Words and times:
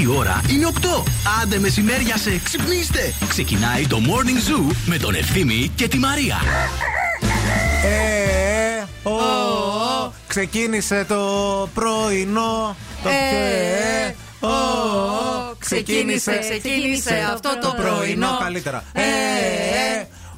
Η 0.00 0.06
ώρα 0.16 0.40
είναι 0.50 0.68
8. 0.80 1.02
Άντε 1.42 1.58
μεσημέρια 1.58 2.16
σε 2.16 2.40
ξυπνήστε. 2.44 3.14
Ξεκινάει 3.28 3.86
το 3.86 3.98
Morning 4.06 4.50
Zoo 4.50 4.74
με 4.86 4.96
τον 4.96 5.14
Ευθύμη 5.14 5.72
και 5.74 5.88
τη 5.88 5.98
Μαρία. 5.98 6.36
Ε, 7.84 8.84
ο, 9.02 9.12
ο, 9.12 10.12
ξεκίνησε 10.26 11.04
το 11.08 11.24
πρωινό. 11.74 12.76
Το 13.02 13.08
ε, 13.08 14.14
ο, 14.46 15.35
ξεκίνησε, 15.70 16.38
ξεκίνησε 16.38 17.28
αυτό 17.32 17.58
το 17.60 17.74
πρωινό. 17.76 18.38
Καλύτερα. 18.40 18.84
Ε, 18.92 19.02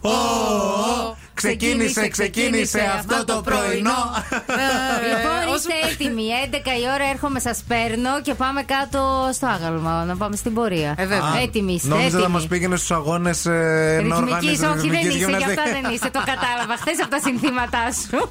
ο, 0.08 1.16
Ξεκίνησε, 1.42 2.08
ξεκίνησε 2.08 2.80
αυτό 2.98 3.24
το 3.24 3.40
πρωινό. 3.44 4.00
Λοιπόν, 5.10 5.54
είστε 5.54 5.74
έτοιμοι. 5.90 6.22
11 6.50 6.56
η 6.56 6.86
ώρα 6.94 7.04
έρχομαι, 7.12 7.40
σας 7.40 7.64
παίρνω 7.68 8.20
και 8.22 8.34
πάμε 8.34 8.62
κάτω 8.62 9.30
στο 9.32 9.46
άγαλμα. 9.46 10.04
Να 10.04 10.16
πάμε 10.16 10.36
στην 10.36 10.54
πορεία. 10.54 10.94
Ε, 10.98 11.06
έτοιμοι 11.42 11.72
είστε. 11.72 11.88
Νόμιζα 11.88 12.18
να 12.18 12.28
μας 12.28 12.46
πήγαινε 12.46 12.76
στους 12.76 12.90
αγώνες 12.90 13.46
ε, 13.46 13.96
Ρυθμικής, 13.98 14.62
όχι 14.62 14.88
δεν 14.90 15.08
είσαι, 15.08 15.16
γι' 15.16 15.34
αυτά 15.34 15.62
δεν 15.76 15.92
είσαι. 15.92 16.10
Το 16.10 16.20
κατάλαβα 16.32 16.74
χθες 16.80 16.98
από 17.00 17.10
τα 17.10 17.20
συνθήματά 17.20 17.84
σου. 18.00 18.30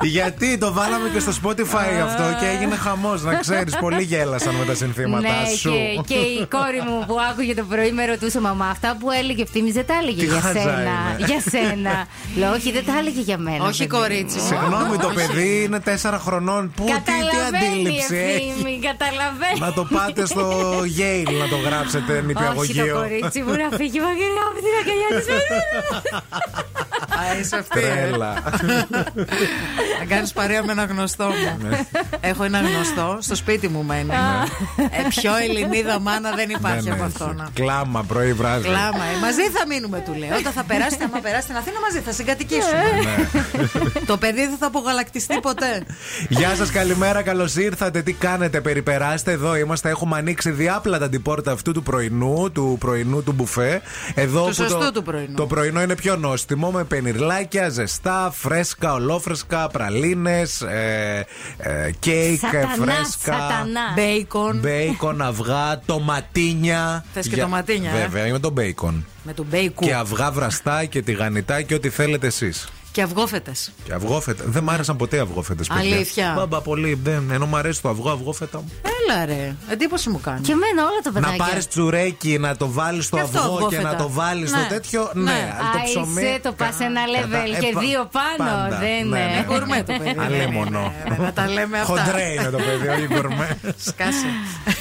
Γιατί 0.00 0.58
το 0.58 0.72
βάλαμε 0.72 1.08
και 1.08 1.20
στο 1.20 1.32
Spotify 1.42 1.92
αυτό 2.04 2.22
και 2.40 2.46
έγινε 2.54 2.76
χαμός, 2.76 3.22
να 3.22 3.34
ξέρεις. 3.34 3.76
Πολλοί 3.80 4.02
γέλασαν 4.02 4.54
με 4.54 4.64
τα 4.64 4.74
συνθήματά 4.74 5.28
ναι, 5.28 5.56
σου. 5.56 5.72
Και, 6.06 6.14
η 6.14 6.46
κόρη 6.50 6.80
μου 6.88 7.04
που 7.06 7.16
άκουγε 7.30 7.54
το 7.54 7.64
πρωί 7.64 7.92
με 7.92 8.04
ρωτούσε 8.06 8.40
μαμά 8.40 8.66
αυτά 8.66 8.96
που 9.00 9.10
έλεγε 9.10 9.42
ευθύνη 9.42 9.70
δεν 9.70 9.86
τα 9.86 9.94
έλεγε 10.02 10.24
για 10.24 10.40
σένα. 10.40 10.96
Για 11.26 11.40
σένα. 11.52 12.06
Λέω, 12.36 12.52
όχι, 12.52 12.72
δεν 12.72 12.84
τα 12.86 12.98
έλεγε 12.98 13.20
για 13.20 13.38
μένα. 13.38 13.64
Όχι, 13.64 13.86
κορίτσι. 13.86 14.40
Συγγνώμη, 14.40 14.96
το 14.96 15.10
παιδί 15.14 15.62
είναι 15.62 15.80
4 16.02 16.18
χρονών. 16.24 16.72
Πού, 16.76 16.84
τι, 16.84 16.92
τι 16.92 17.56
αντίληψη 17.56 18.16
έχει; 18.16 18.78
Καταλαβαίνει. 18.82 19.58
Να 19.58 19.72
το 19.72 19.84
πάτε 19.84 20.26
στο 20.26 20.70
Yale 20.98 21.32
να 21.42 21.48
το 21.48 21.56
γράψετε 21.56 22.22
νηπιαγωγείο. 22.26 22.82
Όχι, 22.84 22.90
το 22.92 22.98
κορίτσι 22.98 23.40
μου 23.42 23.50
να 23.62 23.76
φύγει 23.76 24.00
μακριά 24.00 24.42
από 24.50 24.58
την 24.64 24.72
αγκαλιά 24.80 25.08
της. 25.18 25.26
Α, 27.18 27.38
είσαι 27.40 27.56
αυτή. 27.56 27.80
ε. 27.80 27.82
Τρέλα. 27.82 28.34
Να 29.98 30.04
κάνεις 30.08 30.32
παρέα 30.32 30.64
με 30.64 30.72
ένα 30.72 30.84
γνωστό 30.84 31.24
μου. 31.24 31.68
Ναι. 31.68 31.80
Έχω 32.20 32.44
ένα 32.44 32.58
γνωστό, 32.60 33.18
στο 33.20 33.34
σπίτι 33.34 33.68
μου 33.68 33.82
μένει. 33.82 34.10
Ε, 34.76 35.02
Πιο 35.08 35.32
Ελληνίδα 35.36 35.98
μάνα 36.00 36.30
δεν 36.34 36.50
υπάρχει 36.50 36.84
Ναι, 36.88 36.90
από 36.90 37.00
ναι. 37.02 37.06
αυτόν. 37.06 37.50
Κλάμα 37.54 38.02
πρωί 38.08 38.32
βράδυ. 38.32 38.62
Κλάμα. 38.68 39.04
ε. 39.14 39.18
Μαζί 39.20 39.42
θα 39.56 39.66
μείνουμε, 39.66 39.98
του 40.06 40.14
λέει. 40.18 40.30
Όταν 40.38 40.52
θα 40.52 40.62
περάσετε, 40.64 41.04
άμα 41.04 41.18
περάσετε 41.18 41.42
στην 41.42 41.56
Αθήνα 41.56 41.78
μαζί, 41.80 42.00
θα 42.00 42.12
συγκατοικήσουμε. 42.24 42.82
Ναι. 43.04 43.28
Το 44.10 44.16
παιδί 44.16 44.40
δεν 44.46 44.56
θα 44.58 44.66
απογαλακτιστεί 44.66 45.40
ποτέ. 45.40 45.82
Γεια 46.28 46.54
σας, 46.54 46.70
καλημέρα, 46.70 47.22
καλώς 47.22 47.56
ήρθατε. 47.56 48.02
Τι 48.02 48.12
κάνετε, 48.12 48.60
περιπεράστε. 48.60 49.32
Εδώ 49.32 49.56
είμαστε. 49.56 49.88
Έχουμε 49.88 50.16
ανοίξει 50.18 50.50
διάπλατα 50.50 51.08
την 51.08 51.22
πόρτα 51.22 51.52
αυτού 51.52 51.72
του 51.72 51.82
πρωινού, 51.82 52.50
του 52.52 52.76
πρωινού 52.80 53.22
του 53.22 53.32
μπουφέ. 53.32 53.82
Εδώ 54.14 54.40
Του 54.40 54.46
που 54.46 54.52
σωστού 54.54 54.78
το, 54.78 54.92
του 54.92 55.02
πρωινού. 55.02 55.34
Το 55.34 55.46
πρωινό 55.46 55.82
είναι 55.82 55.94
πιο 55.94 56.16
νόστιμο 56.16 56.70
με 56.70 56.84
πενιρλάκια, 56.84 57.68
ζεστά, 57.68 58.32
φρέσκα, 58.36 58.92
ολόφρεσκα, 58.92 59.68
πραλίνες, 59.68 60.60
ε, 60.60 61.26
ε, 61.56 61.90
κέικ, 61.98 62.40
Σατανά, 62.40 62.68
φρέσκα. 62.92 63.32
σατανά. 63.32 63.80
Μπέικον. 63.94 64.58
Μπέικον, 64.58 65.22
αυγά, 65.22 65.80
τοματίνια. 65.86 67.04
Θες 67.14 67.28
και 67.28 67.34
Για- 67.34 67.42
τοματίνια, 67.44 67.90
ε; 67.90 68.00
Βέβαια, 68.00 68.32
με 68.32 68.38
το 68.38 68.50
μπέικον. 68.50 69.06
Με 69.24 69.32
το 69.32 69.46
μπέικον. 69.50 69.84
Και 69.84 69.94
αυγά 69.94 70.30
βραστά 70.30 70.84
και 70.84 71.02
τηγανιτά 71.02 71.62
και 71.62 71.74
ό,τι 71.74 71.88
θέλετε 71.88 72.26
εσείς. 72.26 72.68
Και 72.94 73.02
αυγόφετες. 73.02 73.72
Και 73.84 73.92
αυγόφετα. 73.92 74.44
Δεν 74.46 74.62
μ' 74.62 74.70
άρεσαν 74.70 74.96
ποτέ 74.96 75.16
οι 75.16 75.18
αυγόφετες. 75.18 75.70
Αλήθεια. 75.70 76.32
Μπα 76.36 76.48
μπα 76.48 76.60
πολύ. 76.60 76.98
Δεν, 77.02 77.30
ενώ 77.30 77.46
μου 77.46 77.56
αρέσει 77.56 77.82
το 77.82 77.88
αυγό, 77.88 78.10
αυγόφετα 78.10 78.58
μου. 78.58 78.72
Έλα 78.82 79.24
ρε. 79.24 79.54
Εντύπωση 79.68 80.08
μου 80.10 80.20
κάνει. 80.20 80.40
Και 80.40 80.52
εμένα 80.52 80.82
όλα 80.82 81.00
τα 81.02 81.10
Να 81.12 81.20
παιδάκια. 81.20 81.44
πάρεις 81.44 81.68
τσουρέκι, 81.68 82.38
να 82.38 82.56
το 82.56 82.70
βάλεις 82.70 83.04
στο 83.04 83.16
Γι' 83.16 83.22
αυτό 83.22 83.38
αυγό 83.38 83.50
και 83.56 83.64
αυγόφετα. 83.76 83.90
να 83.90 83.96
το 83.96 84.10
βάλεις 84.10 84.50
στο 84.50 84.58
Ναι. 84.58 84.66
τέτοιο. 84.66 85.10
Ναι, 85.14 85.22
Ναι. 85.22 85.54
αλλά 85.58 85.70
το 85.72 85.78
Α, 85.78 85.82
ψωμί. 85.84 86.22
είσαι, 86.22 86.40
το 86.42 86.52
πας 86.52 86.80
ένα 86.80 87.00
Κατα- 87.00 87.42
level 87.44 87.54
ε, 87.56 87.58
και 87.60 87.70
πα- 87.74 87.80
δύο 87.80 88.08
πάνω, 88.12 88.50
πάντα. 88.50 88.78
δεν 88.78 89.08
Ναι, 89.08 89.18
είναι. 89.18 89.34
ναι. 89.36 89.44
Γκουρμέ 89.46 89.82
το 89.82 89.92
παιδί. 89.98 90.14
Αλίμονο. 90.18 90.92
Ναι, 91.08 91.16
ναι, 91.16 91.24
Να 91.24 91.32
τα 91.32 91.48
λέμε 91.48 91.78
αυτά. 91.80 92.02
Χοντρέ 92.04 92.32
είναι 92.32 92.50
το 92.50 92.56
παιδί, 92.58 92.88
όχι 92.88 93.06
γκουρμέ. 93.14 93.58
Σκάσε. 93.76 94.26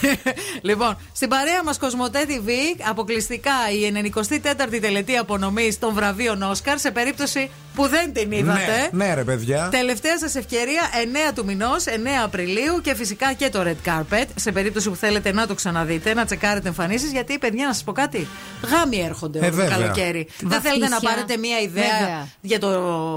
λοιπόν, 0.69 0.97
στην 1.13 1.29
παρέα 1.29 1.63
μας 1.63 1.77
Κοσμοτέ 1.77 2.25
TV, 2.27 2.49
αποκλειστικά 2.89 3.51
η 3.73 3.91
94η 3.91 4.79
τελετή 4.81 5.15
απονομής 5.17 5.79
των 5.79 5.93
βραβείων 5.93 6.41
Όσκαρ, 6.41 6.79
σε 6.79 6.91
περίπτωση 6.91 7.49
που 7.75 7.87
δεν 7.87 8.13
την 8.13 8.31
είδατε. 8.31 8.89
Ναι, 8.91 9.05
ναι, 9.05 9.13
ρε 9.13 9.23
παιδιά. 9.23 9.67
Τελευταία 9.71 10.17
σας 10.17 10.35
ευκαιρία 10.35 10.81
9 11.29 11.33
του 11.35 11.45
μηνός, 11.45 11.83
9 11.87 11.89
Απριλίου 12.23 12.81
και 12.81 12.95
φυσικά 12.95 13.33
και 13.33 13.49
το 13.49 13.63
Red 13.65 13.89
Carpet. 13.89 14.25
Σε 14.35 14.51
περίπτωση 14.51 14.89
που 14.89 14.95
θέλετε 14.95 15.31
να 15.33 15.47
το 15.47 15.53
ξαναδείτε, 15.55 16.13
να 16.13 16.25
τσεκάρετε 16.25 16.67
εμφανίσεις. 16.67 17.11
Γιατί, 17.11 17.37
παιδιά, 17.37 17.65
να 17.67 17.73
σας 17.73 17.83
πω 17.83 17.91
κάτι. 17.91 18.27
Γάμοι 18.71 18.99
έρχονται 19.01 19.39
Ε, 19.39 19.41
όλο 19.41 19.49
το 19.51 19.55
βέβαια. 19.55 19.77
καλοκαίρι. 19.77 20.27
Δεν 20.39 20.49
Βαφτίσια. 20.49 20.71
θέλετε 20.71 20.89
να 20.89 20.99
πάρετε 20.99 21.37
μία 21.37 21.59
ιδέα 21.59 21.83
Βέβαια. 21.99 22.27
για 22.41 22.59
το 22.59 22.69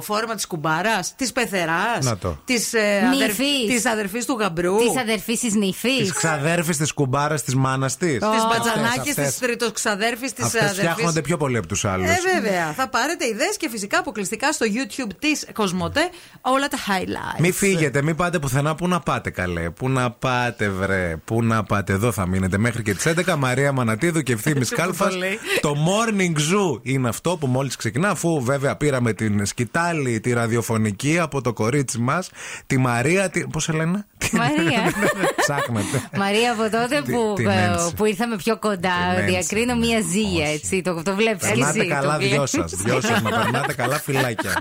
φόρμα 0.05 0.35
της 0.35 0.47
κουμπάρας, 0.47 1.15
της 1.17 1.33
πεθεράς, 1.33 2.05
Να 2.05 2.17
το. 2.19 2.39
της 2.45 2.73
Νύφης. 3.19 3.87
αδερφής 3.87 4.25
του 4.25 4.37
γαμπρού. 4.41 4.77
Της 4.77 4.97
αδερφής 5.01 5.41
της 5.41 5.55
νυφής. 5.55 5.99
Της 5.99 6.13
ξαδέρφης 6.13 6.77
της 6.77 6.93
κουμπάρας 6.93 7.43
της 7.43 7.55
μάνας 7.55 7.97
της. 7.97 8.13
Της 8.19 8.45
μπατζανάκης, 8.49 9.15
της 9.15 9.39
τριτοξαδέρφης, 9.39 10.33
της 10.33 10.45
Αυτές 10.45 10.61
αδερφής. 10.63 10.83
φτιάχνονται 10.83 11.21
πιο 11.21 11.37
πολύ 11.37 11.57
από 11.57 11.67
τους 11.67 11.85
άλλους. 11.85 12.09
Ε, 12.11 12.17
βέβαια. 12.35 12.73
Θα 12.77 12.89
πάρετε 12.89 13.27
ιδέες 13.27 13.57
και 13.57 13.69
φυσικά 13.69 13.99
αποκλειστικά 13.99 14.46
στο 14.53 14.67
YouTube 14.69 15.11
της 15.19 15.47
Κοσμοτέ 15.53 16.09
όλα 16.41 16.69
τα 16.69 16.77
highlights. 16.79 17.41
Μην 17.41 17.53
φύγετε, 17.55 18.03
μην 18.03 18.17
πάτε 18.17 18.39
πουθενά. 18.39 18.75
Πού 18.75 18.89
να 18.89 19.01
πάτε, 19.01 19.31
καλέ; 19.31 19.71
Πού 19.71 19.89
να 19.89 20.11
πάτε, 20.11 20.69
βρε; 20.69 21.17
Πού 21.25 21.43
να 21.43 21.63
πάτε; 21.65 21.93
Εδώ 21.93 22.13
θα 22.13 22.27
μείνετε 22.27 22.59
μέχρι 22.59 22.83
και 22.83 22.95
τις 22.95 23.07
11. 23.27 23.35
Μαρία 23.39 23.73
Μανατίδου 23.73 24.23
και 24.23 24.33
ευθύνη 24.33 24.59
Έτσι 24.59 24.71
που 24.75 24.81
Κάλφας. 24.81 25.13
το 25.13 25.19
λέει. 25.19 25.39
Το 25.61 25.75
morning 25.87 26.37
zoo 26.37 26.81
είναι 26.83 27.09
αυτό 27.09 27.37
που 27.37 27.47
μόλις 27.47 27.77
ξεκινά. 27.77 28.09
Αφού 28.09 28.43
βέβαια 28.43 28.77
πήραμε 28.77 29.13
την 29.13 29.47
σκητάλη, 29.47 30.21
τη 30.21 30.33
ραδιοφωνική 30.33 31.19
από 31.19 31.41
το 31.43 31.53
κορίτσι 31.53 31.99
μας. 31.99 32.31
Τη 32.67 32.79
Μαρία. 32.79 33.29
Τη... 33.31 33.47
Πώς 33.47 33.63
σε 33.63 33.73
λένε, 33.73 34.07
Μαρία. 34.33 34.93
Ψάχνετε. 35.43 36.09
Μαρία, 36.17 36.53
από 36.53 36.63
τότε 36.63 37.03
Τι- 37.05 37.13
που, 37.13 37.33
τι 37.37 37.43
ε, 37.43 37.47
Νέντσι. 37.47 37.95
που 37.95 38.05
ήρθαμε 38.05 38.37
πιο 38.37 38.59
κοντά, 38.59 38.77
Τι 39.15 39.21
Νέντσι. 39.21 39.31
διακρίνω 39.31 39.75
μία 39.77 40.01
ζύγια, 40.01 40.45
Όχι. 40.45 40.53
έτσι. 40.55 40.83
Το, 40.83 41.03
το 41.03 41.15
βλέπεις 41.15 41.43
και 41.47 41.49
Περνάτε 41.55 41.79
εσύ. 41.79 41.89
καλά, 41.89 42.13
το 42.13 42.19
δυο 42.19 42.29
βλέπεις. 42.29 42.51
σας. 42.51 42.75
Δυο 42.75 43.01
σας 43.01 43.23
να 43.23 43.31
περνάτε 43.31 43.73
καλά, 43.75 43.99
φυλάκια. 44.07 44.36
Давайте. 44.37 44.61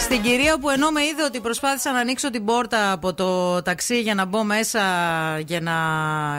Στην 0.00 0.22
κυρία 0.22 0.58
που 0.58 0.70
ενώ 0.70 0.90
με 0.90 1.00
είδε 1.02 1.24
ότι 1.24 1.40
προσπάθησα 1.40 1.92
να 1.92 1.98
ανοίξω 1.98 2.30
την 2.30 2.44
πόρτα 2.44 2.92
από 2.92 3.14
το 3.14 3.62
ταξί 3.62 4.00
για 4.00 4.14
να 4.14 4.24
μπω 4.24 4.44
μέσα 4.44 4.80
για 5.46 5.60
να, 5.60 5.74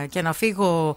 και 0.09 0.21
να 0.21 0.33
φύγω, 0.33 0.95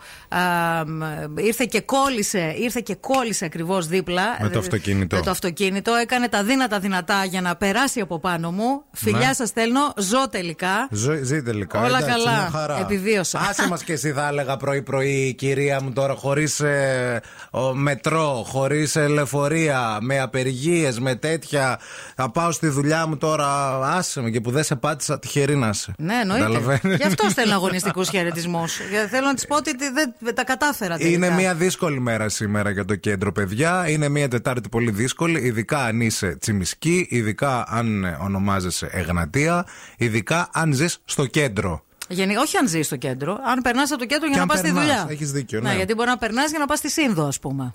ήρθε 1.37 1.65
και 1.71 1.81
κόλλησε. 1.81 2.55
Ήρθε 2.59 2.81
και 2.81 2.95
κόλλησε 2.95 3.45
ακριβώς 3.45 3.87
δίπλα. 3.87 4.23
Με 4.41 4.49
το 4.49 4.59
αυτοκίνητο. 4.59 5.17
Με 5.17 5.23
το 5.23 5.31
αυτοκίνητο. 5.31 5.95
Έκανε 5.95 6.29
τα 6.29 6.45
δύνατα 6.45 6.79
δυνατά 6.79 7.25
για 7.25 7.41
να 7.41 7.57
περάσει 7.57 8.01
από 8.01 8.19
πάνω 8.19 8.51
μου. 8.51 8.83
Φιλιά 8.93 9.27
ναι. 9.27 9.33
σας 9.33 9.49
στέλνω. 9.49 9.93
Ζω 9.97 10.29
τελικά. 10.29 10.89
Ζω, 10.91 11.13
ζει 11.23 11.43
τελικά. 11.43 11.83
Όλα 11.83 12.03
καλά. 12.03 12.51
Επιβίωσα. 12.81 13.39
Άσε 13.39 13.69
μας 13.69 13.85
και 13.85 13.93
εσύ, 13.93 14.13
θα 14.13 14.29
έλεγα 14.29 14.57
πρωί-πρωί, 14.57 15.35
κυρία 15.35 15.83
μου, 15.83 15.93
τώρα 15.93 16.15
χωρίς 16.15 16.61
ε, 16.61 17.23
ο, 17.55 17.75
μετρό, 17.75 18.45
χωρίς 18.47 18.97
ελεφορία, 18.97 19.99
με 20.01 20.21
απεργίες, 20.21 21.01
με 21.01 21.15
τέτοια. 21.15 21.79
Θα 22.17 22.31
πάω 22.31 22.53
στη 22.53 22.69
δουλειά 22.69 23.07
μου 23.07 23.17
τώρα, 23.17 23.79
άσε 23.97 24.21
με 24.21 24.31
και 24.31 24.41
που 24.41 24.51
δεν 24.51 24.65
σε 24.65 24.77
πάτησα, 24.77 25.19
τυχερή 25.19 25.57
να. 25.57 25.75
Ναι, 25.99 26.15
εννοείται. 26.15 26.81
Γι' 26.97 27.05
αυτό 27.05 27.31
θέλω 27.31 27.53
αγωνιστικούς 27.63 28.09
χαιρετισμούς. 28.09 28.79
Θέλω 29.11 29.27
να 29.27 29.35
της 29.35 29.47
πω 29.47 29.57
ότι 29.57 29.71
δεν 30.23 30.35
τα 30.35 30.45
κατάφερα. 30.45 30.97
Είναι 30.99 31.31
μια 31.31 31.55
δύσκολη 31.55 32.01
μέρα 32.01 32.29
σήμερα 32.29 32.71
για 32.71 32.85
το 32.85 32.95
κέντρο, 32.95 33.33
παιδιά. 33.33 33.89
Είναι 33.89 34.09
μια 34.09 34.29
Τετάρτη 34.29 34.69
πολύ 34.69 34.91
δύσκολη, 34.91 35.41
ειδικά 35.41 35.85
αν 35.85 36.01
είσαι 36.01 36.37
τσιμισκή, 36.41 37.07
ειδικά 37.11 37.65
αν 37.69 38.17
ονομάζεσαι 38.21 38.89
Εγνατία, 38.93 39.67
ειδικά 39.97 40.49
αν 40.53 40.73
ζεις 40.73 40.99
στο 41.05 41.27
κέντρο. 41.27 41.85
Γενικά, 42.13 42.41
όχι 42.41 42.57
αν 42.57 42.69
ζεις 42.69 42.87
στο 42.87 42.97
κέντρο, 42.97 43.39
αν 43.45 43.63
περνάς 43.63 43.91
από 43.91 44.01
το 44.01 44.07
κέντρο 44.07 44.29
για 44.29 44.39
να 44.39 44.47
πας 44.47 44.59
στη 44.59 44.71
δουλειά. 44.71 45.07
Έχεις 45.09 45.33
ναι, 45.33 45.61
ναι, 45.61 45.75
γιατί 45.75 45.95
μπορεί 45.95 46.09
να 46.09 46.19
περνάς 46.19 46.51
για 46.51 46.59
να 46.59 46.67
πας 46.67 46.79
στη 46.79 46.91
Σύνδο, 46.91 47.27
ας 47.27 47.39
πούμε. 47.39 47.75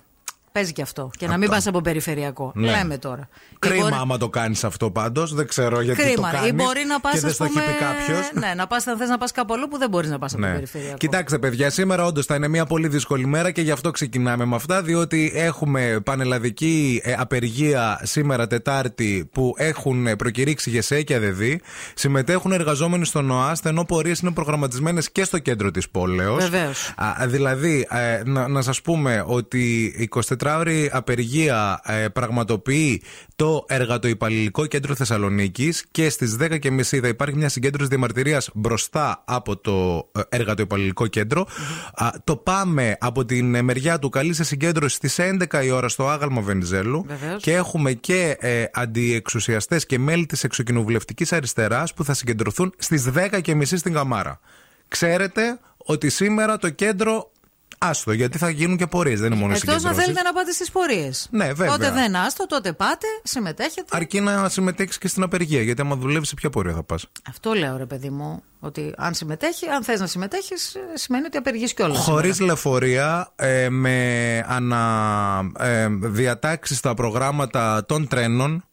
Παίζει 0.58 0.72
και 0.72 0.82
αυτό. 0.82 1.10
Και 1.18 1.26
να 1.26 1.36
μην 1.36 1.48
πας 1.48 1.66
από 1.66 1.80
περιφερειακό. 1.80 2.52
Ναι. 2.54 2.70
Λέμε 2.70 2.98
τώρα. 2.98 3.28
Ή 3.50 3.56
Κρίμα 3.58 3.82
μπορεί- 3.82 3.94
άμα 4.00 4.16
το 4.18 4.28
κάνεις 4.28 4.64
αυτό 4.64 4.90
πάντως. 4.90 5.34
Δεν 5.34 5.46
ξέρω 5.46 5.80
γιατί 5.80 6.02
Κρίμα. 6.02 6.30
το 6.30 6.36
κάνεις. 6.36 6.50
Ή 6.50 6.52
μπορεί 6.52 6.84
να 6.88 7.00
πας, 7.00 7.10
και 7.12 7.16
ας 7.16 7.22
δεν 7.24 7.32
στο 7.32 7.44
πούμε. 7.44 7.60
έχει 7.62 7.72
πει 7.72 7.78
κάποιος. 7.84 8.30
Ναι, 8.32 8.54
να 8.56 8.66
πα, 8.66 8.76
αν 8.86 8.96
θες 8.98 9.08
να 9.08 9.18
πας 9.18 9.32
κάπου 9.32 9.54
αλλού 9.54 9.68
που 9.68 9.78
δεν 9.78 9.88
μπορείς 9.90 10.10
να 10.10 10.18
πας 10.18 10.32
από 10.32 10.42
Ναι. 10.46 10.52
περιφερειακό. 10.52 10.96
Κοιτάξτε, 10.96 11.38
παιδιά, 11.38 11.70
σήμερα 11.70 12.04
όντως 12.04 12.26
θα 12.26 12.34
είναι 12.34 12.48
μια 12.48 12.66
πολύ 12.66 12.88
δύσκολη 12.88 13.26
μέρα 13.26 13.50
και 13.50 13.60
γι' 13.62 13.70
αυτό 13.70 13.90
ξεκινάμε 13.90 14.44
με 14.44 14.54
αυτά. 14.54 14.82
Διότι 14.82 15.32
έχουμε 15.34 16.00
πανελλαδική 16.04 17.00
ε, 17.04 17.14
απεργία 17.18 18.00
σήμερα 18.02 18.46
Τετάρτη 18.46 19.28
που 19.32 19.54
έχουν 19.56 20.06
ε, 20.06 20.16
προκηρύξει 20.16 20.70
ΓΕΣΕ 20.70 21.02
και 21.02 21.14
ΑΔΕΔΗ. 21.14 21.60
Συμμετέχουν 21.94 22.52
εργαζόμενοι 22.52 23.04
στον 23.04 23.30
ΟΑΣΤ 23.30 23.66
ενώ 23.66 23.84
πορείες 23.84 24.18
είναι 24.18 24.30
προγραμματισμένες 24.30 25.10
και 25.12 25.24
στο 25.24 25.38
κέντρο 25.38 25.70
της 25.70 25.88
πόλεως. 25.88 26.48
Βεβαίως. 26.48 26.94
Δηλαδή, 27.26 27.86
ε, 27.90 28.22
να, 28.24 28.48
να 28.48 28.62
σας 28.62 28.82
πούμε 28.82 29.22
ότι 29.26 29.94
η 29.98 30.06
24ωρη 30.48 30.88
απεργία 30.90 31.80
ε, 31.84 32.08
πραγματοποιεί 32.08 33.02
το 33.36 33.64
εργατοϊπαλληλικό 33.68 34.66
κέντρο 34.66 34.94
Θεσσαλονίκης 34.94 35.84
και 35.90 36.08
στις 36.08 36.36
10.30 36.40 36.82
θα 36.82 37.08
υπάρχει 37.08 37.36
μια 37.36 37.48
συγκέντρωση 37.48 37.88
διαμαρτυρίας 37.88 38.50
μπροστά 38.54 39.22
από 39.26 39.56
το 39.56 40.08
ε, 40.12 40.20
εργατοϊπαλληλικό 40.28 41.06
κέντρο. 41.06 41.46
Α, 41.94 42.10
το 42.24 42.36
πάμε 42.36 42.96
από 43.00 43.24
την 43.24 43.54
ε, 43.54 43.62
μεριά 43.62 43.98
του 43.98 44.08
καλή 44.08 44.32
σε 44.34 44.44
συγκέντρωση 44.44 44.96
στις 44.96 45.16
11 45.18 45.64
η 45.64 45.70
ώρα 45.70 45.88
στο 45.88 46.08
άγαλμα 46.08 46.40
Βενιζέλου. 46.40 47.04
Βεβαίως. 47.08 47.42
Και 47.42 47.54
έχουμε 47.54 47.92
και 47.92 48.36
ε, 48.40 48.64
αντιεξουσιαστές 48.72 49.86
και 49.86 49.98
μέλη 49.98 50.26
της 50.26 50.44
εξοκοινοβουλευτικής 50.44 51.32
αριστεράς 51.32 51.94
που 51.94 52.04
θα 52.04 52.14
συγκεντρωθούν 52.14 52.74
στις 52.78 53.10
10.30 53.14 53.62
στην 53.64 53.92
Καμάρα. 53.92 54.40
Ξέρετε 54.88 55.58
ότι 55.76 56.08
σήμερα 56.08 56.56
το 56.56 56.70
κέντρο. 56.70 57.30
Άστο, 57.78 58.12
γιατί 58.12 58.38
θα 58.38 58.50
γίνουν 58.50 58.76
και 58.76 58.86
πορείες, 58.86 59.20
δεν 59.20 59.32
είναι 59.32 59.40
μόνο 59.40 59.52
Εκτός 59.52 59.66
να 59.68 59.74
συγκεντρώσεις. 59.74 60.04
θέλετε 60.04 60.22
να 60.22 60.32
πάτε 60.32 60.52
στις 60.52 60.70
πορείες. 60.70 61.28
Ναι, 61.30 61.46
βέβαια. 61.46 61.70
Τότε 61.70 61.90
δεν 61.90 62.16
άστο, 62.16 62.46
τότε 62.46 62.72
πάτε, 62.72 63.06
συμμετέχετε. 63.22 63.96
Αρκεί 63.96 64.20
να 64.20 64.48
συμμετέχεις 64.48 64.98
και 64.98 65.08
στην 65.08 65.22
απεργία. 65.22 65.62
Γιατί 65.62 65.80
άμα 65.80 65.96
δουλεύεις, 65.96 66.28
σε 66.28 66.34
ποια 66.34 66.50
πορεία 66.50 66.74
θα 66.74 66.82
πας; 66.82 67.06
Αυτό 67.28 67.52
λέω 67.52 67.76
ρε 67.76 67.86
παιδί 67.86 68.10
μου. 68.10 68.42
Ότι 68.60 68.92
αν 68.96 69.14
συμμετέχει, 69.14 69.66
αν 69.68 69.82
θες 69.82 70.00
να 70.00 70.06
συμμετέχεις, 70.06 70.76
σημαίνει 70.94 71.26
ότι 71.26 71.36
απεργείς 71.36 71.74
κιόλας. 71.74 71.98
Χωρίς 71.98 72.40
λεωφορεία, 72.40 73.32
ε, 73.36 73.68
με 73.68 74.44
ανα, 74.48 75.50
ε, 75.58 75.86
διατάξεις 75.90 76.78
στα 76.78 76.94
προγράμματα 76.94 77.84
των 77.86 78.08
τρενων 78.08 78.64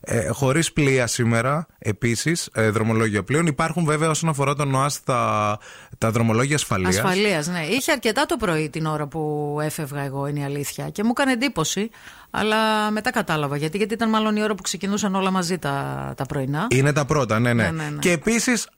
ε, 0.00 0.28
χωρίς 0.28 0.72
πλοία 0.72 1.06
σήμερα 1.06 1.66
επίσης, 1.78 2.48
ε, 2.52 2.70
δρομολόγια 2.70 3.22
πλοίων. 3.22 3.46
Υπάρχουν 3.46 3.84
βέβαια 3.84 4.10
όσον 4.10 4.28
αφορά 4.28 4.54
τον 4.54 4.74
ΟΑΣ 4.74 5.02
τα, 5.02 5.58
τα 5.98 6.10
δρομολόγια 6.10 6.56
ασφαλείας. 6.56 6.96
Ασφαλείας, 6.96 7.46
ναι. 7.46 7.60
Είχε 7.60 7.92
αρκετά 7.92 8.26
το 8.26 8.36
πρωί 8.36 8.70
την 8.70 8.86
ώρα 8.86 9.06
που 9.06 9.56
έφευγα 9.62 10.00
εγώ, 10.00 10.26
είναι 10.26 10.40
η 10.40 10.44
αλήθεια. 10.44 10.88
Και 10.90 11.04
μου 11.04 11.10
έκανε 11.10 11.32
εντύπωση, 11.32 11.90
αλλά 12.30 12.90
μετά 12.90 13.10
κατάλαβα 13.10 13.56
γιατί. 13.56 13.76
Γιατί 13.76 13.94
ήταν 13.94 14.08
μάλλον 14.08 14.36
η 14.36 14.42
ώρα 14.42 14.54
που 14.54 14.62
ξεκινούσαν 14.62 15.14
όλα 15.14 15.30
μαζί 15.30 15.58
τα, 15.58 16.12
τα 16.16 16.24
πρωινά. 16.24 16.66
Είναι 16.70 16.92
τα 16.92 17.04
πρώτα, 17.04 17.38
ναι, 17.38 17.52
ναι. 17.52 17.62
Ναι, 17.62 17.70
ναι, 17.70 17.90
ναι. 17.90 17.98
Και 17.98 18.10
επίσης 18.10 18.68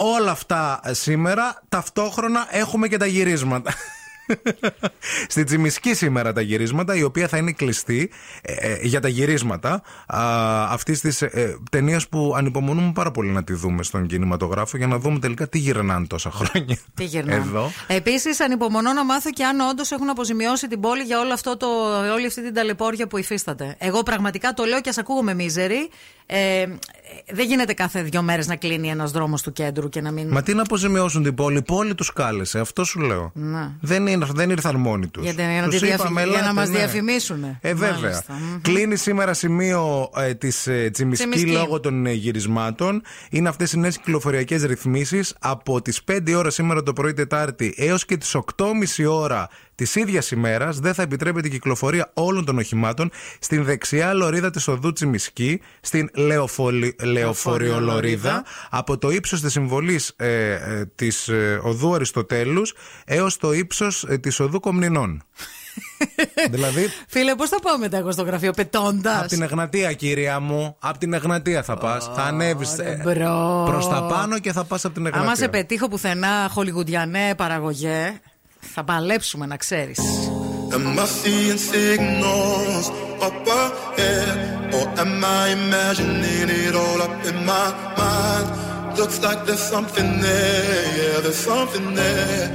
όλα 0.00 0.30
αυτά 0.30 0.80
σήμερα 0.84 1.62
ταυτόχρονα 1.68 2.46
έχουμε 2.50 2.88
και 2.88 2.96
τα 2.96 3.06
γυρίσματα. 3.06 3.72
Στη 5.28 5.44
Τσιμισκή 5.44 5.94
σήμερα 5.94 6.32
τα 6.32 6.40
γυρίσματα, 6.40 6.94
η 6.94 7.02
οποία 7.02 7.28
θα 7.28 7.36
είναι 7.36 7.52
κλειστή 7.52 8.10
ε, 8.42 8.52
ε, 8.52 8.78
για 8.82 9.00
τα 9.00 9.08
γυρίσματα 9.08 9.82
αυτή 10.68 11.00
της 11.00 11.22
ε, 11.22 11.58
ταινίας 11.70 12.08
που 12.08 12.34
ανυπομονούμε 12.36 12.92
πάρα 12.94 13.10
πολύ 13.10 13.30
να 13.30 13.44
τη 13.44 13.52
δούμε 13.52 13.82
στον 13.82 14.06
κινηματογράφο 14.06 14.76
για 14.76 14.86
να 14.86 14.98
δούμε 14.98 15.18
τελικά 15.18 15.48
τι 15.48 15.58
γυρνάνε 15.58 16.06
τόσα 16.06 16.30
χρόνια. 16.30 16.78
Τι 16.94 17.04
γυρνάνε. 17.04 17.44
Εδώ. 17.46 17.70
Επίσης, 17.86 18.40
ανυπομονώ 18.40 18.92
να 18.92 19.04
μάθω 19.04 19.30
και 19.30 19.44
αν 19.44 19.60
όντως 19.60 19.90
έχουν 19.90 20.10
αποζημιώσει 20.10 20.68
την 20.68 20.80
πόλη 20.80 21.02
για 21.02 21.20
όλο 21.20 21.32
αυτό 21.32 21.56
το, 21.56 21.66
όλη 22.12 22.26
αυτή 22.26 22.42
την 22.42 22.54
ταλαιπώρια 22.54 23.06
που 23.06 23.18
υφίσταται. 23.18 23.76
Εγώ 23.78 24.02
πραγματικά 24.02 24.52
το 24.52 24.64
λέω 24.64 24.80
και 24.80 24.88
ας 24.88 24.98
ακούγομαι 24.98 25.34
μίζερη. 25.34 25.90
Ε, 26.32 26.66
δεν 27.32 27.46
γίνεται 27.46 27.72
κάθε 27.72 28.02
δύο 28.02 28.22
μέρες 28.22 28.46
να 28.46 28.56
κλείνει 28.56 28.88
ένας 28.88 29.10
δρόμος 29.10 29.42
του 29.42 29.52
κέντρου 29.52 29.88
και 29.88 30.00
να 30.00 30.10
μην. 30.10 30.28
Μα 30.30 30.42
τι 30.42 30.54
να 30.54 30.62
αποζημιώσουν 30.62 31.22
την 31.22 31.34
πόλη, 31.34 31.58
η 31.58 31.62
πόλη 31.62 31.94
τους 31.94 32.12
κάλεσε, 32.12 32.58
αυτό 32.58 32.84
σου 32.84 33.00
λέω. 33.00 33.30
Να. 33.34 33.76
Δεν, 33.80 34.06
είναι, 34.06 34.26
δεν 34.34 34.50
ήρθαν 34.50 34.76
μόνοι 34.76 35.06
τους. 35.08 35.22
Για, 35.22 35.32
για 35.32 35.60
να, 35.60 35.68
τη 35.68 35.78
διαφη- 35.78 36.28
για 36.30 36.40
να 36.40 36.52
μας 36.54 36.68
διαφημίσουν. 36.70 37.58
Ε, 37.60 37.74
βέβαια. 37.74 38.22
Κλείνει 38.62 38.96
σήμερα 38.96 39.34
σημείο 39.34 40.10
ε, 40.16 40.34
της 40.34 40.66
ε, 40.66 40.90
Τσιμισκή 40.92 41.28
Τσιμισκή. 41.28 41.52
λόγω 41.58 41.80
των 41.80 42.06
ε, 42.06 42.12
γυρισμάτων. 42.12 43.02
Είναι 43.30 43.48
αυτές 43.48 43.72
οι 43.72 43.78
νέες 43.78 43.96
κυκλοφοριακές 43.96 44.62
ρυθμίσεις 44.64 45.34
από 45.40 45.82
τις 45.82 46.00
5 46.12 46.34
ώρα 46.36 46.50
σήμερα 46.50 46.82
το 46.82 46.92
πρωί 46.92 47.12
Τετάρτη 47.12 47.74
έως 47.76 48.04
και 48.04 48.16
τις 48.16 48.36
8.30 48.56 48.74
ώρα 49.10 49.48
της 49.80 49.94
ίδιας 49.94 50.30
ημέρας. 50.30 50.78
Δεν 50.78 50.94
θα 50.94 51.02
επιτρέπεται 51.02 51.46
η 51.46 51.50
κυκλοφορία 51.50 52.10
όλων 52.14 52.44
των 52.44 52.58
οχημάτων 52.58 53.10
στην 53.38 53.64
δεξιά 53.64 54.14
λωρίδα 54.14 54.50
της 54.50 54.68
οδού 54.68 54.92
Τσιμισκή, 54.92 55.60
στην 55.80 56.10
Λεωφολι... 56.14 56.96
Λεωφοριολωρίδα, 57.02 58.44
από 58.70 58.98
το 58.98 59.10
ύψος 59.10 59.40
της 59.40 59.52
συμβολής 59.52 60.12
ε, 60.16 60.52
ε, 60.52 60.86
της 60.94 61.28
ε, 61.28 61.60
οδού 61.62 61.94
Αριστοτέλους 61.94 62.74
έως 63.04 63.36
το 63.36 63.52
ύψος 63.52 64.04
ε, 64.08 64.18
της 64.18 64.40
οδού 64.40 64.60
Κομνηνών. 64.60 65.22
δηλαδή 66.50 66.86
Φίλε, 67.08 67.34
πώς 67.34 67.48
θα 67.48 67.60
πάω 67.60 67.78
μετά 67.78 67.96
εγώ 67.96 68.12
στο 68.12 68.22
γραφείο 68.22 68.52
πετώντας; 68.52 69.18
από 69.18 69.28
την 69.28 69.42
Εγνατία, 69.42 69.92
κυρία 69.92 70.40
μου. 70.40 70.76
Από 70.78 70.98
την 70.98 71.12
Εγνατία 71.12 71.62
θα 71.62 71.76
πας. 71.76 72.10
θα 72.14 72.22
ανέβεις 72.22 72.76
μπρο. 73.04 73.64
προς 73.66 73.88
τα 73.88 74.02
πάνω 74.02 74.38
και 74.38 74.52
θα 74.52 74.64
πας 74.64 74.84
από 74.84 74.94
την 74.94 75.06
Εγνατία. 75.06 75.26
Άμα 75.26 75.36
σε 75.36 75.48
πετύχω 75.48 75.88
πουθενά 75.88 76.48
χολιγουντιανέ 76.50 77.34
παραγωγέ, 77.36 78.20
θα 78.60 78.84
παλέψουμε 78.84 79.46
να 79.46 79.56
ξέρει. 79.56 79.94
Am 80.72 80.98
I 80.98 81.06
seeing 81.20 81.58
signals 81.72 82.86
up 83.26 83.46
ahead? 83.62 84.50
Or 84.76 84.86
am 85.02 85.24
I 85.40 85.44
imagining 85.60 86.48
it 86.64 86.74
all 86.82 87.00
up 87.06 87.16
in 87.30 87.38
my 87.52 87.68
mind? 87.98 88.46
Looks 88.98 89.18
like 89.26 89.40
there's 89.46 89.66
something 89.74 90.10
there, 90.20 90.84
yeah, 90.98 91.20
there's 91.24 91.42
something 91.50 91.86
there. 91.94 92.46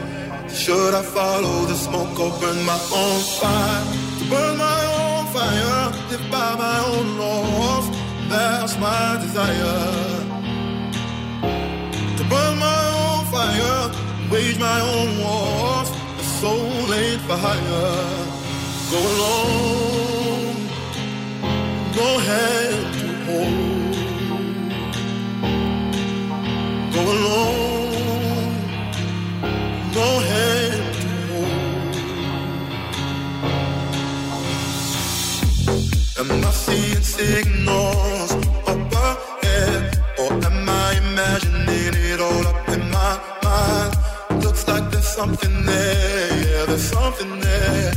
Should 0.62 0.93
I 1.01 1.03
follow 1.17 1.57
the 1.71 1.77
smoke 1.85 2.17
or 2.25 2.31
burn 2.39 2.59
my 2.71 2.79
own 3.01 3.19
fire? 3.39 3.83
To 4.19 4.24
burn 4.31 4.55
my 4.57 4.81
own 5.01 5.24
fire, 5.35 5.83
live 6.09 6.25
by 6.31 6.51
my 6.65 6.77
own 6.91 7.07
laws. 7.21 7.85
That's 8.29 8.75
my 8.85 9.05
desire. 9.24 9.81
To 12.17 12.24
burn 12.31 12.53
my 12.67 12.81
own 13.03 13.21
fire, 13.33 13.81
wage 14.36 14.60
my 14.60 14.80
own 14.96 15.10
wars. 15.24 15.89
A 16.22 16.24
soul 16.39 16.94
ain't 17.01 17.22
for 17.27 17.38
hire. 17.46 18.04
Go 18.92 19.00
alone, 19.13 20.58
no 22.00 22.10
hand 22.27 22.86
to 23.00 23.08
hold. 23.27 23.96
Go 26.96 27.01
alone, 27.15 28.54
no 30.00 30.10
hand 30.30 30.86
to 31.01 31.10
hold. 31.32 31.94
Am 36.20 36.30
I 36.50 36.51
seeing 36.65 37.06
signals 37.18 38.32
up 38.72 38.94
ahead? 39.08 39.84
Or 40.22 40.32
am 40.48 40.54
something 45.15 45.63
there, 45.63 46.43
yeah, 46.45 46.65
there's 46.65 46.89
something 46.91 47.39
there. 47.39 47.93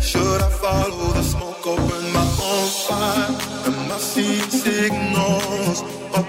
Should 0.00 0.40
I 0.40 0.50
follow 0.62 1.12
the 1.12 1.22
smoke 1.24 1.66
or 1.66 1.76
burn 1.76 2.06
my 2.12 2.26
own 2.50 2.68
fire? 2.86 3.30
Am 3.66 3.90
I 3.90 3.98
seeing 3.98 4.48
signals 4.48 5.82
up 6.14 6.28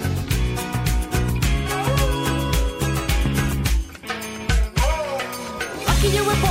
You 6.21 6.27
were 6.27 6.35
born 6.35 6.50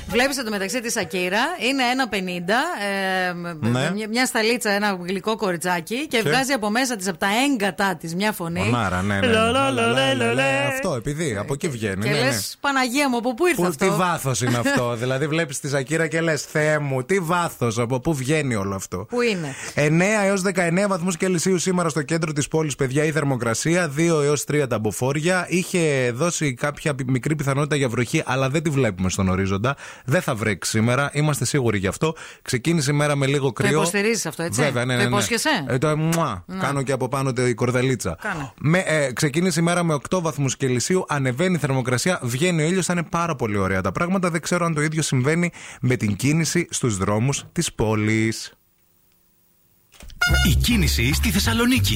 Βλέπεις 0.21 0.43
το 0.43 0.49
μεταξύ 0.49 0.81
της 0.81 0.97
Ακύρα 0.97 1.39
είναι 1.69 1.83
1,50. 1.83 2.53
Ε, 3.29 3.33
Ναι. 3.69 3.91
μια, 3.93 4.07
μια 4.07 4.25
σταλίτσα, 4.25 4.69
ένα 4.71 4.97
γλυκό 5.07 5.35
κοριτσάκι 5.35 6.07
και, 6.07 6.17
Και; 6.21 6.29
βγάζει 6.29 6.51
από 6.51 6.69
μέσα 6.69 6.95
της 6.95 7.07
από 7.07 7.17
τα 7.17 7.27
έγκατά 7.51 7.95
της 7.99 8.15
μια 8.15 8.31
φωνή. 8.31 8.59
Μονάρα, 8.63 9.01
ναι, 9.01 9.19
ναι. 9.19 9.27
ναι. 9.27 9.33
Λα, 9.33 9.51
λα, 9.51 9.69
Λα, 9.71 9.71
λα, 9.71 9.85
λα, 9.87 9.93
λα, 9.93 10.13
λα, 10.13 10.13
λα, 10.13 10.25
λα. 10.25 10.33
λα. 10.33 10.67
Αυτό, 10.67 10.93
επειδή 10.93 11.35
από 11.39 11.53
εκεί 11.53 11.67
βγαίνει. 11.67 12.03
Και 12.03 12.09
ναι, 12.09 12.19
λες, 12.19 12.33
ναι. 12.33 12.69
Παναγία 12.69 13.09
μου, 13.09 13.17
από 13.17 13.33
πού 13.33 13.45
ήρθε 13.47 13.61
Πού, 13.61 13.67
αυτό; 13.67 13.85
τι 13.89 13.91
βάθος 13.95 14.41
είναι 14.41 14.57
αυτό. 14.65 14.95
δηλαδή, 14.95 15.27
βλέπεις 15.27 15.59
τη 15.59 15.69
Σακύρα 15.69 16.07
και 16.07 16.21
λες: 16.21 16.41
Θεέ 16.43 16.79
μου, 16.79 17.03
τι 17.03 17.19
βάθος, 17.19 17.77
από 17.79 17.99
πού 17.99 18.13
βγαίνει 18.13 18.55
όλο 18.55 18.75
αυτό; 18.75 19.05
Πού 19.09 19.21
είναι; 19.21 19.55
9 19.75 20.25
έως 20.25 20.41
19 20.55 20.87
βαθμούς 20.87 21.17
Κελσίου 21.17 21.57
σήμερα 21.57 21.89
στο 21.89 22.01
κέντρο 22.01 22.33
της 22.33 22.47
πόλης, 22.47 22.75
παιδιά, 22.75 23.03
η 23.03 23.11
θερμοκρασία. 23.11 23.91
2 23.97 24.21
έως 24.23 24.43
3 24.51 24.67
τα 24.67 24.79
μποφόρια. 24.79 25.45
Είχε 25.49 26.11
δώσει 26.13 26.53
κάποια 26.53 26.95
πι- 26.95 27.09
μικρή 27.09 27.35
πιθανότητα 27.35 27.75
για 27.75 27.89
βροχή, 27.89 28.23
αλλά 28.25 28.49
δεν 28.49 28.63
τη 28.63 28.69
βλέπουμε 28.69 29.09
στον 29.09 29.29
ορίζοντα. 29.29 29.75
Δεν 30.11 30.21
θα 30.21 30.35
βρέξει 30.35 30.69
σήμερα, 30.69 31.09
είμαστε 31.13 31.45
σίγουροι 31.45 31.77
γι' 31.77 31.87
αυτό. 31.87 32.15
Ξεκίνησε 32.41 32.91
η 32.91 32.93
μέρα 32.93 33.15
με 33.15 33.25
λίγο 33.25 33.51
κρύο. 33.51 33.69
υποστηρίζεις 33.69 34.25
αυτό, 34.25 34.43
έτσι; 34.43 34.61
Βέβαια, 34.61 34.85
ναι, 34.85 34.93
Το 34.93 34.97
ναι, 34.97 35.03
ναι. 35.03 35.09
υπόσχεσαι; 35.15 35.49
Ε, 35.67 35.77
το, 35.77 35.97
μουά, 35.97 36.43
Να. 36.47 36.57
Κάνω 36.57 36.81
και 36.81 36.91
από 36.91 37.07
πάνω 37.07 37.33
τη 37.33 37.53
κορδελίτσα. 37.53 38.17
Κάνε. 38.21 38.51
Με, 38.59 38.77
ε, 38.79 39.11
ξεκίνησε 39.13 39.59
η 39.59 39.63
μέρα 39.63 39.83
με 39.83 39.93
8 40.09 40.21
βαθμούς 40.21 40.57
Κελσίου, 40.57 41.05
ανεβαίνει 41.07 41.55
η 41.55 41.57
θερμοκρασία, 41.57 42.19
βγαίνει 42.23 42.61
ο 42.61 42.65
ήλιος, 42.65 42.85
θα 42.85 42.93
είναι 42.93 43.03
πάρα 43.03 43.35
πολύ 43.35 43.57
ωραία 43.57 43.81
τα 43.81 43.91
πράγματα. 43.91 44.29
Δεν 44.29 44.41
ξέρω 44.41 44.65
αν 44.65 44.73
το 44.73 44.81
ίδιο 44.81 45.01
συμβαίνει 45.01 45.51
με 45.81 45.95
την 45.95 46.15
κίνηση 46.15 46.67
στους 46.69 46.97
δρόμους 46.97 47.43
της 47.51 47.73
πόλης. 47.73 48.53
Η 50.51 50.55
κίνηση 50.55 51.13
στη 51.13 51.29
Θεσσαλονίκη. 51.29 51.95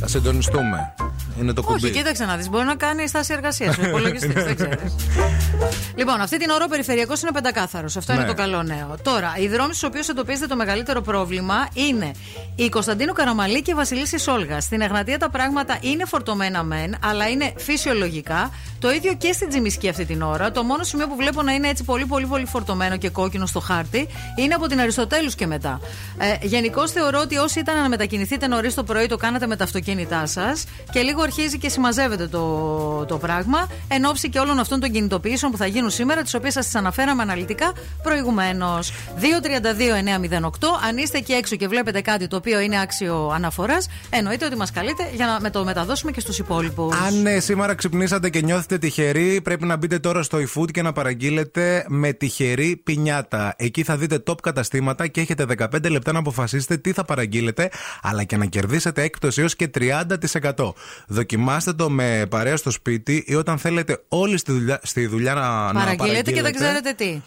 Θα 0.00 0.08
συντονιστούμε. 0.08 0.94
Είναι 1.40 1.52
το 1.52 1.62
κουμπί. 1.62 1.84
Όχι, 1.84 1.94
κοίταξε 1.94 2.24
να 2.24 2.36
δεις. 2.36 2.48
Μπορεί 2.48 2.64
να 2.64 2.74
κάνει 2.74 3.08
στάση 3.08 3.32
εργασίας. 3.32 3.78
Ο 3.78 3.82
υπολογιστής, 3.88 4.44
δεν 4.44 4.54
ξέρεις. 4.54 4.94
Λοιπόν, 5.96 6.20
αυτή 6.20 6.38
την 6.38 6.50
ώρα 6.50 6.64
ο 6.64 6.68
περιφερειακός 6.68 7.22
είναι 7.22 7.30
πεντακάθαρος. 7.32 7.96
Αυτό 7.96 8.12
Ναι. 8.12 8.18
είναι 8.18 8.28
το 8.28 8.34
καλό 8.34 8.62
νέο. 8.62 8.96
Τώρα, 9.02 9.34
οι 9.38 9.48
δρόμοι 9.48 9.74
στους 9.74 9.82
οποίους 9.88 10.08
εντοπίζεται 10.08 10.46
το 10.46 10.56
μεγαλύτερο 10.56 11.00
πρόβλημα 11.00 11.68
είναι 11.74 12.10
η 12.56 12.68
Κωνσταντίνου 12.68 13.12
Καραμαλή 13.12 13.62
και 13.62 13.70
η 13.70 13.74
Βασιλίση 13.74 14.18
Σόλγα. 14.18 14.60
Στην 14.60 14.80
Εγνατία 14.80 15.18
τα 15.18 15.30
πράγματα 15.30 15.78
είναι 15.80 16.04
φορτωμένα 16.04 16.62
μεν, 16.62 16.96
αλλά 17.04 17.28
είναι 17.28 17.52
φυσιολογικά. 17.56 18.50
Το 18.78 18.90
ίδιο 18.92 19.14
και 19.14 19.32
στην 19.32 19.48
Τζιμισκή 19.48 19.88
αυτή 19.88 20.04
την 20.04 20.22
ώρα. 20.22 20.50
Το 20.50 20.62
μόνο 20.62 20.82
σημείο 20.82 21.08
που 21.08 21.16
βλέπω 21.16 21.42
να 21.42 21.52
είναι 21.52 21.68
έτσι 21.68 21.84
πολύ 21.84 22.06
πολύ 22.06 22.26
πολύ 22.26 22.46
φορτωμένο 22.46 22.96
και 22.96 23.08
κόκκινο 23.08 23.46
στο 23.46 23.60
χάρτη 23.60 24.08
είναι 24.36 24.54
από 24.54 24.66
την 24.66 24.80
Αριστοτέλους 24.80 25.34
και 25.34 25.46
μετά. 25.46 25.80
Ε, 26.18 26.46
Γενικώ 26.46 26.88
θεωρώ 26.88 27.20
ότι 27.20 27.36
όσοι 27.36 27.58
ήταν 27.58 27.82
να 27.82 27.88
μετακινηθείτε 27.88 28.46
νωρίς 28.46 28.74
το 28.74 28.84
πρωί 28.84 29.06
το 29.06 29.16
κάνατε 29.16 29.46
με 29.46 29.56
τα 29.56 29.64
αυτοκίνητά 29.64 30.26
σας 30.26 30.64
και 30.92 31.00
λίγο 31.00 31.22
αρχίζει 31.22 31.58
και 31.58 31.68
συμμαζεύεται 31.68 32.26
το, 32.26 33.04
το 33.08 33.18
πράγμα 33.18 33.68
εν 33.88 34.04
ώψη 34.04 34.28
και 34.28 34.38
όλων 34.38 34.58
αυτών 34.58 34.80
των 34.80 34.90
κινητοποιήσεων 34.90 35.50
που 35.52 35.58
θα 35.58 35.66
γίνουν 35.66 35.83
σήμερα, 35.90 36.22
τις 36.22 36.34
οποίες 36.34 36.52
σας 36.52 36.64
τις 36.64 36.74
αναφέραμε 36.74 37.22
αναλυτικά 37.22 37.72
προηγουμένως. 38.02 38.92
232-908. 39.20 40.66
Αν 40.88 40.96
είστε 40.96 41.18
εκεί 41.18 41.32
έξω 41.32 41.56
και 41.56 41.68
βλέπετε 41.68 42.00
κάτι 42.00 42.26
το 42.26 42.36
οποίο 42.36 42.60
είναι 42.60 42.80
άξιο 42.80 43.30
αναφοράς, 43.34 43.88
εννοείται 44.10 44.44
ότι 44.44 44.56
μας 44.56 44.70
καλείτε 44.70 45.10
για 45.14 45.26
να 45.26 45.40
με 45.40 45.50
το 45.50 45.64
μεταδώσουμε 45.64 46.10
και 46.10 46.20
στους 46.20 46.38
υπόλοιπους. 46.38 46.96
Αν 46.96 47.26
ε, 47.26 47.40
σήμερα 47.40 47.74
ξυπνήσατε 47.74 48.30
και 48.30 48.40
νιώθετε 48.40 48.78
τυχεροί, 48.78 49.40
πρέπει 49.40 49.64
να 49.64 49.76
μπείτε 49.76 49.98
τώρα 49.98 50.22
στο 50.22 50.38
eFood 50.38 50.70
και 50.70 50.82
να 50.82 50.92
παραγγείλετε 50.92 51.84
με 51.88 52.12
τυχερή 52.12 52.80
πινιάτα. 52.84 53.54
Εκεί 53.56 53.82
θα 53.82 53.96
δείτε 53.96 54.22
top 54.26 54.40
καταστήματα 54.42 55.06
και 55.06 55.20
έχετε 55.20 55.46
15 55.58 55.90
λεπτά 55.90 56.12
να 56.12 56.18
αποφασίσετε 56.18 56.76
τι 56.76 56.92
θα 56.92 57.04
παραγγείλετε, 57.04 57.70
αλλά 58.02 58.24
και 58.24 58.36
να 58.36 58.44
κερδίσετε 58.44 59.02
έκπτωση 59.02 59.40
έως 59.40 59.56
και 59.56 59.70
30%. 59.78 60.72
Δοκιμάστε 61.06 61.72
το 61.72 61.90
με 61.90 62.26
παρέα 62.30 62.56
στο 62.56 62.70
σπίτι 62.70 63.24
ή 63.26 63.34
όταν 63.34 63.58
θέλετε 63.58 64.02
όλοι 64.08 64.38
στη 64.38 64.52
δουλειά, 64.52 64.80
στη 64.82 65.06
δουλειά 65.06 65.34
να, 65.34 65.72
να 65.72 65.73
Παραγγείλετε 65.74 66.32
και 66.32 66.42
δεν 66.42 66.54
ξέρετε 66.54 66.92
τι. 66.92 67.20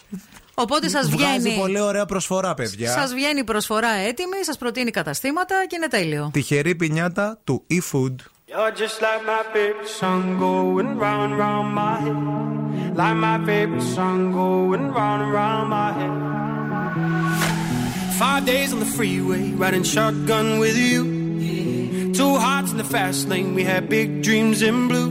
Οπότε 0.54 0.88
σα 0.88 1.02
Βγάζει 1.02 1.38
βγαίνει. 1.38 1.56
πολύ 1.60 1.80
ωραία 1.80 2.06
προσφορά, 2.06 2.54
παιδιά. 2.54 2.90
Σα 2.90 3.06
βγαίνει 3.06 3.40
η 3.40 3.44
προσφορά 3.44 3.88
έτοιμη, 3.88 4.36
σα 4.44 4.54
προτείνει 4.56 4.90
καταστήματα 4.90 5.54
και 5.68 5.76
είναι 5.76 5.88
τέλειο. 5.88 6.30
Τυχερή 6.32 6.74
πινιάτα 6.74 7.38
του 7.44 7.66
eFood. 7.70 8.14
You're 8.50 8.74
just 8.82 8.98
like 9.06 9.22
my 9.32 9.42
favorite 9.54 9.90
song 10.00 10.22
going 10.46 10.90
round 11.04 11.22
and 11.26 11.34
round 11.44 11.68
my 11.82 11.94
head. 12.04 12.18
Like 13.00 13.18
my 13.28 13.38
favorite 13.48 13.86
song 13.96 14.20
going 14.42 14.84
round 14.98 15.20
and 15.24 15.32
round 15.40 15.66
my 15.78 15.90
head. 15.98 16.14
Five 18.22 18.42
days 18.52 18.68
on 18.74 18.80
the 18.84 18.90
freeway, 18.98 19.42
riding 19.62 19.84
shotgun 19.94 20.46
with 20.64 20.76
you. 20.88 21.00
Two 22.20 22.32
hearts 22.44 22.70
in 22.74 22.78
the 22.84 22.88
fast 22.96 23.20
lane, 23.32 23.50
we 23.58 23.62
had 23.72 23.82
big 23.98 24.08
dreams 24.26 24.58
in 24.68 24.76
blue. 24.90 25.10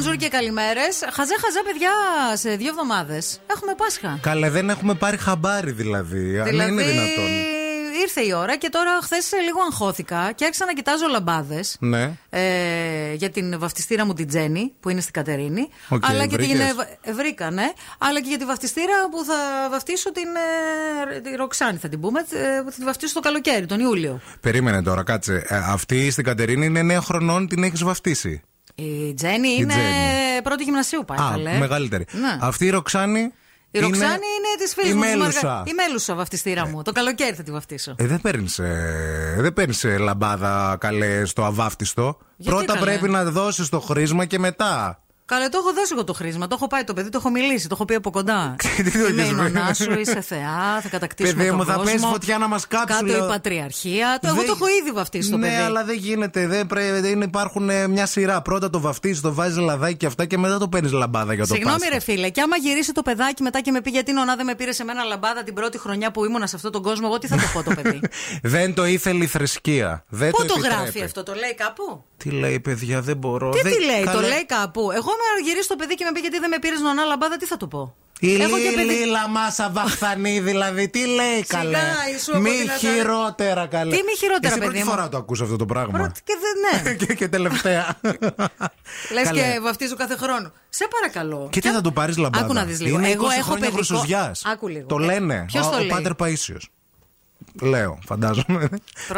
Bonjour, 0.00 0.16
bonjour 0.16 0.28
και 0.30 0.36
καλημέρες. 0.36 0.98
Χαζέ, 1.12 1.34
χαζέ, 1.44 1.62
παιδιά, 1.64 1.90
σε 2.36 2.56
δύο 2.56 2.68
εβδομάδες 2.68 3.40
έχουμε 3.50 3.74
Πάσχα. 3.76 4.18
Καλέ, 4.22 4.50
δεν 4.50 4.70
έχουμε 4.70 4.94
πάρει 4.94 5.16
χαμπάρι 5.16 5.70
δηλαδή. 5.72 6.38
Αν 6.40 6.48
Δηλαδή, 6.48 6.72
είναι 6.72 6.82
δυνατόν. 6.82 7.24
ήρθε 8.02 8.20
η 8.20 8.32
ώρα 8.32 8.56
και 8.56 8.68
τώρα 8.68 8.90
χθες 9.02 9.30
λίγο 9.44 9.60
αγχώθηκα 9.70 10.32
και 10.34 10.44
άρχισα 10.44 10.64
να 10.64 10.72
κοιτάζω 10.72 11.06
λαμπάδες. 11.06 11.76
Ναι. 11.80 12.12
Ε, 12.30 13.12
για 13.14 13.30
την 13.30 13.58
βαφτιστήρα 13.58 14.04
μου 14.04 14.12
την 14.12 14.28
Τζέννη 14.28 14.72
που 14.80 14.88
είναι 14.88 15.00
στην 15.00 15.12
Κατερίνη. 15.12 15.68
Οκ, 15.88 16.04
αλλά 16.08 16.26
και 16.26 16.36
την. 16.36 16.46
βρήκες. 16.46 16.74
ε, 17.02 17.12
βρήκα, 17.12 17.50
ναι. 17.50 17.66
Αλλά 17.98 18.20
και 18.20 18.28
για 18.28 18.38
τη 18.38 18.44
βαφτιστήρα 18.44 18.94
που 19.10 19.24
θα 19.24 19.68
βαφτίσω 19.70 20.12
την. 20.12 20.28
Ε, 21.16 21.20
τη 21.20 21.36
Ροξάνη, 21.36 21.78
θα 21.78 21.88
την 21.88 22.00
πούμε. 22.00 22.20
ε, 22.20 22.60
που 22.64 22.70
θα 22.70 22.76
τη 22.78 22.84
βαφτίσω 22.84 23.14
το 23.14 23.20
καλοκαίρι, 23.20 23.66
τον 23.66 23.80
Ιούλιο. 23.80 24.20
Περίμενε 24.40 24.82
τώρα, 24.82 25.02
κάτσε. 25.02 25.44
Ε, 25.48 25.56
αυτή 25.56 26.10
στην 26.10 26.24
Κατερίνη 26.24 26.66
είναι 26.66 26.96
9 26.98 27.00
χρονών, 27.02 27.48
την 27.48 27.62
έχεις 27.64 27.82
βαφτίσει. 27.84 28.42
Η 28.84 29.14
Τζέννη 29.14 29.48
Η 29.48 29.56
είναι 29.58 29.72
Τζέννη. 29.72 30.42
πρώτη 30.42 30.62
γυμνασίου, 30.64 31.04
πάει. 31.06 31.18
Α, 31.18 31.28
καλέ. 31.30 31.58
μεγαλύτερη. 31.58 32.06
Ναι. 32.12 32.38
Αυτή 32.40 32.64
η 32.66 32.70
Ροξάνη. 32.70 33.32
Η 33.70 33.78
Ροξάνη 33.78 34.08
είναι 34.12 34.64
της 34.64 34.74
φίλης 34.74 34.90
η 34.90 34.94
μου. 34.94 35.00
της 35.02 35.10
Μέλουσσα. 35.16 35.46
Μαργα- 35.46 35.64
Η 35.66 35.72
μέλουσα 35.74 36.14
βαφτιστήρα 36.14 36.66
μου. 36.66 36.82
Το 36.82 36.92
καλοκαίρι 36.92 37.34
θα 37.34 37.42
τη 37.42 37.50
βαφτίσω. 37.50 37.94
Ε, 37.98 38.06
δεν 38.06 38.20
παίρνεις 38.20 38.60
δεν 39.36 39.52
παίρνεις, 39.52 39.84
ε, 39.84 39.98
λαμπάδα 39.98 40.76
καλέ 40.80 41.24
στο 41.24 41.44
αβάφτιστο. 41.44 42.18
Γιατί, 42.36 42.56
Πρώτα 42.56 42.72
καλέ; 42.78 42.84
πρέπει 42.90 43.08
να 43.08 43.24
δώσεις 43.24 43.68
το 43.68 43.80
χρήσμα 43.80 44.24
και 44.24 44.38
μετά. 44.38 45.02
Καλέ, 45.30 45.48
το 45.48 45.58
έχω 45.62 45.72
δώσει 45.72 45.90
εγώ 45.92 46.04
το 46.04 46.12
χρήσμα. 46.12 46.46
Το 46.46 46.54
έχω 46.58 46.66
πάει 46.66 46.84
το 46.84 46.94
παιδί, 46.94 47.08
το 47.08 47.18
έχω 47.18 47.30
μιλήσει, 47.30 47.68
το 47.68 47.74
έχω 47.74 47.84
πει 47.84 47.94
από 47.94 48.10
κοντά. 48.10 48.56
Τι 48.76 48.90
το 48.92 48.98
Είμαι 48.98 49.08
η 49.08 49.18
έχεις 49.20 49.28
πει; 49.28 49.34
νονά 49.34 49.74
σου, 49.74 49.92
είσαι 50.00 50.20
θεά, 50.20 50.80
θα 50.82 50.88
κατακτήσουμε 50.90 51.36
Παιδί 51.36 51.48
τον 51.48 51.56
μου, 51.56 51.64
θα 51.64 51.74
κόσμο. 51.74 51.90
πέσει 51.92 52.04
φωτιά 52.06 52.38
να 52.38 52.48
μας 52.48 52.66
κάψουν. 52.66 52.88
Κάτω 52.88 53.04
λέω. 53.18 53.24
η 53.24 53.28
πατριαρχία. 53.28 54.18
Το, 54.22 54.26
εγώ 54.28 54.36
Δεν- 54.36 54.46
το 54.46 54.52
έχω 54.56 54.66
ήδη 54.80 54.90
βαφτίσει 54.92 55.30
το 55.30 55.36
ναι, 55.36 55.48
παιδί. 55.48 55.60
αλλά 55.62 55.84
δεν 55.84 55.96
γίνεται. 55.96 56.46
Δεν 56.46 56.66
πρέ... 56.66 57.00
δεν 57.00 57.20
υπάρχουν 57.20 57.70
ε, 57.70 57.86
μια 57.88 58.06
σειρά. 58.06 58.42
Πρώτα 58.42 58.70
το 58.70 58.80
βαφτίζεις, 58.80 59.20
το 59.20 59.34
βάζεις 59.34 59.56
λαδάκι 59.56 59.96
και 59.96 60.06
αυτά 60.06 60.24
και 60.26 60.38
μετά 60.38 60.58
το 60.58 60.68
παίρνεις 60.68 60.92
λαμπάδα 60.92 61.34
για 61.34 61.46
το 61.46 61.54
Συγγνώμη, 61.54 61.78
Πάσχα. 61.78 61.94
ρε 61.94 62.00
φίλε, 62.00 62.28
και 62.28 62.40
άμα 62.40 62.56
γυρίσει 62.56 62.92
το 62.92 63.02
παιδάκι 63.02 63.42
μετά 63.42 63.60
και 63.60 63.70
με 63.70 63.80
πει 63.80 63.90
γιατί 63.90 64.12
νονά 64.12 64.36
δεν 64.36 64.46
με 64.46 64.54
πήρε 64.54 64.72
σε 64.72 64.84
μένα 64.84 65.02
λαμπάδα 65.04 65.42
την 65.42 65.54
πρώτη 65.54 65.78
χρονιά 65.78 66.10
που 66.10 66.24
ήμουνα 66.24 66.46
σε 66.46 66.56
αυτόν 66.56 66.72
τον 66.72 66.82
κόσμο, 66.82 67.06
εγώ 67.10 67.18
τι 67.18 67.26
θα 67.26 67.36
το 67.36 67.42
πω 67.52 67.62
το 67.62 67.74
παιδί; 67.82 68.00
δεν 68.54 68.74
το 68.74 68.84
ήθελε 68.86 69.24
η 69.24 69.26
θρησκεία. 69.26 70.04
Δεν 70.08 70.30
Πού 70.30 70.36
το 70.36 70.52
επιτρέπει. 70.56 70.74
γράφει 70.76 71.02
αυτό, 71.02 71.22
το 71.22 71.34
λέει 71.34 71.54
κάπου; 71.54 72.04
Τι 72.16 72.30
λέει, 72.30 72.60
παιδιά, 72.60 73.00
δεν 73.00 73.16
μπορώ. 73.16 73.50
Τι 73.50 73.60
δεν... 73.62 73.72
τι 73.72 73.84
λέει, 73.84 74.02
Καλέ. 74.04 74.16
το 74.20 74.28
λέει 74.28 74.46
κάπου; 74.46 74.90
Εγώ 74.90 75.10
με 75.20 75.48
γυρίσει 75.48 75.68
το 75.68 75.76
παιδί 75.76 75.94
και 75.94 76.04
με 76.04 76.12
πει 76.12 76.20
γιατί 76.20 76.38
δεν 76.38 76.50
με 76.50 76.58
πήρες 76.58 76.80
νονά 76.80 77.04
λαμπάδα, 77.04 77.36
τι 77.36 77.46
θα 77.46 77.56
του 77.56 77.68
πω. 77.68 77.94
Η 78.22 78.34
Έχω 78.42 78.56
και 78.58 78.72
παιδί- 78.74 78.90
Λίλα 78.90 79.28
Μάσα 79.28 79.70
Βαχθανή, 79.70 80.40
δηλαδή, 80.40 80.88
τι 80.88 81.06
λέει 81.06 81.34
Σιγά, 81.34 81.44
καλέ; 81.62 81.78
Ιησού 82.12 82.30
από 82.32 82.40
Μη 82.40 82.50
τη 82.50 82.64
Ναζαρέ. 82.64 82.94
χειρότερα 82.94 83.66
καλέ. 83.66 83.96
Τι 83.96 84.02
μη 84.02 84.16
χειρότερα, 84.18 84.46
Εσύ 84.54 84.58
παιδί 84.58 84.70
πρώτη 84.70 84.84
μου; 84.84 84.90
φορά 84.90 85.08
το 85.08 85.16
ακούς 85.16 85.40
αυτό 85.40 85.56
το 85.56 85.66
πράγμα. 85.66 85.98
Πρώτη 85.98 86.20
και 86.24 86.32
δεν 86.40 86.82
ναι. 86.84 86.94
και, 87.06 87.14
και 87.14 87.28
τελευταία. 87.28 87.98
Λες 89.14 89.24
Καλέ. 89.24 89.40
και 89.42 89.60
βαφτίζω 89.62 89.96
κάθε 89.96 90.16
χρόνο. 90.16 90.52
Σε 90.68 90.86
παρακαλώ. 90.90 91.48
Και 91.50 91.60
τι 91.60 91.68
θα 91.70 91.80
του 91.80 91.92
πάρεις 91.92 92.16
λαμπάδα; 92.16 92.44
Άκου 92.44 92.52
να 92.54 92.64
δεις 92.64 92.80
λίγο. 92.80 92.98
Είναι 92.98 93.08
Εγώ 93.10 93.26
20 93.26 93.30
έχω 93.30 93.42
χρόνια 93.42 93.70
παιδικό- 93.70 93.84
Χρυσουζιάς. 93.86 94.42
Άκου 94.44 94.68
λίγο. 94.68 94.86
Το 94.86 94.96
Ε, 95.00 95.04
λένε. 95.04 95.44
ποιος 95.46 95.66
ο, 95.66 95.70
το 95.70 95.76
ο 95.76 95.78
λέει; 95.78 95.88
Πάτερ 95.88 96.12
Παΐσιος. 96.18 96.62
Λέω, 97.60 97.98
φαντάζομαι. 98.06 98.68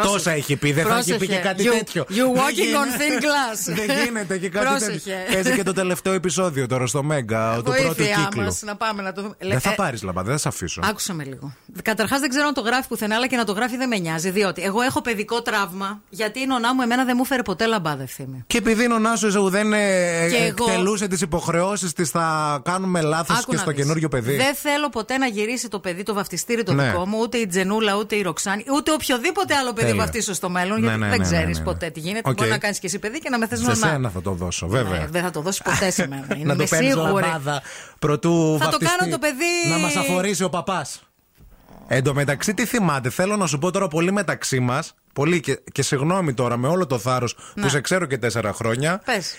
Τόσα 0.03 0.31
έχει 0.31 0.55
πει, 0.55 0.71
δεν 0.73 0.85
θα 0.85 0.97
έχει 0.97 1.17
πει 1.17 1.27
και 1.27 1.39
Πρόσεχε. 1.39 1.47
κάτι 1.47 1.63
You- 1.67 1.71
τέτοιο. 1.77 2.03
you 2.09 2.13
Δεν 2.13 2.33
walking 2.35 2.39
on 2.39 2.51
γίνεται. 2.51 2.97
thin 2.99 3.21
glass. 3.23 3.73
Δεν 3.87 4.03
γίνεται 4.03 4.37
και 4.37 4.49
κάτι 4.49 4.65
Πρόσεχε. 4.65 4.91
τέτοιο. 4.91 5.13
Παίζει 5.33 5.55
και 5.55 5.63
το 5.63 5.73
τελευταίο 5.73 6.13
επεισόδιο 6.13 6.67
τώρα 6.67 6.87
στο 6.87 7.03
Μέγκα, 7.03 7.53
του 7.55 7.63
πρώτου 7.63 7.81
Βοήθεια 7.97 8.15
κύκλου. 8.29 8.43
μα 8.43 8.55
να 8.61 8.75
πάμε 8.75 9.01
να 9.01 9.13
το 9.13 9.21
δούμε. 9.21 9.35
Δεν 9.39 9.59
θα 9.59 9.69
Ε, 9.71 9.73
πάρεις 9.75 10.03
λαμπάδα, 10.03 10.25
δεν 10.27 10.33
θα 10.35 10.41
σε 10.41 10.47
αφήσω. 10.47 10.81
Άκουσα 10.83 11.13
με 11.13 11.23
λίγο. 11.23 11.53
Καταρχάς 11.81 12.19
δεν 12.19 12.29
ξέρω 12.29 12.47
αν 12.47 12.53
το 12.53 12.61
γράφει 12.61 12.87
πουθενά, 12.87 13.15
αλλά 13.15 13.27
και 13.27 13.35
να 13.35 13.43
το 13.45 13.51
γράφει 13.51 13.77
δεν 13.77 13.87
με 13.87 13.97
νοιάζει. 13.97 14.29
Διότι 14.29 14.61
εγώ 14.63 14.81
έχω 14.81 15.01
παιδικό 15.01 15.41
τραύμα, 15.41 16.01
γιατί 16.09 16.39
η 16.39 16.45
νονά 16.45 16.73
μου 16.75 16.81
εμένα 16.81 17.05
δεν 17.05 17.15
μου 17.17 17.25
'φερε 17.25 17.41
ποτέ 17.41 17.65
λαμπάδα 17.65 18.03
ευθύμη. 18.03 18.43
Και 18.47 18.57
επειδή 18.57 18.91
ο 18.91 18.99
Νάσος 18.99 19.49
δεν 19.49 19.73
ε, 19.73 19.77
Και 20.29 20.35
εγώ- 20.35 20.65
εκτελούσε 20.69 21.07
τις 21.07 21.21
υποχρεώσεις 21.21 21.93
της, 21.93 22.09
θα 22.09 22.59
κάνουμε 22.63 23.01
λάθος 23.01 23.37
Άκου 23.37 23.49
και 23.49 23.55
να 23.55 23.61
στο 23.61 23.71
δεις. 23.71 23.79
καινούριο 23.81 24.09
παιδί. 24.09 24.35
Δεν 24.35 24.55
θέλω 24.55 24.89
ποτέ 24.89 25.17
να 25.17 25.27
γυρίσει 25.27 25.67
το 25.67 25.79
παιδί, 25.79 26.03
το 26.03 26.13
βαφτιστήρι 26.13 26.63
το 26.63 26.73
Ναι. 26.73 26.85
δικό 26.85 27.05
μου, 27.07 27.17
ούτε 27.21 27.37
η 27.37 27.47
Τζενούλα, 27.47 27.95
ούτε 27.95 28.15
η 28.15 28.21
Ροξάνη, 28.33 28.63
ούτε 28.75 28.91
οποιοδήποτε 28.91 29.55
άλλο 29.55 29.73
παιδί 29.73 29.87
Τέλεια. 29.87 30.03
βαφτίσω 30.03 30.33
στο 30.33 30.49
μέλλον, 30.49 30.79
Ναι, 30.79 30.85
γιατί 30.87 30.99
ναι, 30.99 31.07
δεν 31.09 31.17
ναι, 31.19 31.23
ναι, 31.23 31.23
ξέρεις 31.31 31.57
ναι, 31.57 31.63
ναι. 31.63 31.71
ποτέ 31.71 31.89
τι 31.89 31.99
γίνεται. 31.99 32.29
Οκ. 32.29 32.35
Μπορεί 32.35 32.49
να 32.49 32.57
κάνεις 32.57 32.79
και 32.79 32.87
εσύ 32.87 32.99
παιδί 32.99 33.19
και 33.19 33.29
να 33.29 33.37
με 33.37 33.47
θες 33.47 33.59
Σε 33.59 33.63
νονά. 33.65 33.75
σένα 33.75 34.09
θα 34.09 34.21
το 34.21 34.31
δώσω, 34.31 34.67
βέβαια. 34.67 34.99
Ναι, 34.99 35.07
δεν 35.07 35.21
θα 35.23 35.31
το 35.31 35.41
δώσεις 35.41 35.61
ποτέ 35.61 35.91
σε 35.91 36.07
μένα. 36.07 36.25
να 36.29 36.35
Είμαι 36.35 36.55
το 36.55 36.63
παίρνεις 36.69 36.93
σίγουρη. 36.93 37.23
λαμπάδα 37.23 37.61
προτού 37.99 38.55
Θα 38.59 38.65
το 38.65 38.71
βαφτιστεί. 38.71 38.95
κάνω 38.97 39.11
το 39.11 39.19
παιδί. 39.19 39.69
Να 39.69 39.77
μας 39.77 39.95
αφορήσει 39.95 40.43
ο 40.43 40.49
παπάς. 40.49 41.01
Εν 41.87 42.03
τω 42.03 42.13
μεταξύ, 42.13 42.53
τι 42.53 42.65
θυμάται, 42.65 43.09
θέλω 43.09 43.35
να 43.35 43.45
σου 43.47 43.59
πω 43.59 43.71
τώρα 43.71 43.87
πολύ 43.87 44.11
μεταξύ 44.11 44.59
μας. 44.59 44.93
Πολύ 45.13 45.39
και, 45.39 45.59
και 45.71 45.81
συγγνώμη 45.81 46.33
τώρα 46.33 46.57
με 46.57 46.67
όλο 46.67 46.87
το 46.87 46.97
θάρρος 46.99 47.35
που 47.61 47.69
σε 47.69 47.81
ξέρω 47.81 48.05
και 48.05 48.17
τέσσερα 48.17 48.53
χρόνια. 48.53 49.01
Πες. 49.05 49.35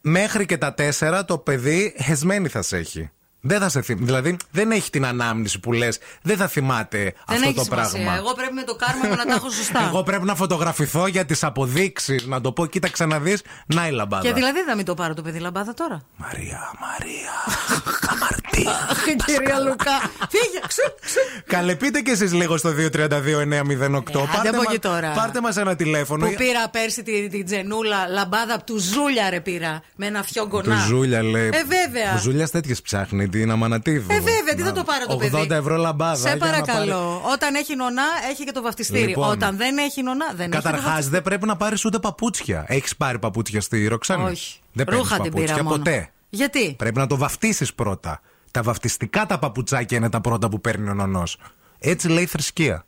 Μέχρι 0.00 0.46
και 0.46 0.58
τα 0.58 0.74
τέσσερα 0.74 1.24
το 1.24 1.38
παιδί 1.38 1.96
χεσμένη 2.04 2.48
θα 2.48 2.62
σε 2.62 2.76
έχει. 2.76 3.10
Δεν 3.40 3.60
θα 3.60 3.68
σε 3.68 3.82
θυμ... 3.82 4.04
Δηλαδή 4.04 4.36
δεν 4.50 4.70
έχει 4.70 4.90
την 4.90 5.06
ανάμνηση 5.06 5.60
που 5.60 5.72
λες, 5.72 5.98
δεν 6.22 6.36
θα 6.36 6.46
θυμάται 6.48 6.98
Δεν 7.02 7.12
αυτό 7.26 7.44
έχει 7.48 7.54
το 7.54 7.62
σημασία. 7.64 7.90
πράγμα. 7.92 8.16
Εγώ 8.16 8.32
πρέπει 8.34 8.52
με 8.52 8.62
το 8.62 8.74
κάρμα 8.74 9.08
μου 9.08 9.14
να 9.16 9.24
τα 9.24 9.34
έχω 9.34 9.50
σωστά. 9.50 9.80
Εγώ 9.88 10.02
πρέπει 10.02 10.24
να 10.24 10.34
φωτογραφηθώ 10.34 11.06
για 11.06 11.24
τις 11.24 11.44
αποδείξεις, 11.44 12.26
να 12.26 12.40
το 12.40 12.52
πω, 12.52 12.66
κοίταξε 12.66 13.04
να 13.06 13.18
δεις, 13.20 13.42
να 13.66 13.86
η 13.86 13.90
λαμπάδα. 13.90 14.22
Και 14.22 14.32
δηλαδή 14.32 14.60
θα 14.62 14.74
μην 14.76 14.84
το 14.84 14.94
πάρω 14.94 15.14
το 15.14 15.22
παιδί 15.22 15.38
λαμπάδα 15.38 15.74
τώρα. 15.74 16.02
Μαρία, 16.16 16.70
Μαρία, 16.80 17.32
αμαρτία. 18.12 18.37
Αχ, 18.66 19.04
κυρία 19.04 19.58
Λουκά. 19.58 19.96
Φύγε, 20.30 20.60
ξου, 20.68 20.82
ξου. 21.00 21.20
Καλέ, 21.46 21.74
πείτε 21.74 22.00
κι 22.00 22.10
εσείς 22.10 22.32
λίγο 22.32 22.56
στο 22.56 22.70
232-908. 22.70 24.28
άντε 24.38 24.48
από 24.48 24.56
μα- 24.56 24.62
εκεί 24.68 24.78
τώρα. 24.78 25.10
πάρτε 25.12 25.40
μας 25.40 25.56
ένα 25.56 25.76
τηλέφωνο. 25.76 26.26
Που 26.26 26.34
πήρα 26.34 26.68
πέρσι 26.68 27.02
την 27.02 27.30
τη 27.30 27.44
τζενούλα 27.44 28.06
λαμπάδα 28.08 28.54
από 28.54 28.64
του 28.64 28.78
Ζούλια, 28.78 29.30
ρε 29.30 29.40
πήρα. 29.40 29.82
Με 29.96 30.06
ένα 30.06 30.22
φιόγκονά. 30.22 30.74
Του 30.74 30.80
Ζούλια 30.86 31.22
λέει. 31.22 31.46
Ε, 31.46 31.50
βέβαια. 31.64 32.14
Ο 32.14 32.18
Ζούλιας 32.18 32.50
τέτοιες 32.50 32.82
ψάχνει, 32.82 33.28
την 33.28 33.50
Αμανατίδου. 33.50 34.06
Ε, 34.12 34.14
βέβαια, 34.20 34.54
τι 34.56 34.62
θα 34.62 34.72
το 34.72 34.82
πάρω 34.84 35.06
το 35.06 35.14
80 35.14 35.30
παιδί. 35.30 35.54
ευρώ 35.54 35.76
λαμπάδα. 35.76 36.16
Σε 36.16 36.22
για 36.22 36.34
να 36.36 36.46
παρακαλώ. 36.46 37.22
Όταν 37.32 37.54
έχει 37.54 37.76
νονά, 37.76 38.02
έχει 38.30 38.44
και 38.44 38.52
το 38.52 38.62
βαφτιστήρι. 38.62 39.06
Λοιπόν. 39.06 39.30
Όταν 39.30 39.56
δεν 39.56 39.78
έχει 39.78 40.02
νονά, 40.02 40.26
δεν 40.26 40.38
έχει. 40.40 40.48
το 40.50 40.56
Καταρχάς, 40.56 40.82
βαφτιστήρι. 40.84 41.12
δεν 41.14 41.22
πρέπει 41.22 41.46
να 41.46 41.56
πάρεις 41.56 41.84
ούτε 41.84 41.98
παπούτσια. 41.98 42.64
Έχεις 42.68 42.96
πάρει 42.96 43.18
παπούτσια 43.18 43.60
στη 43.60 43.86
Ροξάνη; 43.86 44.24
Όχι. 44.30 44.58
Δεν 44.72 44.84
παίρνεις 44.86 45.02
Ρούχα 45.02 45.14
την 45.20 45.24
παπούτσια 45.30 45.54
πήρα 45.54 45.64
μόνο. 45.68 45.76
ποτέ. 45.76 46.08
Γιατί; 46.30 46.74
Πρέπει 46.78 46.98
να 46.98 47.06
το 47.06 47.16
βαφτίσεις 47.16 47.74
πρώτα. 47.74 48.20
Τα 48.50 48.62
βαφτιστικά 48.62 49.26
τα 49.26 49.38
παπουτσάκια 49.38 49.96
είναι 49.96 50.10
τα 50.10 50.20
πρώτα 50.20 50.48
που 50.48 50.60
παίρνει 50.60 50.88
ο 50.88 50.94
νονός. 50.94 51.36
Έτσι 51.78 52.08
λέει 52.08 52.22
η 52.22 52.26
θρησκεία. 52.26 52.84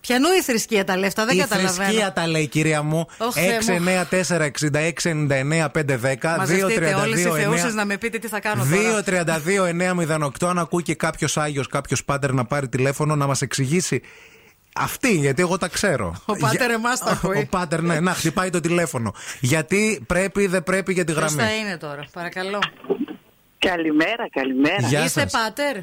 Πιανού 0.00 0.26
η 0.38 0.42
θρησκεία 0.42 0.84
τα 0.84 0.96
λεφτά, 0.96 1.24
δεν 1.24 1.36
η 1.36 1.40
καταλαβαίνω. 1.40 1.72
θρησκεία 1.84 2.12
τα 2.12 2.26
λέει, 2.26 2.46
κυρία 2.46 2.82
μου. 2.82 3.06
Ωχ, 3.18 3.34
Θεέ 3.34 3.58
μου. 3.80 3.86
694-6699-510. 4.10 6.36
Μαζευτείτε 6.36 6.94
όλες 6.94 7.20
οι 7.20 7.24
232-9. 7.28 7.34
θεούσε 7.36 7.68
να 7.68 7.84
με 7.84 7.96
πείτε 7.96 8.18
τι 8.18 8.28
θα 8.28 8.40
κάνω 8.40 8.64
τώρα. 8.64 9.02
2-32-908 10.40 10.46
αν 10.48 10.58
ακούει 10.58 10.82
και 10.82 10.94
κάποιος 10.94 11.36
Άγιος, 11.36 11.66
κάποιος 11.66 12.04
πάντερ 12.04 12.32
να 12.32 12.44
πάρει 12.44 12.68
τηλέφωνο 12.68 13.16
να 13.16 13.26
μας 13.26 13.42
εξηγήσει. 13.42 14.02
Αυτή, 14.74 15.16
γιατί 15.16 15.42
εγώ 15.42 15.58
τα 15.58 15.68
ξέρω. 15.68 16.14
Ο 16.24 16.36
πάτερ 16.36 16.66
Για- 16.66 16.74
εμάς 16.74 16.98
τα 16.98 17.10
ακούει. 17.10 17.38
Ο 17.38 17.46
πάτερ, 17.50 17.82
ναι, 17.82 18.00
να 18.00 18.12
χτυπάει 18.14 18.50
το 18.50 18.60
τηλέφωνο. 18.60 19.14
Γιατί 19.40 20.02
πρέπει, 20.06 20.46
δεν 20.46 20.62
πρέπει 20.62 20.92
για 20.92 21.04
τη 21.04 21.12
Ποιος 21.12 21.32
γραμμή. 21.34 21.48
θα 21.50 21.56
είναι 21.56 21.76
τώρα, 21.76 22.04
παρακαλώ. 22.12 22.58
Καλημέρα, 23.66 24.28
καλημέρα. 24.30 24.86
Γεια 24.88 25.04
Είστε 25.04 25.20
σας. 25.20 25.32
πάτερ. 25.32 25.76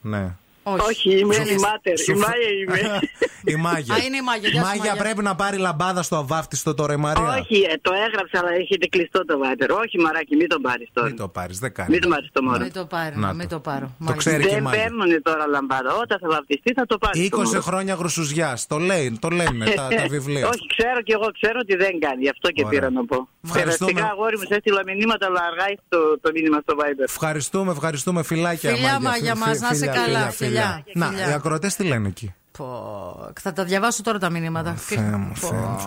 Ναι. 0.00 0.30
Όχι, 0.62 1.18
είμαι 1.18 1.34
Δεν 1.36 1.46
η 1.46 1.50
είστε. 1.54 1.66
Μάτερ. 1.68 1.92
Η 1.92 2.02
Σου- 2.02 2.18
Μάγια 2.18 2.48
είμαι. 2.62 3.00
Η 3.54 3.56
Μάγια. 3.56 3.94
Α, 3.94 3.98
είναι 4.06 4.16
η 4.16 4.20
Μάγια. 4.22 4.48
Γεια 4.48 4.60
σου, 4.60 4.66
Μάγια 4.66 4.84
Μάγια. 4.90 5.02
πρέπει 5.02 5.22
να 5.22 5.34
πάρει 5.34 5.56
λαμπάδα 5.56 6.02
στο 6.02 6.16
αβάφτιστο 6.16 6.74
τώρα 6.74 6.92
η 6.92 6.96
Μαρία. 6.96 7.28
Όχι, 7.40 7.56
ε, 7.72 7.74
το 7.82 7.92
έγραψα, 8.06 8.38
αλλά 8.40 8.50
έχετε 8.62 8.86
κλειστό 8.86 9.24
το 9.24 9.38
βάτερ. 9.38 9.70
Όχι, 9.70 9.98
μαράκι, 9.98 10.36
μην 10.36 10.48
τον 10.48 10.62
πάρεις 10.62 10.88
τώρα. 10.92 11.06
Μην 11.08 11.16
το 11.16 11.28
πάρεις, 11.28 11.58
δεν 11.58 11.72
κάνει. 11.74 11.90
Μην 11.90 12.00
το 12.00 12.08
πάρεις 12.08 12.28
το 12.32 12.42
μόνο. 12.42 12.58
Μην 12.58 12.72
το 12.72 12.84
πάρω, 12.84 13.14
Να 13.16 13.32
μην 13.32 13.48
το. 13.48 13.54
το 13.54 13.60
πάρω. 13.60 13.86
Το 13.86 13.92
Μάλιστα. 13.98 14.30
ξέρει 14.30 14.42
και 14.42 14.48
η 14.48 14.52
Δεν 14.54 14.62
Μάγια. 14.62 14.80
παίρνουν 14.82 15.22
τώρα 15.22 15.46
λαμπάδα. 15.46 15.90
Όταν 16.02 16.18
θα 16.22 16.28
βαπτιστεί 16.28 16.72
θα 16.72 16.86
το 16.86 16.98
πάρεις. 16.98 17.28
20 17.30 17.60
χρόνια 17.60 17.94
γρουσουζιάς. 17.94 18.66
Το 18.66 18.78
λέει, 18.78 19.18
το 19.20 19.28
λένε 19.28 19.64
τα, 19.78 19.88
τα 20.00 20.06
βιβλία. 20.16 20.46
Όχι, 20.48 20.66
ξέρω 20.76 21.00
και 21.06 21.12
εγώ 21.12 21.26
ξέρω 21.40 21.58
ότι 21.62 21.76
δεν 21.76 21.92
κάνει. 22.04 22.20
Γι' 22.22 22.28
αυτό 22.28 22.50
και 22.50 22.62
Ωραία. 22.64 22.78
πήρα 22.78 22.90
να 22.90 23.04
πω. 23.04 23.28
Ευχαριστούμε. 23.44 23.92
Περαστικά, 23.92 24.14
αγόρι 24.14 24.36
μου, 24.38 24.44
σε 24.48 24.54
έστειλα 24.54 24.82
μηνύματα, 24.86 25.26
αλλά 25.26 25.40
αργά 25.50 25.64
έχει 25.72 25.84
το, 25.88 25.98
το 26.24 26.30
μήνυμα 26.34 26.58
στο 26.64 26.74
Viber. 26.80 27.04
Ευχαριστούμε, 27.14 27.70
ευχαριστούμε. 27.72 28.22
Φιλάκια, 28.22 28.70
Φιλιά, 28.70 28.82
Μάγια. 28.92 29.00
Μάγια 29.10 29.34
Φι- 29.34 29.44
μας, 29.46 29.50
φι- 29.58 29.60
να 29.66 29.68
είσαι 29.74 29.86
φιλιά, 29.90 30.00
καλά. 30.04 30.30
Φιλιά, 30.52 30.82
Φιλιά. 30.84 31.06
Να, 31.06 31.06
Φιλιά. 31.08 31.28
οι 31.28 31.32
ακροτέ 31.32 31.68
τι 31.76 31.82
λένε 31.84 32.08
εκεί. 32.08 32.34
Πω, 32.58 33.32
Θα 33.40 33.52
τα 33.52 33.64
διαβάσω 33.64 34.02
τώρα 34.02 34.18
τα 34.18 34.30
μηνύματα. 34.30 34.74
Θεέ 34.74 35.00
μου, 35.00 35.32
Θεέ 35.36 35.50
μου. 35.58 35.78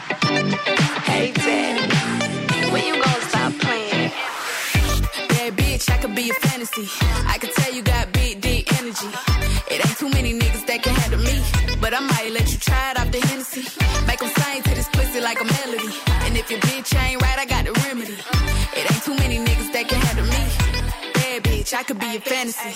Hey, 0.00 1.32
Daddy, 1.44 1.84
when 2.72 2.82
you 2.88 2.94
gonna 3.02 3.28
stop 3.30 3.52
playing? 3.64 4.10
Bad 5.30 5.50
bitch, 5.56 5.90
I 5.90 5.96
could 6.02 6.14
be 6.14 6.30
a 6.30 6.34
fantasy. 6.46 6.86
I 7.34 7.36
could 7.40 7.52
tell 7.58 7.72
you 7.74 7.82
got 7.82 8.12
big, 8.12 8.40
deep 8.40 8.64
energy. 8.80 9.10
It 9.72 9.78
ain't 9.86 9.98
too 9.98 10.08
many 10.08 10.32
niggas 10.40 10.64
that 10.66 10.80
can 10.84 10.94
handle 10.94 11.20
me. 11.28 11.36
But 11.82 11.92
I 11.94 12.00
might 12.00 12.30
let 12.32 12.46
you 12.52 12.58
try 12.58 12.84
it 12.92 13.00
off 13.00 13.10
the 13.10 13.20
Hennessy. 13.28 13.64
Make 14.08 14.22
'em 14.22 14.30
sing 14.40 14.62
to 14.66 14.70
this 14.78 14.88
pussy 14.96 15.20
like 15.28 15.38
a 15.44 15.46
melody. 15.54 15.90
If 16.40 16.50
your 16.50 16.60
bitch 16.60 16.98
ain't 16.98 17.20
right, 17.20 17.38
I 17.38 17.44
got 17.44 17.66
the 17.66 17.72
remedy. 17.84 18.16
It 18.74 18.90
ain't 18.90 19.02
too 19.04 19.14
many 19.14 19.36
niggas 19.36 19.72
that 19.74 19.86
can 19.90 20.00
handle 20.00 20.24
me. 20.24 20.42
Bad 21.12 21.44
bitch, 21.44 21.74
I 21.74 21.82
could 21.82 21.98
be 21.98 22.16
a 22.16 22.20
fantasy. 22.20 22.72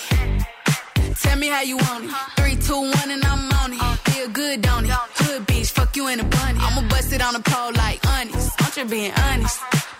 Tell 1.23 1.35
me 1.39 1.47
how 1.47 1.61
you 1.61 1.77
want 1.77 2.05
it. 2.05 2.11
Three, 2.37 2.57
two, 2.57 2.79
one, 2.79 3.09
and 3.09 3.25
I'm 3.25 3.51
on 3.53 3.73
it. 3.73 3.99
Feel 4.11 4.29
good, 4.29 4.61
don't 4.61 4.85
it? 4.85 4.91
Hood 4.91 5.47
bitch, 5.47 5.71
fuck 5.71 5.95
you 5.95 6.07
in 6.09 6.19
a 6.19 6.23
bunny. 6.23 6.59
I'ma 6.61 6.87
bust 6.89 7.11
it 7.11 7.23
on 7.23 7.33
the 7.33 7.39
pole 7.39 7.71
like 7.73 8.05
honest. 8.05 8.51
I'm 8.61 8.71
just 8.71 8.87
being 8.91 9.11
honest. 9.13 9.59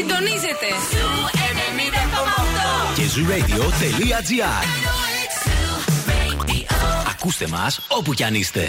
συντονίζεται. 0.00 0.68
Zoo 0.92 1.26
90,8. 2.88 2.94
Και 2.94 3.02
zooradio.gr 3.14 4.64
Ακούστε 7.10 7.46
μας 7.46 7.80
όπου 7.88 8.14
κι 8.14 8.24
αν 8.24 8.34
είστε. 8.34 8.68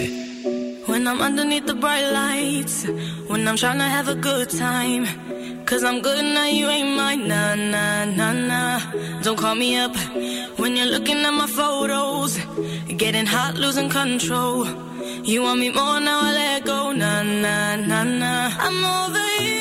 When 0.90 1.06
I'm 1.12 1.20
underneath 1.28 1.68
the 1.72 1.78
bright 1.84 2.08
lights, 2.20 2.76
when 3.30 3.42
I'm 3.50 3.58
trying 3.64 3.82
to 3.86 3.90
have 3.96 4.08
a 4.16 4.18
good 4.30 4.50
time. 4.66 5.04
Cause 5.70 5.84
I'm 5.90 6.00
good 6.08 6.24
now, 6.38 6.48
you 6.60 6.66
ain't 6.76 6.92
mine. 7.00 7.22
Nah, 7.32 7.56
nah, 7.74 8.06
nah, 8.20 8.34
nah. 8.52 8.80
Don't 9.24 9.38
call 9.44 9.56
me 9.64 9.70
up 9.86 9.96
when 10.60 10.72
you're 10.78 10.92
looking 10.96 11.20
at 11.30 11.34
my 11.42 11.50
photos. 11.60 12.32
Getting 13.04 13.28
hot, 13.36 13.54
losing 13.64 13.90
control. 14.02 14.58
You 15.32 15.38
want 15.46 15.60
me 15.64 15.70
more 15.80 16.00
now, 16.08 16.20
I 16.28 16.30
let 16.40 16.66
go. 16.72 16.80
Nah, 17.02 17.22
nah, 17.44 17.76
nah, 17.90 18.06
nah. 18.22 18.66
I'm 18.66 18.80
over 18.98 19.28
you, 19.46 19.61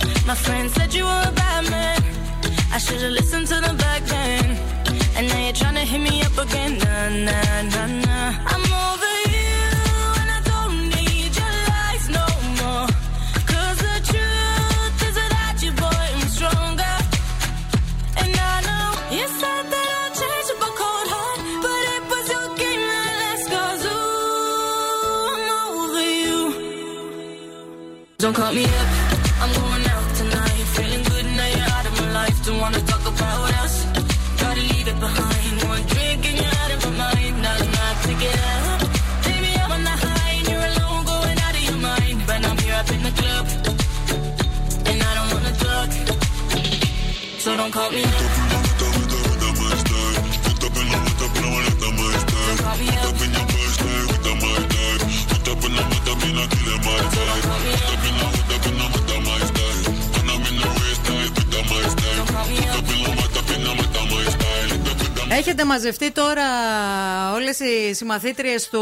My 0.27 0.35
friend 0.35 0.69
said 0.71 0.93
you 0.93 1.03
were 1.03 1.23
a 1.27 1.31
bad 1.31 1.69
man. 1.69 2.01
I 2.71 2.77
should've 2.77 3.11
listened 3.11 3.47
to 3.47 3.55
them 3.59 3.75
back 3.77 4.01
then. 4.03 4.57
And 5.17 5.27
now 5.27 5.39
you're 5.45 5.53
trying 5.53 5.75
to 5.75 5.81
hit 5.81 5.99
me 6.01 6.21
up 6.21 6.37
again. 6.37 6.77
Nah, 6.77 7.09
nah, 7.27 7.61
nah, 7.73 7.87
nah. 8.05 8.31
I'm 8.53 8.65
over 8.87 9.13
you. 9.35 9.59
And 10.21 10.29
I 10.37 10.39
don't 10.51 10.77
need 10.95 11.31
your 11.41 11.55
lies 11.71 12.05
no 12.17 12.25
more. 12.61 12.87
Cause 13.51 13.77
the 13.87 13.97
truth 14.09 14.97
is 15.07 15.15
without 15.21 15.57
you, 15.63 15.71
boy, 15.83 16.05
I'm 16.15 16.27
stronger. 16.37 16.95
And 18.21 18.31
I 18.53 18.55
know 18.67 18.87
you 19.17 19.25
said 19.41 19.63
that 19.73 19.87
I'll 19.99 20.13
change 20.21 20.47
up 20.53 20.61
a 20.69 20.71
cold 20.81 21.07
heart, 21.13 21.39
but 21.65 21.81
it 21.95 22.03
was 22.11 22.25
your 22.33 22.47
game 22.61 22.83
that 22.91 23.13
last 23.21 23.45
cause 23.53 23.83
ooh, 23.93 25.35
I'm 25.35 25.47
over 25.81 26.07
you. 26.23 26.39
Don't 28.19 28.35
call 28.35 28.53
me 28.53 28.65
up, 28.65 28.87
don't 47.71 47.83
call 47.83 47.91
me 47.91 48.03
up. 48.03 48.51
Έχετε 65.33 65.65
μαζευτεί 65.65 66.11
τώρα 66.11 66.43
όλες 67.33 67.59
οι 67.59 67.93
συμμαθήτριες 67.93 68.69
του 68.69 68.79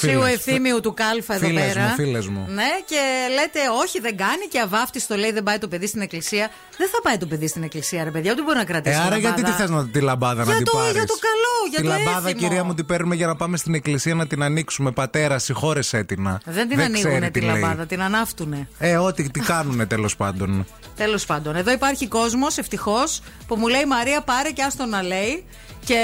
Δημοσίου 0.00 0.20
Φίλες. 0.22 0.34
Ευθύμιου 0.34 0.80
του 0.80 0.94
Κάλφα 0.94 1.34
εδώ 1.34 1.46
Φίλες 1.46 1.72
πέρα. 1.72 1.86
μου, 1.86 1.94
φίλες 1.94 2.26
μου. 2.26 2.44
Ναι, 2.48 2.70
και 2.86 3.00
λέτε 3.34 3.58
όχι, 3.82 4.00
δεν 4.00 4.16
κάνει 4.16 4.46
και 4.50 4.60
αβάφτιστο 4.60 5.16
λέει 5.16 5.32
δεν 5.32 5.42
πάει 5.42 5.58
το 5.58 5.68
παιδί 5.68 5.86
στην 5.86 6.00
εκκλησία. 6.00 6.50
Δεν 6.78 6.88
θα 6.88 7.00
πάει 7.02 7.16
το 7.18 7.26
παιδί 7.26 7.46
στην 7.48 7.62
εκκλησία, 7.62 8.04
ρε 8.04 8.10
παιδιά, 8.10 8.32
ούτε 8.32 8.42
μπορεί 8.42 8.56
να 8.58 8.64
κρατήσει. 8.64 8.94
Ε, 8.94 8.98
άρα 8.98 9.04
λαμπάδα. 9.10 9.18
γιατί 9.28 9.42
τι 9.42 9.50
θες 9.50 9.70
να 9.70 9.86
τη 9.88 10.00
λαμπάδα 10.00 10.42
Για 10.42 10.50
να 10.52 10.56
την 10.56 10.66
το- 10.66 10.76
πάρεις; 10.76 10.92
για 10.92 11.06
το 11.06 11.14
καλό, 11.28 11.54
για 11.70 11.78
τη 11.78 11.84
το 11.84 11.88
λαμπάδα, 12.04 12.28
έθιμο. 12.28 12.48
κυρία 12.48 12.64
μου, 12.64 12.74
την 12.74 12.86
παίρνουμε 12.86 13.14
για 13.14 13.26
να 13.26 13.36
πάμε 13.36 13.56
στην 13.56 13.74
εκκλησία 13.74 14.14
να 14.14 14.26
την 14.26 14.42
ανοίξουμε. 14.42 14.90
Πατέρα, 14.90 15.38
συγχώρεσέ 15.38 16.04
την. 16.04 16.22
να. 16.22 16.40
Δεν 16.44 16.68
την 16.68 16.76
ξέρει 16.78 16.82
ανοίγουνε 16.94 17.30
τι 17.30 17.40
τη 17.40 17.46
λέει. 17.46 17.60
λαμπάδα, 17.60 17.86
την 17.86 18.02
ανάφτουνε. 18.02 18.68
Ε, 18.78 18.96
ό,τι 18.96 19.30
τι 19.30 19.40
κάνουνε 19.40 19.86
τέλος 19.86 20.16
πάντων. 20.16 20.66
Τέλος 20.96 21.26
πάντων, 21.26 21.56
εδώ 21.56 21.70
υπάρχει 21.72 22.08
κόσμος, 22.08 22.58
ευτυχώς, 22.58 23.20
που 23.46 23.56
μου 23.56 23.66
λέει 23.68 23.84
Μαρία, 23.86 24.20
πάρε 24.20 24.50
και 24.50 24.62
άστο 24.62 24.84
να 24.84 25.02
λέει. 25.02 25.44
Και 25.84 25.98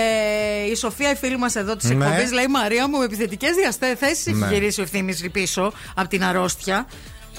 η 0.71 0.75
Σοφία, 0.75 1.11
η 1.11 1.15
φίλη 1.15 1.39
μας 1.39 1.55
εδώ 1.57 1.77
της 1.77 1.91
Ναι. 1.91 2.05
εκπομπής, 2.05 2.33
λέει 2.33 2.47
Μαρία 2.49 2.89
μου, 2.89 2.99
με 2.99 3.05
επιθετικέ 3.05 3.49
διαθέσει 3.81 4.33
Ναι. 4.33 4.45
έχει 4.47 4.55
γυρίσει 4.55 4.81
ο 4.81 4.83
ευθύνης 4.83 5.25
πίσω 5.33 5.73
από 5.95 6.09
την 6.09 6.25
αρρώστια. 6.25 6.87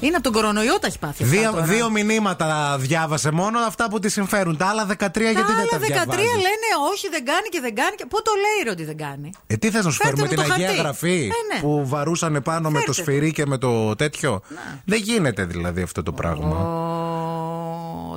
Είναι 0.01 0.15
από 0.15 0.23
τον 0.23 0.33
κορονοϊό 0.33 0.79
τα 0.79 0.87
έχει 0.87 0.99
πάθει. 0.99 1.23
αυτά 1.23 1.35
Δύο, 1.37 1.51
τώρα. 1.51 1.63
δύο 1.63 1.89
μηνύματα 1.89 2.77
διάβασε 2.79 3.31
μόνο 3.31 3.59
αυτά 3.59 3.89
που 3.89 3.99
τη 3.99 4.09
συμφέρουν. 4.09 4.57
Τα 4.57 4.65
άλλα 4.65 4.85
13 4.85 4.87
Τα 4.97 5.31
γιατί 5.31 5.51
δεν 5.53 5.67
τα 5.69 5.77
άλλα 5.77 5.79
13 5.79 5.87
διαβάζεις; 5.87 6.25
λένε 6.35 6.67
όχι, 6.91 7.09
δεν 7.09 7.25
κάνει 7.25 7.47
και 7.49 7.59
δεν 7.61 7.75
κάνει. 7.75 7.95
Και 7.95 8.05
πού 8.09 8.21
το 8.21 8.31
λέει 8.35 8.63
ρε, 8.63 8.69
ότι 8.69 8.83
δεν 8.83 8.97
κάνει; 8.97 9.29
Ε, 9.47 9.55
τι 9.55 9.69
θες 9.71 9.85
να 9.85 9.91
σου 9.91 9.97
Φέρτε 9.97 10.15
φέρουμε 10.15 10.35
μου 10.35 10.41
την 10.41 10.47
το 10.47 10.53
Αγία 10.53 10.67
χαρτί. 10.67 10.81
Γραφή 10.81 11.23
Ε, 11.23 11.53
ναι. 11.55 11.61
που 11.61 11.87
βαρούσαν 11.87 12.41
πάνω 12.43 12.69
με 12.69 12.79
το 12.79 12.93
Φέρτε 12.93 13.01
το. 13.01 13.11
σφυρί 13.11 13.31
και 13.31 13.45
με 13.45 13.57
το 13.57 13.95
τέτοιο; 13.95 14.41
Δεν 14.85 14.99
γίνεται 15.01 15.43
δηλαδή 15.45 15.81
αυτό 15.81 16.03
το 16.03 16.11
πράγμα. 16.11 16.55
Ω, 16.55 17.38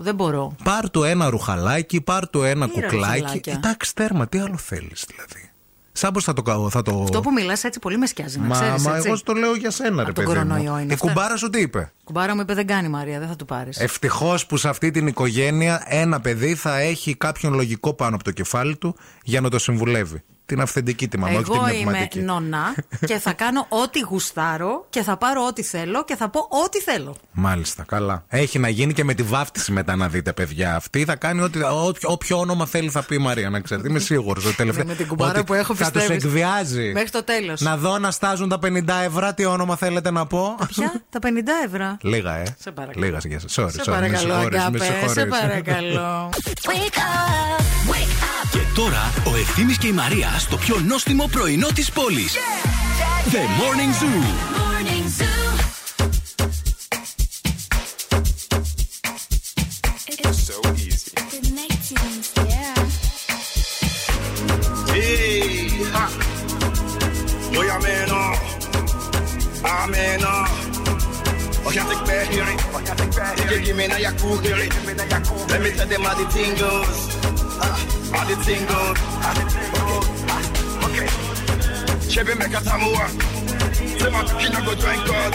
δεν 0.00 0.14
μπορώ. 0.14 0.56
Πάρ 0.64 0.90
του 0.90 1.02
ένα 1.02 1.30
ρουχαλάκι, 1.30 2.00
πάρ 2.00 2.28
του 2.28 2.42
ένα 2.42 2.68
Τι 2.68 2.80
ρε 2.80 2.86
κουκλάκι. 2.86 3.18
ρουχαλάκια; 3.20 3.52
Εντάξει, 3.52 3.94
τέρμα, 3.94 4.28
τι 4.28 4.38
άλλο 4.38 4.56
θέλεις 4.56 5.04
δηλαδή. 5.08 5.46
Σαν 5.94 6.12
πώ 6.12 6.20
θα 6.20 6.32
το 6.32 6.42
κάνω, 6.42 6.70
θα 6.70 6.82
το. 6.82 7.00
Αυτό 7.02 7.20
που 7.20 7.32
μιλάς 7.32 7.64
έτσι 7.64 7.78
πολύ 7.78 7.96
με 7.98 8.06
σκιάζει, 8.06 8.38
να 8.38 8.44
Μα, 8.46 8.54
ξέρεις, 8.60 8.82
μα 8.84 8.94
έτσι. 8.96 9.06
εγώ 9.06 9.16
στο 9.16 9.32
λέω 9.32 9.54
για 9.54 9.70
σένα, 9.70 9.96
ρε 9.96 10.02
Από 10.02 10.12
τον 10.12 10.24
παιδί. 10.24 10.26
κορονοϊό 10.26 10.72
Μου. 10.72 10.78
είναι 10.78 10.90
Η 10.90 10.94
αυτά. 10.94 11.06
κουμπάρα 11.06 11.36
σου 11.36 11.50
τι 11.50 11.60
είπε; 11.60 11.92
Κουμπάρα 12.04 12.34
μου 12.34 12.40
είπε 12.40 12.54
δεν 12.54 12.66
κάνει 12.66 12.88
Μαρία, 12.88 13.18
δεν 13.18 13.28
θα 13.28 13.36
του 13.36 13.44
πάρεις. 13.44 13.78
Ευτυχώς 13.78 14.46
που 14.46 14.56
σε 14.56 14.68
αυτή 14.68 14.90
την 14.90 15.06
οικογένεια 15.06 15.82
ένα 15.86 16.20
παιδί 16.20 16.54
θα 16.54 16.78
έχει 16.78 17.14
κάποιον 17.14 17.54
λογικό 17.54 17.94
πάνω 17.94 18.14
από 18.14 18.24
το 18.24 18.30
κεφάλι 18.30 18.76
του 18.76 18.96
για 19.24 19.40
να 19.40 19.50
το 19.50 19.58
συμβουλεύει. 19.58 20.22
Την 20.52 20.60
αυθεντική 20.60 21.08
τη 21.08 21.18
μαμά, 21.18 21.34
όχι 21.38 21.42
την 21.44 21.54
Εγώ 21.54 21.68
είμαι 21.68 21.82
πνευματική. 21.82 22.20
νονά 22.20 22.74
και 23.06 23.18
θα 23.18 23.32
κάνω 23.32 23.66
ό,τι 23.68 24.00
γουστάρω 24.00 24.86
και 24.90 25.02
θα 25.02 25.16
πάρω 25.16 25.46
ό,τι 25.46 25.62
θέλω 25.62 26.04
και 26.04 26.16
θα 26.16 26.28
πω 26.28 26.40
ό,τι 26.64 26.80
θέλω. 26.80 27.16
Μάλιστα, 27.32 27.82
καλά. 27.82 28.24
Έχει 28.28 28.58
να 28.58 28.68
γίνει 28.68 28.92
και 28.92 29.04
με 29.04 29.14
τη 29.14 29.22
βάφτιση 29.22 29.72
μετά 29.72 29.96
να 29.96 30.08
δείτε, 30.08 30.32
παιδιά. 30.32 30.74
Αυτή 30.76 31.04
θα 31.04 31.16
κάνει 31.16 31.40
ό,τι, 31.42 31.58
όποιο, 31.62 32.08
όποιο 32.10 32.38
όνομα 32.38 32.66
θέλει 32.66 32.88
θα 32.90 33.02
πει 33.02 33.14
η 33.14 33.18
Μαρία, 33.18 33.50
να 33.50 33.60
ξέρετε. 33.60 33.88
Είμαι 33.88 33.98
σίγουρος. 33.98 34.44
Ναι, 34.58 34.72
με 34.84 34.94
την 34.94 35.06
κουμπάρα 35.06 35.44
που 35.44 35.54
έχω, 35.54 35.74
Θα 35.74 35.90
τους 35.90 36.00
πιστεύεις. 36.02 36.24
εκβιάζει. 36.24 36.90
Μέχρι 36.92 37.10
το 37.10 37.24
τέλος. 37.24 37.60
Να 37.60 37.76
δω 37.76 37.98
να 37.98 38.10
στάζουν 38.10 38.48
τα 38.48 38.58
50 38.58 39.02
ευρώ, 39.04 39.34
τι 39.34 39.44
όνομα 39.44 39.76
θέλετε 39.76 40.10
να 40.10 40.26
πω. 40.26 40.56
Ποια, 40.68 40.92
τα 41.10 41.18
50 41.18 41.26
ευρώ. 41.66 41.96
Λίγα, 42.00 42.34
ε. 42.36 42.56
Σε 42.58 42.70
παρακαλώ. 42.70 43.04
Λίγας, 43.06 43.24
για 43.24 43.38
σας. 43.40 43.52
Sorry, 43.58 43.70
Σε 43.72 43.80
sorry, 43.84 43.86
με 43.88 43.92
παρακαλώ, 43.92 44.18
συγχωρείς, 44.18 44.50
με 44.50 44.58
αγάπη, 44.58 44.78
σε 44.78 44.84
συγχωρείς. 44.84 45.38
παρακαλώ. 45.40 46.28
Και 48.52 48.58
τώρα 48.74 49.12
ο 49.32 49.36
Ευθύμης 49.36 49.78
και 49.78 49.86
η 49.86 49.92
Μαρία 49.92 50.28
στο 50.42 50.56
πιο 50.56 50.80
νόστιμο 50.86 51.26
πρωινό 51.26 51.68
της 51.74 51.90
πόλης. 51.90 52.34
The 53.32 53.42
Morning 53.60 53.92
Zoo. 54.00 54.22
So 60.46 60.56
easy. 60.86 61.12
Hey, 64.92 65.68
ha. 65.94 66.22
Mooi 71.62 71.78
ameno. 71.78 72.00
Ameno. 72.00 72.54
Wat 72.72 72.88
gaat 72.88 73.00
ik 73.00 73.08
bij 73.14 73.34
hier? 73.34 73.46
Kijk 73.46 73.64
je 73.64 73.74
mee 73.74 73.88
naar 73.88 74.00
je 74.00 74.12
koe 74.20 74.40
hier? 74.40 74.56
Let 75.46 75.60
me 75.60 75.72
tell 75.74 75.86
them 75.86 76.02
how 76.04 76.16
the 76.16 76.26
thing 76.32 76.58
goes. 76.58 77.16
Ah, 77.60 77.76
How 78.12 78.26
the 78.26 78.36
thing 78.44 78.68
goes. 78.68 78.98
Okay. 80.84 81.06
Okay. 81.06 81.08
Chebe 82.08 82.34
make 82.38 82.56
a 82.56 82.60
tamua. 82.60 83.06
Say 83.98 84.10
my 84.10 84.22
kina 84.38 84.60
go 84.64 84.74
drink 84.74 85.06
God. 85.06 85.34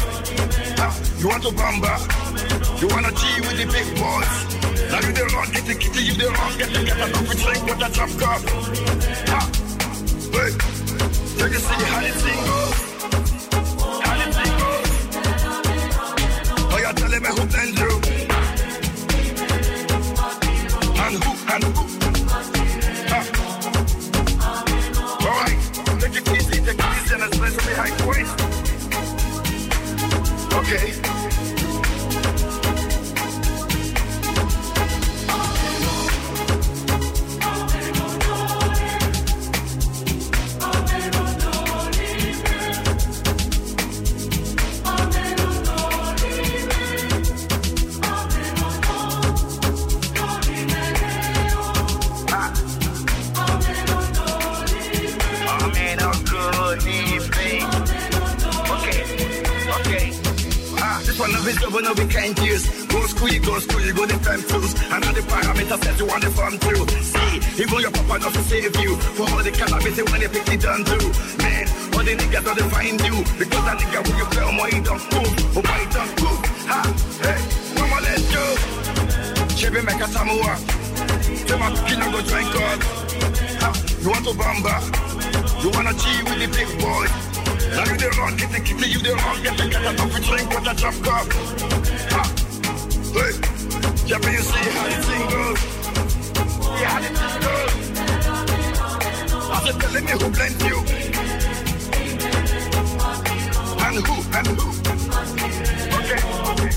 Ah, 0.79 0.93
You 1.19 1.29
want 1.29 1.43
to 1.43 1.51
bamba? 1.51 1.97
You 2.81 2.87
wanna 2.89 3.11
G 3.11 3.21
with 3.41 3.57
the 3.57 3.65
big 3.65 3.87
boys? 3.95 4.31
Now 4.91 4.99
you 5.01 5.11
the 5.13 5.25
wrong, 5.33 5.49
get 5.51 5.65
the 5.65 5.75
kitty, 5.75 6.03
you 6.03 6.13
the 6.13 6.25
wrong, 6.29 6.57
get 6.57 6.69
the 6.73 6.83
get 6.83 6.99
a 6.99 7.11
coffee 7.11 7.37
drink 7.43 7.65
with 7.65 7.87
a 7.87 7.89
drop 7.91 8.09
cup. 8.19 8.41
Ah, 9.29 9.45
hey, 10.31 10.51
take 11.37 11.55
a 11.55 11.59
see 11.59 11.83
how 11.91 12.01
the 12.01 12.11
thing 12.21 12.45
goes. 12.45 12.86
Me 17.27 17.33
who 17.33 17.45
blend 17.47 17.77
you? 17.77 17.91
And 21.03 21.15
who, 21.23 21.31
and 21.51 21.63
who? 21.63 21.83
Ah. 23.09 23.25
All 25.19 25.35
right, 25.41 25.59
take 25.99 26.15
point. 27.97 28.29
Okay. 30.53 31.16
This 61.57 61.65
double, 61.65 61.81
no 61.81 61.93
be 61.93 62.05
kind 62.07 62.37
years. 62.39 62.85
Go 62.87 63.05
school, 63.07 63.29
you 63.29 63.39
go 63.39 63.59
school, 63.59 63.81
you 63.81 63.93
go 63.93 64.05
the 64.05 64.17
time 64.23 64.41
tools. 64.43 64.73
And 64.91 65.03
all 65.05 65.13
the 65.13 65.21
parameters 65.21 65.79
that 65.81 65.99
you 65.99 66.05
want 66.05 66.23
to 66.23 66.29
farm 66.31 66.57
through. 66.57 66.87
See, 67.01 67.63
even 67.63 67.79
your 67.79 67.91
papa 67.91 68.19
not 68.19 68.33
to 68.33 68.41
save 68.43 68.75
you. 68.77 68.95
For 68.97 69.23
all 69.29 69.43
the 69.43 69.51
calamity 69.51 70.03
when 70.03 70.19
they 70.21 70.27
pick 70.27 70.47
it 70.49 70.61
down 70.61 70.83
too. 70.85 71.05
Man, 71.41 71.65
all 71.93 72.03
the 72.03 72.13
niggas 72.15 72.43
don't 72.43 72.71
find 72.71 72.99
you. 73.01 73.17
Because 73.37 73.63
that 73.65 73.77
nigga 73.79 73.99
when 74.05 74.17
you 74.17 74.25
play 74.25 74.43
on 74.43 74.55
my 74.57 74.69
don't 74.69 75.03
move. 75.13 75.57
Oh, 75.57 75.63
my 75.63 75.83
don't. 75.93 76.45
Ha, 76.67 76.79
hey, 77.23 77.39
mama, 77.79 77.97
let's 78.01 78.25
go. 78.33 78.43
Chebe 79.57 79.81
make 79.85 80.01
a 80.01 80.07
samoa. 80.07 80.53
My 81.57 81.73
kid 81.87 81.99
go 81.99 82.21
drink 82.21 82.53
God. 82.53 82.79
Ha, 83.61 83.69
you 84.01 84.09
want 84.09 84.25
to 84.25 84.33
bamba? 84.37 84.75
You 85.63 85.69
wanna 85.71 85.93
G 85.93 86.05
with 86.23 86.39
the 86.39 86.47
big 86.53 86.69
boy? 86.79 87.26
Now 87.77 87.85
you 87.85 87.95
the 87.95 88.09
wrong, 88.17 88.35
get 88.35 88.49
the 88.51 88.59
kitty, 88.59 88.89
you 88.89 88.97
the 88.97 89.13
wrong, 89.13 89.37
get 89.43 89.55
the 89.55 89.69
get 89.69 89.85
a 89.85 89.93
coffee 89.95 90.21
drink 90.25 90.49
with 90.49 90.65
a 90.65 90.73
drop 90.73 90.95
cup. 91.05 91.29
Ha, 92.09 92.23
hey, 93.13 93.33
yeah, 94.07 94.17
but 94.17 94.31
you 94.33 94.41
see 94.41 94.65
how 94.73 94.89
the 94.89 94.97
thing 95.05 95.29
goes. 95.29 95.61
Yeah, 96.81 96.89
how 96.89 96.99
the 97.05 97.09
thing 97.13 97.37
goes. 97.45 97.73
I 99.53 99.61
said, 99.63 99.77
telling 99.79 100.05
me 100.05 100.11
who 100.17 100.27
blend 100.33 100.57
you. 100.65 100.77
And 103.85 103.97
who, 104.07 104.15
and 104.37 104.47
who. 104.57 104.67
Okay, 105.97 106.19
okay. 106.49 106.71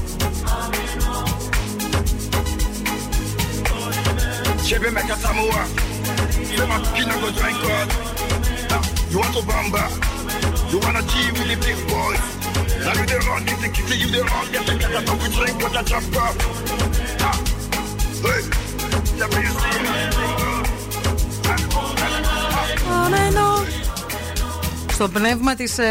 Chebe 4.69 4.89
make 4.93 5.09
a 5.09 5.17
samoa. 5.17 5.65
Go 7.21 7.29
drink 7.33 7.59
God. 7.63 7.89
You 9.11 9.19
want 9.19 9.35
to 9.35 9.43
bamba? 9.43 10.20
You 10.73 10.79
wanna 10.85 11.03
G 11.11 11.13
with 11.37 11.49
the 11.51 11.57
big 11.65 11.79
boys? 11.93 12.23
Now 12.85 12.93
you 12.99 13.05
the 13.13 13.19
wrong, 13.27 13.43
get 13.49 13.59
the 13.65 13.69
kitty, 13.77 13.97
you 14.03 14.09
the 14.17 14.23
wrong, 14.29 14.47
get 14.55 14.63
the 14.69 14.75
get 14.83 14.93
a 14.99 15.01
coffee 15.09 15.31
drink 15.37 15.57
with 15.63 15.81
a 15.81 15.83
drop 15.89 16.05
cup. 16.15 16.35
Ah, 17.29 17.37
hey, 18.25 18.43
yeah, 19.19 19.29
but 19.33 19.41
you 19.47 19.53
see 19.61 19.81
how 19.89 19.95
the 19.99 20.09
thing 20.17 20.35
goes. 20.41 20.69
Στο 24.93 25.09
πνεύμα 25.09 25.55
τη 25.55 25.65
ε, 25.77 25.87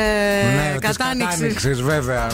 Ναι, 0.56 0.78
της 0.80 0.98
κατάνοιξη. 0.98 1.38
κατάνοιξης, 1.38 1.82
βέβαια. 1.82 2.28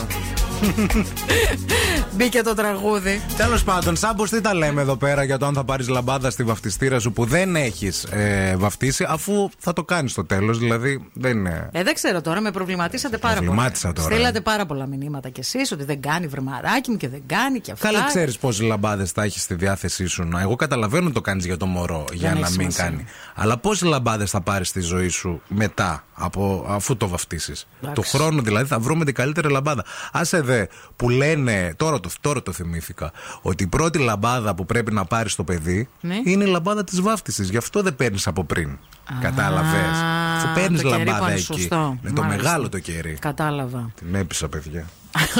Μπήκε 2.16 2.42
το 2.42 2.54
τραγούδι. 2.54 3.22
Τέλος 3.36 3.64
πάντων, 3.64 3.96
σαν 3.96 4.16
τι 4.30 4.40
τα 4.40 4.54
λέμε 4.54 4.80
εδώ 4.80 4.96
πέρα 4.96 5.24
για 5.24 5.38
το 5.38 5.46
αν 5.46 5.54
θα 5.54 5.64
πάρεις 5.64 5.88
λαμπάδα 5.88 6.30
στη 6.30 6.42
βαφτιστήρα 6.42 6.98
σου 6.98 7.12
που 7.12 7.24
δεν 7.24 7.56
έχεις 7.56 8.04
ε, 8.04 8.54
βαφτίσει, 8.58 9.06
αφού 9.08 9.50
θα 9.58 9.72
το 9.72 9.84
κάνεις 9.84 10.12
στο 10.12 10.24
τέλος. 10.24 10.58
Δηλαδή 10.58 11.08
δεν 11.12 11.38
είναι. 11.38 11.68
Ε, 11.72 11.82
δεν 11.82 11.94
ξέρω 11.94 12.20
τώρα, 12.20 12.40
με 12.40 12.50
προβληματίσατε 12.50 13.18
πάρα 13.18 13.34
πολύ. 13.34 13.46
Προβλημάτισα 13.46 13.92
τώρα. 13.92 14.14
Στείλατε 14.14 14.40
πάρα 14.40 14.66
πολλά 14.66 14.86
μηνύματα 14.86 15.28
κι 15.28 15.40
εσείς 15.40 15.72
ότι 15.72 15.84
δεν 15.84 16.00
κάνει 16.00 16.26
βρεμαράκι 16.26 16.90
μου 16.90 16.96
και 16.96 17.08
δεν 17.08 17.22
κάνει 17.26 17.60
και 17.60 17.72
αυτά. 17.72 17.90
Καλά, 17.90 18.04
ξέρεις 18.06 18.38
πόσες 18.38 18.66
λαμπάδες 18.66 19.10
θα 19.10 19.22
έχεις 19.22 19.42
στη 19.42 19.54
διάθεσή 19.54 20.06
σου. 20.06 20.24
Να, 20.24 20.40
Εγώ 20.40 20.56
καταλαβαίνω 20.56 21.04
ότι 21.04 21.14
το 21.14 21.20
κάνεις 21.20 21.44
για 21.44 21.56
το 21.56 21.66
μωρό, 21.66 22.04
για 22.12 22.30
έχει 22.30 22.40
να 22.40 22.46
μην 22.50 22.58
σημασία. 22.58 22.84
κάνει. 22.84 23.04
Αλλά 23.34 23.58
πόσες 23.58 23.88
λαμπάδες 23.88 24.30
θα 24.30 24.40
πάρεις 24.40 24.68
στη 24.68 24.80
ζωή 24.80 25.08
σου 25.08 25.42
μετά, 25.48 26.04
από, 26.14 26.66
αφού 26.68 26.96
το 26.96 27.08
βαφτίσεις; 27.08 27.66
Του 27.92 28.02
χρόνου 28.02 28.42
δηλαδή 28.42 28.66
θα 28.66 28.78
βρούμε 28.78 29.04
την 29.04 29.14
καλύτερη 29.14 29.50
λαμπάδα. 29.50 29.84
Άσε 30.12 30.40
δε 30.40 30.64
που 30.96 31.08
λένε, 31.08 31.74
τώρα 31.76 32.00
το, 32.06 32.14
τώρα 32.20 32.42
το 32.42 32.52
θυμήθηκα, 32.52 33.12
ότι 33.42 33.64
η 33.64 33.66
πρώτη 33.66 33.98
λαμπάδα 33.98 34.54
που 34.54 34.66
πρέπει 34.66 34.92
να 34.92 35.04
πάρεις 35.04 35.34
το 35.34 35.44
παιδί 35.44 35.88
Ναι. 36.00 36.20
είναι 36.24 36.44
η 36.44 36.46
λαμπάδα 36.46 36.84
της 36.84 37.00
βάφτισης. 37.00 37.48
Γι' 37.50 37.56
αυτό 37.56 37.82
δεν 37.82 37.96
παίρνεις 37.96 38.26
από 38.26 38.44
πριν. 38.44 38.78
Κατάλαβες. 39.20 39.96
Αφού 40.36 40.54
παίρνεις 40.60 40.80
το 40.82 40.88
κερί 40.88 41.02
που 41.04 41.08
λαμπάδα 41.10 41.26
είναι 41.30 41.34
εκεί. 41.38 41.44
σωστό. 41.44 41.98
Είναι 42.02 42.12
το 42.14 42.22
Μάλιστα. 42.22 42.42
μεγάλο 42.48 42.68
το 42.68 42.78
κερί. 42.78 43.16
Κατάλαβα. 43.20 43.90
Την 43.98 44.14
έπεισα, 44.14 44.48
παιδιά. 44.48 44.84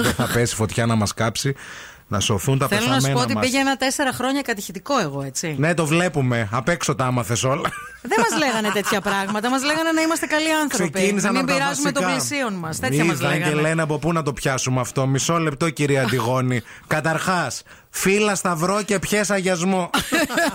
δεν 0.02 0.12
θα 0.14 0.28
πέσει 0.32 0.54
φωτιά 0.54 0.86
να 0.86 0.94
μας 0.94 1.14
κάψει, 1.14 1.54
να 2.08 2.20
σωθούν 2.20 2.58
τα 2.58 2.66
Θέλω 2.68 2.80
να 2.80 2.86
πεθαμένα 2.86 3.08
σου 3.08 3.14
πω 3.14 3.20
ότι 3.22 3.34
μας. 3.34 3.44
πήγαινα 3.46 3.76
τέσσερα 3.76 4.12
χρόνια 4.12 4.42
κατηχητικό 4.42 4.98
εγώ, 4.98 5.22
έτσι. 5.22 5.54
Ναι, 5.58 5.74
το 5.74 5.86
βλέπουμε. 5.86 6.48
Απ' 6.52 6.68
έξω 6.68 6.94
τα 6.94 7.04
άμαθες 7.06 7.42
όλα. 7.44 7.70
Δεν 8.08 8.18
μας 8.30 8.38
λέγανε 8.38 8.70
τέτοια 8.72 9.00
πράγματα. 9.00 9.50
Μας 9.50 9.62
λέγανε 9.62 9.90
να 9.92 10.00
είμαστε 10.00 10.26
καλοί 10.26 10.52
άνθρωποι. 10.62 10.90
Ξεκίνησαν 10.92 11.32
να 11.32 11.40
μην 11.40 11.50
από 11.50 11.58
τα 11.58 11.64
πειράζουμε 11.64 11.92
των 11.92 12.02
βασικά. 12.02 12.26
πλησίων 12.26 12.52
μας. 12.54 12.78
Τέτοια 12.78 13.04
μας 13.04 13.16
Είδαν 13.18 13.32
και 13.32 13.38
λέγανε. 13.38 13.60
λένε 13.60 13.82
από 13.82 13.98
πού 13.98 14.12
να 14.12 14.22
το 14.22 14.32
πιάσουμε 14.32 14.80
αυτό; 14.80 15.06
Μισό 15.06 15.38
λεπτό, 15.38 15.70
κυρία 15.70 16.02
Αντιγόνη. 16.02 16.62
Καταρχάς, 16.86 17.62
φύλλα 17.90 18.34
σταυρό 18.34 18.82
και 18.82 18.98
πιες 18.98 19.30
αγιασμό. 19.30 19.90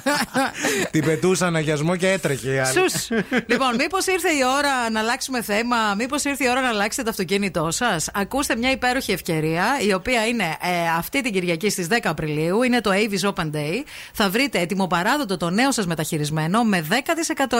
Την 0.91 1.05
πετούσαν 1.05 1.55
αγιασμό 1.55 1.95
και 1.95 2.09
έτρεχε 2.11 2.53
η 2.53 2.59
άλλη. 2.59 2.73
Σους. 2.89 3.07
λοιπόν, 3.45 3.75
μήπως 3.77 4.05
ήρθε 4.07 4.29
η 4.29 4.41
ώρα 4.57 4.89
να 4.91 4.99
αλλάξουμε 4.99 5.41
θέμα, 5.41 5.77
μήπως 5.97 6.23
ήρθε 6.23 6.43
η 6.43 6.49
ώρα 6.49 6.61
να 6.61 6.67
αλλάξετε 6.69 7.03
το 7.03 7.09
αυτοκίνητό 7.09 7.71
σας; 7.71 8.09
Ακούστε 8.13 8.55
μια 8.55 8.71
υπέροχη 8.71 9.11
ευκαιρία, 9.11 9.65
η 9.87 9.93
οποία 9.93 10.27
είναι 10.27 10.43
ε, 10.43 10.89
αυτή 10.97 11.21
την 11.21 11.31
Κυριακή 11.33 11.69
στις 11.69 11.87
10 11.89 11.95
Απριλίου. 12.03 12.63
Είναι 12.63 12.81
το 12.81 12.91
Avis 12.93 13.29
Open 13.33 13.45
Day. 13.55 13.83
Θα 14.13 14.29
βρείτε 14.29 14.59
έτοιμο 14.59 14.87
παράδοτο 14.87 15.37
το 15.37 15.49
νέο 15.49 15.71
σας 15.71 15.85
μεταχειρισμένο 15.87 16.63
με 16.63 16.85
10% 16.89 16.93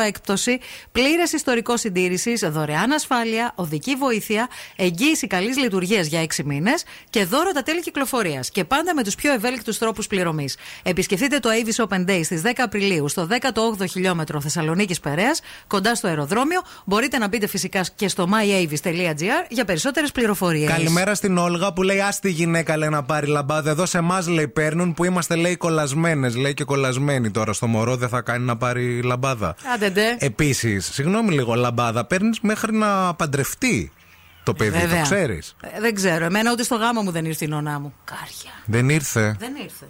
έκπτωση, 0.07 0.59
πλήρε 0.91 1.23
ιστορικό 1.33 1.77
συντήρηση, 1.77 2.33
δωρεάν 2.47 2.91
ασφάλεια, 2.91 3.51
οδική 3.55 3.95
βοήθεια, 3.95 4.47
εγγύηση 4.75 5.27
καλή 5.27 5.57
λειτουργία 5.57 6.01
για 6.01 6.23
6 6.23 6.43
μήνε 6.43 6.71
και 7.09 7.25
δώρο 7.25 7.51
τα 7.51 7.63
τέλη 7.63 7.81
κυκλοφορία. 7.81 8.43
Και 8.51 8.63
πάντα 8.63 8.95
με 8.95 9.03
του 9.03 9.11
πιο 9.17 9.33
ευέλικτου 9.33 9.77
τρόπου 9.77 10.03
πληρωμή. 10.09 10.47
Επισκεφτείτε 10.83 11.39
το 11.39 11.49
Avis 11.49 11.85
Open 11.85 12.09
Day 12.09 12.21
στι 12.23 12.41
10 12.43 12.51
Απριλίου 12.57 13.09
στο 13.09 13.27
18ο 13.41 13.89
χιλιόμετρο 13.89 14.41
Θεσσαλονίκη 14.41 14.99
Περαία, 15.01 15.35
κοντά 15.67 15.95
στο 15.95 16.07
αεροδρόμιο. 16.07 16.61
Μπορείτε 16.85 17.17
να 17.17 17.27
μπείτε 17.27 17.47
φυσικά 17.47 17.85
και 17.95 18.07
στο 18.07 18.27
myavis.gr 18.33 19.45
για 19.49 19.65
περισσότερε 19.65 20.07
πληροφορίε. 20.07 20.67
Καλημέρα 20.67 21.15
στην 21.15 21.37
Όλγα 21.37 21.73
που 21.73 21.83
λέει: 21.83 21.99
Α 21.99 22.15
τη 22.21 22.31
γυναίκα 22.31 22.77
λέει 22.77 22.89
να 22.89 23.03
πάρει 23.03 23.27
λαμπάδα. 23.27 23.69
Εδώ 23.69 23.85
σε 23.85 23.97
εμά 23.97 24.23
λέει 24.29 24.47
παίρνουν 24.47 24.93
που 24.93 25.03
είμαστε 25.03 25.35
λέει 25.35 25.55
κολλασμένε. 25.55 26.29
Λέει 26.29 26.53
και 26.53 26.63
κολλασμένοι 26.63 27.31
τώρα. 27.31 27.53
Στο 27.53 27.67
μωρό 27.67 27.95
δεν 27.95 28.09
θα 28.09 28.21
κάνει 28.21 28.45
να 28.45 28.57
πάρει 28.57 29.01
λαμπάδα. 29.01 29.55
Άντε 29.73 29.89
ντε. 29.89 30.15
Επίσης, 30.19 30.89
συγγνώμη 30.93 31.31
λίγο, 31.33 31.53
λαμπάδα 31.53 32.05
παίρνεις 32.05 32.39
μέχρι 32.41 32.73
να 32.73 33.13
παντρευτεί 33.13 33.91
το 34.43 34.53
παιδί, 34.53 34.79
Βέβαια. 34.79 34.97
το 34.97 35.01
ξέρεις; 35.03 35.55
Ε, 35.61 35.79
δεν 35.79 35.95
ξέρω. 35.95 36.25
Εμένα 36.25 36.51
ούτε 36.51 36.63
στο 36.63 36.75
γάμο 36.75 37.01
μου 37.01 37.11
δεν 37.11 37.25
ήρθε 37.25 37.45
η 37.45 37.47
νονά 37.47 37.79
μου. 37.79 37.93
Κάρια. 38.03 38.51
Δεν 38.65 38.89
ήρθε; 38.89 39.35
Δεν 39.39 39.55
ήρθε. 39.55 39.85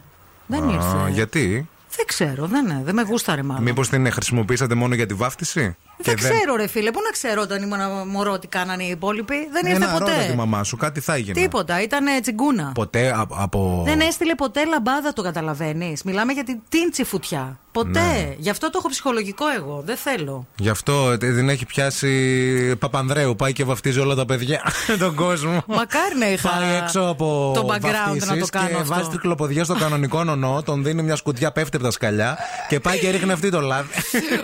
Δεν 0.47 0.63
Α, 0.69 0.73
ήρθε. 0.73 1.09
γιατί, 1.11 1.69
Δεν 1.95 2.05
ξέρω. 2.05 2.45
Δεν, 2.47 2.81
δεν 2.83 2.95
με 2.95 3.01
γούσταρε 3.01 3.43
μάλλον. 3.43 3.63
Μήπως 3.63 3.89
την 3.89 4.11
χρησιμοποίησατε 4.11 4.75
μόνο 4.75 4.95
για 4.95 5.05
τη 5.05 5.13
βάφτιση; 5.13 5.75
Δεν 6.03 6.15
ξέρω, 6.15 6.55
ρε 6.55 6.67
φίλε. 6.67 6.91
Πού 6.91 6.99
να 7.05 7.11
ξέρω 7.11 7.41
όταν 7.41 7.61
ήμουν 7.63 8.07
μωρό 8.07 8.39
τι 8.39 8.47
κάνανε 8.47 8.83
οι 8.83 8.89
υπόλοιποι. 8.89 9.35
Δεν 9.51 9.65
ήρθε 9.71 9.83
Ένα 9.83 9.97
ρώτα 9.99 10.11
τη 10.11 10.19
ποτέ. 10.21 10.33
μαμά 10.35 10.63
σου, 10.63 10.77
κάτι 10.77 10.99
θα 10.99 11.13
έγινε. 11.13 11.41
Τίποτα. 11.41 11.81
Ήταν 11.81 12.05
τσιγκούνα. 12.21 12.71
Ποτέ 12.75 13.07
α- 13.09 13.27
από. 13.29 13.81
Δεν 13.85 13.99
έστειλε 13.99 14.35
ποτέ 14.35 14.65
λαμπάδα, 14.65 15.13
το 15.13 15.21
καταλαβαίνεις. 15.21 16.03
Μιλάμε 16.03 16.33
για 16.33 16.43
την 16.43 16.59
τίντσι 16.69 17.03
φουτιά. 17.03 17.59
Ποτέ. 17.71 17.89
Ναι. 17.99 18.33
Γι' 18.37 18.49
αυτό 18.49 18.69
το 18.69 18.75
έχω 18.77 18.89
ψυχολογικό 18.89 19.45
εγώ. 19.57 19.81
Δεν 19.85 19.95
θέλω. 19.97 20.47
Γι' 20.55 20.69
αυτό 20.69 21.11
ε, 21.11 21.17
την 21.17 21.49
έχει 21.49 21.65
πιάσει 21.65 22.75
Παπανδρέου. 22.79 23.35
Πάει 23.35 23.53
και 23.53 23.63
βαφτίζει 23.63 23.99
όλα 23.99 24.15
τα 24.15 24.25
παιδιά, 24.25 24.61
τον 24.99 25.15
κόσμο. 25.15 25.63
Μακάρι 25.67 26.17
να 26.19 26.31
είχα 26.31 26.49
Πάει 26.49 26.75
έξω 26.75 26.99
από 27.01 27.51
το 27.55 27.61
background 27.69 27.81
να 27.81 27.91
βαφτίσεις 28.05 28.39
το 28.39 28.57
κάνω 28.57 28.67
και 28.67 28.73
αυτό. 28.75 28.93
βάζει 28.93 29.09
τρικλοποδιά 29.09 29.63
στο 29.63 29.73
κανονικό 29.73 30.23
νονό, 30.23 30.61
τον 30.65 30.83
δίνει 30.83 31.01
μια 31.01 31.15
σκουτιά, 31.15 31.51
πέφτει 31.51 31.75
από 31.75 31.85
τα 31.85 31.91
σκαλιά 31.91 32.37
και 32.67 32.79
πάει 32.79 32.99
και 32.99 33.09
ρίχνει 33.09 33.31
αυτή 33.31 33.49
το 33.49 33.61
λάδι. 33.61 33.87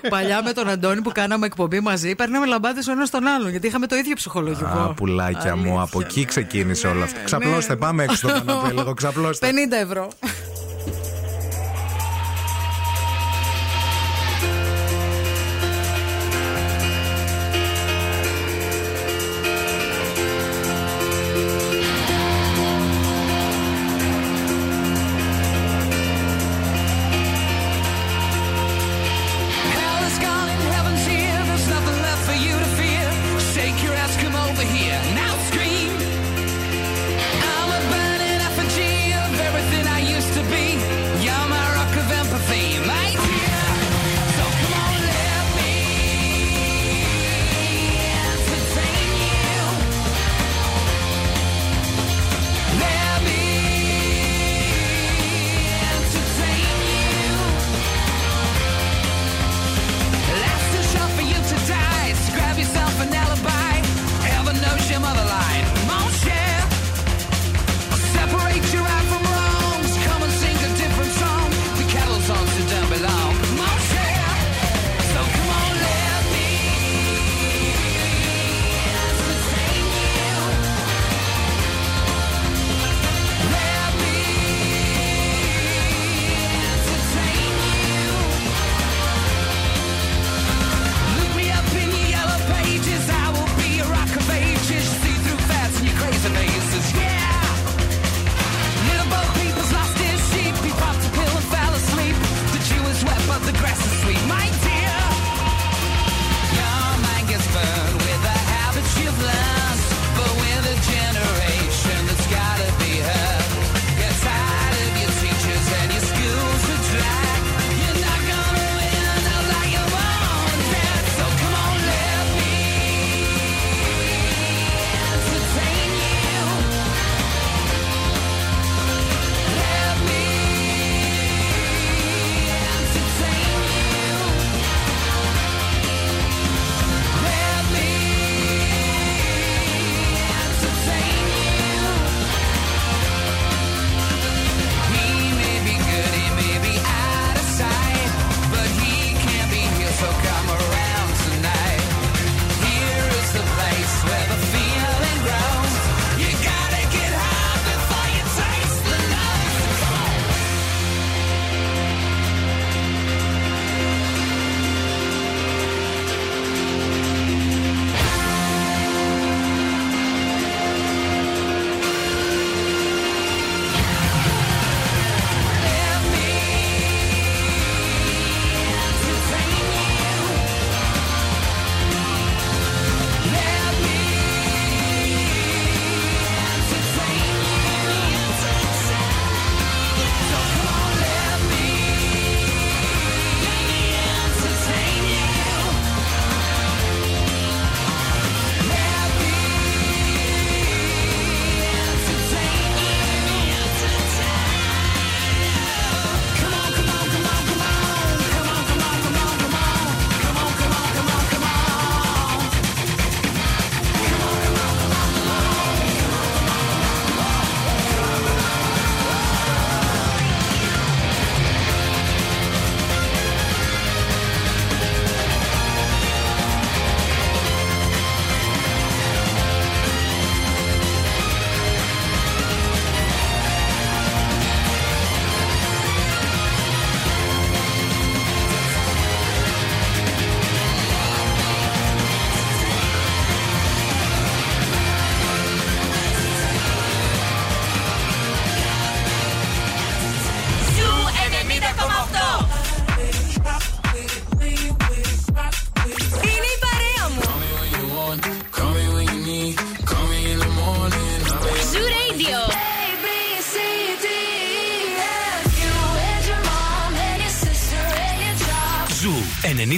Παλιά 0.09 0.43
με 0.43 0.51
τον 0.53 0.69
Αντώνη 0.69 1.01
που 1.01 1.11
κάναμε 1.13 1.46
εκπομπή 1.47 1.79
μαζί, 1.79 2.15
παίρναμε 2.15 2.45
λαμπάδες 2.45 2.87
ο 2.87 2.91
ένας 2.91 3.09
τον 3.09 3.27
άλλον. 3.27 3.49
Γιατί 3.49 3.67
είχαμε 3.67 3.87
το 3.87 3.95
ίδιο 3.95 4.15
ψυχολογικό. 4.15 4.65
Α, 4.79 4.93
πουλάκια 4.93 5.55
μου, 5.55 5.81
από 5.81 5.99
εκεί 6.01 6.25
ξεκίνησε 6.25 6.87
όλο 6.87 7.03
αυτό. 7.03 7.19
Ξαπλώστε, 7.23 7.75
πάμε 7.75 8.03
έξω 8.03 8.15
στο 8.15 8.27
καναπέ 8.45 8.73
λίγο, 8.73 8.93
ξαπλώστε. 8.93 9.49
50 9.49 9.53
ευρώ. 9.83 10.07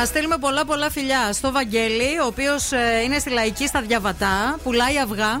Να 0.00 0.06
στείλουμε 0.06 0.36
πολλά 0.36 0.64
πολλά 0.64 0.90
φιλιά 0.90 1.32
στο 1.32 1.52
Βαγγέλη, 1.52 2.18
ο 2.22 2.26
οποίος 2.26 2.70
είναι 3.04 3.18
στη 3.18 3.30
λαϊκή 3.30 3.66
στα 3.66 3.80
διαβατά, 3.80 4.58
πουλάει 4.62 4.98
αυγά. 4.98 5.40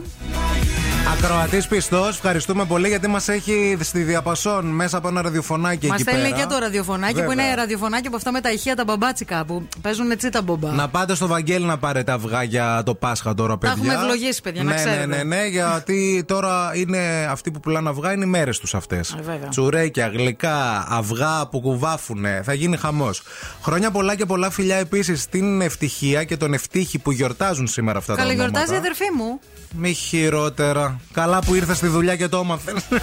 Ακροατής 1.24 1.66
πιστός, 1.66 2.08
ευχαριστούμε 2.08 2.64
πολύ 2.64 2.88
γιατί 2.88 3.08
μας 3.08 3.28
έχει 3.28 3.76
στη 3.80 4.02
διαπασόν 4.02 4.66
μέσα 4.66 4.96
από 4.96 5.08
ένα 5.08 5.22
ραδιοφωνάκι 5.22 5.86
Μας 5.86 6.00
εκεί 6.00 6.10
στέλνει 6.10 6.28
πέρα. 6.28 6.40
και 6.40 6.46
το 6.54 6.58
ραδιοφωνάκι 6.58 7.12
που 7.12 7.28
Βέβαια. 7.28 7.44
είναι 7.44 7.54
ραδιοφωνάκι 7.54 8.06
από 8.06 8.16
αυτά 8.16 8.32
με 8.32 8.40
τα 8.40 8.50
ηχεία 8.52 8.76
τα 8.76 8.84
μπαμπάτσικα 8.84 9.44
που 9.44 9.68
παίζουν 9.80 10.10
έτσι 10.10 10.28
τα 10.30 10.42
μπομπά. 10.42 10.70
Να 10.72 10.88
πάτε 10.88 11.14
στο 11.14 11.26
Βαγγέλη 11.26 11.64
να 11.64 11.78
πάρετε 11.78 12.12
αυγά 12.12 12.42
για 12.42 12.82
το 12.84 12.94
Πάσχα 12.94 13.34
τώρα, 13.34 13.58
παιδιά. 13.58 13.74
έχουμε 13.76 13.94
ευλογήσει, 13.94 14.42
παιδιά, 14.42 14.62
να 14.62 14.70
ναι, 14.70 14.76
ξέρετε. 14.76 15.06
Ναι, 15.06 15.16
ναι, 15.16 15.22
ναι, 15.22 15.46
γιατί 15.46 16.24
τώρα 16.26 16.70
είναι 16.74 17.26
αυτοί 17.30 17.50
που 17.50 17.60
πουλάνε 17.60 17.88
αυγά 17.88 18.12
είναι 18.12 18.24
οι 18.24 18.28
μέρες 18.28 18.58
τους 18.58 18.74
αυτές. 18.74 19.10
Ε, 19.10 19.22
βέβαια. 19.22 19.48
Τσουρέκια, 19.48 20.06
γλυκά, 20.08 20.86
αυγά 20.88 21.46
που 21.50 21.60
κουβάφουνε. 21.60 22.40
Θα 22.44 22.52
γίνει 22.54 22.76
χαμός. 22.76 23.22
Χρόνια 23.62 23.90
πολλά 23.90 24.14
και 24.14 24.26
πολλά 24.26 24.50
φιλιά 24.50 24.76
επίσης 24.76 25.22
στην 25.22 25.60
ευτυχία 25.60 26.24
και 26.24 26.36
τον 26.36 26.52
ευτύχη 26.54 26.98
που 26.98 27.10
γιορτάζουν 27.10 27.66
σήμερα 27.66 27.98
αυτά 27.98 28.14
τα 28.14 28.22
ονόματα. 28.22 28.42
Καλογιορτάζει 28.42 28.74
η 28.74 28.78
αδερφή 28.78 29.12
μου. 29.16 29.40
Μη 29.76 29.92
χειρότερα. 29.92 31.00
Καλά 31.12 31.38
που 31.38 31.54
ήρθες 31.54 31.76
στη 31.76 31.86
δουλειά 31.86 32.16
και 32.16 32.28
το 32.28 32.38
έμαθες. 32.38 32.74
Δεν 32.88 33.00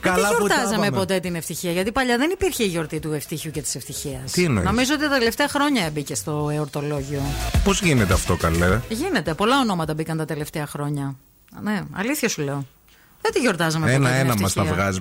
Καλά 0.00 0.28
που 0.28 0.32
τα 0.32 0.54
γιορτάζαμε 0.54 0.86
είπαμε. 0.86 0.90
ποτέ 0.90 1.20
την 1.20 1.34
ευτυχία. 1.34 1.72
Γιατί 1.72 1.92
παλιά 1.92 2.16
δεν 2.18 2.30
υπήρχε 2.30 2.62
η 2.64 2.66
γιορτή 2.66 2.98
του 2.98 3.12
ευτυχίου 3.12 3.50
και 3.50 3.62
της 3.62 3.74
ευτυχίας. 3.74 4.30
Τι 4.32 4.44
εννοείς; 4.44 4.64
Νομίζω 4.66 4.94
ότι 4.94 5.02
τα 5.08 5.18
τελευταία 5.18 5.48
χρόνια 5.48 5.90
μπήκε 5.92 6.14
στο 6.14 6.50
εορτολόγιο. 6.52 7.20
Πώς 7.64 7.80
γίνεται 7.80 8.12
αυτό, 8.12 8.36
καλέ; 8.36 8.80
Γίνεται. 8.88 9.34
Πολλά 9.34 9.58
ονόματα 9.58 9.94
μπήκαν 9.94 10.16
τα 10.16 10.24
τελευταία 10.24 10.66
χρόνια. 10.66 11.16
Ναι, 11.62 11.82
αλήθεια 11.92 12.28
σου 12.28 12.42
λέω. 12.42 12.66
Δεν 13.20 13.32
τη 13.32 13.40
γιορτάζαμε 13.40 13.84
ποτέ. 13.86 13.96
την 13.96 14.06
Ένα-ένα 14.06 14.34
μας 14.40 14.52
τα 14.52 14.62
ευτυχία. 14.62 14.72
βγάζει. 14.82 15.00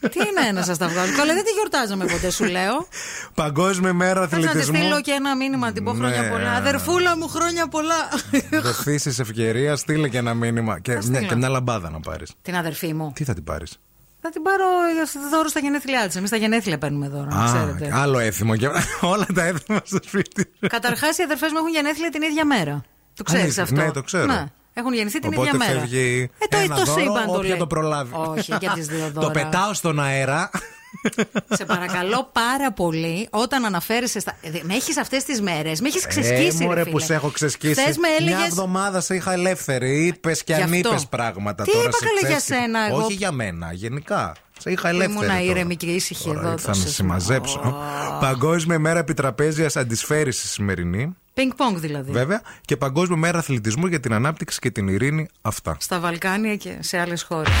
Τι 0.00 0.18
είναι 0.18 0.48
ένα 0.48 0.62
σας 0.62 0.78
τα 0.78 0.88
βγάζω. 0.88 1.12
Καλά, 1.16 1.34
δεν 1.34 1.44
τη 1.44 1.50
γιορτάζαμε 1.50 2.04
ποτέ, 2.06 2.30
σου 2.30 2.44
λέω. 2.44 2.86
Παγκόσμια 3.34 3.92
μέρα 3.92 4.20
Κάτσε 4.20 4.36
να 4.36 4.40
τη 4.42 4.46
αθλητισμού. 4.48 4.76
στείλω 4.76 5.00
και 5.00 5.10
ένα 5.10 5.36
μήνυμα 5.36 5.66
να 5.66 5.72
την 5.72 5.84
πω 5.84 5.92
χρόνια 5.92 6.22
Ναι. 6.22 6.28
πολλά. 6.28 6.52
Αδερφούλα 6.52 7.16
μου, 7.16 7.28
χρόνια 7.28 7.68
πολλά. 7.68 7.94
Δεχθήσει 8.50 9.14
ευκαιρία, 9.18 9.76
στείλε 9.76 10.08
και 10.08 10.18
ένα 10.18 10.34
μήνυμα. 10.34 10.80
Και 10.80 10.92
μια, 10.92 11.00
στείλω. 11.02 11.26
και 11.26 11.34
μια 11.34 11.48
λαμπάδα 11.48 11.90
να 11.90 12.00
πάρεις. 12.00 12.32
την 12.42 12.56
αδερφή 12.56 12.94
μου. 12.94 13.12
Τι 13.14 13.24
θα 13.24 13.34
την 13.34 13.44
πάρεις; 13.44 13.78
Θα 14.20 14.30
την 14.30 14.42
πάρω 14.42 14.64
για 14.94 15.28
δώρο 15.30 15.48
στα 15.48 15.60
γενέθλιά 15.60 16.06
της. 16.06 16.16
Εμείς 16.16 16.30
τα 16.30 16.36
γενέθλια 16.36 16.78
παίρνουμε 16.78 17.08
δώρο, 17.08 17.24
να 17.30 17.44
ξέρετε. 17.44 17.90
άλλο 18.00 18.18
έθιμο. 18.18 18.56
Και... 18.56 18.68
όλα 19.12 19.26
τα 19.34 19.42
έθιμα 19.44 19.80
στο 19.84 19.98
σπίτι. 20.02 20.46
Καταρχάς, 20.68 21.18
οι 21.18 21.22
αδερφές 21.22 21.50
μου 21.50 21.56
έχουν 21.58 21.70
γενέθλια 21.70 22.10
την 22.10 22.22
ίδια 22.22 22.44
μέρα. 22.44 22.82
Το 23.14 23.22
ξέρεις 23.22 23.44
Αλήθεια, 23.44 23.62
αυτό. 23.62 23.74
ναι, 23.74 23.90
το 23.90 24.02
ξέρω. 24.02 24.26
Ναι. 24.26 24.44
Έχουν 24.74 24.92
γεννηθεί 24.94 25.18
την 25.18 25.30
Οπότε 25.32 25.46
ίδια 25.48 25.58
μέρα. 25.58 25.80
φεύγει 25.80 26.30
Ε, 26.38 26.46
το, 26.46 26.56
ένα 26.58 26.74
το 26.76 26.84
δώρο, 26.84 27.00
είπαν 27.00 27.26
το 27.26 27.32
όποια 27.32 27.48
λέει. 27.48 27.58
το 27.58 27.66
προλάβει. 27.66 28.10
Όχι, 28.14 28.54
για 28.60 28.70
τις 28.74 28.86
δύο 28.86 29.10
δώρα. 29.14 29.26
Το 29.26 29.30
πετάω 29.32 29.74
στον 29.74 30.00
αέρα. 30.00 30.50
Σε 31.48 31.64
παρακαλώ 31.64 32.28
πάρα 32.32 32.72
πολύ, 32.72 33.26
όταν 33.30 33.64
αναφέρεσαι 33.64 34.20
στα. 34.20 34.36
Ε, 34.40 34.48
Με 34.62 34.74
έχεις 34.74 34.96
αυτές 34.98 35.24
τις 35.24 35.40
μέρες, 35.40 35.80
με 35.80 35.88
έχεις 35.88 36.06
ξεσκίσει. 36.06 36.58
Ε, 36.60 36.64
μωρέ, 36.64 36.82
ρε, 36.82 36.90
που 36.90 36.96
φίλε. 36.96 37.04
σε 37.04 37.14
έχω 37.14 37.28
ξεσκίσει. 37.30 37.80
Χθες 37.80 37.96
με 37.96 38.08
Μια 38.08 38.16
έλεγες- 38.20 38.46
εβδομάδα 38.46 39.00
σε 39.00 39.14
είχα 39.14 39.32
ελεύθερη. 39.32 40.06
Είπες 40.06 40.44
και 40.44 40.54
Γι' 40.54 40.62
αν 40.62 40.72
αυτό. 40.72 40.76
είπε 40.78 40.96
πράγματα 41.10 41.64
Τι 41.64 41.70
τώρα. 41.72 41.84
είπα 41.88 41.96
σε 41.96 42.04
καλέ 42.04 42.20
για 42.20 42.28
ξέσκει- 42.38 42.54
σένα, 42.54 42.86
εγώ; 42.86 42.96
Όχι 43.04 43.12
για 43.12 43.32
μένα, 43.32 43.72
γενικά. 43.72 44.34
Σε 44.60 44.70
είχα 44.70 44.80
Που 44.82 44.88
ελεύθερη. 44.88 45.12
ήμουνα 45.12 45.26
τώρα. 45.38 45.40
ήρεμη 45.42 45.76
και 45.76 45.86
ήσυχη 45.86 46.24
Τώρα 46.24 46.40
εδώ. 46.40 46.50
ήρθα 46.52 46.68
να 46.68 46.74
τόσες- 46.74 46.94
συμμαζέψω. 46.94 47.76
Παγκόσμια 48.20 48.78
μέρα 48.78 48.98
επιτραπέζιας 48.98 49.76
αντισφαίρισης 49.76 50.50
σημερινή. 50.50 51.16
Πινκ 51.34 51.54
πονγκ 51.54 51.76
δηλαδή. 51.76 52.12
Βέβαια. 52.12 52.40
Και 52.60 52.76
Παγκόσμια 52.76 53.16
μέρα 53.18 53.38
αθλητισμού 53.38 53.86
για 53.86 54.00
την 54.00 54.12
ανάπτυξη 54.12 54.58
και 54.58 54.70
την 54.70 54.88
ειρήνη. 54.88 55.28
Αυτά. 55.42 55.76
Στα 55.80 55.98
Βαλκάνια 56.00 56.56
και 56.56 56.76
σε 56.80 56.98
άλλες 56.98 57.22
χώρες. 57.22 57.52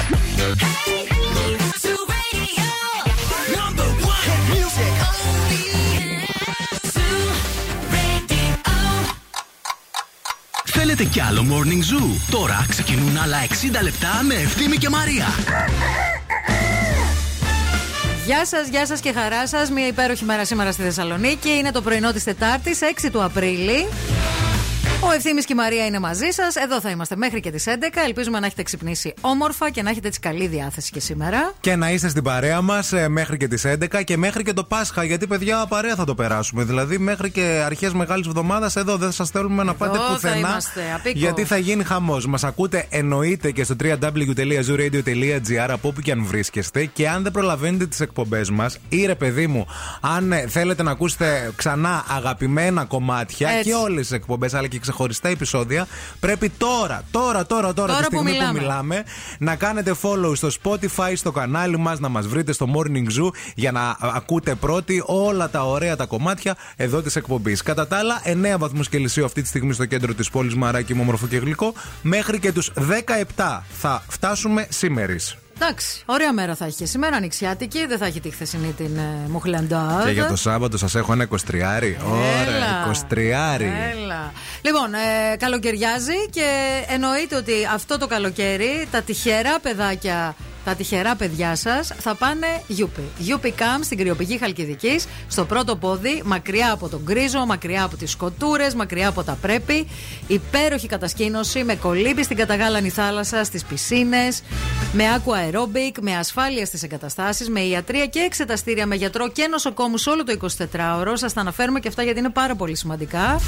Θέλετε 10.64 11.04
κι 11.04 11.20
άλλο 11.20 11.46
Morning 11.50 11.82
Zoo; 11.94 12.20
Τώρα 12.30 12.64
ξεκινούν 12.68 13.16
άλλα 13.18 13.36
60 13.48 13.82
λεπτά 13.82 14.22
με 14.26 14.34
Ευθύμη 14.34 14.76
και 14.76 14.88
Μαρία. 14.88 15.26
Γεια 18.26 18.46
σας, 18.46 18.68
γεια 18.68 18.86
σας 18.86 19.00
και 19.00 19.12
χαρά 19.12 19.46
σας. 19.46 19.70
Μια 19.70 19.86
υπέροχη 19.86 20.24
μέρα 20.24 20.44
σήμερα 20.44 20.72
στη 20.72 20.82
Θεσσαλονίκη. 20.82 21.48
Είναι 21.48 21.70
το 21.70 21.82
πρωινό 21.82 22.12
της 22.12 22.24
Τετάρτης, 22.24 22.80
6 22.82 23.10
του 23.10 23.22
Απρίλη. 23.22 23.86
Ο 25.10 25.12
Ευθύνη 25.12 25.40
και 25.42 25.52
η 25.52 25.54
Μαρία 25.56 25.86
είναι 25.86 25.98
μαζί 25.98 26.30
σας. 26.30 26.54
Εδώ 26.56 26.80
θα 26.80 26.90
είμαστε 26.90 27.16
μέχρι 27.16 27.40
και 27.40 27.50
τις 27.50 27.64
11. 27.66 27.70
Ελπίζουμε 28.06 28.40
να 28.40 28.46
έχετε 28.46 28.62
ξυπνήσει 28.62 29.14
όμορφα 29.20 29.70
και 29.70 29.82
να 29.82 29.90
έχετε 29.90 30.08
έτσι 30.08 30.20
καλή 30.20 30.46
διάθεση 30.46 30.90
και 30.90 31.00
σήμερα. 31.00 31.52
Και 31.60 31.76
να 31.76 31.90
είστε 31.90 32.08
στην 32.08 32.22
παρέα 32.22 32.60
μας 32.60 32.92
μέχρι 33.08 33.36
και 33.36 33.48
τις 33.48 33.64
11 33.64 34.02
και 34.04 34.16
μέχρι 34.16 34.42
και 34.42 34.52
το 34.52 34.64
Πάσχα. 34.64 35.04
Γιατί, 35.04 35.26
παιδιά, 35.26 35.66
παρέα 35.68 35.94
θα 35.94 36.04
το 36.04 36.14
περάσουμε. 36.14 36.64
Δηλαδή, 36.64 36.98
μέχρι 36.98 37.30
και 37.30 37.62
αρχές 37.64 37.92
μεγάλης 37.92 38.26
εβδομάδας 38.26 38.76
εδώ 38.76 38.96
δεν 38.96 39.12
σας 39.12 39.30
θέλουμε 39.30 39.62
να 39.62 39.74
πάτε 39.74 39.96
Εδώ 39.96 40.06
θα 40.06 40.12
πουθενά. 40.12 40.36
είμαστε, 40.36 40.80
απίκο. 40.94 41.18
Γιατί 41.18 41.44
θα 41.44 41.56
γίνει 41.56 41.84
χαμός. 41.84 42.26
Μας 42.26 42.44
ακούτε 42.44 42.86
εννοείται 42.90 43.50
και 43.50 43.64
στο 43.64 43.74
www.zooradio.gr 43.80 45.68
από 45.70 45.88
όπου 45.88 46.00
και 46.00 46.12
αν 46.12 46.24
βρίσκεστε. 46.24 46.84
Και 46.84 47.08
αν 47.08 47.22
δεν 47.22 47.32
προλαβαίνετε 47.32 47.86
τις 47.86 48.00
εκπομπές 48.00 48.50
μας, 48.50 48.78
ή 48.88 49.06
ρε 49.06 49.14
παιδί 49.14 49.46
μου, 49.46 49.66
αν 50.00 50.32
ε, 50.32 50.46
θέλετε 50.48 50.82
να 50.82 50.90
ακούσετε 50.90 51.50
ξανά 51.56 52.04
αγαπημένα 52.08 52.84
κομμάτια 52.84 53.48
Έτσι. 53.50 53.68
και 53.68 53.74
όλες 53.74 54.00
τις 54.00 54.12
εκπομπές, 54.12 54.54
αλλά 54.54 54.66
και 54.66 54.78
ξεχωριστά 54.78 54.98
επεισόδια, 55.22 55.86
πρέπει 56.20 56.48
τώρα, 56.48 57.02
τώρα, 57.10 57.46
τώρα, 57.46 57.72
τώρα, 57.72 57.92
Τώρα 57.92 58.06
τη 58.06 58.14
που 58.16 58.16
στιγμή 58.16 58.30
μιλάμε. 58.32 58.60
μιλάμε, 58.60 59.04
να 59.38 59.56
κάνετε 59.56 59.94
follow 60.02 60.32
στο 60.36 60.48
Spotify, 60.62 61.12
στο 61.14 61.30
κανάλι 61.32 61.78
μας, 61.78 61.98
να 62.00 62.08
μας 62.08 62.26
βρείτε 62.26 62.52
στο 62.52 62.66
Morning 62.74 63.20
Zoo 63.20 63.30
για 63.54 63.72
να 63.72 63.96
ακούτε 64.00 64.54
πρώτοι 64.54 65.02
όλα 65.06 65.50
τα 65.50 65.66
ωραία 65.66 65.96
τα 65.96 66.04
κομμάτια 66.04 66.56
εδώ 66.76 67.02
της 67.02 67.16
εκπομπής. 67.16 67.62
Κατά 67.62 67.86
τα 67.86 67.96
άλλα, 67.96 68.20
9 68.24 68.58
βαθμούς 68.58 68.88
Κελσίου 68.88 69.24
αυτή 69.24 69.42
τη 69.42 69.48
στιγμή 69.48 69.72
στο 69.72 69.86
κέντρο 69.86 70.14
της 70.14 70.30
πόλης 70.30 70.54
Μαράκι 70.54 70.94
μου, 70.94 71.00
όμορφο 71.02 71.26
και 71.26 71.36
γλυκό, 71.36 71.72
μέχρι 72.02 72.38
και 72.38 72.52
τους 72.52 72.70
17 73.36 73.62
θα 73.80 74.02
φτάσουμε 74.08 74.66
σήμερα. 74.70 74.98
Εντάξει, 75.62 76.02
ωραία 76.06 76.32
μέρα 76.32 76.54
θα 76.54 76.64
έχει 76.64 76.76
και 76.76 76.86
σήμερα, 76.86 77.16
ανοιξιάτικη. 77.16 77.86
Δεν 77.86 77.98
θα 77.98 78.06
έχει 78.06 78.20
τη 78.20 78.30
χθεσινή 78.30 78.72
την 78.72 78.96
ε, 78.96 79.28
Μουχλαντά. 79.28 80.02
Και 80.04 80.10
για 80.10 80.26
το 80.26 80.36
Σάββατο 80.36 80.78
σας 80.78 80.94
έχω 80.94 81.12
ένα 81.12 81.28
23. 81.28 81.36
Ωραία, 82.10 82.94
23. 83.10 83.16
Έλα. 83.16 84.32
Λοιπόν, 84.62 84.94
ε, 84.94 85.36
καλοκαιριάζει 85.36 86.28
και 86.30 86.48
εννοείται 86.88 87.36
ότι 87.36 87.52
αυτό 87.74 87.98
το 87.98 88.06
καλοκαίρι 88.06 88.88
τα 88.90 89.02
τυχερά 89.02 89.58
παιδάκια, 89.60 90.34
τα 90.64 90.74
τυχερά 90.74 91.16
παιδιά 91.16 91.56
σας 91.56 91.92
θα 91.98 92.14
πάνε 92.14 92.46
γιούπι. 92.66 93.02
Γιούπι 93.18 93.54
Camp 93.58 93.80
στην 93.82 93.98
κρυοπηγή 93.98 94.38
Χαλκιδικής, 94.38 95.06
στο 95.28 95.44
πρώτο 95.44 95.76
πόδι, 95.76 96.22
μακριά 96.24 96.72
από 96.72 96.88
τον 96.88 97.00
γκρίζο, 97.04 97.46
μακριά 97.46 97.84
από 97.84 97.96
τις 97.96 98.10
σκοτούρε, 98.10 98.66
μακριά 98.76 99.08
από 99.08 99.22
τα 99.22 99.38
πρέπει. 99.40 99.86
Υπέροχη 100.26 100.86
κατασκήνωση 100.86 101.64
με 101.64 101.74
κολύμπη 101.74 102.22
στην 102.22 102.36
καταγάλανη 102.36 102.88
θάλασσα, 102.88 103.44
στις 103.44 103.64
πισίνες, 103.64 104.42
με 104.92 105.04
aqua 105.16 105.50
aerobic, 105.50 105.98
με 106.00 106.16
ασφάλεια 106.16 106.66
στις 106.66 106.82
εγκαταστάσεις, 106.82 107.48
με 107.48 107.60
ιατρία 107.60 108.06
και 108.06 108.18
εξεταστήρια, 108.18 108.86
με 108.86 108.94
γιατρό 108.94 109.28
και 109.28 109.46
νοσοκόμους 109.50 110.06
όλο 110.06 110.24
το 110.24 110.32
24ωρο. 110.32 111.12
Σας 111.12 111.32
τα 111.32 111.40
αναφέρουμε 111.40 111.80
και 111.80 111.88
αυτά 111.88 112.02
γιατί 112.02 112.18
είναι 112.18 112.30
πάρα 112.30 112.54
πολύ 112.54 112.76
σημαντικά. 112.76 113.40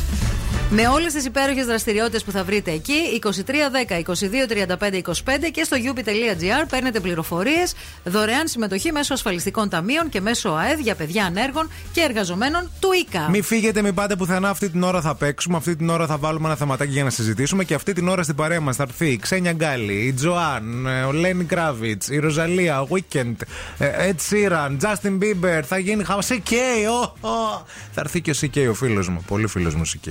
Με 0.74 0.88
όλες 0.88 1.12
τις 1.12 1.24
υπέροχες 1.24 1.66
δραστηριότητες 1.66 2.24
που 2.24 2.30
θα 2.30 2.44
βρείτε 2.44 2.70
εκεί, 2.70 3.20
2310 3.22 3.98
2235 3.98 5.02
25 5.02 5.12
και 5.52 5.64
στο 5.64 5.76
yupi.gr 5.84 6.64
παίρνετε 6.68 7.00
πληροφορίες, 7.02 7.74
δωρεάν 8.04 8.48
συμμετοχή 8.48 8.92
μέσω 8.92 9.14
ασφαλιστικών 9.14 9.68
ταμείων 9.68 10.08
και 10.08 10.20
μέσω 10.20 10.48
ΑΕΔ 10.48 10.78
για 10.78 10.94
παιδιά 10.94 11.24
ανέργων 11.24 11.70
και 11.92 12.00
εργαζομένων 12.00 12.70
του 12.80 12.88
ΙΚΑ. 12.92 13.28
Μην 13.30 13.42
φύγετε, 13.42 13.82
μην 13.82 13.94
πάτε 13.94 14.16
πουθενά. 14.16 14.48
Αυτή 14.48 14.70
την 14.70 14.82
ώρα 14.82 15.00
θα 15.00 15.14
παίξουμε. 15.14 15.56
Αυτή 15.56 15.76
την 15.76 15.88
ώρα 15.88 16.06
θα 16.06 16.16
βάλουμε 16.16 16.46
ένα 16.46 16.56
θεματάκι 16.56 16.92
για 16.92 17.04
να 17.04 17.10
συζητήσουμε. 17.10 17.64
Και 17.64 17.74
αυτή 17.74 17.92
την 17.92 18.08
ώρα 18.08 18.22
στην 18.22 18.34
παρέα 18.34 18.60
μας 18.60 18.76
θα 18.76 18.82
έρθει 18.82 19.06
η 19.06 19.16
Ξένια 19.16 19.52
Γκάλη, 19.52 20.06
η 20.06 20.12
Τζοάν, 20.12 20.86
ε, 20.86 21.02
ο 21.02 21.12
Λένι 21.12 21.44
Κράβιτς, 21.44 22.08
η 22.08 22.18
Ροζαλία, 22.18 22.80
ο 22.80 22.86
Weekend, 22.90 23.34
ε, 23.78 24.10
Ed 24.10 24.16
Sheeran, 24.30 24.76
Justin 24.80 25.18
Bieber. 25.18 25.60
Θα 25.62 25.78
γίνει 25.78 26.04
χαμό. 26.04 26.20
CK, 26.28 26.52
ο, 26.90 27.28
ο. 27.28 27.64
Θα 27.92 28.00
έρθει 28.00 28.20
και 28.20 28.30
ο 28.30 28.34
CK, 28.40 28.66
ο 28.70 28.74
φίλος 28.74 29.08
μου. 29.08 29.24
Πολύ 29.26 29.46
φίλος 29.46 29.74
μου 29.74 29.82
CK. 29.86 30.08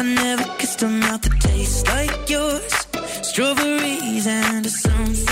I 0.00 0.02
never 0.02 0.44
kissed 0.56 0.82
a 0.82 0.88
mouth 0.88 1.20
that 1.20 1.40
tastes 1.40 1.86
like 1.86 2.30
yours. 2.30 2.72
Strawberries 3.20 4.26
and 4.26 4.64
a. 4.64 5.29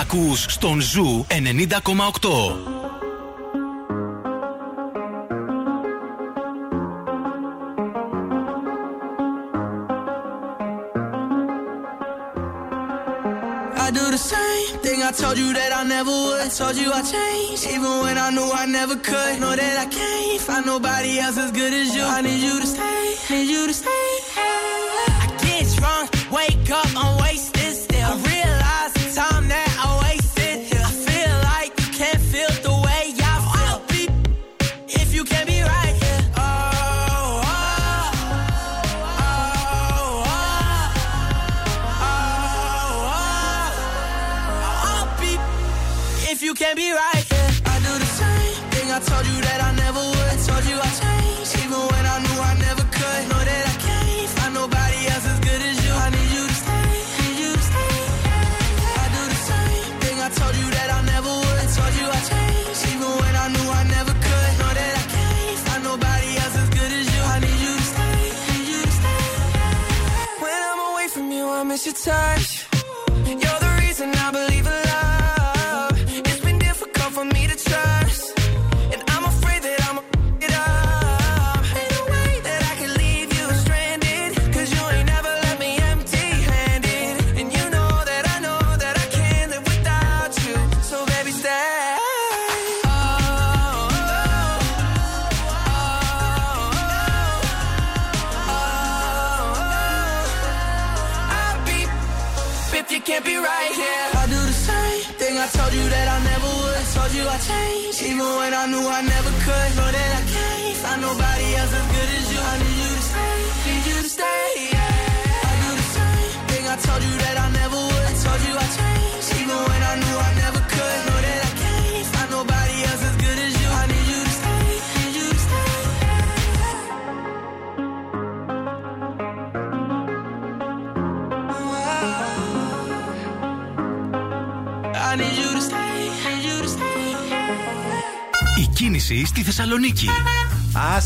ακούς 0.00 0.46
στον 0.48 0.80
Ζου 0.80 1.26
90,8. 1.28 2.74
I 13.84 13.90
do 13.90 14.04
the 14.16 14.22
same 14.34 14.78
thing 14.84 14.98
I 15.02 15.12
told 15.22 15.36
you 15.42 15.52
that 15.58 15.70
I 15.80 15.82
never 15.94 16.14
would. 16.24 16.40
I 16.46 16.48
told 16.58 16.76
you 16.82 16.88
I 16.98 17.02
changed, 17.14 17.64
even 17.74 17.92
when 18.04 18.16
I 18.26 18.28
knew 18.36 18.48
I 18.62 18.64
never 18.78 18.96
could. 19.08 19.32
Know 19.42 19.54
that 19.62 19.76
I 19.84 19.86
can't 19.98 20.40
find 20.46 20.64
nobody 20.72 21.12
else 21.24 21.36
as 21.44 21.50
good 21.60 21.72
as 21.80 21.88
you. 21.96 22.04
I 22.16 22.20
need 22.26 22.40
you 22.48 22.56
to 22.62 22.68
stay, 22.74 23.02
need 23.30 23.48
you 23.54 23.62
to 23.70 23.74
stay. 23.82 23.97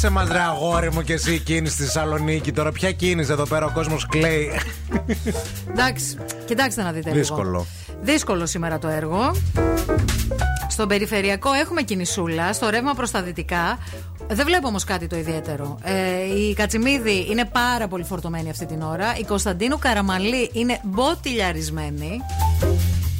Άσε 0.03 0.11
μας 0.11 0.29
ρε 0.29 0.39
αγόρι 0.39 0.91
μου 0.91 1.01
και 1.01 1.13
εσύ 1.13 1.39
κίνηση 1.39 1.73
στη 1.73 1.83
Θεσσαλονίκη. 1.83 2.51
Τώρα 2.51 2.71
ποια 2.71 2.91
κίνηση 2.91 3.31
εδώ 3.31 3.45
πέρα 3.45 3.65
ο 3.65 3.71
κόσμος 3.73 4.05
κλαίει. 4.05 4.51
Εντάξει, 5.71 6.17
κοιτάξτε 6.45 6.83
να 6.83 6.91
δείτε 6.91 7.09
λίγο. 7.09 7.19
Δύσκολο. 7.19 7.65
Δύσκολο 8.01 8.45
σήμερα 8.45 8.79
το 8.79 8.87
έργο. 8.87 9.35
Στον 10.67 10.87
περιφερειακό 10.87 11.51
έχουμε 11.51 11.81
κινησούλα, 11.81 12.53
στο 12.53 12.69
ρεύμα 12.69 12.93
προς 12.93 13.11
τα 13.11 13.21
δυτικά. 13.21 13.77
Δεν 14.27 14.45
βλέπω 14.45 14.67
όμως 14.67 14.83
κάτι 14.83 15.07
το 15.07 15.15
ιδιαίτερο. 15.15 15.77
Ε, 15.83 16.39
η 16.39 16.53
Κατσιμίδη 16.53 17.27
είναι 17.29 17.45
πάρα 17.45 17.87
πολύ 17.87 18.03
φορτωμένη 18.03 18.49
αυτή 18.49 18.65
την 18.65 18.81
ώρα. 18.81 19.15
Η 19.17 19.23
Κωνσταντίνου 19.23 19.79
Καραμαλή 19.79 20.49
είναι 20.53 20.79
μποτιλιαρισμένη. 20.83 22.21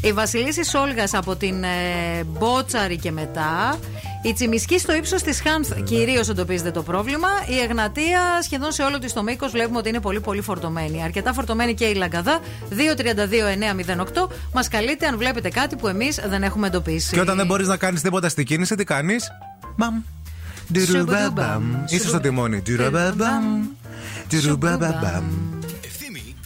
Η 0.02 0.14
Βασιλίση 0.14 0.66
Σόλγα 0.66 1.08
από 1.12 1.36
την 1.36 1.64
ε, 1.64 2.24
Μπότσαρη 2.24 2.98
και 2.98 3.12
μετά. 3.12 3.80
Η 4.26 4.34
Τσιμισκή 4.34 4.80
στο 4.80 4.96
ύψος 4.96 5.22
της 5.22 5.42
Χάνθ 5.42 5.74
κυρίως 5.84 6.30
εντοπίζεται 6.30 6.72
το 6.72 6.84
πρόβλημα. 6.84 7.28
Η 7.48 7.60
Εγνατία 7.60 8.42
σχεδόν 8.42 8.72
σε 8.72 8.84
όλο 8.84 9.00
της 9.00 9.14
το 9.14 9.24
μήκος 9.24 9.52
βλέπουμε 9.52 9.78
ότι 9.78 9.90
είναι 9.90 10.00
πολύ 10.00 10.20
πολύ 10.20 10.42
φορτωμένη. 10.42 11.04
Αρκετά 11.04 11.34
φορτωμένη 11.34 11.74
και 11.74 11.86
η 11.86 11.94
Λαγκαδά 11.94 12.40
232-908. 12.70 14.30
Μας 14.54 14.68
καλείτε 14.68 15.08
αν 15.08 15.18
βλέπετε 15.18 15.50
κάτι 15.50 15.76
που 15.76 15.88
εμείς 15.88 16.20
δεν 16.28 16.44
έχουμε 16.44 16.68
εντοπίσει. 16.68 17.14
Και 17.14 17.20
όταν 17.20 17.38
δεν 17.38 17.46
μπορείς 17.46 17.68
να 17.68 17.78
κάνεις 17.78 18.02
τίποτα 18.02 18.30
στην 18.30 18.46
κίνηση, 18.46 18.76
τι 18.76 18.84
κάνεις; 18.84 19.32
Μπαμ. 19.76 20.02
Ντουρουμπαμπαμ. 20.74 21.64
Είσαι 21.90 22.08
στο 22.08 22.20
τιμόνι. 22.20 22.62
Ντουρουμπαμπαμ. 22.62 23.68
Ντουρουμπαμπαμ. 24.30 25.24